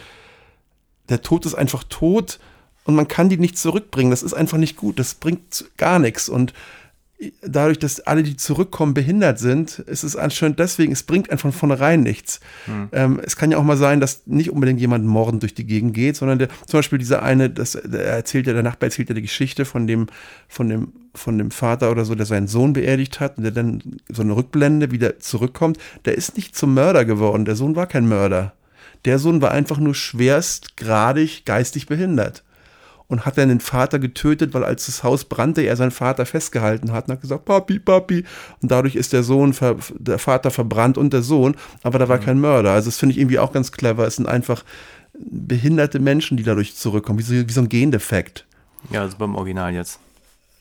der 1.10 1.22
Tod 1.22 1.46
ist 1.46 1.56
einfach 1.56 1.84
tot 1.84 2.40
und 2.86 2.96
man 2.96 3.08
kann 3.08 3.30
die 3.30 3.38
nicht 3.38 3.58
zurückbringen. 3.58 4.10
Das 4.10 4.24
ist 4.24 4.34
einfach 4.34 4.58
nicht 4.58 4.76
gut. 4.76 4.98
Das 4.98 5.16
bringt 5.16 5.66
gar 5.78 6.00
nichts 6.00 6.30
und 6.30 6.54
dadurch, 7.42 7.80
dass 7.80 8.00
alle, 8.00 8.24
die 8.24 8.38
zurückkommen, 8.38 8.94
behindert 8.94 9.40
sind, 9.40 9.80
ist 9.80 10.04
es 10.04 10.16
anscheinend 10.16 10.60
deswegen, 10.60 10.94
es 10.94 11.04
bringt 11.04 11.30
einfach 11.30 11.50
von 11.50 11.52
vornherein 11.52 12.02
nichts. 12.02 12.40
Ähm, 12.94 13.20
es 13.24 13.36
kann 13.36 13.52
ja 13.52 13.58
auch 13.58 13.64
mal 13.64 13.78
sein, 13.78 14.00
dass 14.00 14.26
nicht 14.26 14.52
unbedingt 14.52 14.80
jemand 14.80 15.06
mordend 15.06 15.44
durch 15.44 15.54
die 15.54 15.66
Gegend 15.66 15.94
geht, 15.94 16.16
sondern 16.16 16.40
der, 16.40 16.48
zum 16.66 16.78
Beispiel 16.78 16.98
dieser 16.98 17.22
eine, 17.22 17.50
das, 17.50 17.78
der 17.84 18.06
erzählt 18.06 18.48
ja, 18.48 18.54
der 18.54 18.64
Nachbar 18.64 18.88
erzählt 18.88 19.10
ja 19.10 19.16
die 19.16 19.22
Geschichte 19.22 19.66
von 19.66 19.86
dem, 19.86 20.08
von 20.48 20.70
dem, 20.70 20.94
von 21.14 21.38
dem 21.38 21.52
Vater 21.52 21.92
oder 21.92 22.06
so, 22.06 22.16
der 22.16 22.26
seinen 22.26 22.48
Sohn 22.48 22.72
beerdigt 22.72 23.20
hat 23.20 23.38
und 23.38 23.44
der 23.44 23.52
dann 23.52 23.82
so 24.08 24.22
eine 24.22 24.36
Rückblende 24.36 24.92
wieder 24.92 25.20
zurückkommt. 25.20 25.78
Der 26.06 26.16
ist 26.16 26.38
nicht 26.38 26.56
zum 26.56 26.74
Mörder 26.74 27.04
geworden. 27.04 27.44
Der 27.44 27.56
Sohn 27.56 27.76
war 27.76 27.88
kein 27.88 28.08
Mörder. 28.08 28.54
Der 29.06 29.20
Sohn 29.20 29.42
war 29.42 29.52
einfach 29.52 29.78
nur 29.78 29.96
schwerst 29.96 30.78
gradig 30.78 31.44
geistig 31.46 31.88
behindert 31.88 32.44
und 33.10 33.26
hat 33.26 33.38
dann 33.38 33.50
den 33.50 33.60
Vater 33.60 34.00
getötet, 34.00 34.54
weil 34.54 34.64
als 34.64 34.86
das 34.86 35.04
Haus 35.04 35.26
brannte, 35.26 35.64
er 35.64 35.76
seinen 35.76 35.92
Vater 35.92 36.26
festgehalten 36.26 36.92
hat 36.92 37.08
und 37.08 37.14
hat 37.14 37.22
gesagt, 37.22 37.44
Papi, 37.44 37.80
Papi. 37.80 38.24
Und 38.62 38.72
dadurch 38.72 38.96
ist 38.96 39.12
der 39.12 39.24
Sohn, 39.24 39.54
ver, 39.54 39.78
der 39.98 40.20
Vater 40.20 40.52
verbrannt 40.52 40.98
und 40.98 41.12
der 41.12 41.24
Sohn, 41.24 41.58
aber 41.84 42.00
da 42.00 42.08
war 42.08 42.20
kein 42.20 42.40
Mörder. 42.40 42.72
Also 42.72 42.88
das 42.88 42.98
finde 42.98 43.14
ich 43.14 43.20
irgendwie 43.20 43.40
auch 43.40 43.52
ganz 43.52 43.72
clever. 43.72 44.06
Es 44.06 44.16
sind 44.16 44.28
einfach 44.28 44.64
behinderte 45.14 46.00
Menschen, 46.00 46.38
die 46.38 46.44
dadurch 46.44 46.76
zurückkommen, 46.76 47.20
wie 47.20 47.24
so, 47.24 47.34
wie 47.34 47.52
so 47.52 47.62
ein 47.62 47.70
Gendefekt. 47.70 48.46
Ja, 48.92 49.02
also 49.02 49.18
beim 49.18 49.36
Original 49.36 49.74
jetzt. 49.74 50.00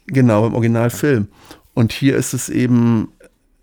Genau, 0.07 0.47
im 0.47 0.55
Originalfilm. 0.55 1.29
Und 1.75 1.93
hier 1.93 2.17
ist 2.17 2.33
es 2.33 2.49
eben, 2.49 3.13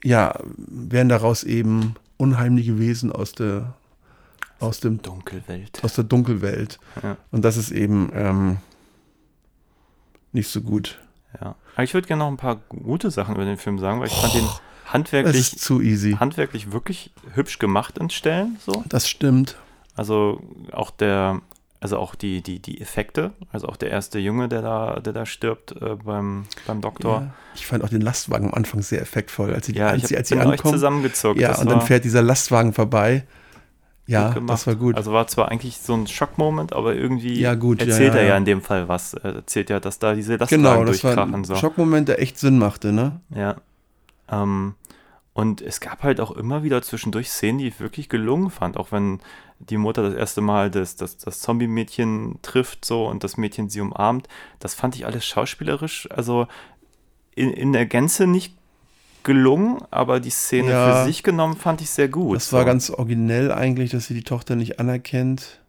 ja, 0.03 0.39
werden 0.45 1.09
daraus 1.09 1.43
eben 1.43 1.95
unheimliche 2.17 2.79
Wesen 2.79 3.11
aus 3.11 3.33
der, 3.33 3.73
aus 4.59 4.79
dem 4.79 5.01
Dunkelwelt. 5.01 5.83
aus 5.83 5.95
der 5.95 6.03
Dunkelwelt. 6.03 6.79
Ja. 7.01 7.17
Und 7.31 7.43
das 7.43 7.57
ist 7.57 7.71
eben 7.71 8.11
ähm, 8.13 8.57
nicht 10.35 10.49
so 10.49 10.61
gut. 10.61 10.99
Ja. 11.41 11.55
Aber 11.73 11.83
ich 11.83 11.93
würde 11.93 12.07
gerne 12.07 12.19
noch 12.23 12.29
ein 12.29 12.37
paar 12.37 12.57
gute 12.69 13.09
Sachen 13.11 13.35
über 13.35 13.43
den 13.45 13.57
Film 13.57 13.79
sagen, 13.79 13.99
weil 13.99 14.07
ich 14.07 14.13
fand 14.13 14.33
den 14.35 14.45
Das 14.45 14.61
handwerklich, 14.93 15.57
zu 15.59 15.81
easy. 15.81 16.13
handwerklich 16.19 16.71
wirklich 16.71 17.11
hübsch 17.33 17.57
gemacht 17.59 17.97
in 17.97 18.09
Stellen. 18.09 18.57
So. 18.65 18.83
Das 18.87 19.09
stimmt. 19.09 19.57
Also 19.95 20.41
auch 20.71 20.91
der, 20.91 21.41
also 21.81 21.97
auch 21.97 22.15
die, 22.15 22.41
die, 22.41 22.59
die 22.59 22.79
Effekte, 22.79 23.31
also 23.51 23.67
auch 23.67 23.75
der 23.77 23.89
erste 23.89 24.19
Junge, 24.19 24.47
der 24.47 24.61
da, 24.61 24.99
der 24.99 25.13
da 25.13 25.25
stirbt 25.25 25.71
äh, 25.81 25.95
beim, 25.95 26.45
beim 26.67 26.81
Doktor. 26.81 27.21
Ja. 27.21 27.33
Ich 27.55 27.65
fand 27.65 27.83
auch 27.83 27.89
den 27.89 28.01
Lastwagen 28.01 28.47
am 28.49 28.53
Anfang 28.53 28.81
sehr 28.81 29.01
effektvoll, 29.01 29.53
als 29.53 29.65
sie, 29.65 29.73
Ja, 29.75 29.87
als 29.87 30.03
ich 30.05 30.11
hab 30.11 30.17
als 30.19 30.29
sie 30.29 30.37
ankommen. 30.39 30.73
zusammengezuckt. 30.73 31.39
Ja, 31.39 31.49
Das 31.49 31.59
und 31.59 31.69
dann 31.69 31.81
fährt 31.81 32.03
dieser 32.05 32.21
Lastwagen 32.21 32.71
vorbei. 32.73 33.25
Ja, 34.07 34.27
gut 34.27 34.35
gemacht. 34.35 34.53
das 34.53 34.67
war 34.67 34.75
gut. 34.75 34.95
Also 34.95 35.13
war 35.13 35.27
zwar 35.27 35.49
eigentlich 35.49 35.77
so 35.77 35.93
ein 35.93 36.05
Schockmoment, 36.07 36.73
aber 36.73 36.95
irgendwie 36.95 37.39
Ja, 37.39 37.55
gut, 37.55 37.81
ja, 37.81 37.87
erzählt 37.87 38.13
ja, 38.13 38.19
er 38.19 38.23
ja 38.23 38.29
ja. 38.29 38.37
in 38.37 38.45
dem 38.45 38.61
Fall 38.61 38.87
was. 38.87 39.13
Er 39.15 39.35
erzählt 39.35 39.69
ja, 39.69 39.79
dass 39.79 39.99
da 39.99 40.13
diese 40.13 40.35
Lastwagen 40.35 40.63
genau, 40.63 40.83
das 40.85 41.03
war 41.03 41.15
durchkrachen. 41.15 41.35
ein 41.35 41.43
So. 41.43 41.55
Schockmoment, 41.55 42.07
der 42.07 42.21
echt 42.21 42.37
Sinn 42.37 42.59
machte, 42.59 42.91
ne? 42.91 43.19
Ja. 43.33 43.55
Ähm, 44.29 44.75
und 45.33 45.61
es 45.61 45.81
gab 45.81 46.03
halt 46.03 46.21
auch 46.21 46.31
immer 46.31 46.63
wieder 46.63 46.81
zwischendurch 46.81 47.29
Szenen, 47.29 47.57
die 47.57 47.67
ich 47.67 47.79
wirklich 47.79 48.07
gelungen 48.07 48.49
fand, 48.51 48.77
auch 48.77 48.91
wenn 48.91 49.19
die 49.59 49.77
Mutter 49.77 50.03
das 50.03 50.13
erste 50.13 50.41
Mal 50.41 50.69
das, 50.69 50.95
das, 50.95 51.17
das 51.17 51.39
Zombie-Mädchen 51.41 52.39
trifft 52.41 52.85
so 52.85 53.07
und 53.07 53.23
das 53.23 53.37
Mädchen 53.37 53.69
sie 53.69 53.81
umarmt. 53.81 54.27
Das 54.59 54.75
fand 54.75 54.95
ich 54.95 55.05
alles 55.05 55.25
schauspielerisch, 55.25 56.07
also 56.11 56.47
in, 57.35 57.51
in 57.51 57.73
der 57.73 57.85
Gänze 57.85 58.27
nicht 58.27 58.55
gelungen, 59.25 59.79
aber 59.91 60.21
die 60.21 60.29
Szene 60.29 60.71
Ja. 60.71 61.01
für 61.01 61.05
sich 61.07 61.21
genommen 61.23 61.57
fand 61.57 61.81
ich 61.81 61.89
sehr 61.89 62.07
gut. 62.07 62.37
Das 62.37 62.53
war 62.53 62.61
so. 62.61 62.65
ganz 62.65 62.89
originell 62.89 63.51
eigentlich, 63.51 63.91
dass 63.91 64.05
sie 64.07 64.13
die 64.13 64.23
Tochter 64.23 64.55
nicht 64.55 64.79
anerkennt. 64.79 65.59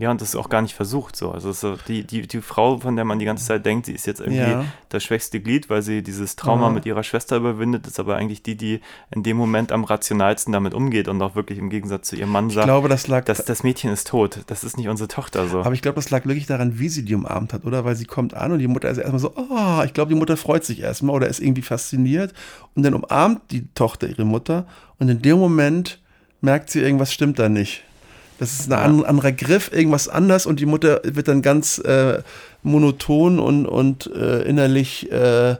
Ja, 0.00 0.12
und 0.12 0.20
das 0.20 0.28
ist 0.28 0.36
auch 0.36 0.48
gar 0.48 0.62
nicht 0.62 0.74
versucht 0.76 1.16
so. 1.16 1.32
Also 1.32 1.50
so 1.50 1.76
die, 1.88 2.04
die, 2.04 2.28
die 2.28 2.40
Frau, 2.40 2.78
von 2.78 2.94
der 2.94 3.04
man 3.04 3.18
die 3.18 3.24
ganze 3.24 3.44
Zeit 3.44 3.66
denkt, 3.66 3.86
sie 3.86 3.92
ist 3.94 4.06
jetzt 4.06 4.20
irgendwie 4.20 4.38
Ja. 4.42 4.64
das 4.90 5.02
schwächste 5.02 5.40
Glied, 5.40 5.68
weil 5.70 5.82
sie 5.82 6.04
dieses 6.04 6.36
Trauma 6.36 6.68
Ja. 6.68 6.72
mit 6.72 6.86
ihrer 6.86 7.02
Schwester 7.02 7.36
überwindet, 7.36 7.84
ist 7.88 7.98
aber 7.98 8.14
eigentlich 8.14 8.44
die, 8.44 8.54
die 8.56 8.80
in 9.10 9.24
dem 9.24 9.36
Moment 9.36 9.72
am 9.72 9.82
rationalsten 9.82 10.52
damit 10.52 10.72
umgeht 10.72 11.08
und 11.08 11.20
auch 11.20 11.34
wirklich 11.34 11.58
im 11.58 11.68
Gegensatz 11.68 12.08
zu 12.10 12.14
ihrem 12.16 12.30
Mann 12.30 12.46
Ich 12.46 12.54
sagt, 12.54 12.66
glaube, 12.68 12.88
das 12.88 13.08
lag. 13.08 13.24
das, 13.24 13.44
das 13.44 13.64
Mädchen 13.64 13.90
ist 13.90 14.06
tot, 14.06 14.38
das 14.46 14.62
ist 14.62 14.76
nicht 14.76 14.86
unsere 14.88 15.08
Tochter 15.08 15.48
so. 15.48 15.62
aber 15.62 15.72
ich 15.74 15.82
glaube, 15.82 15.96
das 15.96 16.10
lag 16.10 16.24
wirklich 16.26 16.46
daran, 16.46 16.78
wie 16.78 16.88
sie 16.88 17.04
die 17.04 17.16
umarmt 17.16 17.52
hat, 17.52 17.64
oder? 17.64 17.84
Weil 17.84 17.96
sie 17.96 18.04
kommt 18.04 18.34
an 18.34 18.52
und 18.52 18.60
die 18.60 18.68
Mutter 18.68 18.88
ist 18.88 18.98
erstmal 18.98 19.18
so, 19.18 19.32
oh, 19.34 19.82
ich 19.84 19.94
glaube, 19.94 20.10
die 20.14 20.18
Mutter 20.18 20.36
freut 20.36 20.64
sich 20.64 20.80
erstmal 20.80 21.16
oder 21.16 21.26
ist 21.26 21.40
irgendwie 21.40 21.62
fasziniert. 21.62 22.34
Und 22.76 22.84
dann 22.84 22.94
umarmt 22.94 23.50
die 23.50 23.66
Tochter 23.74 24.08
ihre 24.08 24.24
Mutter 24.24 24.64
und 25.00 25.08
in 25.08 25.22
dem 25.22 25.38
Moment 25.40 26.00
merkt 26.40 26.70
sie, 26.70 26.78
irgendwas 26.80 27.12
stimmt 27.12 27.40
da 27.40 27.48
nicht. 27.48 27.82
Das 28.38 28.52
ist 28.60 28.66
ein 28.68 28.70
Ja. 28.72 28.78
an- 28.84 29.04
anderer 29.04 29.32
Griff, 29.32 29.70
irgendwas 29.72 30.08
anders 30.08 30.46
und 30.46 30.60
die 30.60 30.66
Mutter 30.66 31.00
wird 31.04 31.28
dann 31.28 31.42
ganz 31.42 31.78
äh, 31.78 32.22
monoton 32.62 33.38
und, 33.38 33.66
und 33.66 34.06
äh, 34.14 34.42
innerlich 34.42 35.10
äh, 35.10 35.56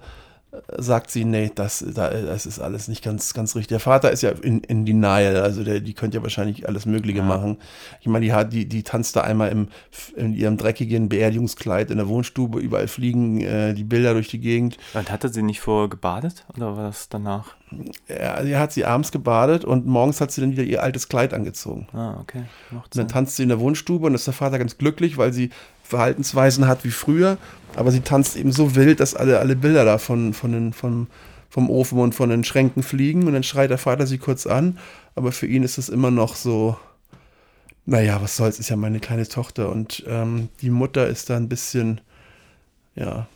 sagt 0.77 1.11
sie, 1.11 1.25
nee, 1.25 1.51
das, 1.55 1.85
da, 1.95 2.11
das 2.11 2.47
ist 2.47 2.59
alles 2.59 2.89
nicht 2.89 3.03
ganz, 3.05 3.35
ganz 3.35 3.55
richtig. 3.55 3.69
Der 3.69 3.81
Vater 3.81 4.11
ist 4.11 4.23
ja 4.23 4.31
in, 4.31 4.61
in 4.61 4.85
Denial, 4.85 5.37
also 5.37 5.65
der, 5.65 5.81
die 5.81 5.95
könnte 5.95 6.19
ja 6.19 6.23
wahrscheinlich 6.23 6.69
alles 6.69 6.87
Mögliche 6.87 7.19
Ja. 7.19 7.25
machen. 7.25 7.59
Ich 8.01 8.07
meine, 8.07 8.25
die, 8.25 8.33
hat, 8.33 8.53
die, 8.53 8.67
die 8.67 8.83
tanzt 8.83 9.17
da 9.17 9.23
einmal 9.23 9.51
im, 9.51 9.69
in 10.17 10.35
ihrem 10.35 10.57
dreckigen 10.57 11.09
Beerdigungskleid 11.09 11.91
in 11.91 11.99
der 11.99 12.09
Wohnstube, 12.09 12.61
überall 12.61 12.89
fliegen 12.89 13.41
äh, 13.41 13.75
die 13.75 13.85
Bilder 13.85 14.13
durch 14.15 14.29
die 14.29 14.41
Gegend. 14.41 14.77
Und 14.95 15.11
hatte 15.11 15.29
sie 15.29 15.43
nicht 15.43 15.61
vorher 15.61 15.89
gebadet 15.89 16.45
oder 16.57 16.77
war 16.77 16.85
das 16.85 17.09
danach? 17.09 17.55
Ja, 18.09 18.43
sie 18.43 18.57
hat 18.57 18.73
sie 18.73 18.85
abends 18.87 19.13
gebadet 19.13 19.65
und 19.65 19.87
morgens 19.87 20.21
hat 20.21 20.33
sie 20.33 20.41
dann 20.41 20.53
wieder 20.53 20.63
ihr 20.63 20.83
altes 20.83 21.09
Kleid 21.09 21.35
angezogen. 21.35 21.87
Ah, 21.93 22.19
okay. 22.21 22.45
Macht 22.71 22.87
Und 22.87 22.97
dann 22.97 23.09
tanzt 23.09 23.37
sie 23.37 23.43
in 23.43 23.51
der 23.51 23.61
Wohnstube 23.61 24.07
und 24.07 24.15
ist 24.15 24.27
der 24.27 24.35
Vater 24.35 24.59
ganz 24.59 24.79
glücklich, 24.79 25.19
weil 25.19 25.33
sie 25.33 25.51
Verhaltensweisen 25.89 26.66
hat 26.66 26.84
wie 26.84 26.91
früher. 26.91 27.39
Aber 27.76 27.91
sie 27.91 28.01
tanzt 28.01 28.36
eben 28.36 28.53
so 28.53 28.74
wild, 28.74 29.01
dass 29.01 29.14
alle, 29.14 29.39
alle 29.39 29.57
Bilder 29.57 29.84
da 29.84 29.99
von, 29.99 30.34
von 30.34 30.53
den, 30.53 30.72
vom, 30.72 31.07
vom 31.49 31.70
Ofen 31.70 31.99
und 31.99 32.14
von 32.14 32.30
den 32.30 32.45
Schränken 32.45 32.82
fliegen. 32.82 33.26
Und 33.26 33.32
dann 33.32 33.43
schreit 33.43 33.70
der 33.70 33.78
Vater 33.78 34.07
sie 34.07 34.18
kurz 34.18 34.47
an. 34.47 34.78
Aber 35.14 35.32
für 35.32 35.47
ihn 35.47 35.62
ist 35.62 35.78
es 35.78 35.89
immer 35.89 36.11
noch 36.11 36.34
so, 36.34 36.76
naja, 37.86 38.20
was 38.20 38.36
soll's, 38.36 38.59
ist 38.59 38.68
ja 38.68 38.76
meine 38.76 39.01
kleine 39.01 39.28
Tochter. 39.28 39.70
Und 39.70 40.05
ähm, 40.07 40.49
die 40.61 40.70
Mutter 40.70 41.07
ist 41.07 41.30
da 41.30 41.36
ein 41.36 41.49
bisschen, 41.49 42.01
ja, 42.95 43.26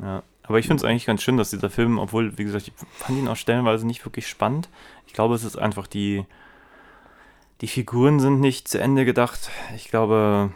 Ja. 0.00 0.22
Aber 0.44 0.58
ich 0.58 0.66
finde 0.66 0.82
es 0.82 0.84
eigentlich 0.84 1.04
ganz 1.04 1.22
schön, 1.22 1.36
dass 1.36 1.50
dieser 1.50 1.68
Film, 1.68 1.98
obwohl, 1.98 2.38
wie 2.38 2.44
gesagt, 2.44 2.68
ich 2.68 2.74
fand 2.96 3.18
ihn 3.18 3.28
auch 3.28 3.36
stellenweise 3.36 3.86
nicht 3.86 4.02
wirklich 4.06 4.26
spannend. 4.26 4.70
Ich 5.06 5.12
glaube, 5.12 5.34
es 5.34 5.44
ist 5.44 5.58
einfach 5.58 5.86
die, 5.86 6.24
die 7.60 7.66
Figuren 7.66 8.18
sind 8.18 8.40
nicht 8.40 8.66
zu 8.66 8.80
Ende 8.80 9.04
gedacht. 9.04 9.50
Ich 9.76 9.88
glaube, 9.88 10.50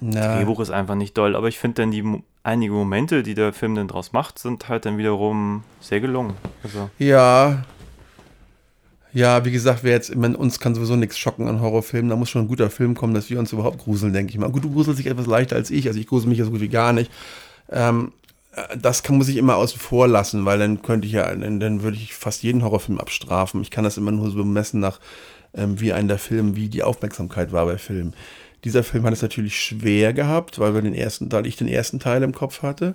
na, 0.00 0.36
Drehbuch 0.36 0.60
ist 0.60 0.70
einfach 0.70 0.94
nicht 0.94 1.16
doll, 1.16 1.36
aber 1.36 1.48
ich 1.48 1.58
finde 1.58 1.82
dann 1.82 1.90
die 1.90 2.04
einige 2.42 2.72
Momente, 2.72 3.22
die 3.22 3.34
der 3.34 3.52
Film 3.52 3.74
dann 3.74 3.88
draus 3.88 4.12
macht, 4.12 4.38
sind 4.38 4.68
halt 4.68 4.84
dann 4.86 4.98
wiederum 4.98 5.64
sehr 5.80 6.00
gelungen. 6.00 6.34
Also, 6.62 6.90
Ja. 6.98 7.64
Ja, 9.14 9.44
wie 9.44 9.52
gesagt, 9.52 9.84
wer 9.84 9.92
jetzt, 9.92 10.10
ich 10.10 10.16
meine, 10.16 10.36
uns 10.36 10.58
kann 10.58 10.74
sowieso 10.74 10.96
nichts 10.96 11.16
schocken 11.16 11.46
an 11.46 11.60
Horrorfilmen. 11.60 12.10
Da 12.10 12.16
muss 12.16 12.30
schon 12.30 12.42
ein 12.42 12.48
guter 12.48 12.68
Film 12.68 12.96
kommen, 12.96 13.14
dass 13.14 13.30
wir 13.30 13.38
uns 13.38 13.52
überhaupt 13.52 13.78
gruseln, 13.78 14.12
denke 14.12 14.32
ich 14.32 14.38
mal. 14.38 14.50
Gut, 14.50 14.64
du 14.64 14.72
gruselst 14.72 14.98
dich 14.98 15.06
etwas 15.06 15.26
leichter 15.26 15.54
als 15.54 15.70
ich, 15.70 15.86
also 15.86 16.00
ich 16.00 16.08
grusel 16.08 16.28
mich 16.28 16.38
ja 16.38 16.44
so 16.44 16.50
gut 16.50 16.60
wie 16.60 16.68
gar 16.68 16.92
nicht. 16.92 17.12
Ähm, 17.70 18.10
äh, 18.56 18.76
das 18.76 19.04
kann, 19.04 19.16
muss 19.16 19.28
ich 19.28 19.36
immer 19.36 19.54
außen 19.54 19.78
vor 19.78 20.08
lassen, 20.08 20.44
weil 20.44 20.58
dann 20.58 20.82
könnte 20.82 21.06
ich 21.06 21.12
ja, 21.12 21.32
dann, 21.32 21.60
dann 21.60 21.82
würde 21.82 21.96
ich 21.96 22.12
fast 22.12 22.42
jeden 22.42 22.64
Horrorfilm 22.64 22.98
abstrafen. 22.98 23.62
Ich 23.62 23.70
kann 23.70 23.84
das 23.84 23.96
immer 23.96 24.10
nur 24.10 24.30
so 24.30 24.36
bemessen 24.36 24.80
nach, 24.80 24.98
ähm, 25.54 25.80
wie 25.80 25.92
ein 25.92 26.08
der 26.08 26.18
Film, 26.18 26.56
wie 26.56 26.68
die 26.68 26.82
Aufmerksamkeit 26.82 27.52
war 27.52 27.66
bei 27.66 27.78
Filmen. 27.78 28.14
Dieser 28.64 28.82
Film 28.82 29.04
hat 29.04 29.12
es 29.12 29.20
natürlich 29.22 29.60
schwer 29.60 30.12
gehabt, 30.14 30.58
weil 30.58 30.74
wir 30.74 30.80
den 30.82 30.94
ersten, 30.94 31.30
weil 31.30 31.46
ich 31.46 31.56
den 31.56 31.68
ersten 31.68 32.00
Teil 32.00 32.22
im 32.22 32.32
Kopf 32.32 32.62
hatte. 32.62 32.94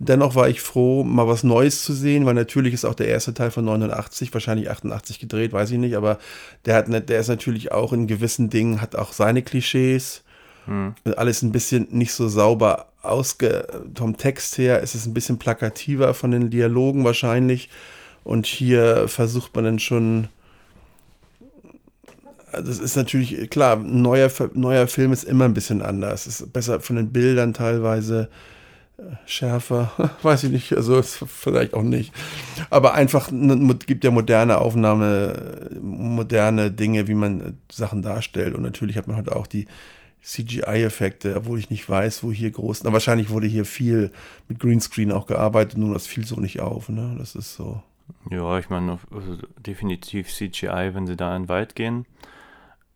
Dennoch 0.00 0.34
war 0.34 0.48
ich 0.48 0.60
froh, 0.60 1.04
mal 1.04 1.28
was 1.28 1.44
Neues 1.44 1.82
zu 1.84 1.92
sehen, 1.92 2.26
weil 2.26 2.34
natürlich 2.34 2.74
ist 2.74 2.84
auch 2.84 2.94
der 2.94 3.08
erste 3.08 3.32
Teil 3.32 3.50
von 3.52 3.64
89, 3.64 4.34
wahrscheinlich 4.34 4.70
88 4.70 5.20
gedreht, 5.20 5.52
weiß 5.52 5.70
ich 5.70 5.78
nicht, 5.78 5.96
aber 5.96 6.18
der 6.66 6.74
hat, 6.74 6.88
ne- 6.88 7.00
der 7.00 7.20
ist 7.20 7.28
natürlich 7.28 7.70
auch 7.72 7.92
in 7.92 8.06
gewissen 8.08 8.50
Dingen, 8.50 8.80
hat 8.80 8.96
auch 8.96 9.12
seine 9.12 9.42
Klischees. 9.42 10.22
Alles 11.16 11.42
ein 11.42 11.52
bisschen 11.52 11.88
nicht 11.90 12.12
so 12.12 12.26
sauber 12.26 12.86
ausge, 13.02 13.66
vom 13.94 14.16
Text 14.16 14.56
her 14.56 14.80
ist 14.80 14.94
es 14.94 15.04
ein 15.04 15.12
bisschen 15.12 15.38
plakativer 15.38 16.14
von 16.14 16.30
den 16.30 16.48
Dialogen 16.48 17.04
wahrscheinlich. 17.04 17.68
Und 18.24 18.46
hier 18.46 19.06
versucht 19.08 19.54
man 19.54 19.64
dann 19.66 19.78
schon, 19.78 20.28
also 22.54 22.70
es 22.70 22.78
ist 22.80 22.96
natürlich, 22.96 23.50
klar, 23.50 23.76
ein 23.76 24.02
neuer, 24.02 24.30
neuer 24.54 24.86
Film 24.86 25.12
ist 25.12 25.24
immer 25.24 25.44
ein 25.44 25.54
bisschen 25.54 25.82
anders. 25.82 26.26
Ist 26.26 26.52
besser 26.52 26.80
von 26.80 26.96
den 26.96 27.12
Bildern 27.12 27.52
teilweise 27.54 28.28
äh, 28.98 29.02
schärfer, 29.26 29.92
weiß 30.22 30.44
ich 30.44 30.50
nicht, 30.50 30.72
also 30.74 31.02
vielleicht 31.02 31.74
auch 31.74 31.82
nicht. 31.82 32.12
Aber 32.70 32.94
einfach 32.94 33.30
n- 33.30 33.78
gibt 33.86 34.04
ja 34.04 34.10
moderne 34.10 34.58
Aufnahme, 34.58 35.70
moderne 35.80 36.70
Dinge, 36.70 37.08
wie 37.08 37.14
man 37.14 37.40
äh, 37.40 37.52
Sachen 37.72 38.02
darstellt. 38.02 38.54
Und 38.54 38.62
natürlich 38.62 38.96
hat 38.96 39.06
man 39.08 39.16
halt 39.16 39.30
auch 39.32 39.46
die 39.46 39.66
CGI-Effekte, 40.22 41.36
obwohl 41.36 41.58
ich 41.58 41.70
nicht 41.70 41.88
weiß, 41.88 42.22
wo 42.22 42.32
hier 42.32 42.50
groß. 42.50 42.84
Na, 42.84 42.92
wahrscheinlich 42.92 43.30
wurde 43.30 43.46
hier 43.46 43.64
viel 43.64 44.10
mit 44.48 44.58
Greenscreen 44.58 45.12
auch 45.12 45.26
gearbeitet, 45.26 45.78
nur 45.78 45.92
das 45.94 46.06
fiel 46.06 46.24
so 46.26 46.36
nicht 46.36 46.60
auf. 46.60 46.88
Ne? 46.88 47.14
Das 47.18 47.34
ist 47.34 47.54
so. 47.54 47.82
ja, 48.30 48.58
ich 48.58 48.68
meine, 48.70 48.98
also 49.14 49.36
definitiv 49.58 50.28
CGI, 50.32 50.90
wenn 50.94 51.06
sie 51.06 51.16
da 51.16 51.36
in 51.36 51.42
den 51.44 51.48
Wald 51.48 51.74
gehen. 51.74 52.06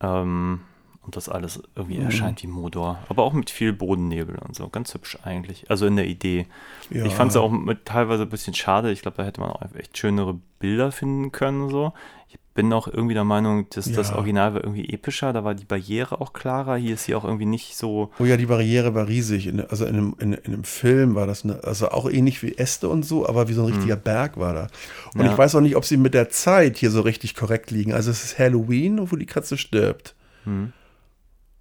Ähm, 0.01 0.61
und 1.01 1.15
das 1.15 1.27
alles 1.29 1.61
irgendwie 1.75 1.97
Mhm. 1.99 2.05
erscheint 2.05 2.43
wie 2.43 2.47
Modor. 2.47 2.99
Aber 3.09 3.23
auch 3.23 3.33
mit 3.33 3.49
viel 3.49 3.73
Bodennebel 3.73 4.37
und 4.37 4.55
so. 4.55 4.69
Ganz 4.69 4.93
hübsch 4.93 5.17
eigentlich. 5.23 5.69
Also 5.69 5.87
in 5.87 5.95
der 5.95 6.05
Idee. 6.07 6.45
Ja. 6.91 7.03
Ich 7.05 7.15
fand 7.15 7.31
es 7.31 7.37
auch 7.37 7.49
mit, 7.49 7.85
teilweise 7.85 8.23
ein 8.23 8.29
bisschen 8.29 8.53
schade. 8.53 8.91
Ich 8.91 9.01
glaube, 9.01 9.17
da 9.17 9.23
hätte 9.23 9.41
man 9.41 9.49
auch 9.49 9.61
echt 9.75 9.97
schönere 9.97 10.39
Bilder 10.59 10.91
finden 10.91 11.31
können. 11.31 11.69
So. 11.69 11.93
Ich 12.27 12.38
bin 12.59 12.73
auch 12.73 12.89
irgendwie 12.89 13.13
der 13.13 13.23
Meinung, 13.23 13.67
dass 13.69 13.89
das 13.89 14.09
Ja. 14.09 14.15
Original 14.17 14.53
war 14.53 14.63
irgendwie 14.65 14.89
epischer. 14.93 15.31
Da 15.31 15.45
war 15.45 15.55
die 15.55 15.63
Barriere 15.63 16.19
auch 16.19 16.33
klarer. 16.33 16.75
Hier 16.75 16.95
ist 16.95 17.05
sie 17.05 17.15
auch 17.15 17.23
irgendwie 17.23 17.45
nicht 17.45 17.77
so. 17.77 18.11
Oh 18.19 18.25
ja, 18.25 18.35
die 18.35 18.47
Barriere 18.47 18.93
war 18.93 19.07
riesig. 19.07 19.47
In, 19.47 19.61
also 19.61 19.85
in 19.85 19.95
einem, 19.95 20.15
in, 20.19 20.33
in 20.33 20.53
einem 20.53 20.63
Film 20.65 21.15
war 21.15 21.25
das 21.25 21.45
eine, 21.45 21.63
also 21.63 21.89
auch 21.91 22.09
ähnlich 22.09 22.43
wie 22.43 22.57
Äste 22.57 22.89
und 22.89 23.03
so, 23.05 23.25
aber 23.25 23.47
wie 23.47 23.53
so 23.53 23.61
ein 23.63 23.71
richtiger 23.71 23.95
Berg 23.95 24.35
war 24.37 24.53
da. 24.53 24.67
Und 25.13 25.23
Ja. 25.25 25.31
ich 25.31 25.37
weiß 25.37 25.55
auch 25.55 25.61
nicht, 25.61 25.77
ob 25.77 25.85
sie 25.85 25.95
mit 25.95 26.13
der 26.13 26.29
Zeit 26.29 26.75
hier 26.75 26.91
so 26.91 26.99
richtig 26.99 27.33
korrekt 27.33 27.71
liegen. 27.71 27.93
Also 27.93 28.11
es 28.11 28.25
ist 28.25 28.37
Halloween, 28.39 28.99
wo 29.09 29.15
die 29.15 29.25
Katze 29.25 29.57
stirbt. 29.57 30.15
Hm. 30.43 30.73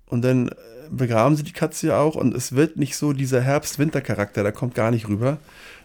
Und 0.06 0.22
dann 0.22 0.48
äh, 0.48 0.54
begraben 0.90 1.36
sie 1.36 1.44
die 1.44 1.52
Katze 1.52 1.86
ja 1.88 2.00
auch 2.00 2.16
und 2.16 2.34
es 2.34 2.56
wird 2.56 2.76
nicht 2.76 2.96
so 2.96 3.12
dieser 3.12 3.40
Herbst-Winter-Charakter, 3.40 4.42
der 4.42 4.52
kommt 4.52 4.74
gar 4.74 4.90
nicht 4.90 5.06
rüber. 5.06 5.38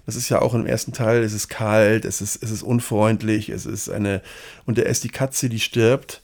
Das 0.06 0.16
ist 0.16 0.28
ja 0.30 0.42
auch 0.42 0.54
im 0.54 0.66
ersten 0.66 0.92
Teil, 0.92 1.24
es 1.24 1.34
ist 1.34 1.48
kalt, 1.48 2.04
es 2.06 2.22
ist, 2.22 2.42
es 2.44 2.52
ist 2.52 2.62
unfreundlich, 2.64 3.50
es 3.50 3.66
ist 3.66 3.90
eine, 3.90 4.22
und 4.66 4.78
da 4.78 4.82
ist 4.82 5.04
die 5.06 5.10
Katze, 5.10 5.48
die 5.48 5.60
stirbt, 5.62 6.22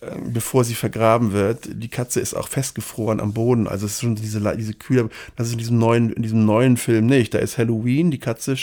äh, 0.00 0.12
bevor 0.28 0.62
sie 0.62 0.74
vergraben 0.74 1.32
wird. 1.32 1.68
Die 1.72 1.88
Katze 1.88 2.20
ist 2.20 2.34
auch 2.34 2.46
festgefroren 2.48 3.20
am 3.20 3.32
Boden, 3.32 3.66
also 3.66 3.86
es 3.86 3.94
ist 3.94 4.00
schon 4.02 4.14
diese, 4.14 4.40
diese 4.56 4.74
Kühle, 4.74 5.08
das 5.36 5.48
ist 5.48 5.54
in 5.54 5.58
diesem 5.58 5.78
neuen, 5.78 6.12
in 6.12 6.22
diesem 6.22 6.44
neuen 6.44 6.76
Film 6.76 7.06
nicht. 7.06 7.34
Da 7.34 7.38
ist 7.38 7.58
Halloween, 7.58 8.10
die 8.12 8.18
Katze 8.20 8.54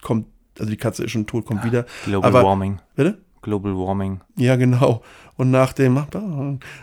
kommt, 0.00 0.26
also 0.58 0.70
die 0.70 0.76
Katze 0.78 1.04
ist 1.04 1.10
schon 1.12 1.26
tot, 1.26 1.44
kommt 1.44 1.62
wieder. 1.64 1.84
Global 2.06 2.28
Aber- 2.30 2.42
Warming. 2.44 2.78
Bitte? 2.96 3.18
Global 3.42 3.74
Warming. 3.74 4.20
Ja, 4.36 4.56
genau. 4.56 5.02
Und 5.36 5.52
nach 5.52 5.72
dem, 5.72 5.96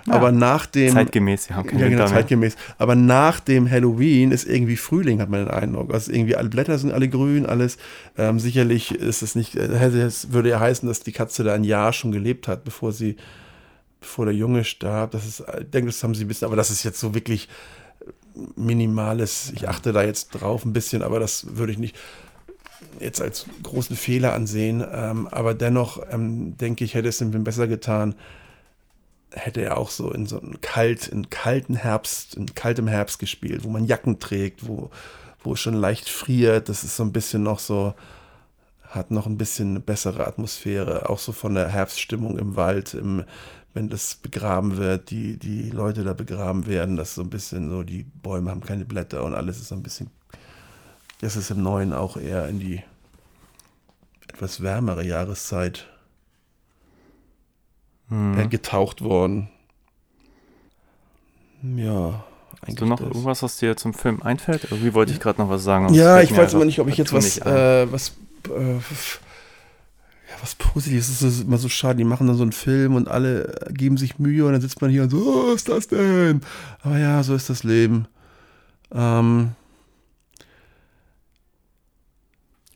aber 0.07 0.31
nach 0.31 0.65
dem, 0.65 0.93
Zeitgemäß, 0.93 1.49
ja. 1.49 1.57
ja, 1.57 1.89
genau, 1.89 2.05
zeitgemäß. 2.05 2.55
Aber 2.77 2.95
nach 2.95 3.41
dem 3.41 3.69
Halloween 3.69 4.31
ist 4.31 4.47
irgendwie 4.47 4.77
Frühling, 4.77 5.19
hat 5.19 5.29
man 5.29 5.45
den 5.45 5.53
Eindruck. 5.53 5.93
Also 5.93 6.13
irgendwie 6.13 6.37
alle 6.37 6.47
Blätter 6.47 6.77
sind 6.77 6.93
alle 6.93 7.09
grün, 7.09 7.45
alles. 7.45 7.77
Ähm, 8.17 8.39
sicherlich 8.39 8.95
ist 8.95 9.21
es 9.21 9.35
nicht, 9.35 9.55
äh, 9.55 9.65
es 9.67 10.31
würde 10.31 10.49
ja 10.49 10.61
heißen, 10.61 10.87
dass 10.87 11.01
die 11.01 11.11
Katze 11.11 11.43
da 11.43 11.53
ein 11.53 11.65
Jahr 11.65 11.91
schon 11.91 12.13
gelebt 12.13 12.47
hat, 12.47 12.63
bevor 12.63 12.93
sie 12.93 13.17
bevor 13.99 14.25
der 14.25 14.35
Junge 14.35 14.63
starb. 14.63 15.11
Das 15.11 15.25
ist, 15.25 15.41
ich 15.41 15.69
denke, 15.71 15.87
das 15.87 16.01
haben 16.03 16.15
sie 16.15 16.23
ein 16.23 16.27
bisschen, 16.27 16.45
aber 16.45 16.55
das 16.55 16.69
ist 16.69 16.83
jetzt 16.83 16.99
so 16.99 17.13
wirklich 17.13 17.49
minimales. 18.55 19.51
Ich 19.55 19.67
achte 19.67 19.93
da 19.93 20.03
jetzt 20.03 20.29
drauf 20.29 20.63
ein 20.63 20.73
bisschen, 20.73 21.01
aber 21.01 21.19
das 21.19 21.57
würde 21.57 21.71
ich 21.71 21.77
nicht 21.77 21.97
jetzt 22.99 23.21
als 23.21 23.45
großen 23.63 23.95
Fehler 23.95 24.33
ansehen. 24.33 24.83
Ähm, 24.91 25.27
aber 25.27 25.53
dennoch 25.53 26.01
ähm, 26.11 26.57
denke 26.57 26.83
ich, 26.83 26.93
hätte 26.93 27.09
es 27.09 27.17
Film 27.17 27.43
besser 27.43 27.67
getan, 27.67 28.15
hätte 29.31 29.61
er 29.61 29.77
auch 29.77 29.89
so 29.89 30.11
in 30.11 30.25
so 30.25 30.39
einem 30.39 30.61
kalt, 30.61 31.07
in 31.07 31.29
kalten 31.29 31.75
Herbst, 31.75 32.35
in 32.35 32.53
kaltem 32.55 32.87
Herbst 32.87 33.19
gespielt, 33.19 33.63
wo 33.63 33.69
man 33.69 33.85
Jacken 33.85 34.19
trägt, 34.19 34.67
wo, 34.67 34.89
wo 35.43 35.53
es 35.53 35.59
schon 35.59 35.73
leicht 35.73 36.09
friert. 36.09 36.69
Das 36.69 36.83
ist 36.83 36.95
so 36.95 37.03
ein 37.03 37.11
bisschen 37.11 37.43
noch 37.43 37.59
so, 37.59 37.93
hat 38.83 39.11
noch 39.11 39.27
ein 39.27 39.37
bisschen 39.37 39.71
eine 39.71 39.79
bessere 39.79 40.25
Atmosphäre, 40.25 41.09
auch 41.09 41.19
so 41.19 41.31
von 41.31 41.55
der 41.55 41.69
Herbststimmung 41.69 42.37
im 42.37 42.55
Wald, 42.55 42.93
im, 42.93 43.23
wenn 43.73 43.89
das 43.89 44.15
begraben 44.15 44.77
wird, 44.77 45.09
die, 45.09 45.37
die 45.37 45.69
Leute 45.69 46.03
da 46.05 46.13
begraben 46.13 46.65
werden, 46.65 46.95
das 46.95 47.09
ist 47.09 47.15
so 47.15 47.21
ein 47.21 47.29
bisschen 47.29 47.69
so, 47.69 47.83
die 47.83 48.03
Bäume 48.03 48.51
haben 48.51 48.61
keine 48.61 48.85
Blätter 48.85 49.23
und 49.23 49.35
alles 49.35 49.59
ist 49.59 49.67
so 49.67 49.75
ein 49.75 49.83
bisschen, 49.83 50.09
das 51.21 51.35
ist 51.35 51.49
im 51.51 51.61
Neuen 51.63 51.93
auch 51.93 52.17
eher 52.17 52.47
in 52.49 52.59
die 52.59 52.81
etwas 54.27 54.61
wärmere 54.61 55.03
Jahreszeit 55.05 55.87
Hm. 58.09 58.49
getaucht 58.51 59.01
worden. 59.01 59.49
Ja, 61.75 62.23
Hast 62.65 62.79
du 62.79 62.85
noch 62.85 62.99
das. 62.99 63.07
irgendwas, 63.07 63.41
was 63.41 63.57
dir 63.57 63.75
zum 63.75 63.93
Film 63.95 64.21
einfällt? 64.21 64.65
Irgendwie 64.65 64.93
wollte 64.93 65.11
ich 65.11 65.19
gerade 65.19 65.41
noch 65.41 65.49
was 65.49 65.63
sagen. 65.63 65.91
Ja, 65.93 66.19
es 66.19 66.29
ich 66.29 66.37
weiß 66.37 66.53
immer 66.53 66.65
nicht, 66.65 66.79
ob 66.79 66.87
ich 66.87 66.97
jetzt 66.97 67.13
was, 67.13 67.39
äh, 67.39 67.91
was, 67.91 68.13
äh, 68.47 68.73
ja, 68.75 68.79
was 70.41 70.53
Positives, 70.55 71.09
es 71.09 71.21
ist 71.23 71.43
immer 71.45 71.57
so 71.57 71.69
schade, 71.69 71.95
die 71.97 72.03
machen 72.03 72.27
dann 72.27 72.35
so 72.37 72.43
einen 72.43 72.51
Film 72.51 72.95
und 72.95 73.07
alle 73.07 73.55
geben 73.71 73.97
sich 73.97 74.19
Mühe 74.19 74.45
und 74.45 74.51
dann 74.53 74.61
sitzt 74.61 74.81
man 74.81 74.91
hier 74.91 75.03
und 75.03 75.09
so, 75.09 75.17
oh, 75.17 75.47
was 75.47 75.55
ist 75.55 75.69
das 75.69 75.87
denn? 75.87 76.41
Aber 76.83 76.99
ja, 76.99 77.23
so 77.23 77.33
ist 77.33 77.49
das 77.49 77.63
Leben. 77.63 78.07
Ähm, 78.93 79.53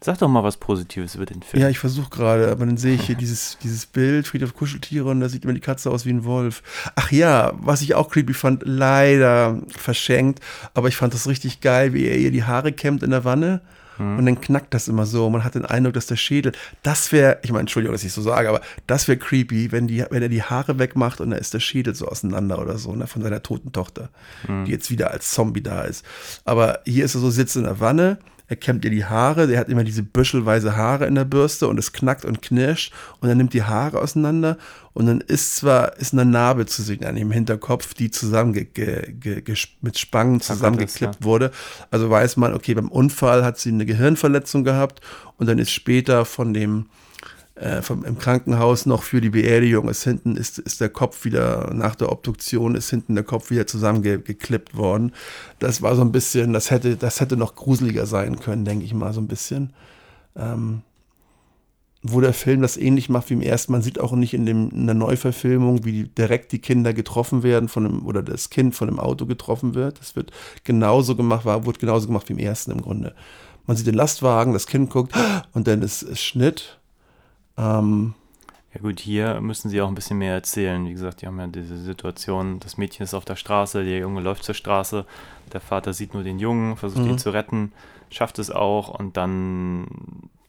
Sag 0.10 0.18
doch 0.18 0.28
mal 0.28 0.44
was 0.44 0.58
Positives 0.58 1.14
über 1.14 1.28
den 1.28 1.44
Film. 1.44 1.62
ja, 1.62 1.70
ich 1.70 1.78
versuche 1.78 2.10
gerade, 2.10 2.50
aber 2.50 2.66
dann 2.66 2.78
sehe 2.78 2.96
ich 2.96 3.04
hier 3.04 3.16
dieses, 3.20 3.60
dieses 3.62 3.86
Bild, 3.86 4.26
Friedhof 4.26 4.56
Kuscheltiere 4.56 5.08
und 5.08 5.20
da 5.20 5.30
sieht 5.30 5.44
immer 5.44 5.54
die 5.54 5.60
Katze 5.60 5.92
aus 5.92 6.04
wie 6.08 6.10
ein 6.10 6.24
Wolf. 6.24 6.64
Ach 6.96 7.12
ja, 7.12 7.54
was 7.62 7.84
ich 7.84 7.94
auch 7.94 8.10
creepy 8.10 8.34
fand, 8.34 8.64
leider 8.66 9.62
verschenkt, 9.70 10.40
aber 10.74 10.88
ich 10.88 10.96
fand 10.96 11.14
das 11.14 11.28
richtig 11.28 11.62
geil, 11.62 11.94
wie 11.94 12.08
er 12.08 12.18
ihr 12.18 12.32
die 12.32 12.44
Haare 12.44 12.72
kämmt 12.72 13.04
in 13.04 13.12
der 13.12 13.24
Wanne. 13.24 13.62
Und 14.00 14.26
dann 14.26 14.40
knackt 14.40 14.74
das 14.74 14.88
immer 14.88 15.06
so. 15.06 15.30
Man 15.30 15.44
hat 15.44 15.56
den 15.56 15.66
Eindruck, 15.66 15.94
dass 15.94 16.08
der 16.08 16.16
Schädel. 16.16 16.54
Das 16.84 17.12
wäre, 17.12 17.40
ich 17.44 17.52
meine, 17.52 17.62
Entschuldigung, 17.62 17.94
dass 17.94 18.06
ich 18.06 18.14
so 18.14 18.22
sage, 18.22 18.48
aber 18.48 18.62
das 18.88 19.10
wäre 19.10 19.18
creepy, 19.18 19.74
wenn, 19.74 19.88
die, 19.88 20.06
wenn 20.10 20.24
er 20.24 20.30
die 20.30 20.42
Haare 20.42 20.80
wegmacht 20.80 21.20
und 21.20 21.32
da 21.32 21.36
ist 21.36 21.54
der 21.54 21.60
Schädel 21.60 21.94
so 21.94 22.08
auseinander 22.08 22.60
oder 22.60 22.78
so, 22.78 22.96
ne, 22.96 23.08
von 23.08 23.22
seiner 23.22 23.44
toten 23.44 23.74
Tochter, 23.74 24.10
die 24.48 24.72
jetzt 24.72 24.90
wieder 24.90 25.12
als 25.12 25.32
Zombie 25.32 25.62
da 25.62 25.82
ist. 25.82 26.06
Aber 26.46 26.80
hier 26.86 27.04
ist 27.04 27.14
er 27.14 27.20
so, 27.20 27.30
sitzt 27.30 27.58
in 27.58 27.64
der 27.64 27.82
Wanne, 27.82 28.20
er 28.50 28.56
kämmt 28.56 28.84
ihr 28.84 28.90
die 28.90 29.06
Haare, 29.06 29.46
der 29.46 29.60
hat 29.60 29.70
immer 29.70 29.84
diese 29.84 30.02
büschelweise 30.02 30.76
Haare 30.76 31.06
in 31.06 31.14
der 31.14 31.24
Bürste 31.24 31.68
und 31.68 31.78
es 31.78 31.94
knackt 31.94 32.26
und 32.26 32.42
knirscht 32.42 32.92
und 33.22 33.30
er 33.30 33.36
nimmt 33.36 33.54
die 33.54 33.62
Haare 33.62 34.02
auseinander 34.02 34.58
und 34.94 35.06
dann 35.06 35.22
ist 35.22 35.56
zwar, 35.56 35.96
ist 35.98 36.14
eine 36.14 36.26
Narbe 36.26 36.66
zu 36.66 36.82
sehen 36.82 37.06
an 37.06 37.16
dem 37.16 37.30
Hinterkopf, 37.30 37.94
die 37.94 38.10
zusammen 38.10 38.54
mit 38.54 40.00
Spangen 40.00 40.42
zusammengeklippt 40.42 41.18
ja. 41.20 41.24
wurde. 41.24 41.52
Also 41.92 42.10
weiß 42.10 42.38
man, 42.38 42.56
okay, 42.56 42.74
beim 42.74 42.90
Unfall 42.90 43.46
hat 43.46 43.60
sie 43.60 43.70
eine 43.70 43.86
Gehirnverletzung 43.86 44.64
gehabt 44.64 45.00
und 45.38 45.48
dann 45.48 45.60
ist 45.60 45.72
später 45.72 46.26
von 46.26 46.52
dem 46.52 46.88
äh, 47.60 47.82
vom, 47.82 48.06
im 48.06 48.18
Krankenhaus 48.18 48.86
noch 48.86 49.04
für 49.04 49.20
die 49.20 49.32
Beerdigung 49.32 49.90
ist 49.90 50.04
hinten 50.04 50.38
ist, 50.38 50.60
ist 50.60 50.80
der 50.80 50.90
Kopf 50.90 51.26
wieder 51.26 51.74
nach 51.74 51.96
der 51.96 52.12
Obduktion 52.12 52.76
ist 52.76 52.90
hinten 52.90 53.16
der 53.16 53.26
Kopf 53.26 53.52
wieder 53.52 53.68
zusammengeklippt 53.68 54.78
worden. 54.78 55.12
Das 55.60 55.82
war 55.82 55.96
so 55.96 56.02
ein 56.02 56.14
bisschen, 56.14 56.54
das 56.54 56.72
hätte 56.72 56.96
das 56.96 57.20
hätte 57.20 57.36
noch 57.36 57.56
gruseliger 57.56 58.06
sein 58.06 58.40
können, 58.40 58.64
denke 58.64 58.86
ich 58.86 58.94
mal 58.94 59.14
so 59.14 59.20
ein 59.20 59.28
bisschen. 59.28 59.74
Ähm, 60.36 60.84
wo 62.02 62.22
der 62.22 62.34
Film 62.34 62.62
das 62.62 62.78
ähnlich 62.78 63.10
macht 63.10 63.30
wie 63.30 63.34
im 63.34 63.42
ersten. 63.42 63.74
Man 63.74 63.82
sieht 63.82 64.00
auch 64.00 64.14
nicht 64.14 64.34
in, 64.34 64.46
dem, 64.46 64.70
in 64.70 64.86
der 64.86 64.96
Neuverfilmung, 64.96 65.84
wie 65.84 66.04
direkt 66.04 66.54
die 66.54 66.60
Kinder 66.60 66.94
getroffen 66.94 67.44
werden 67.44 67.68
von 67.68 67.84
dem, 67.84 68.06
oder 68.06 68.24
das 68.24 68.50
Kind 68.50 68.74
von 68.74 68.88
dem 68.88 69.00
Auto 69.00 69.26
getroffen 69.26 69.76
wird. 69.76 70.00
Das 70.00 70.16
wird 70.16 70.32
genauso 70.64 71.18
gemacht, 71.18 71.44
war, 71.44 71.66
wurde 71.66 71.80
genauso 71.80 72.08
gemacht 72.08 72.30
wie 72.30 72.34
im 72.34 72.40
ersten 72.40 72.72
im 72.72 72.82
Grunde. 72.82 73.16
Man 73.66 73.76
sieht 73.76 73.88
den 73.88 73.96
Lastwagen, 73.96 74.54
das 74.54 74.66
Kind 74.66 74.90
guckt 74.90 75.14
und 75.52 75.68
dann 75.68 75.82
ist, 75.82 76.02
ist 76.04 76.22
Schnitt. 76.22 76.79
Ähm, 77.60 78.14
Ja 78.74 78.82
gut, 78.82 79.00
hier 79.00 79.42
müssen 79.42 79.70
sie 79.70 79.82
auch 79.82 79.88
ein 79.88 79.96
bisschen 79.96 80.20
mehr 80.20 80.34
erzählen. 80.36 80.86
Wie 80.88 80.92
gesagt, 80.94 81.22
die 81.22 81.28
haben 81.28 81.40
ja 81.40 81.48
diese 81.48 81.78
Situation, 81.78 82.60
das 82.60 82.78
Mädchen 82.78 83.04
ist 83.04 83.14
auf 83.16 83.26
der 83.26 83.36
Straße, 83.36 83.84
der 83.84 83.98
Junge 84.00 84.22
läuft 84.22 84.44
zur 84.44 84.54
Straße, 84.56 85.06
der 85.52 85.60
Vater 85.60 85.94
sieht 85.94 86.14
nur 86.14 86.24
den 86.24 86.38
Jungen, 86.40 86.78
versucht 86.78 87.04
Mhm. 87.04 87.10
ihn 87.12 87.18
zu 87.18 87.32
retten, 87.32 87.72
schafft 88.12 88.38
es 88.40 88.52
auch 88.52 88.90
und 88.90 89.18
dann 89.18 89.88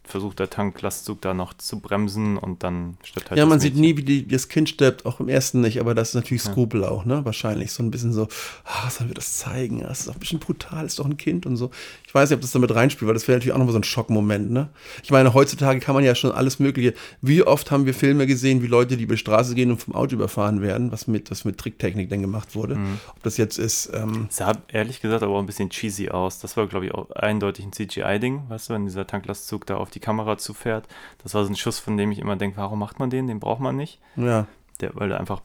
versucht 0.05 0.41
der 0.41 0.51
Tanklastzug 0.51 1.21
da 1.21 1.35
noch 1.35 1.55
zu 1.55 1.79
bremsen 1.79 2.37
und 2.37 2.65
dann 2.65 2.97
stirbt 3.05 3.31
halt 3.31 3.39
ja, 3.39 3.47
man 3.47 3.61
sieht 3.61 3.77
Mädchen. 3.77 3.81
nie, 3.81 3.97
wie 3.97 4.03
die, 4.03 4.27
das 4.29 4.49
Kind 4.49 4.69
stirbt, 4.69 5.07
auch 5.07 5.21
im 5.21 5.29
ersten 5.29 5.61
nicht, 5.61 5.79
aber 5.81 5.95
das 5.95 6.09
ist 6.09 6.15
natürlich 6.17 6.43
Skrupel 6.43 6.85
auch, 6.85 7.05
ne? 7.05 7.25
Wahrscheinlich. 7.25 7.71
So 7.73 7.85
ein 7.85 7.93
bisschen 7.93 8.13
so, 8.13 8.27
ah, 8.65 8.91
sollen 8.91 9.09
wir 9.11 9.15
das 9.15 9.39
zeigen? 9.39 9.81
Das 9.81 10.01
ist 10.01 10.09
auch 10.09 10.15
ein 10.15 10.19
bisschen 10.19 10.41
brutal, 10.41 10.85
ist 10.85 10.99
doch 10.99 11.07
ein 11.07 11.17
Kind 11.17 11.47
und 11.47 11.57
so. 11.57 11.71
Ich 12.11 12.15
weiß 12.15 12.29
nicht, 12.29 12.39
ob 12.39 12.41
das 12.41 12.51
damit 12.51 12.75
reinspielt, 12.75 13.07
weil 13.07 13.15
das 13.15 13.29
wäre 13.29 13.39
natürlich 13.39 13.55
auch 13.55 13.59
nochmal 13.59 13.73
so 13.73 13.79
ein 13.79 13.85
Schockmoment, 13.85 14.51
ne? 14.51 14.69
Ich 15.05 15.13
meine, 15.13 15.33
heutzutage 15.33 15.79
kann 15.79 15.95
man 15.95 16.03
ja 16.03 16.17
schon 16.17 16.33
alles 16.33 16.59
Mögliche. 16.59 16.93
Wie 17.23 17.45
oft 17.45 17.71
haben 17.71 17.87
wir 17.87 17.95
Filme 17.95 18.27
gesehen, 18.27 18.65
wie 18.65 18.67
Leute, 18.67 18.97
die 18.97 19.05
über 19.05 19.15
die 19.15 19.21
Straße 19.21 19.55
gehen 19.55 19.71
und 19.71 19.81
vom 19.81 19.95
Auto 19.95 20.17
überfahren 20.17 20.61
werden, 20.61 20.91
was 20.91 21.07
mit, 21.07 21.31
was 21.31 21.45
mit 21.45 21.59
Tricktechnik 21.59 22.11
dann 22.11 22.21
gemacht 22.21 22.57
wurde. 22.57 22.75
Mhm. 22.75 22.99
Ob 23.11 23.23
das 23.23 23.37
jetzt 23.37 23.61
ist, 23.61 23.93
ähm, 23.95 24.27
Sah 24.29 24.55
ehrlich 24.73 25.01
gesagt 25.01 25.23
aber 25.23 25.37
auch 25.37 25.39
ein 25.39 25.47
bisschen 25.47 25.71
cheesy 25.71 26.09
aus. 26.09 26.41
Das 26.41 26.57
war, 26.57 26.67
glaube 26.67 26.87
ich, 26.87 26.93
auch 26.93 27.13
eindeutig 27.13 27.65
ein 27.65 27.73
CGI-Ding, 27.73 28.43
weißt 28.49 28.71
du, 28.71 28.75
wenn 28.75 28.87
dieser 28.87 29.07
Tanklastzug 29.07 29.67
da 29.67 29.77
auf 29.77 29.91
die 29.91 30.01
Kamera 30.01 30.37
zufährt. 30.37 30.89
Das 31.23 31.35
war 31.35 31.45
so 31.45 31.53
ein 31.53 31.55
Schuss, 31.55 31.79
von 31.79 31.97
dem 31.97 32.11
ich 32.11 32.19
immer 32.19 32.35
denke, 32.35 32.57
warum 32.57 32.81
macht 32.81 32.99
man 32.99 33.11
den? 33.11 33.29
Den 33.29 33.39
braucht 33.39 33.61
man 33.61 33.77
nicht. 33.77 34.01
ja. 34.17 34.49
Der, 34.81 34.91
weil 34.95 35.11
der 35.11 35.21
einfach 35.21 35.43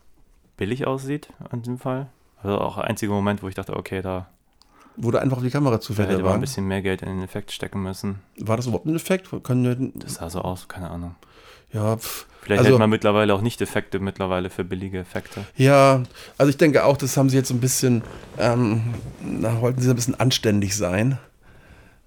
billig 0.57 0.88
aussieht 0.88 1.28
in 1.51 1.61
dem 1.61 1.78
Fall. 1.78 2.07
Also 2.41 2.57
auch 2.57 2.78
der 2.78 2.86
einzige 2.86 3.11
Moment, 3.11 3.43
wo 3.43 3.49
ich 3.49 3.55
dachte, 3.55 3.76
okay, 3.76 4.01
da 4.01 4.30
Wurde 4.98 5.22
einfach 5.22 5.38
auf 5.38 5.43
die 5.43 5.50
Kamera 5.50 5.80
zu 5.82 5.93
hätte 5.93 6.08
fällt. 6.14 6.24
man 6.24 6.34
ein 6.34 6.41
bisschen 6.41 6.68
mehr 6.68 6.82
Geld 6.82 7.02
in 7.02 7.10
den 7.10 7.24
Effekt 7.24 7.52
stecken 7.52 7.84
müssen. 7.84 8.20
War 8.39 8.56
das 8.58 8.66
überhaupt 8.68 8.86
ein 8.86 8.96
Effekt? 8.96 9.30
Können 9.43 9.64
wir, 9.64 9.91
Das 10.02 10.16
sah 10.16 10.30
so 10.30 10.39
aus, 10.41 10.68
keine 10.68 10.89
Ahnung. 10.89 11.16
ja, 11.74 11.98
pff. 11.98 12.28
Vielleicht 12.41 12.60
Also- 12.60 12.70
hält 12.72 12.80
man 12.80 12.89
mittlerweile 12.91 13.34
auch 13.34 13.41
nicht 13.41 13.60
Effekte 13.62 13.98
mittlerweile 14.00 14.50
für 14.52 14.64
billige 14.64 15.00
Effekte. 15.00 15.43
Ja, 15.58 16.04
also 16.38 16.50
ich 16.52 16.58
denke 16.58 16.84
auch, 16.86 16.96
das 16.96 17.18
haben 17.18 17.28
sie 17.30 17.38
jetzt 17.38 17.48
so 17.48 17.56
ein 17.56 17.60
bisschen, 17.60 18.04
ähm, 18.38 18.93
da 19.41 19.60
wollten 19.62 19.82
sie 19.82 19.89
ein 19.89 19.96
bisschen 19.96 20.20
anständig 20.20 20.76
sein. 20.76 21.18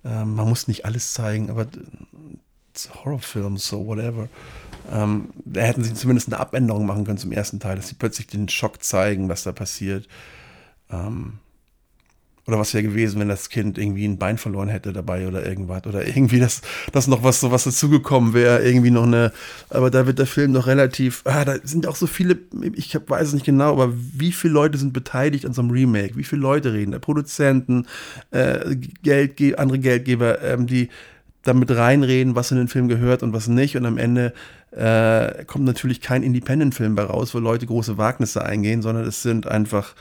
Ähm, 0.04 0.36
man 0.36 0.48
muss 0.48 0.68
nicht 0.68 0.84
alles 0.86 1.12
zeigen, 1.12 1.50
aber 1.50 1.66
it's 2.72 2.88
Horrorfilms, 3.04 3.66
so 3.66 3.84
whatever. 3.84 4.28
Ähm, 4.92 5.30
da 5.44 5.62
hätten 5.62 5.82
sie 5.82 5.92
zumindest 5.92 6.28
eine 6.28 6.38
Abänderung 6.40 6.86
machen 6.86 7.04
können 7.04 7.18
zum 7.18 7.32
ersten 7.32 7.58
Teil, 7.58 7.74
dass 7.76 7.88
sie 7.88 7.96
plötzlich 7.96 8.28
den 8.28 8.48
Schock 8.48 8.82
zeigen, 8.82 9.28
was 9.28 9.42
da 9.42 9.50
passiert. 9.52 10.06
Ähm, 10.88 11.40
oder 12.48 12.58
was 12.58 12.72
wäre 12.72 12.82
gewesen, 12.82 13.20
wenn 13.20 13.28
das 13.28 13.50
Kind 13.50 13.76
irgendwie 13.76 14.06
ein 14.06 14.16
Bein 14.16 14.38
verloren 14.38 14.70
hätte 14.70 14.94
dabei 14.94 15.28
oder 15.28 15.44
irgendwas. 15.44 15.84
Oder 15.84 16.06
irgendwie, 16.06 16.40
dass 16.40 16.62
das 16.92 17.06
noch 17.06 17.22
was, 17.22 17.40
so 17.40 17.52
was 17.52 17.64
dazugekommen 17.64 18.32
wäre. 18.32 18.64
Irgendwie 18.64 18.90
noch 18.90 19.02
eine. 19.02 19.32
Aber 19.68 19.90
da 19.90 20.06
wird 20.06 20.18
der 20.18 20.26
Film 20.26 20.52
noch 20.52 20.66
relativ. 20.66 21.20
Ah, 21.26 21.44
da 21.44 21.56
sind 21.62 21.86
auch 21.86 21.94
so 21.94 22.06
viele. 22.06 22.38
Ich 22.72 22.94
hab, 22.94 23.10
weiß 23.10 23.28
es 23.28 23.34
nicht 23.34 23.44
genau, 23.44 23.72
aber 23.72 23.92
wie 23.94 24.32
viele 24.32 24.54
Leute 24.54 24.78
sind 24.78 24.94
beteiligt 24.94 25.44
an 25.44 25.52
so 25.52 25.60
einem 25.60 25.72
Remake? 25.72 26.16
Wie 26.16 26.24
viele 26.24 26.40
Leute 26.40 26.72
reden? 26.72 26.92
Da? 26.92 26.98
Produzenten, 26.98 27.86
äh, 28.30 28.76
Geldge 29.02 29.58
andere 29.58 29.78
Geldgeber, 29.78 30.40
ähm, 30.42 30.66
die 30.66 30.88
damit 31.42 31.70
reinreden, 31.70 32.34
was 32.34 32.50
in 32.50 32.56
den 32.56 32.68
Film 32.68 32.88
gehört 32.88 33.22
und 33.22 33.34
was 33.34 33.48
nicht. 33.48 33.76
Und 33.76 33.84
am 33.84 33.98
Ende 33.98 34.32
äh, 34.70 35.44
kommt 35.44 35.66
natürlich 35.66 36.00
kein 36.00 36.22
Independent-Film 36.22 36.94
bei 36.94 37.02
raus, 37.02 37.34
wo 37.34 37.40
Leute 37.40 37.66
große 37.66 37.98
Wagnisse 37.98 38.42
eingehen, 38.42 38.80
sondern 38.80 39.04
es 39.06 39.22
sind 39.22 39.46
einfach 39.46 39.94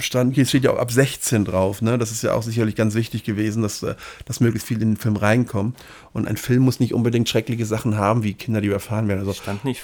stand, 0.00 0.34
hier 0.34 0.46
steht 0.46 0.64
ja 0.64 0.72
auch 0.72 0.78
ab 0.78 0.90
16 0.90 1.44
drauf, 1.44 1.82
ne? 1.82 1.98
Das 1.98 2.10
ist 2.10 2.22
ja 2.22 2.34
auch 2.34 2.42
sicherlich 2.42 2.74
ganz 2.74 2.94
wichtig 2.94 3.24
gewesen, 3.24 3.62
dass, 3.62 3.82
äh, 3.82 3.94
dass 4.24 4.40
möglichst 4.40 4.68
viel 4.68 4.80
in 4.80 4.92
den 4.92 4.96
Film 4.96 5.16
reinkommen. 5.16 5.74
Und 6.12 6.26
ein 6.26 6.36
Film 6.36 6.62
muss 6.62 6.80
nicht 6.80 6.94
unbedingt 6.94 7.28
schreckliche 7.28 7.66
Sachen 7.66 7.96
haben, 7.96 8.22
wie 8.22 8.34
Kinder, 8.34 8.60
die 8.60 8.68
überfahren 8.68 9.08
werden. 9.08 9.20
Also, 9.20 9.32
Stand 9.32 9.64
nicht 9.64 9.82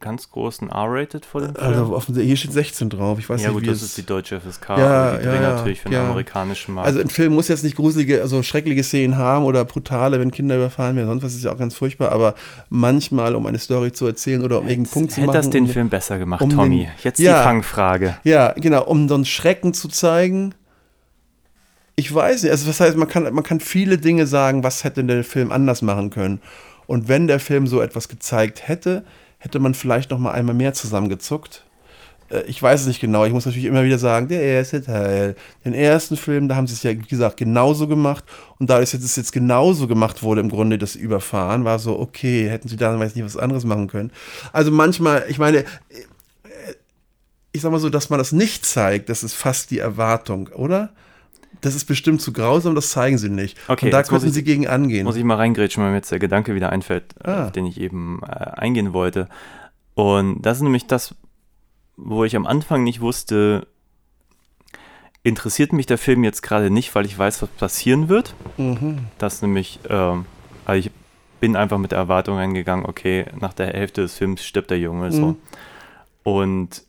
ganz 0.00 0.30
groß 0.30 0.62
ein 0.62 0.68
R-Rated 0.70 1.26
vor 1.26 1.40
dem 1.40 1.54
Film? 1.54 1.66
also 1.66 1.94
offensichtlich, 1.94 2.28
hier 2.28 2.36
steht 2.36 2.52
16 2.52 2.90
drauf. 2.90 3.18
Ich 3.18 3.28
weiß 3.28 3.42
ja 3.42 3.48
nicht, 3.48 3.54
gut, 3.54 3.62
wie 3.64 3.66
das 3.66 3.82
ist 3.82 3.96
die 3.96 4.06
deutsche 4.06 4.40
FSK, 4.40 4.68
Ja, 4.78 5.16
die 5.16 5.24
ja, 5.26 5.34
ja, 5.34 5.40
natürlich 5.56 5.80
für 5.80 5.88
den 5.88 5.94
ja. 5.94 6.04
amerikanischen 6.06 6.74
Markt. 6.74 6.86
Also 6.86 7.00
ein 7.00 7.08
Film 7.08 7.34
muss 7.34 7.48
jetzt 7.48 7.64
nicht 7.64 7.76
gruselige, 7.76 8.22
also 8.22 8.42
schreckliche 8.42 8.82
Szenen 8.84 9.16
haben 9.16 9.44
oder 9.44 9.64
brutale, 9.64 10.20
wenn 10.20 10.30
Kinder 10.30 10.56
überfahren 10.56 10.94
werden, 10.96 11.08
sonst 11.08 11.22
was 11.24 11.34
ist 11.34 11.44
ja 11.44 11.52
auch 11.52 11.58
ganz 11.58 11.74
furchtbar, 11.74 12.12
aber 12.12 12.34
manchmal, 12.70 13.34
um 13.34 13.46
eine 13.46 13.58
Story 13.58 13.92
zu 13.92 14.06
erzählen 14.06 14.42
oder 14.44 14.60
um 14.60 14.68
irgendeinen 14.68 14.92
Punkt 14.92 15.10
zu 15.12 15.16
Hätte 15.18 15.26
machen. 15.26 15.36
das 15.36 15.50
den 15.50 15.64
um, 15.64 15.70
Film 15.70 15.88
besser 15.88 16.18
gemacht, 16.18 16.40
um 16.42 16.48
den- 16.50 16.56
Tommy? 16.58 16.88
Jetzt 17.02 17.18
Ja. 17.18 17.38
die 17.38 17.44
Fangfrage. 17.44 18.16
Ja, 18.24 18.52
genau, 18.52 18.84
um 18.84 19.08
so 19.08 19.14
einen 19.16 19.24
Schrecken 19.24 19.74
zu 19.74 19.88
zeigen. 19.88 20.54
Ich 21.96 22.14
weiß 22.14 22.44
nicht, 22.44 22.52
also 22.52 22.68
was 22.68 22.78
heißt, 22.78 22.96
man 22.96 23.08
kann, 23.08 23.24
man 23.34 23.42
kann 23.42 23.58
viele 23.58 23.98
Dinge 23.98 24.26
sagen, 24.28 24.62
was 24.62 24.84
hätte 24.84 25.02
der 25.02 25.24
Film 25.24 25.50
anders 25.50 25.82
machen 25.82 26.10
können. 26.10 26.40
Und 26.86 27.08
wenn 27.08 27.26
der 27.26 27.40
Film 27.40 27.66
so 27.66 27.80
etwas 27.82 28.08
gezeigt 28.08 28.68
hätte, 28.68 29.04
hätte 29.38 29.58
man 29.58 29.74
vielleicht 29.74 30.10
noch 30.10 30.18
mal 30.18 30.32
einmal 30.32 30.54
mehr 30.54 30.74
zusammengezuckt. 30.74 31.64
Äh, 32.30 32.42
Ich 32.46 32.62
weiß 32.62 32.82
es 32.82 32.86
nicht 32.86 33.00
genau. 33.00 33.24
Ich 33.24 33.32
muss 33.32 33.46
natürlich 33.46 33.66
immer 33.66 33.84
wieder 33.84 33.98
sagen, 33.98 34.28
der 34.28 34.42
erste 34.42 34.82
Teil. 34.82 35.36
Den 35.64 35.74
ersten 35.74 36.16
Film, 36.16 36.48
da 36.48 36.56
haben 36.56 36.66
sie 36.66 36.74
es 36.74 36.82
ja, 36.82 36.90
wie 36.90 36.96
gesagt, 37.06 37.36
genauso 37.36 37.88
gemacht. 37.88 38.24
Und 38.58 38.68
da 38.70 38.80
es 38.80 38.92
jetzt, 38.92 39.04
es 39.04 39.16
jetzt 39.16 39.32
genauso 39.32 39.86
gemacht 39.88 40.22
wurde, 40.22 40.40
im 40.40 40.48
Grunde 40.50 40.78
das 40.78 40.96
Überfahren, 40.96 41.64
war 41.64 41.78
so, 41.78 41.98
okay, 41.98 42.48
hätten 42.48 42.68
sie 42.68 42.76
da, 42.76 42.98
weiß 42.98 43.14
nicht, 43.14 43.24
was 43.24 43.36
anderes 43.36 43.64
machen 43.64 43.88
können. 43.88 44.12
Also 44.52 44.70
manchmal, 44.70 45.24
ich 45.28 45.38
meine, 45.38 45.64
ich 47.52 47.62
sag 47.62 47.72
mal 47.72 47.80
so, 47.80 47.90
dass 47.90 48.10
man 48.10 48.18
das 48.18 48.32
nicht 48.32 48.64
zeigt, 48.64 49.08
das 49.08 49.22
ist 49.22 49.34
fast 49.34 49.70
die 49.70 49.78
Erwartung, 49.78 50.48
oder? 50.48 50.90
Das 51.60 51.74
ist 51.74 51.86
bestimmt 51.86 52.20
zu 52.22 52.32
grausam, 52.32 52.74
das 52.76 52.90
zeigen 52.90 53.18
sie 53.18 53.28
nicht. 53.30 53.58
Okay, 53.68 53.86
Und 53.86 53.92
da 53.92 54.00
ich- 54.00 54.32
sie 54.32 54.44
gegen 54.44 54.68
angehen. 54.68 55.04
Muss 55.04 55.16
ich 55.16 55.24
mal 55.24 55.34
reingrätschen, 55.36 55.82
weil 55.82 55.90
mir 55.90 55.96
jetzt 55.96 56.12
der 56.12 56.20
Gedanke 56.20 56.54
wieder 56.54 56.70
einfällt, 56.70 57.14
äh, 57.24 57.30
Ah. 57.30 57.44
auf 57.46 57.52
den 57.52 57.66
ich 57.66 57.80
eben 57.80 58.20
äh, 58.22 58.28
eingehen 58.28 58.92
wollte. 58.92 59.28
Und 59.94 60.42
das 60.42 60.58
ist 60.58 60.62
nämlich 60.62 60.86
das, 60.86 61.16
wo 61.96 62.22
ich 62.24 62.36
am 62.36 62.46
Anfang 62.46 62.84
nicht 62.84 63.00
wusste, 63.00 63.66
interessiert 65.24 65.72
mich 65.72 65.86
der 65.86 65.98
Film 65.98 66.22
jetzt 66.24 66.42
gerade 66.42 66.70
nicht, 66.70 66.94
weil 66.94 67.04
ich 67.06 67.18
weiß, 67.18 67.42
was 67.42 67.48
passieren 67.50 68.08
wird. 68.08 68.34
Mhm. 68.56 68.98
Das 69.18 69.42
nämlich, 69.42 69.80
ähm, 69.88 70.26
also 70.64 70.78
ich 70.78 70.90
bin 71.40 71.56
einfach 71.56 71.78
mit 71.78 71.90
der 71.92 71.98
Erwartung 71.98 72.36
reingegangen, 72.36 72.86
okay, 72.86 73.26
nach 73.38 73.52
der 73.52 73.68
Hälfte 73.68 74.02
des 74.02 74.14
Films 74.14 74.44
stirbt 74.44 74.70
der 74.70 74.78
Junge 74.78 75.10
so. 75.12 75.26
Mhm. 75.26 75.36
Und 76.22 76.84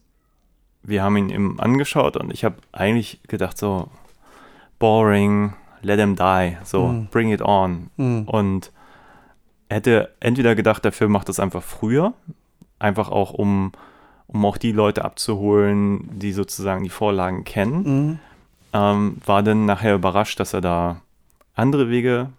wir 0.83 1.03
haben 1.03 1.17
ihn 1.17 1.29
eben 1.29 1.59
angeschaut 1.59 2.17
und 2.17 2.31
ich 2.31 2.43
habe 2.43 2.55
eigentlich 2.71 3.19
gedacht 3.27 3.57
so, 3.57 3.89
boring, 4.79 5.53
let 5.81 5.99
him 5.99 6.15
die, 6.15 6.57
so, 6.63 6.87
Mhm. 6.87 7.07
bring 7.11 7.31
it 7.31 7.41
on. 7.41 7.89
Mhm. 7.97 8.23
Und 8.27 8.71
hätte 9.69 10.13
entweder 10.19 10.55
gedacht, 10.55 10.83
der 10.83 10.91
Film 10.91 11.11
macht 11.11 11.29
das 11.29 11.39
einfach 11.39 11.61
früher, 11.63 12.13
einfach 12.79 13.09
auch 13.09 13.33
um, 13.33 13.71
um 14.27 14.45
auch 14.45 14.57
die 14.57 14.71
Leute 14.71 15.05
abzuholen, 15.05 16.09
die 16.19 16.31
sozusagen 16.31 16.83
die 16.83 16.89
Vorlagen 16.89 17.43
kennen 17.43 17.83
Mhm. 17.83 18.19
ähm, 18.73 19.17
war 19.25 19.43
dann 19.43 19.65
nachher 19.65 19.95
überrascht, 19.95 20.39
dass 20.39 20.53
er 20.53 20.61
da 20.61 21.01
andere 21.55 21.89
Wege 21.89 22.29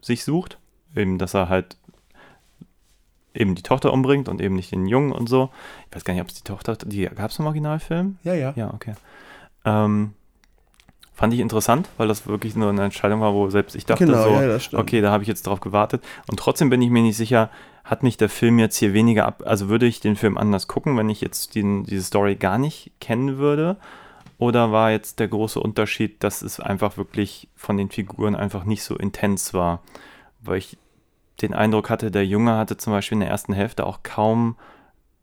sich 0.00 0.24
sucht. 0.24 0.58
Eben, 0.96 1.18
dass 1.18 1.34
er 1.34 1.48
halt 1.48 1.76
eben 3.34 3.54
die 3.54 3.62
Tochter 3.62 3.92
umbringt 3.92 4.28
und 4.28 4.40
eben 4.40 4.54
nicht 4.56 4.72
den 4.72 4.86
Jungen 4.86 5.12
und 5.12 5.28
so. 5.28 5.50
Ich 5.88 5.96
weiß 5.96 6.04
gar 6.04 6.14
nicht, 6.14 6.22
ob 6.22 6.28
es 6.28 6.34
die 6.34 6.42
Tochter, 6.44 6.76
die 6.76 7.04
gab 7.06 7.30
es 7.30 7.38
im 7.38 7.46
Originalfilm? 7.46 8.18
Ja, 8.24 8.34
ja. 8.34 8.52
Ja, 8.56 8.72
okay. 8.74 8.94
Ähm, 9.64 10.14
fand 11.18 11.34
ich 11.34 11.40
interessant, 11.40 11.88
weil 11.96 12.06
das 12.06 12.28
wirklich 12.28 12.54
nur 12.54 12.68
eine 12.68 12.84
Entscheidung 12.84 13.20
war, 13.20 13.34
wo 13.34 13.50
selbst 13.50 13.74
ich 13.74 13.84
dachte 13.84 14.06
Genau, 14.06 14.22
so, 14.22 14.30
ja, 14.30 14.78
okay, 14.78 15.00
da 15.00 15.10
habe 15.10 15.24
ich 15.24 15.28
jetzt 15.28 15.48
drauf 15.48 15.58
gewartet. 15.58 16.00
Und 16.30 16.38
trotzdem 16.38 16.70
bin 16.70 16.80
ich 16.80 16.90
mir 16.90 17.02
nicht 17.02 17.16
sicher, 17.16 17.50
hat 17.82 18.04
mich 18.04 18.16
der 18.18 18.28
Film 18.28 18.60
jetzt 18.60 18.76
hier 18.76 18.94
weniger 18.94 19.26
ab, 19.26 19.42
also 19.44 19.68
würde 19.68 19.86
ich 19.86 19.98
den 19.98 20.14
Film 20.14 20.38
anders 20.38 20.68
gucken, 20.68 20.96
wenn 20.96 21.10
ich 21.10 21.20
jetzt 21.20 21.56
den, 21.56 21.82
diese 21.82 22.04
Story 22.04 22.36
gar 22.36 22.56
nicht 22.56 22.92
kennen 23.00 23.36
würde? 23.36 23.78
Oder 24.38 24.70
war 24.70 24.92
jetzt 24.92 25.18
der 25.18 25.26
große 25.26 25.58
Unterschied, 25.58 26.22
dass 26.22 26.40
es 26.40 26.60
einfach 26.60 26.96
wirklich 26.96 27.48
von 27.56 27.76
den 27.76 27.90
Figuren 27.90 28.36
einfach 28.36 28.62
nicht 28.62 28.84
so 28.84 28.96
intens 28.96 29.52
war? 29.52 29.82
Weil 30.40 30.58
ich 30.58 30.78
den 31.42 31.52
Eindruck 31.52 31.90
hatte, 31.90 32.12
der 32.12 32.26
Junge 32.26 32.56
hatte 32.56 32.76
zum 32.76 32.92
Beispiel 32.92 33.16
in 33.16 33.20
der 33.20 33.30
ersten 33.30 33.54
Hälfte 33.54 33.84
auch 33.84 34.04
kaum, 34.04 34.54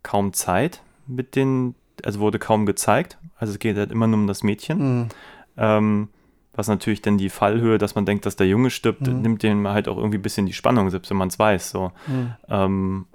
kaum 0.03 0.33
Zeit 0.33 0.81
mit 1.07 1.37
den, 1.37 1.73
also 2.03 2.19
wurde 2.19 2.37
kaum 2.37 2.65
gezeigt. 2.65 3.17
Also 3.37 3.53
es 3.53 3.59
geht 3.59 3.77
halt 3.77 3.91
immer 3.91 4.07
nur 4.07 4.19
um 4.19 4.27
das 4.27 4.43
Mädchen. 4.43 4.99
Mhm. 4.99 5.07
Ähm, 5.57 6.09
was 6.53 6.67
natürlich 6.69 7.01
dann 7.01 7.17
die 7.17 7.29
Fallhöhe, 7.29 7.77
dass 7.77 7.95
man 7.95 8.05
denkt, 8.05 8.25
dass 8.25 8.37
der 8.37 8.47
Junge 8.47 8.69
stirbt, 8.69 9.01
Mhm. 9.07 9.21
nimmt 9.21 9.43
dem 9.43 9.67
halt 9.67 9.87
auch 9.89 9.97
irgendwie 9.97 10.17
ein 10.17 10.21
bisschen 10.21 10.45
die 10.45 10.53
Spannung, 10.53 10.89
selbst 10.89 11.09
wenn 11.09 11.17
man 11.17 11.27
es 11.27 11.37
weiß. 11.37 11.69
So. 11.71 11.91
Mhm. 12.07 12.31
Ähm, 12.49 13.05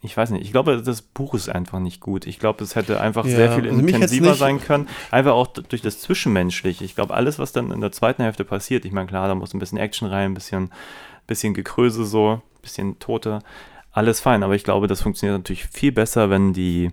ich 0.00 0.16
weiß 0.16 0.30
nicht, 0.30 0.44
ich 0.44 0.52
glaube, 0.52 0.80
das 0.82 1.02
Buch 1.02 1.34
ist 1.34 1.48
einfach 1.48 1.78
nicht 1.80 2.00
gut. 2.00 2.26
Ich 2.26 2.38
glaube, 2.38 2.62
es 2.62 2.76
hätte 2.76 3.00
einfach 3.00 3.24
Ja, 3.24 3.34
sehr 3.36 3.52
viel 3.52 3.66
also 3.68 3.80
intensiver 3.80 4.34
sein 4.34 4.60
können. 4.60 4.86
Einfach 5.10 5.32
auch 5.32 5.46
durch 5.48 5.80
das 5.82 5.98
Zwischenmenschliche. 6.00 6.84
Ich 6.84 6.94
glaube, 6.94 7.14
alles, 7.14 7.38
was 7.38 7.52
dann 7.52 7.70
in 7.72 7.80
der 7.80 7.90
zweiten 7.90 8.22
Hälfte 8.22 8.44
passiert, 8.44 8.84
ich 8.84 8.92
meine, 8.92 9.06
klar, 9.08 9.26
da 9.28 9.34
muss 9.34 9.54
ein 9.54 9.58
bisschen 9.58 9.78
Action 9.78 10.06
rein, 10.06 10.30
ein 10.32 10.34
bisschen, 10.34 10.70
bisschen 11.26 11.54
Gekröse 11.54 12.04
so, 12.04 12.32
ein 12.34 12.60
bisschen 12.62 12.98
Tote, 12.98 13.38
alles 13.92 14.20
fein. 14.20 14.42
Aber 14.42 14.54
ich 14.54 14.62
glaube, 14.64 14.86
das 14.88 15.00
funktioniert 15.00 15.38
natürlich 15.38 15.64
viel 15.66 15.90
besser, 15.90 16.28
wenn 16.30 16.52
die, 16.52 16.90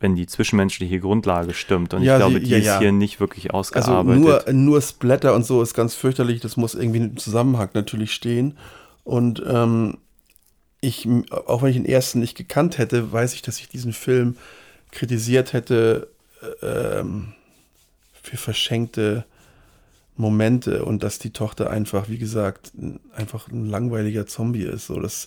wenn 0.00 0.14
die 0.14 0.26
zwischenmenschliche 0.26 1.00
Grundlage 1.00 1.54
stimmt. 1.54 1.94
Und 1.94 2.02
Ja, 2.02 2.14
ich 2.16 2.20
glaube, 2.20 2.40
die 2.40 2.50
ja, 2.50 2.58
ist 2.58 2.66
ja. 2.66 2.78
hier 2.78 2.92
nicht 2.92 3.20
wirklich 3.20 3.52
Also 3.52 3.58
ausgearbeitet. 3.58 4.22
nur, 4.22 4.52
nur 4.52 4.80
Splatter 4.80 5.34
und 5.34 5.44
so 5.44 5.62
ist 5.62 5.74
ganz 5.74 5.94
fürchterlich. 5.94 6.40
Das 6.40 6.56
muss 6.56 6.74
irgendwie 6.74 6.98
im 6.98 7.16
Zusammenhang 7.16 7.70
natürlich 7.74 8.12
stehen. 8.12 8.56
Und 9.04 9.42
ähm, 9.46 9.98
ich, 10.80 11.08
auch 11.46 11.62
wenn 11.62 11.70
ich 11.70 11.76
den 11.76 11.86
ersten 11.86 12.20
nicht 12.20 12.36
gekannt 12.36 12.78
hätte, 12.78 13.12
weiß 13.12 13.34
ich, 13.34 13.42
dass 13.42 13.58
ich 13.58 13.68
diesen 13.68 13.92
Film 13.92 14.36
kritisiert 14.90 15.52
hätte 15.52 16.08
äh, 16.62 16.98
ähm, 17.00 17.34
für 18.20 18.36
verschenkte 18.36 19.24
Momente 20.16 20.84
und 20.84 21.02
dass 21.02 21.18
die 21.18 21.30
Tochter 21.30 21.70
einfach, 21.70 22.08
wie 22.08 22.18
gesagt, 22.18 22.72
einfach 23.16 23.48
ein 23.48 23.66
langweiliger 23.66 24.26
Zombie 24.26 24.62
ist. 24.64 24.86
So, 24.86 25.00
das, 25.00 25.26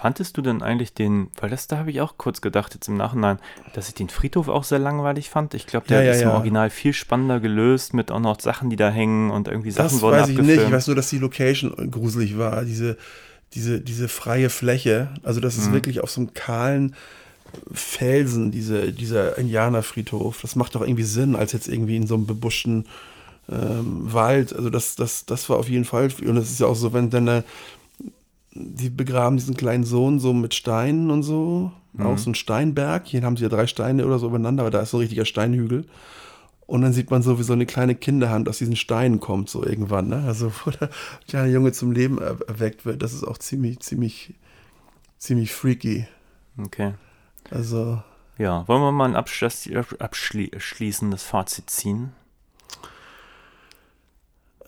Fandest 0.00 0.36
du 0.36 0.42
denn 0.42 0.62
eigentlich 0.62 0.94
den, 0.94 1.26
weil 1.40 1.50
das 1.50 1.66
da 1.66 1.78
habe 1.78 1.90
ich 1.90 2.00
auch 2.00 2.18
kurz 2.18 2.40
gedacht 2.40 2.72
jetzt 2.74 2.86
im 2.86 2.96
Nachhinein, 2.96 3.38
dass 3.72 3.88
ich 3.88 3.94
den 3.94 4.08
Friedhof 4.08 4.46
auch 4.48 4.62
sehr 4.62 4.78
langweilig 4.78 5.28
fand. 5.28 5.54
Ich 5.54 5.66
glaube, 5.66 5.88
der 5.88 5.98
Ja, 5.98 6.04
ja, 6.04 6.12
ist 6.12 6.22
im 6.22 6.28
ja. 6.28 6.34
Original 6.34 6.70
viel 6.70 6.92
spannender 6.92 7.40
gelöst 7.40 7.94
mit 7.94 8.12
auch 8.12 8.20
noch 8.20 8.38
Sachen, 8.40 8.70
die 8.70 8.76
da 8.76 8.90
hängen 8.90 9.32
und 9.32 9.48
irgendwie 9.48 9.72
Sachen 9.72 9.90
das 9.90 10.00
wurden 10.00 10.20
weiß 10.20 10.28
ich 10.28 10.38
nicht. 10.38 10.62
Ich 10.62 10.70
weiß 10.70 10.86
nur, 10.86 10.94
dass 10.94 11.10
die 11.10 11.18
Location 11.18 11.90
gruselig 11.90 12.38
war. 12.38 12.64
Diese, 12.64 12.96
diese, 13.54 13.80
diese 13.80 14.06
freie 14.08 14.50
Fläche. 14.50 15.08
Also, 15.24 15.40
das 15.40 15.58
ist 15.58 15.70
Mhm. 15.70 15.72
wirklich 15.72 16.00
auf 16.00 16.10
so 16.12 16.20
einem 16.20 16.32
kahlen 16.32 16.94
Felsen, 17.72 18.50
diese, 18.50 18.92
dieser 18.92 19.36
Indianerfriedhof. 19.38 20.40
Das 20.42 20.54
macht 20.54 20.74
doch 20.74 20.82
irgendwie 20.82 21.02
Sinn, 21.02 21.34
als 21.34 21.52
jetzt 21.52 21.66
irgendwie 21.68 21.96
in 21.96 22.06
so 22.06 22.14
einem 22.14 22.26
bebuschten 22.26 22.86
ähm, 23.50 24.12
Wald. 24.12 24.54
Also, 24.54 24.70
das, 24.70 24.94
das, 24.96 25.24
das 25.26 25.48
war 25.48 25.56
auf 25.56 25.68
jeden 25.68 25.84
Fall. 25.86 26.08
Und 26.24 26.36
es 26.36 26.50
ist 26.50 26.60
ja 26.60 26.66
auch 26.66 26.76
so, 26.76 26.92
wenn 26.92 27.10
dann 27.10 27.26
da, 27.26 27.42
die 28.52 28.90
begraben 28.90 29.36
diesen 29.36 29.56
kleinen 29.56 29.84
Sohn 29.84 30.18
so 30.18 30.32
mit 30.32 30.54
Steinen 30.54 31.10
und 31.10 31.22
so. 31.22 31.72
Mhm. 31.92 32.06
Auch 32.06 32.18
so 32.18 32.30
ein 32.30 32.34
Steinberg. 32.34 33.06
Hier 33.06 33.22
haben 33.22 33.36
sie 33.36 33.44
ja 33.44 33.48
drei 33.48 33.66
Steine 33.66 34.06
oder 34.06 34.18
so 34.18 34.28
übereinander, 34.28 34.62
aber 34.62 34.70
da 34.70 34.80
ist 34.80 34.90
so 34.90 34.98
ein 34.98 35.02
richtiger 35.02 35.24
Steinhügel. 35.24 35.86
Und 36.66 36.82
dann 36.82 36.92
sieht 36.92 37.10
man 37.10 37.22
so, 37.22 37.38
wie 37.38 37.44
so 37.44 37.54
eine 37.54 37.64
kleine 37.64 37.94
Kinderhand 37.94 38.46
aus 38.48 38.58
diesen 38.58 38.76
Steinen 38.76 39.20
kommt, 39.20 39.48
so 39.48 39.64
irgendwann, 39.64 40.08
ne? 40.08 40.24
Also, 40.26 40.52
wo 40.64 40.70
der 40.70 40.90
kleine 41.26 41.50
Junge 41.50 41.72
zum 41.72 41.92
Leben 41.92 42.18
er 42.18 42.36
erweckt 42.46 42.84
wird. 42.84 43.02
Das 43.02 43.14
ist 43.14 43.24
auch 43.24 43.38
ziemlich, 43.38 43.80
ziemlich, 43.80 44.34
ziemlich 45.18 45.52
freaky. 45.54 46.06
Okay. 46.58 46.92
Also, 47.50 48.02
Ja, 48.36 48.68
wollen 48.68 48.82
wir 48.82 48.92
mal 48.92 49.06
ein 49.06 49.16
abschli 49.16 49.78
abschließendes 49.98 51.22
Fazit 51.22 51.70
ziehen? 51.70 52.12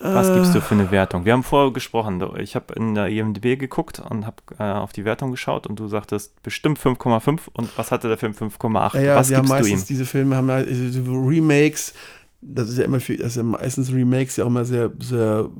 Was 0.02 0.32
gibst 0.32 0.54
du 0.54 0.62
für 0.62 0.74
eine 0.74 0.90
Wertung? 0.90 1.26
Wir 1.26 1.34
haben 1.34 1.42
vorher 1.42 1.72
gesprochen, 1.72 2.22
ich 2.38 2.54
habe 2.54 2.72
in 2.72 2.94
der 2.94 3.08
IMDb 3.08 3.58
geguckt 3.58 4.00
und 4.00 4.24
habe 4.24 4.36
äh, 4.58 4.62
auf 4.62 4.94
die 4.94 5.04
Wertung 5.04 5.30
geschaut 5.30 5.66
und 5.66 5.78
du 5.78 5.88
sagtest 5.88 6.42
bestimmt 6.42 6.78
5,5 6.78 7.40
und 7.52 7.76
was 7.76 7.92
hatte 7.92 8.08
der 8.08 8.16
Film 8.16 8.32
5,8? 8.32 8.96
ja, 8.96 9.02
ja, 9.02 9.16
was 9.16 9.28
gibst 9.28 9.42
du 9.42 9.44
ihm? 9.44 9.48
meistens, 9.48 9.84
diese 9.84 10.06
Filme 10.06 10.36
haben 10.36 10.48
ja 10.48 10.56
Remakes, 10.56 11.92
das 12.40 12.70
ist 12.70 12.78
ja 12.78 12.84
immer 12.84 12.98
viel, 12.98 13.18
das 13.18 13.28
ist 13.28 13.36
ja 13.36 13.42
meistens 13.42 13.92
Remakes 13.92 14.36
ja 14.36 14.44
auch 14.44 14.48
immer 14.48 14.64
sehr, 14.64 14.90
sehr 15.00 15.50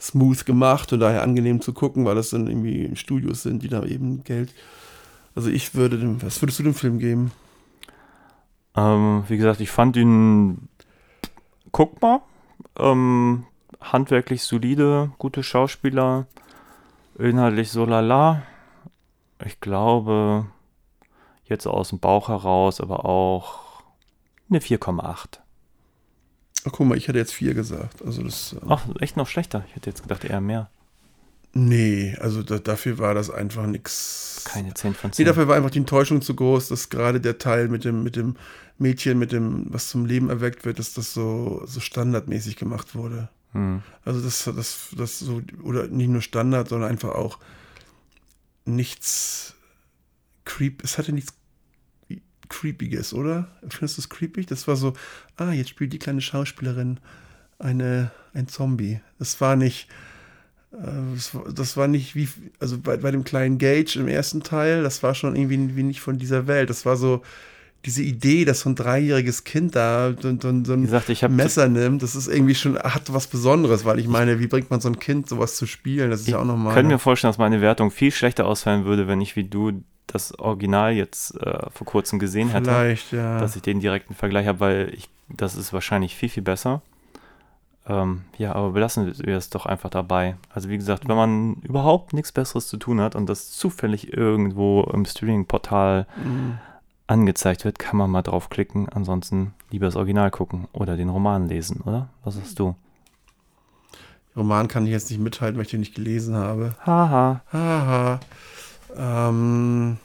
smooth 0.00 0.44
gemacht 0.44 0.92
und 0.92 0.98
daher 0.98 1.22
angenehm 1.22 1.60
zu 1.60 1.72
gucken, 1.72 2.04
weil 2.04 2.16
das 2.16 2.30
dann 2.30 2.48
irgendwie 2.48 2.90
Studios 2.96 3.44
sind, 3.44 3.62
die 3.62 3.68
da 3.68 3.84
eben 3.84 4.24
Geld. 4.24 4.52
Also 5.36 5.48
ich 5.48 5.76
würde 5.76 5.96
dem, 5.98 6.20
was 6.22 6.42
würdest 6.42 6.58
du 6.58 6.64
dem 6.64 6.74
Film 6.74 6.98
geben? 6.98 7.30
Ähm, 8.76 9.22
wie 9.28 9.36
gesagt, 9.36 9.60
ich 9.60 9.70
fand 9.70 9.96
ihn 9.96 10.68
guckbar, 11.70 12.22
ähm, 12.78 13.44
handwerklich 13.80 14.42
solide, 14.42 15.10
gute 15.18 15.42
Schauspieler, 15.42 16.26
inhaltlich 17.18 17.70
so 17.70 17.84
lala. 17.84 18.42
Ich 19.44 19.60
glaube, 19.60 20.46
jetzt 21.44 21.66
aus 21.66 21.90
dem 21.90 21.98
Bauch 21.98 22.28
heraus, 22.28 22.80
aber 22.80 23.04
auch 23.04 23.82
eine 24.48 24.60
4,8. 24.60 25.38
Ach, 26.64 26.72
guck 26.72 26.86
mal, 26.86 26.96
ich 26.98 27.06
hätte 27.08 27.18
jetzt 27.18 27.34
vier 27.34 27.54
gesagt. 27.54 28.02
Also 28.04 28.22
das. 28.22 28.54
äh, 28.54 28.66
Ach, 28.68 28.84
echt 29.00 29.16
noch 29.16 29.28
schlechter. 29.28 29.64
Ich 29.68 29.76
hätte 29.76 29.90
jetzt 29.90 30.02
gedacht, 30.02 30.24
eher 30.24 30.40
mehr. 30.40 30.68
Nee, 31.52 32.14
also 32.20 32.42
da, 32.42 32.58
dafür 32.58 32.98
war 32.98 33.14
das 33.14 33.30
einfach 33.30 33.66
nix. 33.66 34.42
Keine 34.44 34.74
10 34.74 34.94
von 34.94 35.10
Nee, 35.10 35.14
10. 35.16 35.26
dafür 35.26 35.48
war 35.48 35.56
einfach 35.56 35.70
die 35.70 35.78
Enttäuschung 35.78 36.20
zu 36.22 36.34
groß, 36.34 36.68
dass 36.68 36.90
gerade 36.90 37.20
der 37.20 37.38
Teil 37.38 37.68
mit 37.68 37.84
dem, 37.84 38.02
mit 38.02 38.16
dem 38.16 38.36
Mädchen, 38.78 39.18
mit 39.18 39.32
dem, 39.32 39.66
was 39.72 39.88
zum 39.88 40.04
Leben 40.04 40.28
erweckt 40.28 40.64
wird, 40.66 40.78
dass 40.78 40.92
das 40.92 41.14
so, 41.14 41.62
so 41.66 41.80
standardmäßig 41.80 42.56
gemacht 42.56 42.94
wurde. 42.94 43.28
Hm. 43.56 43.82
Also 44.04 44.20
das, 44.20 44.44
das, 44.44 44.88
das 44.96 45.18
so, 45.18 45.40
oder 45.62 45.86
nicht 45.88 46.08
nur 46.08 46.20
Standard, 46.22 46.68
sondern 46.68 46.90
einfach 46.90 47.14
auch 47.14 47.38
nichts 48.64 49.54
creep, 50.44 50.82
es 50.84 50.98
hatte 50.98 51.12
nichts 51.12 51.32
Creepiges, 52.48 53.12
oder? 53.12 53.48
Findest 53.68 53.98
du 53.98 54.02
es 54.02 54.08
creepig? 54.08 54.46
Das 54.46 54.68
war 54.68 54.76
so, 54.76 54.92
ah, 55.36 55.50
jetzt 55.50 55.70
spielt 55.70 55.92
die 55.92 55.98
kleine 55.98 56.20
Schauspielerin 56.20 57.00
eine, 57.58 58.12
ein 58.34 58.46
Zombie. 58.48 59.00
Das 59.18 59.40
war 59.40 59.56
nicht, 59.56 59.88
Äh, 60.72 61.16
das, 61.54 61.76
war- 61.76 61.88
nicht 61.88 62.14
wie, 62.16 62.28
also 62.60 62.78
bei, 62.78 62.96
bei 62.98 63.10
dem 63.12 63.24
kleinen 63.24 63.58
Gage 63.58 63.98
im 64.00 64.08
ersten 64.08 64.42
Teil, 64.42 64.82
das 64.82 65.02
war 65.02 65.14
schon 65.14 65.36
irgendwie 65.36 65.76
wie 65.76 65.82
nicht 65.84 66.00
von 66.00 66.18
dieser 66.18 66.46
Welt. 66.48 66.70
Das 66.70 66.86
war 66.86 66.96
so 66.96 67.22
diese 67.86 68.02
Idee, 68.02 68.44
dass 68.44 68.60
so 68.60 68.68
ein 68.68 68.74
dreijähriges 68.74 69.44
Kind 69.44 69.76
da 69.76 70.12
so, 70.20 70.30
so, 70.32 70.64
so 70.64 70.72
ein 70.72 70.82
gesagt, 70.82 71.08
ich 71.08 71.26
Messer 71.28 71.68
nimmt, 71.68 72.02
das 72.02 72.16
ist 72.16 72.26
irgendwie 72.26 72.56
schon, 72.56 72.76
hat 72.78 73.14
was 73.14 73.28
Besonderes, 73.28 73.84
weil 73.84 74.00
ich 74.00 74.08
meine, 74.08 74.40
wie 74.40 74.48
bringt 74.48 74.70
man 74.70 74.80
so 74.80 74.88
ein 74.88 74.98
Kind 74.98 75.28
sowas 75.28 75.56
zu 75.56 75.66
spielen? 75.66 76.10
Das 76.10 76.22
ist 76.22 76.28
ja 76.28 76.40
auch 76.40 76.44
nochmal. 76.44 76.74
könnte 76.74 76.92
mir 76.92 76.98
vorstellen, 76.98 77.30
dass 77.30 77.38
meine 77.38 77.60
Wertung 77.60 77.92
viel 77.92 78.10
schlechter 78.10 78.46
ausfallen 78.46 78.84
würde, 78.84 79.06
wenn 79.06 79.20
ich 79.20 79.36
wie 79.36 79.44
du 79.44 79.84
das 80.08 80.36
Original 80.38 80.92
jetzt 80.92 81.40
äh, 81.40 81.70
vor 81.70 81.86
kurzem 81.86 82.18
gesehen 82.18 82.48
hätte. 82.50 82.70
Vielleicht, 82.70 83.12
ja. 83.12 83.38
dass 83.38 83.56
ich 83.56 83.62
den 83.62 83.80
direkten 83.80 84.14
Vergleich 84.14 84.46
habe, 84.46 84.60
weil 84.60 84.92
ich, 84.92 85.08
das 85.28 85.56
ist 85.56 85.72
wahrscheinlich 85.72 86.16
viel, 86.16 86.28
viel 86.28 86.42
besser. 86.42 86.82
Ähm, 87.88 88.22
ja, 88.36 88.52
aber 88.52 88.72
belassen 88.72 89.14
wir 89.16 89.36
es 89.36 89.48
doch 89.50 89.64
einfach 89.64 89.90
dabei. 89.90 90.36
Also 90.50 90.68
wie 90.68 90.76
gesagt, 90.76 91.08
wenn 91.08 91.16
man 91.16 91.54
überhaupt 91.62 92.14
nichts 92.14 92.32
Besseres 92.32 92.66
zu 92.66 92.78
tun 92.78 93.00
hat 93.00 93.14
und 93.14 93.26
das 93.26 93.52
zufällig 93.52 94.12
irgendwo 94.12 94.82
im 94.92 95.04
Streaming-Portal 95.04 96.06
Mhm. 96.16 96.58
Angezeigt 97.06 97.64
wird, 97.64 97.78
kann 97.78 97.96
man 97.96 98.10
mal 98.10 98.22
draufklicken. 98.22 98.88
Ansonsten 98.88 99.54
lieber 99.70 99.86
das 99.86 99.96
Original 99.96 100.30
gucken 100.30 100.66
oder 100.72 100.96
den 100.96 101.08
Roman 101.08 101.48
lesen, 101.48 101.80
oder? 101.82 102.08
Was 102.24 102.34
sagst 102.34 102.58
du? 102.58 102.74
Roman 104.36 104.68
kann 104.68 104.84
ich 104.84 104.92
jetzt 104.92 105.10
nicht 105.10 105.20
mithalten, 105.20 105.56
weil 105.56 105.64
ich 105.64 105.70
den 105.70 105.80
nicht 105.80 105.94
gelesen 105.94 106.34
habe. 106.36 106.74
Haha. 106.84 107.42
Haha. 107.52 108.20
Ähm. 108.96 109.96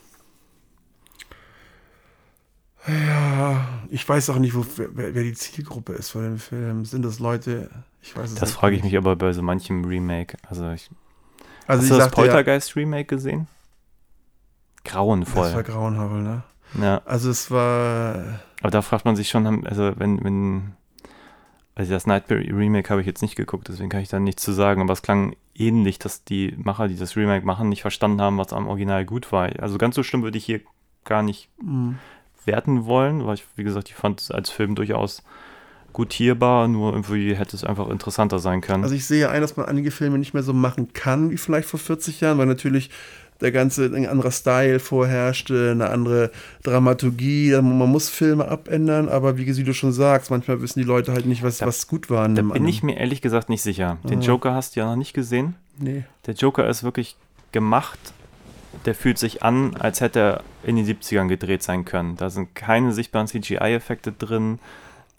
Ja, 2.88 3.66
ich 3.90 4.08
weiß 4.08 4.30
auch 4.32 4.38
nicht, 4.40 4.56
wo, 4.56 4.66
wer, 4.78 5.14
wer 5.14 5.24
die 5.24 5.34
Zielgruppe 5.34 5.94
ist 5.94 6.10
von 6.10 6.24
dem 6.24 6.40
Film. 6.40 6.86
Sind 6.86 7.04
das 7.04 7.20
Leute? 7.20 7.70
Ich 8.02 8.16
weiß 8.16 8.32
es 8.32 8.40
Das 8.40 8.52
frage 8.54 8.76
ich 8.76 8.84
mich 8.84 8.98
aber 8.98 9.16
bei 9.16 9.32
so 9.34 9.42
manchem 9.44 9.86
Remake. 9.86 10.38
Also 10.48 10.70
ich, 10.72 10.90
Also 11.68 11.82
hast 11.82 11.84
ich 11.84 11.90
du 11.90 11.96
das 11.98 12.04
sagte 12.06 12.22
ja, 12.22 12.28
Poltergeist 12.28 12.76
Remake 12.76 13.06
gesehen? 13.06 13.48
das 14.84 14.94
Grauenvoll. 14.94 15.54
war 15.54 15.64
grauenhaft, 15.64 16.14
ne? 16.16 16.44
Ja. 16.80 17.02
Also 17.06 17.30
es 17.30 17.52
war, 17.52 18.40
Aber 18.62 18.72
da 18.72 18.82
fragt 18.82 19.06
man 19.06 19.16
sich 19.16 19.30
schon, 19.30 19.66
also 19.66 19.94
wenn, 19.98 20.24
wenn, 20.24 20.74
also 21.76 21.92
das 21.92 22.08
Nightmare 22.08 22.42
Remake 22.42 22.90
habe 22.90 23.02
ich 23.02 23.08
jetzt 23.08 23.22
nicht 23.22 23.36
geguckt, 23.36 23.68
deswegen 23.68 23.90
kann 23.90 24.02
ich 24.02 24.10
da 24.10 24.20
nichts 24.20 24.44
zu 24.44 24.52
sagen, 24.52 24.82
aber 24.82 24.94
es 24.94 25.02
klang 25.02 25.36
ähnlich, 25.56 26.00
dass 26.00 26.24
die 26.24 26.54
Macher, 26.58 26.88
die 26.88 26.98
das 26.98 27.16
Remake 27.16 27.46
machen, 27.46 27.70
nicht 27.70 27.82
verstanden 27.82 28.22
haben, 28.22 28.38
was 28.38 28.54
am 28.54 28.68
Original 28.68 29.06
gut 29.06 29.32
war. 29.32 29.50
Also 29.60 29.78
ganz 29.78 29.96
so 29.96 30.04
schlimm 30.04 30.24
würde 30.24 30.38
ich 30.38 30.46
hier 30.46 30.62
gar 31.04 31.24
nicht 31.24 31.50
mh, 31.62 31.96
werten 32.46 32.86
wollen, 32.86 33.26
weil 33.26 33.36
ich, 33.36 33.46
wie 33.56 33.64
gesagt, 33.64 33.90
ich 33.90 33.96
fand 33.96 34.22
es 34.22 34.32
als 34.32 34.50
Film 34.50 34.76
durchaus 34.76 35.24
gutierbar, 35.94 36.68
nur 36.68 36.94
irgendwie 36.94 37.36
hätte 37.36 37.56
es 37.56 37.64
einfach 37.64 37.90
interessanter 37.90 38.40
sein 38.40 38.62
können. 38.62 38.84
also 38.84 38.96
ich 38.96 39.06
sehe 39.06 39.30
ein, 39.30 39.42
dass 39.42 39.58
man 39.58 39.66
einige 39.66 39.92
Filme 39.92 40.18
nicht 40.18 40.34
mehr 40.34 40.44
so 40.44 40.54
machen 40.54 40.94
kann 40.94 41.32
wie 41.32 41.38
vielleicht 41.38 41.68
vor 41.68 41.80
40 41.80 42.22
Jahren, 42.22 42.38
weil 42.38 42.46
natürlich 42.46 42.90
der 43.42 43.52
ganze, 43.52 43.86
ein 43.86 44.06
anderer 44.08 44.32
Style 44.32 44.80
vorherrschte, 44.80 45.72
eine 45.72 45.90
andere 45.90 46.32
Dramaturgie. 46.64 47.52
Man 47.62 47.78
muss 47.90 48.10
Filme 48.10 48.48
abändern, 48.48 49.10
aber 49.10 49.38
wie 49.38 49.46
du 49.46 49.74
schon 49.74 49.92
sagst, 49.92 50.32
manchmal 50.32 50.62
wissen 50.62 50.80
die 50.80 50.86
Leute 50.86 51.14
halt 51.14 51.26
nicht, 51.26 51.44
was, 51.44 51.58
Da- 51.60 51.68
was 51.68 51.88
gut 51.88 52.10
war. 52.10 52.28
da 52.28 52.34
bin 52.36 52.52
anderen. 52.52 52.68
ich 52.68 52.84
mir 52.84 52.98
ehrlich 52.98 53.22
gesagt 53.22 53.50
nicht 53.50 53.62
sicher. 53.62 53.98
Den 54.04 54.20
Ah. 54.20 54.24
Joker 54.24 54.54
hast 54.54 54.76
du 54.76 54.80
ja 54.82 54.86
noch 54.86 54.96
nicht 54.96 55.14
gesehen. 55.14 55.56
Nee. 55.78 56.04
Der 56.28 56.34
Joker 56.36 56.68
ist 56.70 56.84
wirklich 56.84 57.16
gemacht. 57.52 58.00
Der 58.86 58.96
fühlt 58.96 59.18
sich 59.18 59.44
an, 59.44 59.76
als 59.76 60.00
hätte 60.02 60.20
er 60.20 60.44
in 60.64 60.76
den 60.78 60.86
70ern 60.86 61.28
gedreht 61.28 61.62
sein 61.62 61.84
können. 61.86 62.16
Da 62.16 62.30
sind 62.30 62.56
keine 62.56 62.94
sichtbaren 62.94 63.28
CGI-Effekte 63.28 64.12
drin. 64.14 64.60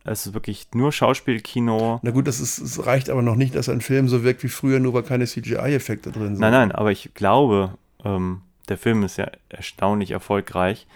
Es 0.05 0.27
ist 0.27 0.35
wirklich 0.35 0.67
nur 0.75 0.91
Schauspielkino. 0.91 2.01
Na 2.03 2.11
gut, 2.11 2.27
das 2.27 2.41
ist, 2.41 2.59
es 2.59 2.87
reicht 2.87 3.09
aber 3.11 3.23
noch 3.23 3.37
nicht, 3.37 3.55
dass 3.55 3.69
ein 3.69 3.81
Film 3.81 4.09
so 4.09 4.25
wirkt 4.25 4.43
wie 4.43 4.49
früher, 4.49 4.81
nur 4.81 4.95
weil 4.95 5.03
keine 5.05 5.27
CGI-Effekte 5.27 6.11
drin 6.11 6.29
sind. 6.35 6.41
Nein, 6.41 6.53
nein, 6.53 6.73
aber 6.73 6.91
ich 6.91 7.11
glaube, 7.15 7.75
ähm, 8.05 8.43
der 8.69 8.79
Film 8.79 9.03
ist 9.03 9.17
ja 9.17 9.27
erstaunlich 9.49 10.11
erfolgreich. 10.13 10.87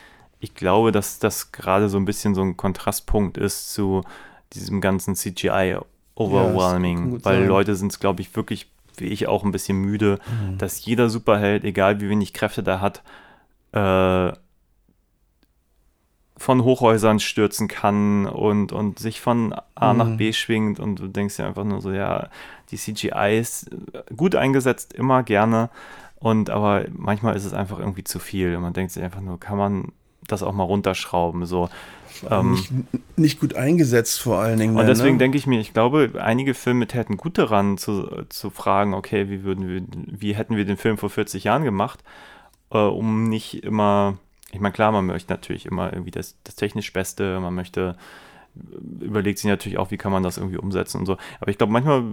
Ich 0.40 0.54
glaube, 0.54 0.92
dass 0.92 1.18
das 1.18 1.52
gerade 1.52 1.88
so 1.88 1.96
ein 1.98 2.04
bisschen 2.04 2.34
so 2.34 2.42
ein 2.42 2.56
Kontrastpunkt 2.56 3.38
ist 3.38 3.72
zu 3.72 4.02
diesem 4.52 4.80
ganzen 4.80 5.14
CGI 5.16 5.78
Overwhelming, 6.14 7.12
Ja, 7.18 7.24
weil 7.24 7.38
sein. 7.40 7.48
Leute 7.48 7.76
sind 7.76 7.92
es, 7.92 8.00
glaube 8.00 8.20
ich, 8.22 8.34
wirklich, 8.36 8.70
wie 8.96 9.06
ich 9.06 9.26
auch, 9.28 9.44
ein 9.44 9.52
bisschen 9.52 9.78
müde, 9.78 10.18
Mhm. 10.30 10.58
dass 10.58 10.84
jeder 10.84 11.10
Superheld, 11.10 11.64
egal 11.64 12.00
wie 12.00 12.08
wenig 12.08 12.32
Kräfte 12.32 12.62
der 12.62 12.80
hat, 12.80 13.02
äh, 13.72 14.32
von 16.38 16.64
Hochhäusern 16.64 17.18
stürzen 17.18 17.66
kann 17.66 18.26
und, 18.26 18.70
und 18.72 18.98
sich 18.98 19.20
von 19.22 19.54
A 19.74 19.94
nach 19.94 20.06
Mhm. 20.08 20.16
B 20.18 20.32
schwingt 20.34 20.78
und 20.78 20.98
du 20.98 21.08
denkst 21.08 21.36
dir 21.36 21.46
einfach 21.46 21.64
nur 21.64 21.80
so, 21.80 21.90
ja, 21.92 22.28
die 22.70 22.76
CGI 22.76 23.38
ist 23.38 23.70
gut 24.14 24.34
eingesetzt, 24.34 24.92
immer 24.92 25.22
gerne 25.22 25.70
und 26.16 26.50
aber 26.50 26.86
manchmal 26.92 27.36
ist 27.36 27.44
es 27.44 27.52
einfach 27.52 27.78
irgendwie 27.78 28.04
zu 28.04 28.18
viel 28.18 28.56
und 28.56 28.62
man 28.62 28.72
denkt 28.72 28.92
sich 28.92 29.02
einfach 29.02 29.20
nur, 29.20 29.38
kann 29.38 29.58
man 29.58 29.92
das 30.26 30.42
auch 30.42 30.52
mal 30.52 30.64
runterschrauben, 30.64 31.46
so. 31.46 31.68
Ähm, 32.30 32.52
nicht, 32.52 32.72
nicht 33.18 33.40
gut 33.40 33.54
eingesetzt 33.54 34.20
vor 34.20 34.38
allen 34.38 34.58
Dingen. 34.58 34.72
und 34.72 34.78
dann, 34.78 34.86
deswegen 34.86 35.16
ne? 35.16 35.18
denke 35.18 35.36
ich 35.36 35.46
mir, 35.46 35.60
ich 35.60 35.74
glaube, 35.74 36.12
einige 36.18 36.54
Filme 36.54 36.86
täten 36.86 37.18
gut 37.18 37.36
daran, 37.36 37.76
zu, 37.76 38.24
zu 38.30 38.50
fragen, 38.50 38.94
okay, 38.94 39.28
wie 39.28 39.44
würden 39.44 39.68
wir, 39.68 39.82
wie 40.06 40.34
hätten 40.34 40.56
wir 40.56 40.64
den 40.64 40.78
Film 40.78 40.96
vor 40.96 41.10
40 41.10 41.44
Jahren 41.44 41.64
gemacht, 41.64 42.02
äh, 42.70 42.78
um 42.78 43.28
nicht 43.28 43.62
immer, 43.64 44.16
ich 44.50 44.60
meine, 44.60 44.72
klar, 44.72 44.92
man 44.92 45.06
möchte 45.06 45.32
natürlich 45.32 45.66
immer 45.66 45.92
irgendwie 45.92 46.10
das, 46.10 46.36
das 46.44 46.56
technisch 46.56 46.92
Beste, 46.92 47.38
man 47.40 47.54
möchte, 47.54 47.96
überlegt 49.00 49.38
sich 49.38 49.48
natürlich 49.48 49.78
auch, 49.78 49.90
wie 49.90 49.96
kann 49.96 50.12
man 50.12 50.22
das 50.22 50.36
irgendwie 50.38 50.56
umsetzen 50.58 50.98
und 50.98 51.06
so. 51.06 51.16
Aber 51.40 51.50
ich 51.50 51.58
glaube, 51.58 51.72
manchmal, 51.72 52.04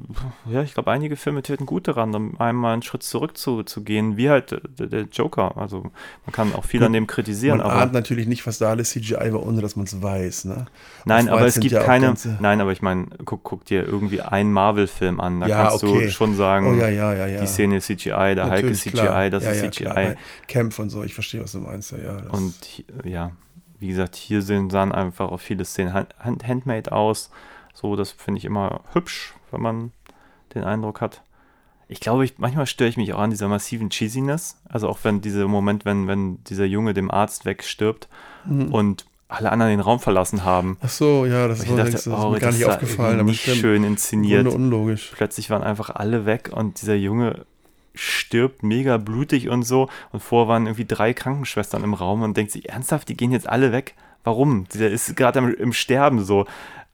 ja, 0.52 0.62
ich 0.62 0.74
glaube, 0.74 0.92
einige 0.92 1.16
Filme 1.16 1.42
täten 1.42 1.66
gut 1.66 1.88
daran, 1.88 2.36
einmal 2.40 2.74
einen 2.74 2.82
Schritt 2.82 3.04
zurück 3.04 3.38
zu, 3.38 3.64
zu 3.64 3.84
gehen, 3.84 4.18
wie 4.18 4.30
halt 4.30 4.52
der, 4.80 4.88
der 4.88 5.02
Joker. 5.12 5.58
Also 5.58 5.82
man 6.26 6.34
kann 6.34 6.54
auch 6.54 6.66
viel 6.66 6.80
Gut, 6.80 6.88
an 6.88 6.94
dem 6.94 7.08
kritisieren, 7.08 7.58
Man 7.60 7.68
aber. 7.68 7.82
ahnt 7.82 7.94
natürlich 7.94 8.28
nicht, 8.28 8.46
was 8.46 8.58
da 8.58 8.70
alles 8.70 8.90
CGI 8.92 9.34
war, 9.34 9.44
ohne 9.46 9.62
dass 9.62 9.76
man 9.76 9.86
es 9.86 10.02
weiß. 10.02 10.46
Ne? 10.46 10.66
Nein, 11.06 11.30
aber 11.30 11.46
es 11.46 11.60
gibt 11.60 11.72
ja 11.74 11.84
keine. 11.84 12.14
Nein, 12.40 12.62
aber 12.62 12.72
ich 12.72 12.82
meine, 12.82 13.08
guck, 13.26 13.44
guck 13.44 13.66
dir 13.66 13.86
irgendwie 13.86 14.22
einen 14.22 14.52
Marvel-Film 14.54 15.20
an. 15.20 15.40
Da 15.42 15.48
Ja, 15.48 15.68
kannst 15.70 15.84
okay. 15.84 16.06
du 16.06 16.12
schon 16.12 16.36
sagen, 16.36 16.68
Oh 16.68 16.74
ja, 16.80 16.90
ja, 16.90 17.40
die 17.42 17.48
Szene 17.48 17.78
ist 17.78 17.88
CGI, 17.88 18.36
der 18.36 18.50
Hulk 18.50 18.64
ist 18.66 18.82
CGI, 18.82 18.92
klar. 18.92 19.30
das 19.30 19.44
ist 19.46 19.60
CGI. 19.62 19.84
Klar, 19.84 20.16
Kämpf 20.48 20.80
und 20.80 20.90
so, 20.90 21.04
ich 21.04 21.14
verstehe, 21.14 21.42
was 21.42 21.52
du 21.54 21.60
meinst. 21.60 21.92
Ja, 21.92 22.18
und 22.32 22.54
ja, 23.04 23.32
wie 23.84 23.90
gesagt, 23.90 24.16
hier 24.16 24.42
sehen, 24.42 24.70
sahen 24.70 24.94
einfach 24.94 25.30
auch 25.30 25.40
viele 25.42 25.66
Szenen 25.66 25.94
hand, 25.94 26.16
hand, 26.18 26.48
handmade 26.48 26.92
aus. 26.94 27.30
So, 27.74 27.96
das 27.98 28.12
finde 28.12 28.38
ich 28.38 28.46
immer 28.46 28.80
hübsch, 28.94 29.34
wenn 29.52 29.62
man 29.62 29.92
den 30.56 30.64
Eindruck 30.64 31.02
hat. 31.02 31.22
Ich 31.90 32.00
glaube, 32.00 32.24
ich, 32.24 32.36
manchmal 32.38 32.66
störe 32.66 32.90
ich 32.90 32.96
mich 32.96 33.14
auch 33.14 33.20
an 33.20 33.30
dieser 33.30 33.50
massiven 33.50 33.90
Cheesiness. 33.90 34.58
Also 34.70 34.88
auch 34.88 35.00
wenn 35.04 35.20
dieser 35.20 35.48
Moment, 35.50 35.84
wenn, 35.84 36.08
wenn 36.08 36.42
dieser 36.46 36.66
Junge 36.66 36.94
dem 36.94 37.12
Arzt 37.12 37.44
wegstirbt 37.46 38.08
Mhm. 38.46 38.74
und 38.74 39.06
alle 39.28 39.52
anderen 39.52 39.72
den 39.72 39.80
Raum 39.80 40.00
verlassen 40.00 40.44
haben. 40.46 40.78
Ach 40.82 40.90
so, 40.90 41.26
ja, 41.26 41.48
das, 41.48 41.64
Ich 41.64 41.70
war, 41.70 41.78
dachte, 41.78 41.92
das 41.92 42.08
ist 42.08 42.14
oh, 42.14 42.30
mir 42.30 42.40
gar 42.40 42.50
das 42.52 42.56
nicht 42.56 42.66
sah 42.66 42.74
aufgefallen, 42.74 43.20
aber 43.20 43.30
nicht 43.30 43.42
stimmt. 43.42 43.58
schön 43.58 43.84
inszeniert. 43.84 44.48
Unlogisch. 44.48 45.12
plötzlich 45.16 45.50
waren 45.50 45.64
einfach 45.64 45.90
alle 45.90 46.26
weg 46.26 46.52
und 46.54 46.82
dieser 46.82 46.96
Junge 46.96 47.46
stirbt 47.96 48.64
mega 48.64 48.98
blutig 48.98 49.50
und 49.50 49.64
so. 49.64 49.90
Und 50.12 50.22
vorher 50.22 50.48
waren 50.48 50.66
irgendwie 50.66 50.86
drei 50.86 51.14
Krankenschwestern 51.14 51.84
im 51.84 51.94
Raum 51.94 52.22
und 52.22 52.36
denkt 52.38 52.52
sich, 52.52 52.70
ernsthaft, 52.70 53.10
die 53.10 53.18
gehen 53.18 53.32
jetzt 53.32 53.48
alle 53.48 53.72
weg? 53.72 53.96
Warum? 54.24 54.66
Der 54.74 54.92
ist 54.92 55.16
gerade 55.16 55.40
im, 55.40 55.54
im 55.54 55.74
Sterben 55.74 56.24
so. 56.24 56.46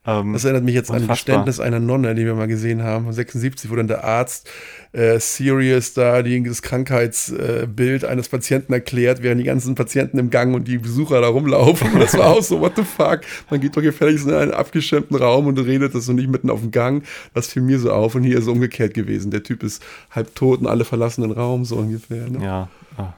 Ähm, 0.06 0.32
Das 0.32 0.44
erinnert 0.44 0.64
mich 0.64 0.74
jetzt 0.74 0.90
an 0.90 0.96
ein 0.96 1.02
Unfassbar. 1.02 1.16
Geständnis 1.16 1.60
einer 1.60 1.78
Nonne, 1.78 2.14
die 2.14 2.24
wir 2.24 2.34
mal 2.34 2.46
gesehen 2.46 2.82
haben, 2.82 3.04
von 3.04 3.12
76, 3.12 3.70
wo 3.70 3.76
dann 3.76 3.86
der 3.86 4.02
Arzt 4.02 4.48
äh, 4.92 5.18
Sirius 5.20 5.92
da 5.92 6.22
die, 6.22 6.42
das 6.42 6.62
Krankheitsbild 6.62 8.04
eines 8.06 8.28
Patienten 8.28 8.72
erklärt, 8.72 9.22
während 9.22 9.40
die 9.40 9.44
ganzen 9.44 9.74
Patienten 9.74 10.18
im 10.18 10.30
Gang 10.30 10.54
und 10.54 10.66
die 10.66 10.78
Besucher 10.78 11.20
da 11.20 11.28
rumlaufen. 11.28 11.92
Und 11.92 12.00
das 12.00 12.16
war 12.16 12.28
auch 12.28 12.42
so, 12.42 12.60
what 12.60 12.72
the 12.76 12.82
fuck? 12.82 13.20
Man 13.50 13.60
geht 13.60 13.76
doch 13.76 13.82
gefälligst 13.82 14.26
in 14.26 14.32
einen 14.32 14.52
abgeschirmten 14.52 15.16
Raum 15.16 15.46
und 15.46 15.58
redet 15.58 15.94
das 15.94 16.06
so 16.06 16.12
nicht 16.12 16.30
mitten 16.30 16.48
auf 16.48 16.60
dem 16.60 16.70
Gang. 16.70 17.04
Das 17.34 17.48
fiel 17.48 17.62
mir 17.62 17.78
so 17.78 17.92
auf 17.92 18.14
und 18.14 18.22
hier 18.22 18.38
ist 18.38 18.44
es 18.44 18.48
umgekehrt 18.48 18.94
gewesen. 18.94 19.30
Der 19.30 19.42
Typ 19.42 19.62
ist 19.62 19.82
halb 20.10 20.34
tot 20.34 20.60
und 20.60 20.66
alle 20.66 20.86
verlassen 20.86 21.22
den 21.22 21.32
Raum, 21.32 21.64
so 21.66 21.76
ungefähr. 21.76 22.28
Ne? 22.30 22.42
ja. 22.42 22.68
ah. 22.96 23.14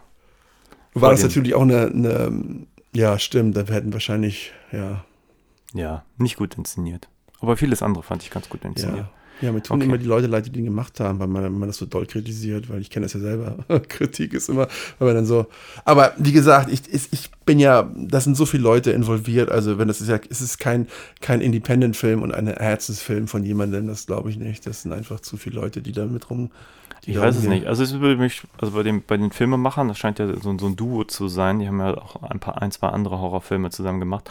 War 0.95 1.13
das 1.13 1.23
natürlich 1.23 1.55
auch 1.55 1.63
eine, 1.63 1.87
eine, 1.87 2.43
ja, 2.93 3.19
stimmt, 3.19 3.57
da 3.57 3.65
hätten 3.65 3.93
wahrscheinlich, 3.95 4.53
ja, 4.73 5.05
ja, 5.73 6.05
nicht 6.19 6.37
gut 6.37 6.57
inszeniert. 6.57 7.09
Aber 7.41 7.57
vieles 7.57 7.83
andere 7.83 8.03
fand 8.03 8.23
ich 8.23 8.31
ganz 8.31 8.49
gut 8.49 8.65
inszeniert. 8.65 9.07
Ja, 9.41 9.47
ja 9.49 9.53
mir 9.53 9.63
tun 9.63 9.77
Okay. 9.77 9.87
immer 9.87 9.99
die 9.99 10.07
Leute 10.07 10.29
leid, 10.29 10.47
die 10.47 10.51
den 10.51 10.65
gemacht 10.65 11.01
haben, 11.01 11.19
weil 11.19 11.27
man, 11.27 11.43
wenn 11.43 11.59
man 11.59 11.69
das 11.69 11.79
so 11.79 11.87
doll 11.87 12.07
kritisiert, 12.07 12.69
weil 12.69 12.81
ich 12.81 12.91
kenne 12.91 13.07
das 13.07 13.15
ja 13.15 13.21
selber. 13.21 13.57
Kritik 13.89 14.33
ist 14.33 14.49
immer, 14.49 14.69
wenn 14.99 15.09
man 15.09 15.17
dann 15.17 15.27
so. 15.27 15.47
Aber 15.85 16.13
wie 16.19 16.33
gesagt, 16.33 16.71
ich, 16.71 16.83
ich, 16.93 17.13
ich 17.13 17.31
bin 17.45 17.59
ja, 17.59 17.91
da 17.97 18.21
sind 18.21 18.37
so 18.37 18.47
viele 18.47 18.63
Leute 18.63 18.93
involviert. 18.93 19.51
Also, 19.51 19.79
wenn 19.79 19.89
das 19.89 20.01
ist 20.01 20.09
ja, 20.09 20.21
es 20.31 20.41
ist 20.41 20.59
kein, 20.59 20.87
kein 21.21 21.41
Independent-Film 21.41 22.23
und 22.23 22.33
ein 22.33 22.47
Herzensfilm 22.47 23.27
von 23.27 23.45
jemandem, 23.45 23.89
das 23.89 24.07
glaube 24.07 24.31
ich 24.31 24.37
nicht. 24.37 24.65
Das 24.67 24.83
sind 24.83 24.93
einfach 24.93 25.19
zu 25.21 25.37
viele 25.37 25.61
Leute, 25.61 25.83
die 25.83 25.93
da 25.93 26.07
mit 26.07 26.31
rum. 26.31 26.51
Ich 27.05 27.19
weiß 27.19 27.37
es 27.37 27.45
nicht. 27.45 27.67
Also 27.67 27.83
es 27.83 27.99
würde 27.99 28.21
mich, 28.21 28.43
also 28.59 28.75
bei, 28.75 28.85
dem, 28.85 29.03
bei 29.05 29.17
den 29.17 29.33
Filmemachern, 29.33 29.89
das 29.89 29.99
scheint 29.99 30.21
ja 30.21 30.29
so, 30.41 30.57
so 30.57 30.67
ein 30.67 30.77
Duo 30.77 31.03
zu 31.03 31.27
sein, 31.27 31.59
die 31.59 31.67
haben 31.67 31.81
ja 31.81 31.97
auch 31.97 32.23
ein 32.23 32.39
paar, 32.39 32.63
ein, 32.63 32.71
zwei 32.71 32.89
andere 32.89 33.19
Horrorfilme 33.19 33.71
zusammen 33.71 33.99
gemacht. 33.99 34.31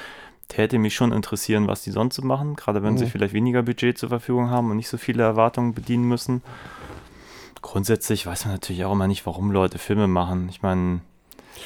Täte 0.52 0.78
mich 0.80 0.94
schon 0.96 1.14
interessieren, 1.14 1.68
was 1.68 1.82
die 1.82 1.92
sonst 1.92 2.16
so 2.16 2.22
machen, 2.24 2.58
gerade 2.58 2.84
wenn 2.84 2.98
sie 2.98 3.06
Mhm. 3.06 3.10
vielleicht 3.10 3.34
weniger 3.34 3.64
Budget 3.64 3.98
zur 3.98 4.10
Verfügung 4.10 4.50
haben 4.50 4.70
und 4.70 4.76
nicht 4.76 4.90
so 4.90 4.98
viele 4.98 5.24
Erwartungen 5.24 5.74
bedienen 5.74 6.04
müssen. 6.08 6.42
grundsätzlich 7.62 8.26
weiß 8.26 8.46
man 8.46 8.56
natürlich 8.56 8.84
auch 8.86 8.92
immer 8.94 9.08
nicht, 9.08 9.26
warum 9.26 9.52
Leute 9.52 9.78
Filme 9.78 10.08
machen. 10.08 10.48
Ich 10.50 10.62
meine, 10.64 11.02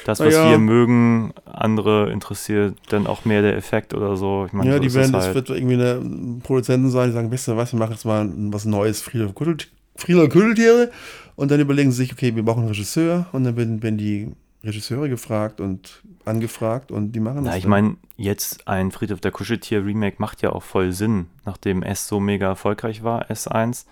das, 0.05 0.19
was 0.19 0.33
ja. 0.33 0.49
wir 0.51 0.57
mögen, 0.57 1.33
andere 1.45 2.11
interessiert 2.11 2.75
dann 2.89 3.07
auch 3.07 3.23
mehr 3.25 3.41
der 3.41 3.55
Effekt 3.55 3.93
oder 3.93 4.17
so. 4.17 4.45
Ich 4.45 4.51
meine, 4.53 4.69
Ja, 4.69 4.75
so 4.75 4.81
die 4.83 4.93
werden, 4.93 5.13
das 5.13 5.25
halt. 5.25 5.35
wird 5.35 5.49
irgendwie 5.51 5.75
eine 5.75 6.39
Produzenten 6.43 6.89
sein, 6.89 7.07
die 7.09 7.13
sagen, 7.13 7.31
wisst 7.31 7.47
ihr 7.47 7.55
was, 7.55 7.71
wir 7.71 7.79
machen 7.79 7.93
jetzt 7.93 8.05
mal 8.05 8.29
was 8.51 8.65
Neues, 8.65 9.01
Friedhof 9.01 9.33
Kuddeltiere. 9.35 10.91
Und 11.37 11.49
dann 11.51 11.59
überlegen 11.61 11.91
sie 11.91 11.97
sich, 12.03 12.11
okay, 12.13 12.35
wir 12.35 12.43
brauchen 12.43 12.59
einen 12.59 12.67
Regisseur. 12.69 13.27
Und 13.31 13.45
dann 13.45 13.55
werden, 13.55 13.81
werden 13.81 13.97
die 13.97 14.31
Regisseure 14.65 15.07
gefragt 15.09 15.61
und 15.61 16.01
angefragt 16.25 16.91
und 16.91 17.11
die 17.11 17.19
machen 17.19 17.45
das. 17.45 17.53
Na, 17.53 17.57
ich 17.57 17.67
meine, 17.67 17.97
jetzt 18.17 18.67
ein 18.67 18.91
Friedhof 18.91 19.19
der 19.21 19.31
Kuscheltier-Remake 19.31 20.17
macht 20.19 20.41
ja 20.41 20.51
auch 20.51 20.63
voll 20.63 20.91
Sinn. 20.91 21.27
Nachdem 21.45 21.83
S 21.83 22.07
so 22.07 22.19
mega 22.19 22.47
erfolgreich 22.47 23.03
war, 23.03 23.29
S1, 23.29 23.85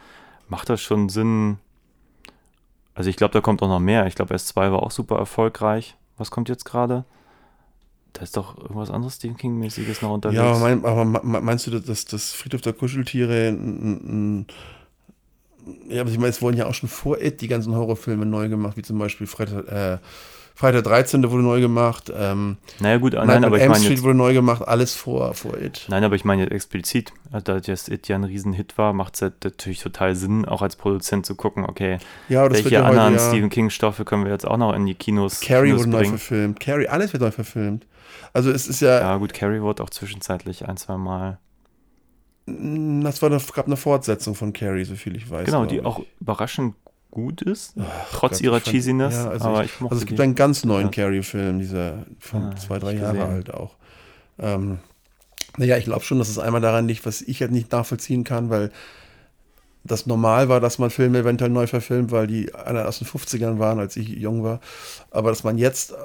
macht 0.47 0.69
das 0.69 0.81
schon 0.81 1.09
Sinn. 1.09 1.57
Also 2.95 3.09
ich 3.09 3.15
glaube, 3.15 3.33
da 3.33 3.41
kommt 3.41 3.61
auch 3.61 3.67
noch 3.67 3.79
mehr. 3.79 4.07
Ich 4.07 4.15
glaube, 4.15 4.33
S2 4.35 4.55
war 4.71 4.83
auch 4.83 4.91
super 4.91 5.17
erfolgreich. 5.17 5.95
Was 6.17 6.31
kommt 6.31 6.49
jetzt 6.49 6.65
gerade? 6.65 7.05
Da 8.13 8.21
ist 8.21 8.37
doch 8.37 8.57
irgendwas 8.59 8.91
anderes 8.91 9.15
Stephen 9.15 9.37
King-mäßiges 9.37 10.01
noch 10.03 10.11
unterwegs. 10.11 10.37
Ja, 10.37 10.51
aber, 10.51 10.59
mein, 10.59 10.85
aber 10.85 11.03
me- 11.05 11.21
me- 11.23 11.41
meinst 11.41 11.65
du, 11.65 11.71
dass 11.79 12.05
das 12.05 12.31
Friedhof 12.33 12.61
der 12.61 12.73
Kuscheltiere 12.73 13.47
ein, 13.49 13.55
ein, 13.55 14.39
ein 14.41 14.47
ja, 15.87 16.01
aber 16.01 16.11
ich 16.11 16.17
meine, 16.17 16.29
es 16.29 16.41
wurden 16.41 16.57
ja 16.57 16.67
auch 16.67 16.73
schon 16.73 16.89
vor 16.89 17.19
It 17.21 17.41
die 17.41 17.47
ganzen 17.47 17.73
Horrorfilme 17.75 18.25
neu 18.25 18.49
gemacht, 18.49 18.75
wie 18.77 18.81
zum 18.81 18.99
Beispiel 18.99 19.25
Freitag, 19.27 19.67
äh, 19.67 19.97
Freitag 20.55 20.83
13. 20.83 21.29
wurde 21.31 21.41
neu 21.43 21.61
gemacht, 21.61 22.11
ähm, 22.15 22.57
naja, 22.79 22.97
gut, 22.97 23.13
nein, 23.13 23.25
Nightmare 23.25 23.47
aber 23.47 23.55
ich 23.57 23.63
Elm 23.63 23.71
meine 23.71 23.83
Street 23.83 23.97
jetzt, 23.97 24.03
wurde 24.03 24.15
neu 24.15 24.33
gemacht, 24.33 24.67
alles 24.67 24.93
vor, 24.93 25.33
vor 25.33 25.57
It. 25.57 25.85
nein, 25.89 26.03
aber 26.03 26.15
ich 26.15 26.25
meine 26.25 26.43
jetzt 26.43 26.51
explizit, 26.51 27.11
also 27.31 27.43
da 27.43 27.57
jetzt 27.57 27.89
It 27.89 28.07
ja 28.07 28.15
ein 28.15 28.23
Riesenhit 28.23 28.77
war, 28.77 28.93
macht 28.93 29.15
es 29.15 29.21
ja 29.21 29.31
natürlich 29.43 29.79
total 29.79 30.15
Sinn, 30.15 30.45
auch 30.45 30.61
als 30.61 30.75
Produzent 30.75 31.25
zu 31.25 31.35
gucken, 31.35 31.65
okay, 31.65 31.97
Ja, 32.29 32.49
welche 32.51 32.69
ja 32.69 32.81
heute, 32.87 32.89
anderen 32.89 33.15
ja, 33.15 33.27
Stephen 33.29 33.49
King-Stoffe 33.49 34.05
können 34.05 34.25
wir 34.25 34.31
jetzt 34.31 34.47
auch 34.47 34.57
noch 34.57 34.73
in 34.73 34.85
die 34.85 34.93
Kinos, 34.95 35.41
Carrie 35.41 35.69
Kinos 35.69 35.81
wurde 35.81 35.89
neu 35.89 35.97
bringen. 35.99 36.17
verfilmt. 36.17 36.59
Carrie, 36.59 36.87
alles 36.87 37.13
wird 37.13 37.23
neu 37.23 37.31
verfilmt. 37.31 37.87
Also 38.31 38.51
es 38.51 38.67
ist 38.67 38.79
ja, 38.81 38.99
Ja, 38.99 39.17
gut, 39.17 39.33
Carrie 39.33 39.61
wurde 39.61 39.81
auch 39.83 39.89
zwischenzeitlich 39.89 40.67
ein, 40.67 40.77
zwei 40.77 40.97
Mal. 40.97 41.39
das 42.45 43.21
war 43.21 43.31
eine, 43.31 43.41
gab 43.53 43.65
eine 43.65 43.77
Fortsetzung 43.77 44.35
von 44.35 44.53
Carrie, 44.53 44.83
so 44.83 44.95
viel 44.95 45.15
ich 45.15 45.29
weiß. 45.29 45.45
Genau, 45.45 45.65
die 45.65 45.77
ich. 45.77 45.85
auch 45.85 46.01
überraschend 46.19 46.75
gut 47.13 47.43
ist, 47.43 47.75
trotz 48.11 48.31
Gott, 48.33 48.41
ihrer 48.41 48.59
fand- 48.59 48.65
Cheesiness. 48.73 49.13
ja, 49.13 49.29
also 49.29 49.45
aber 49.45 49.63
ich- 49.63 49.71
ich, 49.73 49.81
mochte 49.81 49.93
Also 49.93 50.01
es 50.03 50.07
gibt 50.07 50.17
die. 50.19 50.23
einen 50.23 50.33
ganz 50.35 50.65
neuen 50.65 50.87
Ja. 50.87 50.91
Carrie-Film, 50.91 51.59
dieser 51.59 52.05
von 52.19 52.43
Ah, 52.45 52.55
zwei, 52.55 52.79
drei 52.79 52.93
ich 52.95 53.01
Jahre 53.01 53.17
gesehen. 53.17 53.31
alt 53.31 53.53
auch. 53.53 53.75
Ähm, 54.39 54.79
naja, 55.57 55.77
ich 55.77 55.85
glaube 55.85 56.03
schon, 56.03 56.17
dass 56.17 56.29
es 56.29 56.39
einmal 56.39 56.61
daran 56.61 56.87
liegt, 56.87 57.05
was 57.05 57.21
ich 57.21 57.39
halt 57.41 57.51
nicht 57.51 57.71
nachvollziehen 57.71 58.23
kann, 58.23 58.49
weil 58.49 58.71
das 59.85 60.05
normal 60.07 60.47
war, 60.47 60.61
dass 60.61 60.79
man 60.79 60.89
Filme 60.89 61.19
eventuell 61.19 61.49
neu 61.51 61.67
verfilmt, 61.67 62.11
weil 62.11 62.25
die 62.25 62.55
alle 62.55 62.87
aus 62.87 62.99
den 62.99 63.05
50ern 63.07 63.59
waren, 63.59 63.79
als 63.79 63.97
ich 63.97 64.07
jung 64.07 64.41
war. 64.43 64.61
Aber 65.11 65.29
dass 65.29 65.43
man 65.43 65.57
jetzt, 65.57 65.91
äh, 65.91 65.95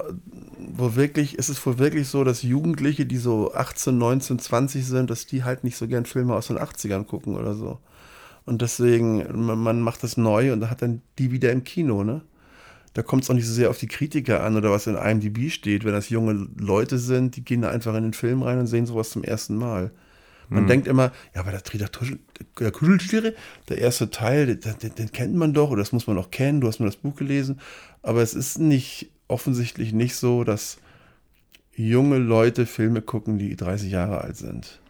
wo 0.75 0.97
wirklich, 0.97 1.39
ist 1.39 1.49
es 1.49 1.65
wohl 1.65 1.79
wirklich 1.79 2.09
so, 2.09 2.25
dass 2.25 2.43
Jugendliche, 2.43 3.07
die 3.07 3.19
so 3.19 3.55
18, 3.55 3.97
19, 3.97 4.41
20 4.41 4.85
sind, 4.85 5.09
dass 5.11 5.27
die 5.27 5.45
halt 5.45 5.63
nicht 5.65 5.77
so 5.77 5.87
gern 5.87 6.07
Filme 6.07 6.35
aus 6.35 6.49
den 6.49 6.59
80ern 6.59 7.05
gucken 7.07 7.37
oder 7.37 7.55
so. 7.55 7.79
Und 8.49 8.63
deswegen, 8.63 9.25
man, 9.63 9.81
macht 9.81 10.03
das 10.03 10.17
neu 10.17 10.53
und 10.53 10.71
hat 10.71 10.83
dann 10.83 11.03
die 11.19 11.31
wieder 11.31 11.53
im 11.53 11.65
Kino, 11.65 12.03
ne? 12.03 12.23
Da 12.95 13.03
kommt 13.03 13.23
es 13.23 13.31
auch 13.31 13.35
nicht 13.35 13.47
so 13.47 13.53
sehr 13.53 13.71
auf 13.71 13.79
die 13.79 13.87
Kritiker 13.87 14.43
an 14.43 14.57
oder 14.57 14.71
was 14.71 14.87
in 14.87 14.97
IMDb 14.97 15.51
steht. 15.51 15.85
Wenn 15.85 15.93
das 15.93 16.09
junge 16.09 16.49
Leute 16.59 16.99
sind, 16.99 17.37
die 17.37 17.45
gehen 17.45 17.63
da 17.63 17.71
einfach 17.71 17.95
in 17.95 18.03
den 18.03 18.15
Film 18.15 18.43
rein 18.43 18.59
und 18.59 18.67
sehen 18.67 18.87
sowas 18.87 19.11
zum 19.11 19.23
ersten 19.23 19.57
Mal. 19.57 19.93
Man 20.51 20.67
denkt 20.67 20.87
immer, 20.87 21.13
ja, 21.35 21.43
aber 21.43 21.51
der 21.51 21.63
Trieder 21.63 21.91
der 22.59 22.71
Kuscheltiere, 22.71 23.35
der 23.69 23.79
erste 23.79 24.11
Teil, 24.11 24.57
den, 24.57 24.79
den, 24.79 24.95
den 24.95 25.13
kennt 25.13 25.35
man 25.35 25.53
doch 25.53 25.71
oder 25.71 25.83
das 25.83 25.93
muss 25.93 26.07
man 26.07 26.17
doch 26.17 26.31
kennen, 26.31 26.63
du 26.63 26.69
hast 26.69 26.81
mir 26.81 26.87
das 26.87 26.97
Buch 26.97 27.17
gelesen. 27.17 27.61
Aber 28.03 28.23
es 28.23 28.33
ist 28.33 28.59
nicht 28.59 29.11
offensichtlich 29.29 29.93
nicht 29.93 30.17
so, 30.17 30.45
dass 30.45 30.79
junge 31.75 32.17
Leute 32.17 32.65
Filme 32.65 33.03
gucken, 33.03 33.39
die 33.39 33.57
30 33.57 33.93
Jahre 33.93 34.23
alt 34.23 34.39
sind. 34.39 34.81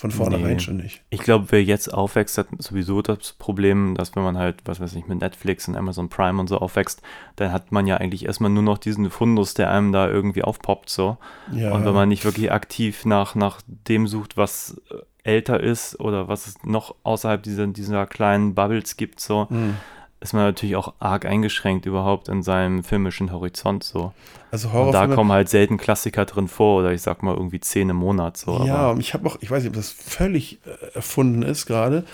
Von 0.00 0.10
vornherein 0.10 0.54
Nee. 0.56 0.58
schon 0.60 0.78
nicht. 0.78 1.02
Ich 1.10 1.20
glaube, 1.20 1.46
wer 1.50 1.62
jetzt 1.62 1.92
aufwächst, 1.92 2.38
hat 2.38 2.46
sowieso 2.58 3.02
das 3.02 3.34
Problem, 3.34 3.94
dass 3.94 4.16
wenn 4.16 4.22
man 4.22 4.38
halt, 4.38 4.56
was 4.64 4.80
weiß 4.80 4.94
ich, 4.94 5.06
mit 5.06 5.20
Netflix 5.20 5.68
und 5.68 5.76
Amazon 5.76 6.08
Prime 6.08 6.40
und 6.40 6.48
so 6.48 6.56
aufwächst, 6.56 7.02
dann 7.36 7.52
hat 7.52 7.70
man 7.70 7.86
ja 7.86 7.98
eigentlich 7.98 8.24
erstmal 8.24 8.50
nur 8.50 8.62
noch 8.62 8.78
diesen 8.78 9.10
Fundus, 9.10 9.52
der 9.52 9.70
einem 9.70 9.92
da 9.92 10.08
irgendwie 10.08 10.42
aufpoppt 10.42 10.88
so. 10.88 11.18
Ja. 11.52 11.72
Und 11.72 11.84
wenn 11.84 11.92
man 11.92 12.08
nicht 12.08 12.24
wirklich 12.24 12.50
aktiv 12.50 13.04
nach, 13.04 13.34
nach 13.34 13.60
dem 13.66 14.06
sucht, 14.06 14.38
was 14.38 14.80
äh, 14.90 14.94
älter 15.22 15.60
ist 15.60 16.00
oder 16.00 16.28
was 16.28 16.46
es 16.46 16.64
noch 16.64 16.94
außerhalb 17.02 17.42
dieser, 17.42 17.66
dieser 17.66 18.06
kleinen 18.06 18.54
Bubbles 18.54 18.96
gibt, 18.96 19.20
so, 19.20 19.48
Hm. 19.50 19.76
Ist 20.20 20.34
man 20.34 20.44
natürlich 20.44 20.76
auch 20.76 20.92
arg 20.98 21.24
eingeschränkt 21.24 21.86
überhaupt 21.86 22.28
in 22.28 22.42
seinem 22.42 22.84
filmischen 22.84 23.32
Horizont 23.32 23.82
so. 23.84 24.12
Also 24.50 24.68
Und 24.68 24.74
da 24.74 24.78
Horrorfilme. 24.80 25.14
kommen 25.14 25.32
halt 25.32 25.48
selten 25.48 25.78
Klassiker 25.78 26.26
drin 26.26 26.46
vor 26.46 26.80
oder 26.80 26.92
ich 26.92 27.00
sag 27.02 27.22
mal 27.22 27.34
irgendwie 27.34 27.60
zehn 27.60 27.88
im 27.88 27.96
Monat 27.96 28.36
so. 28.36 28.62
ja, 28.66 28.94
ich 28.98 29.14
habe 29.14 29.26
auch, 29.26 29.38
ich 29.40 29.50
weiß 29.50 29.62
nicht, 29.62 29.70
ob 29.70 29.76
das 29.76 29.90
völlig 29.90 30.58
äh, 30.66 30.94
erfunden 30.94 31.42
ist 31.42 31.64
gerade, 31.66 32.04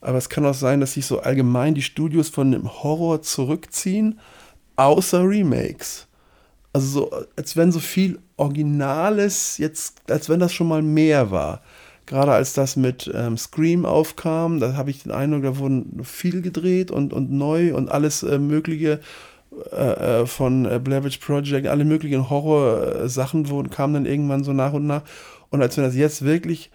aber 0.00 0.18
es 0.18 0.28
kann 0.28 0.46
auch 0.46 0.54
sein, 0.54 0.80
dass 0.80 0.92
sich 0.92 1.06
so 1.06 1.20
allgemein 1.20 1.74
die 1.74 1.82
Studios 1.82 2.28
von 2.28 2.52
dem 2.52 2.72
Horror 2.82 3.22
zurückziehen, 3.22 4.20
außer 4.76 5.22
Remakes. 5.28 6.06
Also 6.72 6.86
so, 6.86 7.10
als 7.36 7.56
wenn 7.56 7.72
so 7.72 7.80
viel 7.80 8.20
Originales 8.36 9.58
jetzt, 9.58 10.08
als 10.10 10.28
wenn 10.28 10.38
das 10.40 10.52
schon 10.52 10.68
mal 10.68 10.82
mehr 10.82 11.30
war. 11.30 11.62
Gerade 12.06 12.32
als 12.32 12.52
das 12.54 12.76
mit 12.76 13.10
ähm, 13.12 13.36
Scream 13.36 13.84
aufkam, 13.84 14.60
da 14.60 14.74
habe 14.74 14.90
ich 14.90 15.02
den 15.02 15.12
Eindruck, 15.12 15.42
da 15.42 15.58
wurden 15.58 16.04
viel 16.04 16.40
gedreht 16.40 16.90
und, 16.90 17.12
und 17.12 17.32
neu 17.32 17.74
und 17.74 17.90
alles 17.90 18.22
äh, 18.22 18.38
Mögliche 18.38 19.00
äh, 19.72 20.20
äh, 20.20 20.26
von 20.26 20.66
äh, 20.66 20.78
Blair 20.82 21.02
Witch 21.02 21.18
Project, 21.18 21.66
alle 21.66 21.84
möglichen 21.84 22.30
Horror-Sachen 22.30 23.48
wurden, 23.48 23.70
kamen 23.70 23.94
dann 23.94 24.06
irgendwann 24.06 24.44
so 24.44 24.52
nach 24.52 24.72
und 24.72 24.86
nach. 24.86 25.02
Und 25.50 25.62
als 25.62 25.76
wenn 25.76 25.84
das 25.84 25.96
jetzt 25.96 26.24
wirklich 26.24 26.70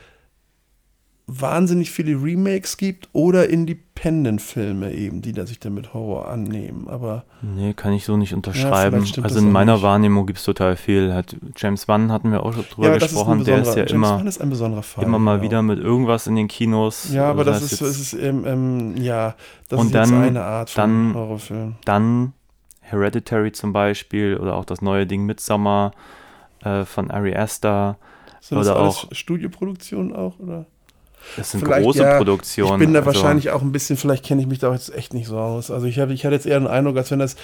wahnsinnig 1.40 1.92
viele 1.92 2.22
Remakes 2.22 2.76
gibt 2.78 3.08
oder 3.14 3.50
Independent-Filme 3.50 4.92
eben, 4.94 5.22
die 5.22 5.32
da 5.32 5.46
sich 5.46 5.60
dann 5.60 5.74
mit 5.74 5.94
Horror 5.94 6.28
annehmen. 6.28 6.88
Aber 6.88 7.24
Nee, 7.42 7.74
kann 7.74 7.94
ich 7.94 8.06
so 8.06 8.18
nicht 8.18 8.34
unterschreiben. 8.34 8.92
vielleicht 8.98 9.10
stimmt 9.14 9.26
also 9.26 9.36
das 9.36 9.44
in 9.44 9.52
meiner. 9.52 9.82
Wahrnehmung 9.82 10.26
gibt 10.26 10.40
es 10.40 10.46
total 10.46 10.76
viel. 10.76 11.14
Hat 11.14 11.36
James 11.56 11.88
Wan 11.88 12.12
hatten 12.12 12.32
wir 12.32 12.44
auch 12.44 12.54
schon 12.54 12.66
drüber 12.70 12.88
ja, 12.90 12.98
das 12.98 13.12
gesprochen. 13.14 13.44
Der 13.46 13.60
ist 13.62 13.70
ja 13.76 13.86
James 13.86 13.92
immer, 13.92 14.26
ist 14.26 14.42
Fall. 14.86 15.04
immer 15.06 15.20
mal 15.20 15.36
genau. 15.38 15.44
wieder 15.44 15.62
mit 15.62 15.80
irgendwas 15.80 16.28
in 16.28 16.36
den 16.36 16.48
Kinos. 16.48 17.12
Ja, 17.14 17.30
aber 17.30 17.40
Also 17.48 17.52
das, 17.52 17.72
heißt 17.72 17.82
ist, 17.82 18.14
ist 18.14 18.22
ähm, 18.22 18.44
ähm, 18.46 18.98
ja, 18.98 19.36
das 19.70 19.80
Und 19.80 19.86
ist 19.88 19.96
dann- 19.96 20.14
eine 20.22 20.44
Art 20.44 20.70
von 20.70 20.82
dann- 20.82 21.14
Horrorfilm. 21.16 21.76
Dann 21.86 22.34
Hereditary 22.82 23.52
zum 23.54 23.72
Beispiel 23.74 24.38
oder 24.38 24.56
auch 24.56 24.66
das 24.66 24.82
neue 24.82 25.08
Ding 25.08 25.26
Midsommar 25.26 25.94
äh, 26.64 26.84
von 26.84 27.10
Ari 27.10 27.36
Aster. 27.36 27.98
Sind 28.42 28.58
das 28.58 28.68
oder 28.68 28.76
alles 28.80 28.96
auch- 28.96 29.14
Studioproduktionen 29.14 30.14
auch? 30.16 30.40
Oder? 30.40 30.66
Das 31.38 31.52
sind 31.52 31.62
Vielleicht, 31.62 31.84
große 31.84 32.04
ja, 32.04 32.18
Produktionen. 32.18 32.74
Ich 32.82 32.88
bin 32.88 32.94
da 32.94 33.00
also, 33.00 33.14
wahrscheinlich 33.14 33.50
auch 33.52 33.62
ein 33.62 33.72
bisschen, 33.72 33.98
vielleicht 33.98 34.26
kenne 34.26 34.42
ich 34.42 34.48
mich 34.48 34.60
da 34.60 34.72
jetzt 34.74 34.94
echt 34.94 35.14
nicht 35.14 35.28
so 35.28 35.38
aus. 35.38 35.72
Also 35.72 35.86
ich, 35.88 36.00
hab, 36.00 36.10
ich 36.10 36.26
hatte 36.26 36.36
jetzt 36.36 36.46
eher 36.46 36.60
den 36.60 36.68
Eindruck, 36.68 36.98
als 36.98 37.12
wenn 37.12 37.20
das, 37.20 37.36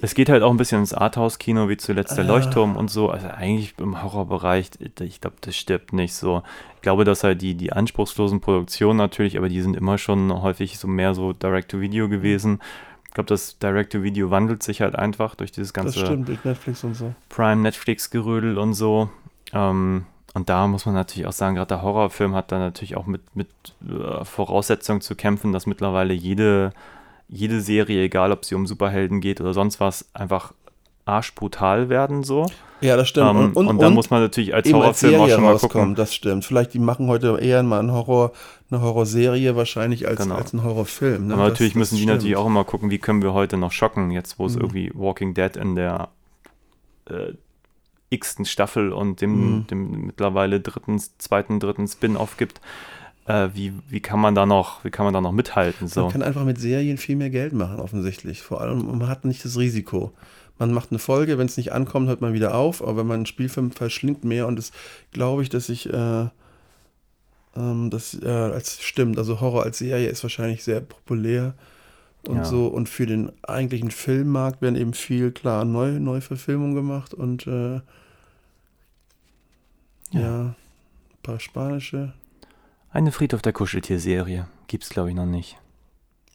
Es 0.00 0.14
geht 0.14 0.28
halt 0.28 0.42
auch 0.42 0.50
ein 0.50 0.56
bisschen 0.56 0.80
ins 0.80 0.94
Arthouse-Kino, 0.94 1.68
wie 1.68 1.76
zuletzt 1.76 2.16
der 2.16 2.24
Ah. 2.24 2.28
Leuchtturm 2.28 2.76
und 2.76 2.90
so. 2.90 3.10
Also 3.10 3.28
eigentlich 3.28 3.74
im 3.78 4.02
Horrorbereich, 4.02 4.70
ich 5.00 5.20
glaube, 5.20 5.36
das 5.40 5.56
stirbt 5.56 5.92
nicht 5.92 6.14
so. 6.14 6.42
Ich 6.76 6.82
glaube, 6.82 7.04
dass 7.04 7.24
halt 7.24 7.42
die, 7.42 7.54
die 7.54 7.72
anspruchslosen 7.72 8.40
Produktionen 8.40 8.98
natürlich, 8.98 9.38
aber 9.38 9.48
die 9.48 9.60
sind 9.62 9.76
immer 9.76 9.98
schon 9.98 10.42
häufig 10.42 10.78
so 10.78 10.88
mehr 10.88 11.14
so 11.14 11.32
Direct-to-Video 11.32 12.08
gewesen. 12.08 12.60
Ich 13.06 13.14
glaube, 13.14 13.28
das 13.28 13.58
Direct-to-Video 13.58 14.30
wandelt 14.30 14.62
sich 14.62 14.80
halt 14.80 14.96
einfach 14.96 15.34
durch 15.34 15.52
dieses 15.52 15.72
das 15.72 15.74
ganze 15.74 15.98
stimmt, 16.00 16.28
durch 16.28 16.44
Netflix 16.44 16.82
und 16.82 16.94
so. 16.94 17.14
Prime, 17.28 17.60
Netflix-Gerödel 17.62 18.56
und 18.56 18.72
so. 18.72 19.10
Ähm, 19.52 20.06
und 20.34 20.48
da 20.48 20.66
muss 20.66 20.86
man 20.86 20.94
natürlich 20.94 21.26
auch 21.26 21.32
sagen, 21.32 21.56
gerade 21.56 21.68
der 21.68 21.82
Horrorfilm 21.82 22.34
hat 22.34 22.52
da 22.52 22.58
natürlich 22.58 22.96
auch 22.96 23.06
mit, 23.06 23.22
mit 23.36 23.48
äh, 23.88 24.24
Voraussetzungen 24.24 25.00
zu 25.00 25.14
kämpfen, 25.14 25.52
dass 25.52 25.66
mittlerweile 25.66 26.14
jede, 26.14 26.72
jede 27.28 27.60
Serie, 27.60 28.02
egal 28.02 28.32
ob 28.32 28.44
sie 28.44 28.54
um 28.54 28.66
Superhelden 28.66 29.20
geht 29.20 29.40
oder 29.40 29.52
sonst 29.54 29.80
was, 29.80 30.06
einfach 30.14 30.52
arschbrutal 31.04 31.88
werden 31.88 32.22
so. 32.22 32.46
Ja, 32.80 32.96
das 32.96 33.08
stimmt. 33.08 33.28
Ähm, 33.30 33.52
und, 33.54 33.78
da 33.80 33.90
muss 33.90 34.10
man 34.10 34.22
natürlich 34.22 34.54
als 34.54 34.66
eben 34.68 34.76
als 34.82 35.02
Horrorfilm 35.02 35.20
auch 35.20 35.28
schon 35.28 35.42
mal 35.44 35.56
gucken. 35.58 35.94
das 35.94 36.14
stimmt. 36.14 36.44
Vielleicht, 36.44 36.74
die 36.74 36.78
machen 36.80 37.06
heute 37.08 37.38
eher 37.40 37.62
mal 37.62 37.78
einen 37.78 37.92
Horror, 37.92 38.32
eine 38.70 38.80
Horrorserie 38.82 39.54
wahrscheinlich 39.54 40.08
als, 40.08 40.20
Genau. 40.20 40.34
als 40.36 40.52
einen 40.52 40.64
Horrorfilm. 40.64 41.28
Ne? 41.28 41.34
Aber 41.34 41.42
Das- 41.44 41.52
natürlich 41.52 41.72
das 41.74 41.78
müssen 41.78 41.96
die 41.96 42.02
stimmt. 42.02 42.16
natürlich 42.16 42.36
auch 42.36 42.46
immer 42.46 42.64
gucken, 42.64 42.90
wie 42.90 42.98
können 42.98 43.22
wir 43.22 43.32
heute 43.34 43.56
noch 43.56 43.70
schocken, 43.72 44.10
jetzt 44.10 44.38
wo 44.38 44.46
es 44.46 44.54
Mhm. 44.56 44.60
irgendwie 44.62 44.90
Walking 44.94 45.34
Dead 45.34 45.56
in 45.56 45.74
der 45.76 46.08
äh, 47.10 47.32
x-ten 48.12 48.44
Staffel 48.44 48.92
und 48.92 49.20
dem, 49.20 49.56
Mhm. 49.58 49.66
dem 49.68 50.06
mittlerweile 50.06 50.60
dritten, 50.60 50.98
zweiten, 51.18 51.60
dritten 51.60 51.86
Spin-off 51.88 52.36
gibt. 52.36 52.60
Äh, 53.26 53.50
wie, 53.54 53.72
wie 53.88 54.00
kann 54.00 54.18
man 54.20 54.34
da 54.34 54.46
noch, 54.46 54.84
wie 54.84 54.90
kann 54.90 55.04
man 55.04 55.14
da 55.14 55.20
noch 55.20 55.30
mithalten? 55.32 55.86
So. 55.88 56.02
Man 56.02 56.12
kann 56.12 56.22
einfach 56.22 56.44
mit 56.44 56.58
Serien 56.58 56.98
viel 56.98 57.14
mehr 57.16 57.30
Geld 57.30 57.52
machen, 57.52 57.78
offensichtlich. 57.78 58.42
Vor 58.42 58.60
allem, 58.60 58.84
man 58.98 59.08
hat 59.08 59.24
nicht 59.24 59.44
das 59.44 59.56
Risiko. 59.58 60.12
Man 60.58 60.72
macht 60.72 60.90
eine 60.90 60.98
Folge, 60.98 61.38
wenn 61.38 61.46
es 61.46 61.56
nicht 61.56 61.72
ankommt, 61.72 62.08
hört 62.08 62.20
man 62.20 62.34
wieder 62.34 62.54
auf, 62.54 62.82
aber 62.82 62.96
wenn 62.98 63.06
man 63.06 63.16
einen 63.16 63.26
Spielfilm 63.26 63.70
verschlingt 63.70 64.24
mehr 64.24 64.46
und 64.48 64.56
das 64.56 64.72
glaube 65.12 65.42
ich, 65.42 65.48
dass 65.48 65.68
ich 65.68 65.88
äh, 65.92 66.26
ähm, 67.56 67.90
das 67.90 68.18
äh, 68.22 68.28
als 68.28 68.82
stimmt, 68.82 69.18
also 69.18 69.40
Horror 69.40 69.62
als 69.64 69.78
Serie 69.78 70.08
ist 70.08 70.22
wahrscheinlich 70.22 70.64
sehr 70.64 70.80
populär 70.80 71.54
und 72.26 72.36
Ja. 72.38 72.44
so. 72.44 72.66
Und 72.66 72.88
für 72.88 73.06
den 73.06 73.32
eigentlichen 73.42 73.90
Filmmarkt 73.90 74.62
werden 74.62 74.76
eben 74.76 74.94
viel, 74.94 75.30
klar, 75.32 75.64
Neu 75.64 75.98
Neuverfilmungen 75.98 76.74
gemacht 76.74 77.14
und 77.14 77.46
äh, 77.46 77.80
ja. 80.12 80.40
ein 80.46 80.54
paar 81.22 81.40
spanische. 81.40 82.12
Eine 82.90 83.12
Friedhof 83.12 83.42
der 83.42 83.52
Kuscheltier-Serie. 83.52 84.46
Gibt's, 84.66 84.90
glaube 84.90 85.10
ich, 85.10 85.14
noch 85.16 85.26
nicht. 85.26 85.58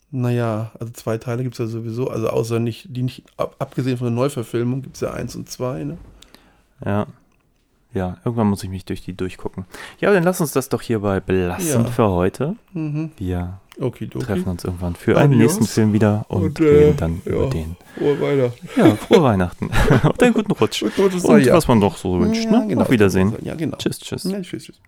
Naja, 0.09 0.71
also 0.79 0.91
zwei 0.93 1.17
Teile 1.17 1.43
gibt 1.43 1.55
es 1.55 1.59
ja 1.59 1.67
sowieso, 1.67 2.09
also 2.09 2.29
außer 2.29 2.59
nicht, 2.59 2.87
die 2.89 3.03
nicht, 3.03 3.23
ab, 3.35 3.55
abgesehen 3.59 3.97
von 3.97 4.05
der 4.07 4.15
Neuverfilmung 4.15 4.81
gibt 4.81 4.95
es 4.95 5.01
ja 5.01 5.13
eins 5.13 5.35
und 5.35 5.49
zwei, 5.49 5.83
ne? 5.83 5.97
Ja. 6.83 7.07
Ja, 7.93 8.17
irgendwann 8.23 8.47
muss 8.47 8.63
ich 8.63 8.69
mich 8.69 8.85
durch 8.85 9.01
die 9.01 9.13
durchgucken. 9.15 9.65
Ja, 9.99 10.13
dann 10.13 10.23
lass 10.23 10.39
uns 10.39 10.51
das 10.51 10.69
doch 10.69 10.81
hierbei 10.81 11.19
belassen 11.19 11.85
Ja. 11.85 11.91
für 11.91 12.09
heute. 12.09 12.55
Mhm. 12.73 13.11
Wir 13.17 13.59
Okidoki. 13.79 14.25
treffen 14.25 14.47
uns 14.49 14.63
irgendwann 14.63 14.95
für 14.95 15.17
einen 15.17 15.33
Adios. 15.33 15.53
nächsten 15.53 15.65
Film 15.65 15.93
wieder 15.93 16.25
und, 16.29 16.43
Und, 16.43 16.59
äh, 16.59 16.63
reden 16.63 16.97
dann 16.97 17.21
ja. 17.25 17.31
über 17.31 17.49
den. 17.49 17.75
Frohe 17.97 18.19
Weihnachten. 18.19 18.69
Ja, 18.75 18.95
frohe 18.95 19.23
Weihnachten. 19.23 19.69
und 20.03 20.23
einen 20.23 20.33
guten 20.33 20.51
Rutsch. 20.51 20.83
Und 20.83 21.45
ja. 21.45 21.53
was 21.53 21.67
man 21.67 21.79
doch 21.81 21.97
so 21.97 22.19
wünscht. 22.19 22.45
Ja, 22.45 22.51
ne? 22.51 22.67
genau. 22.67 22.81
Auf 22.81 22.91
Wiedersehen. 22.91 23.33
Ja, 23.41 23.55
genau. 23.55 23.77
Tschüss, 23.77 23.99
tschüss. 23.99 24.23
Ja, 24.23 24.41
tschüss, 24.41 24.65
tschüss. 24.65 24.81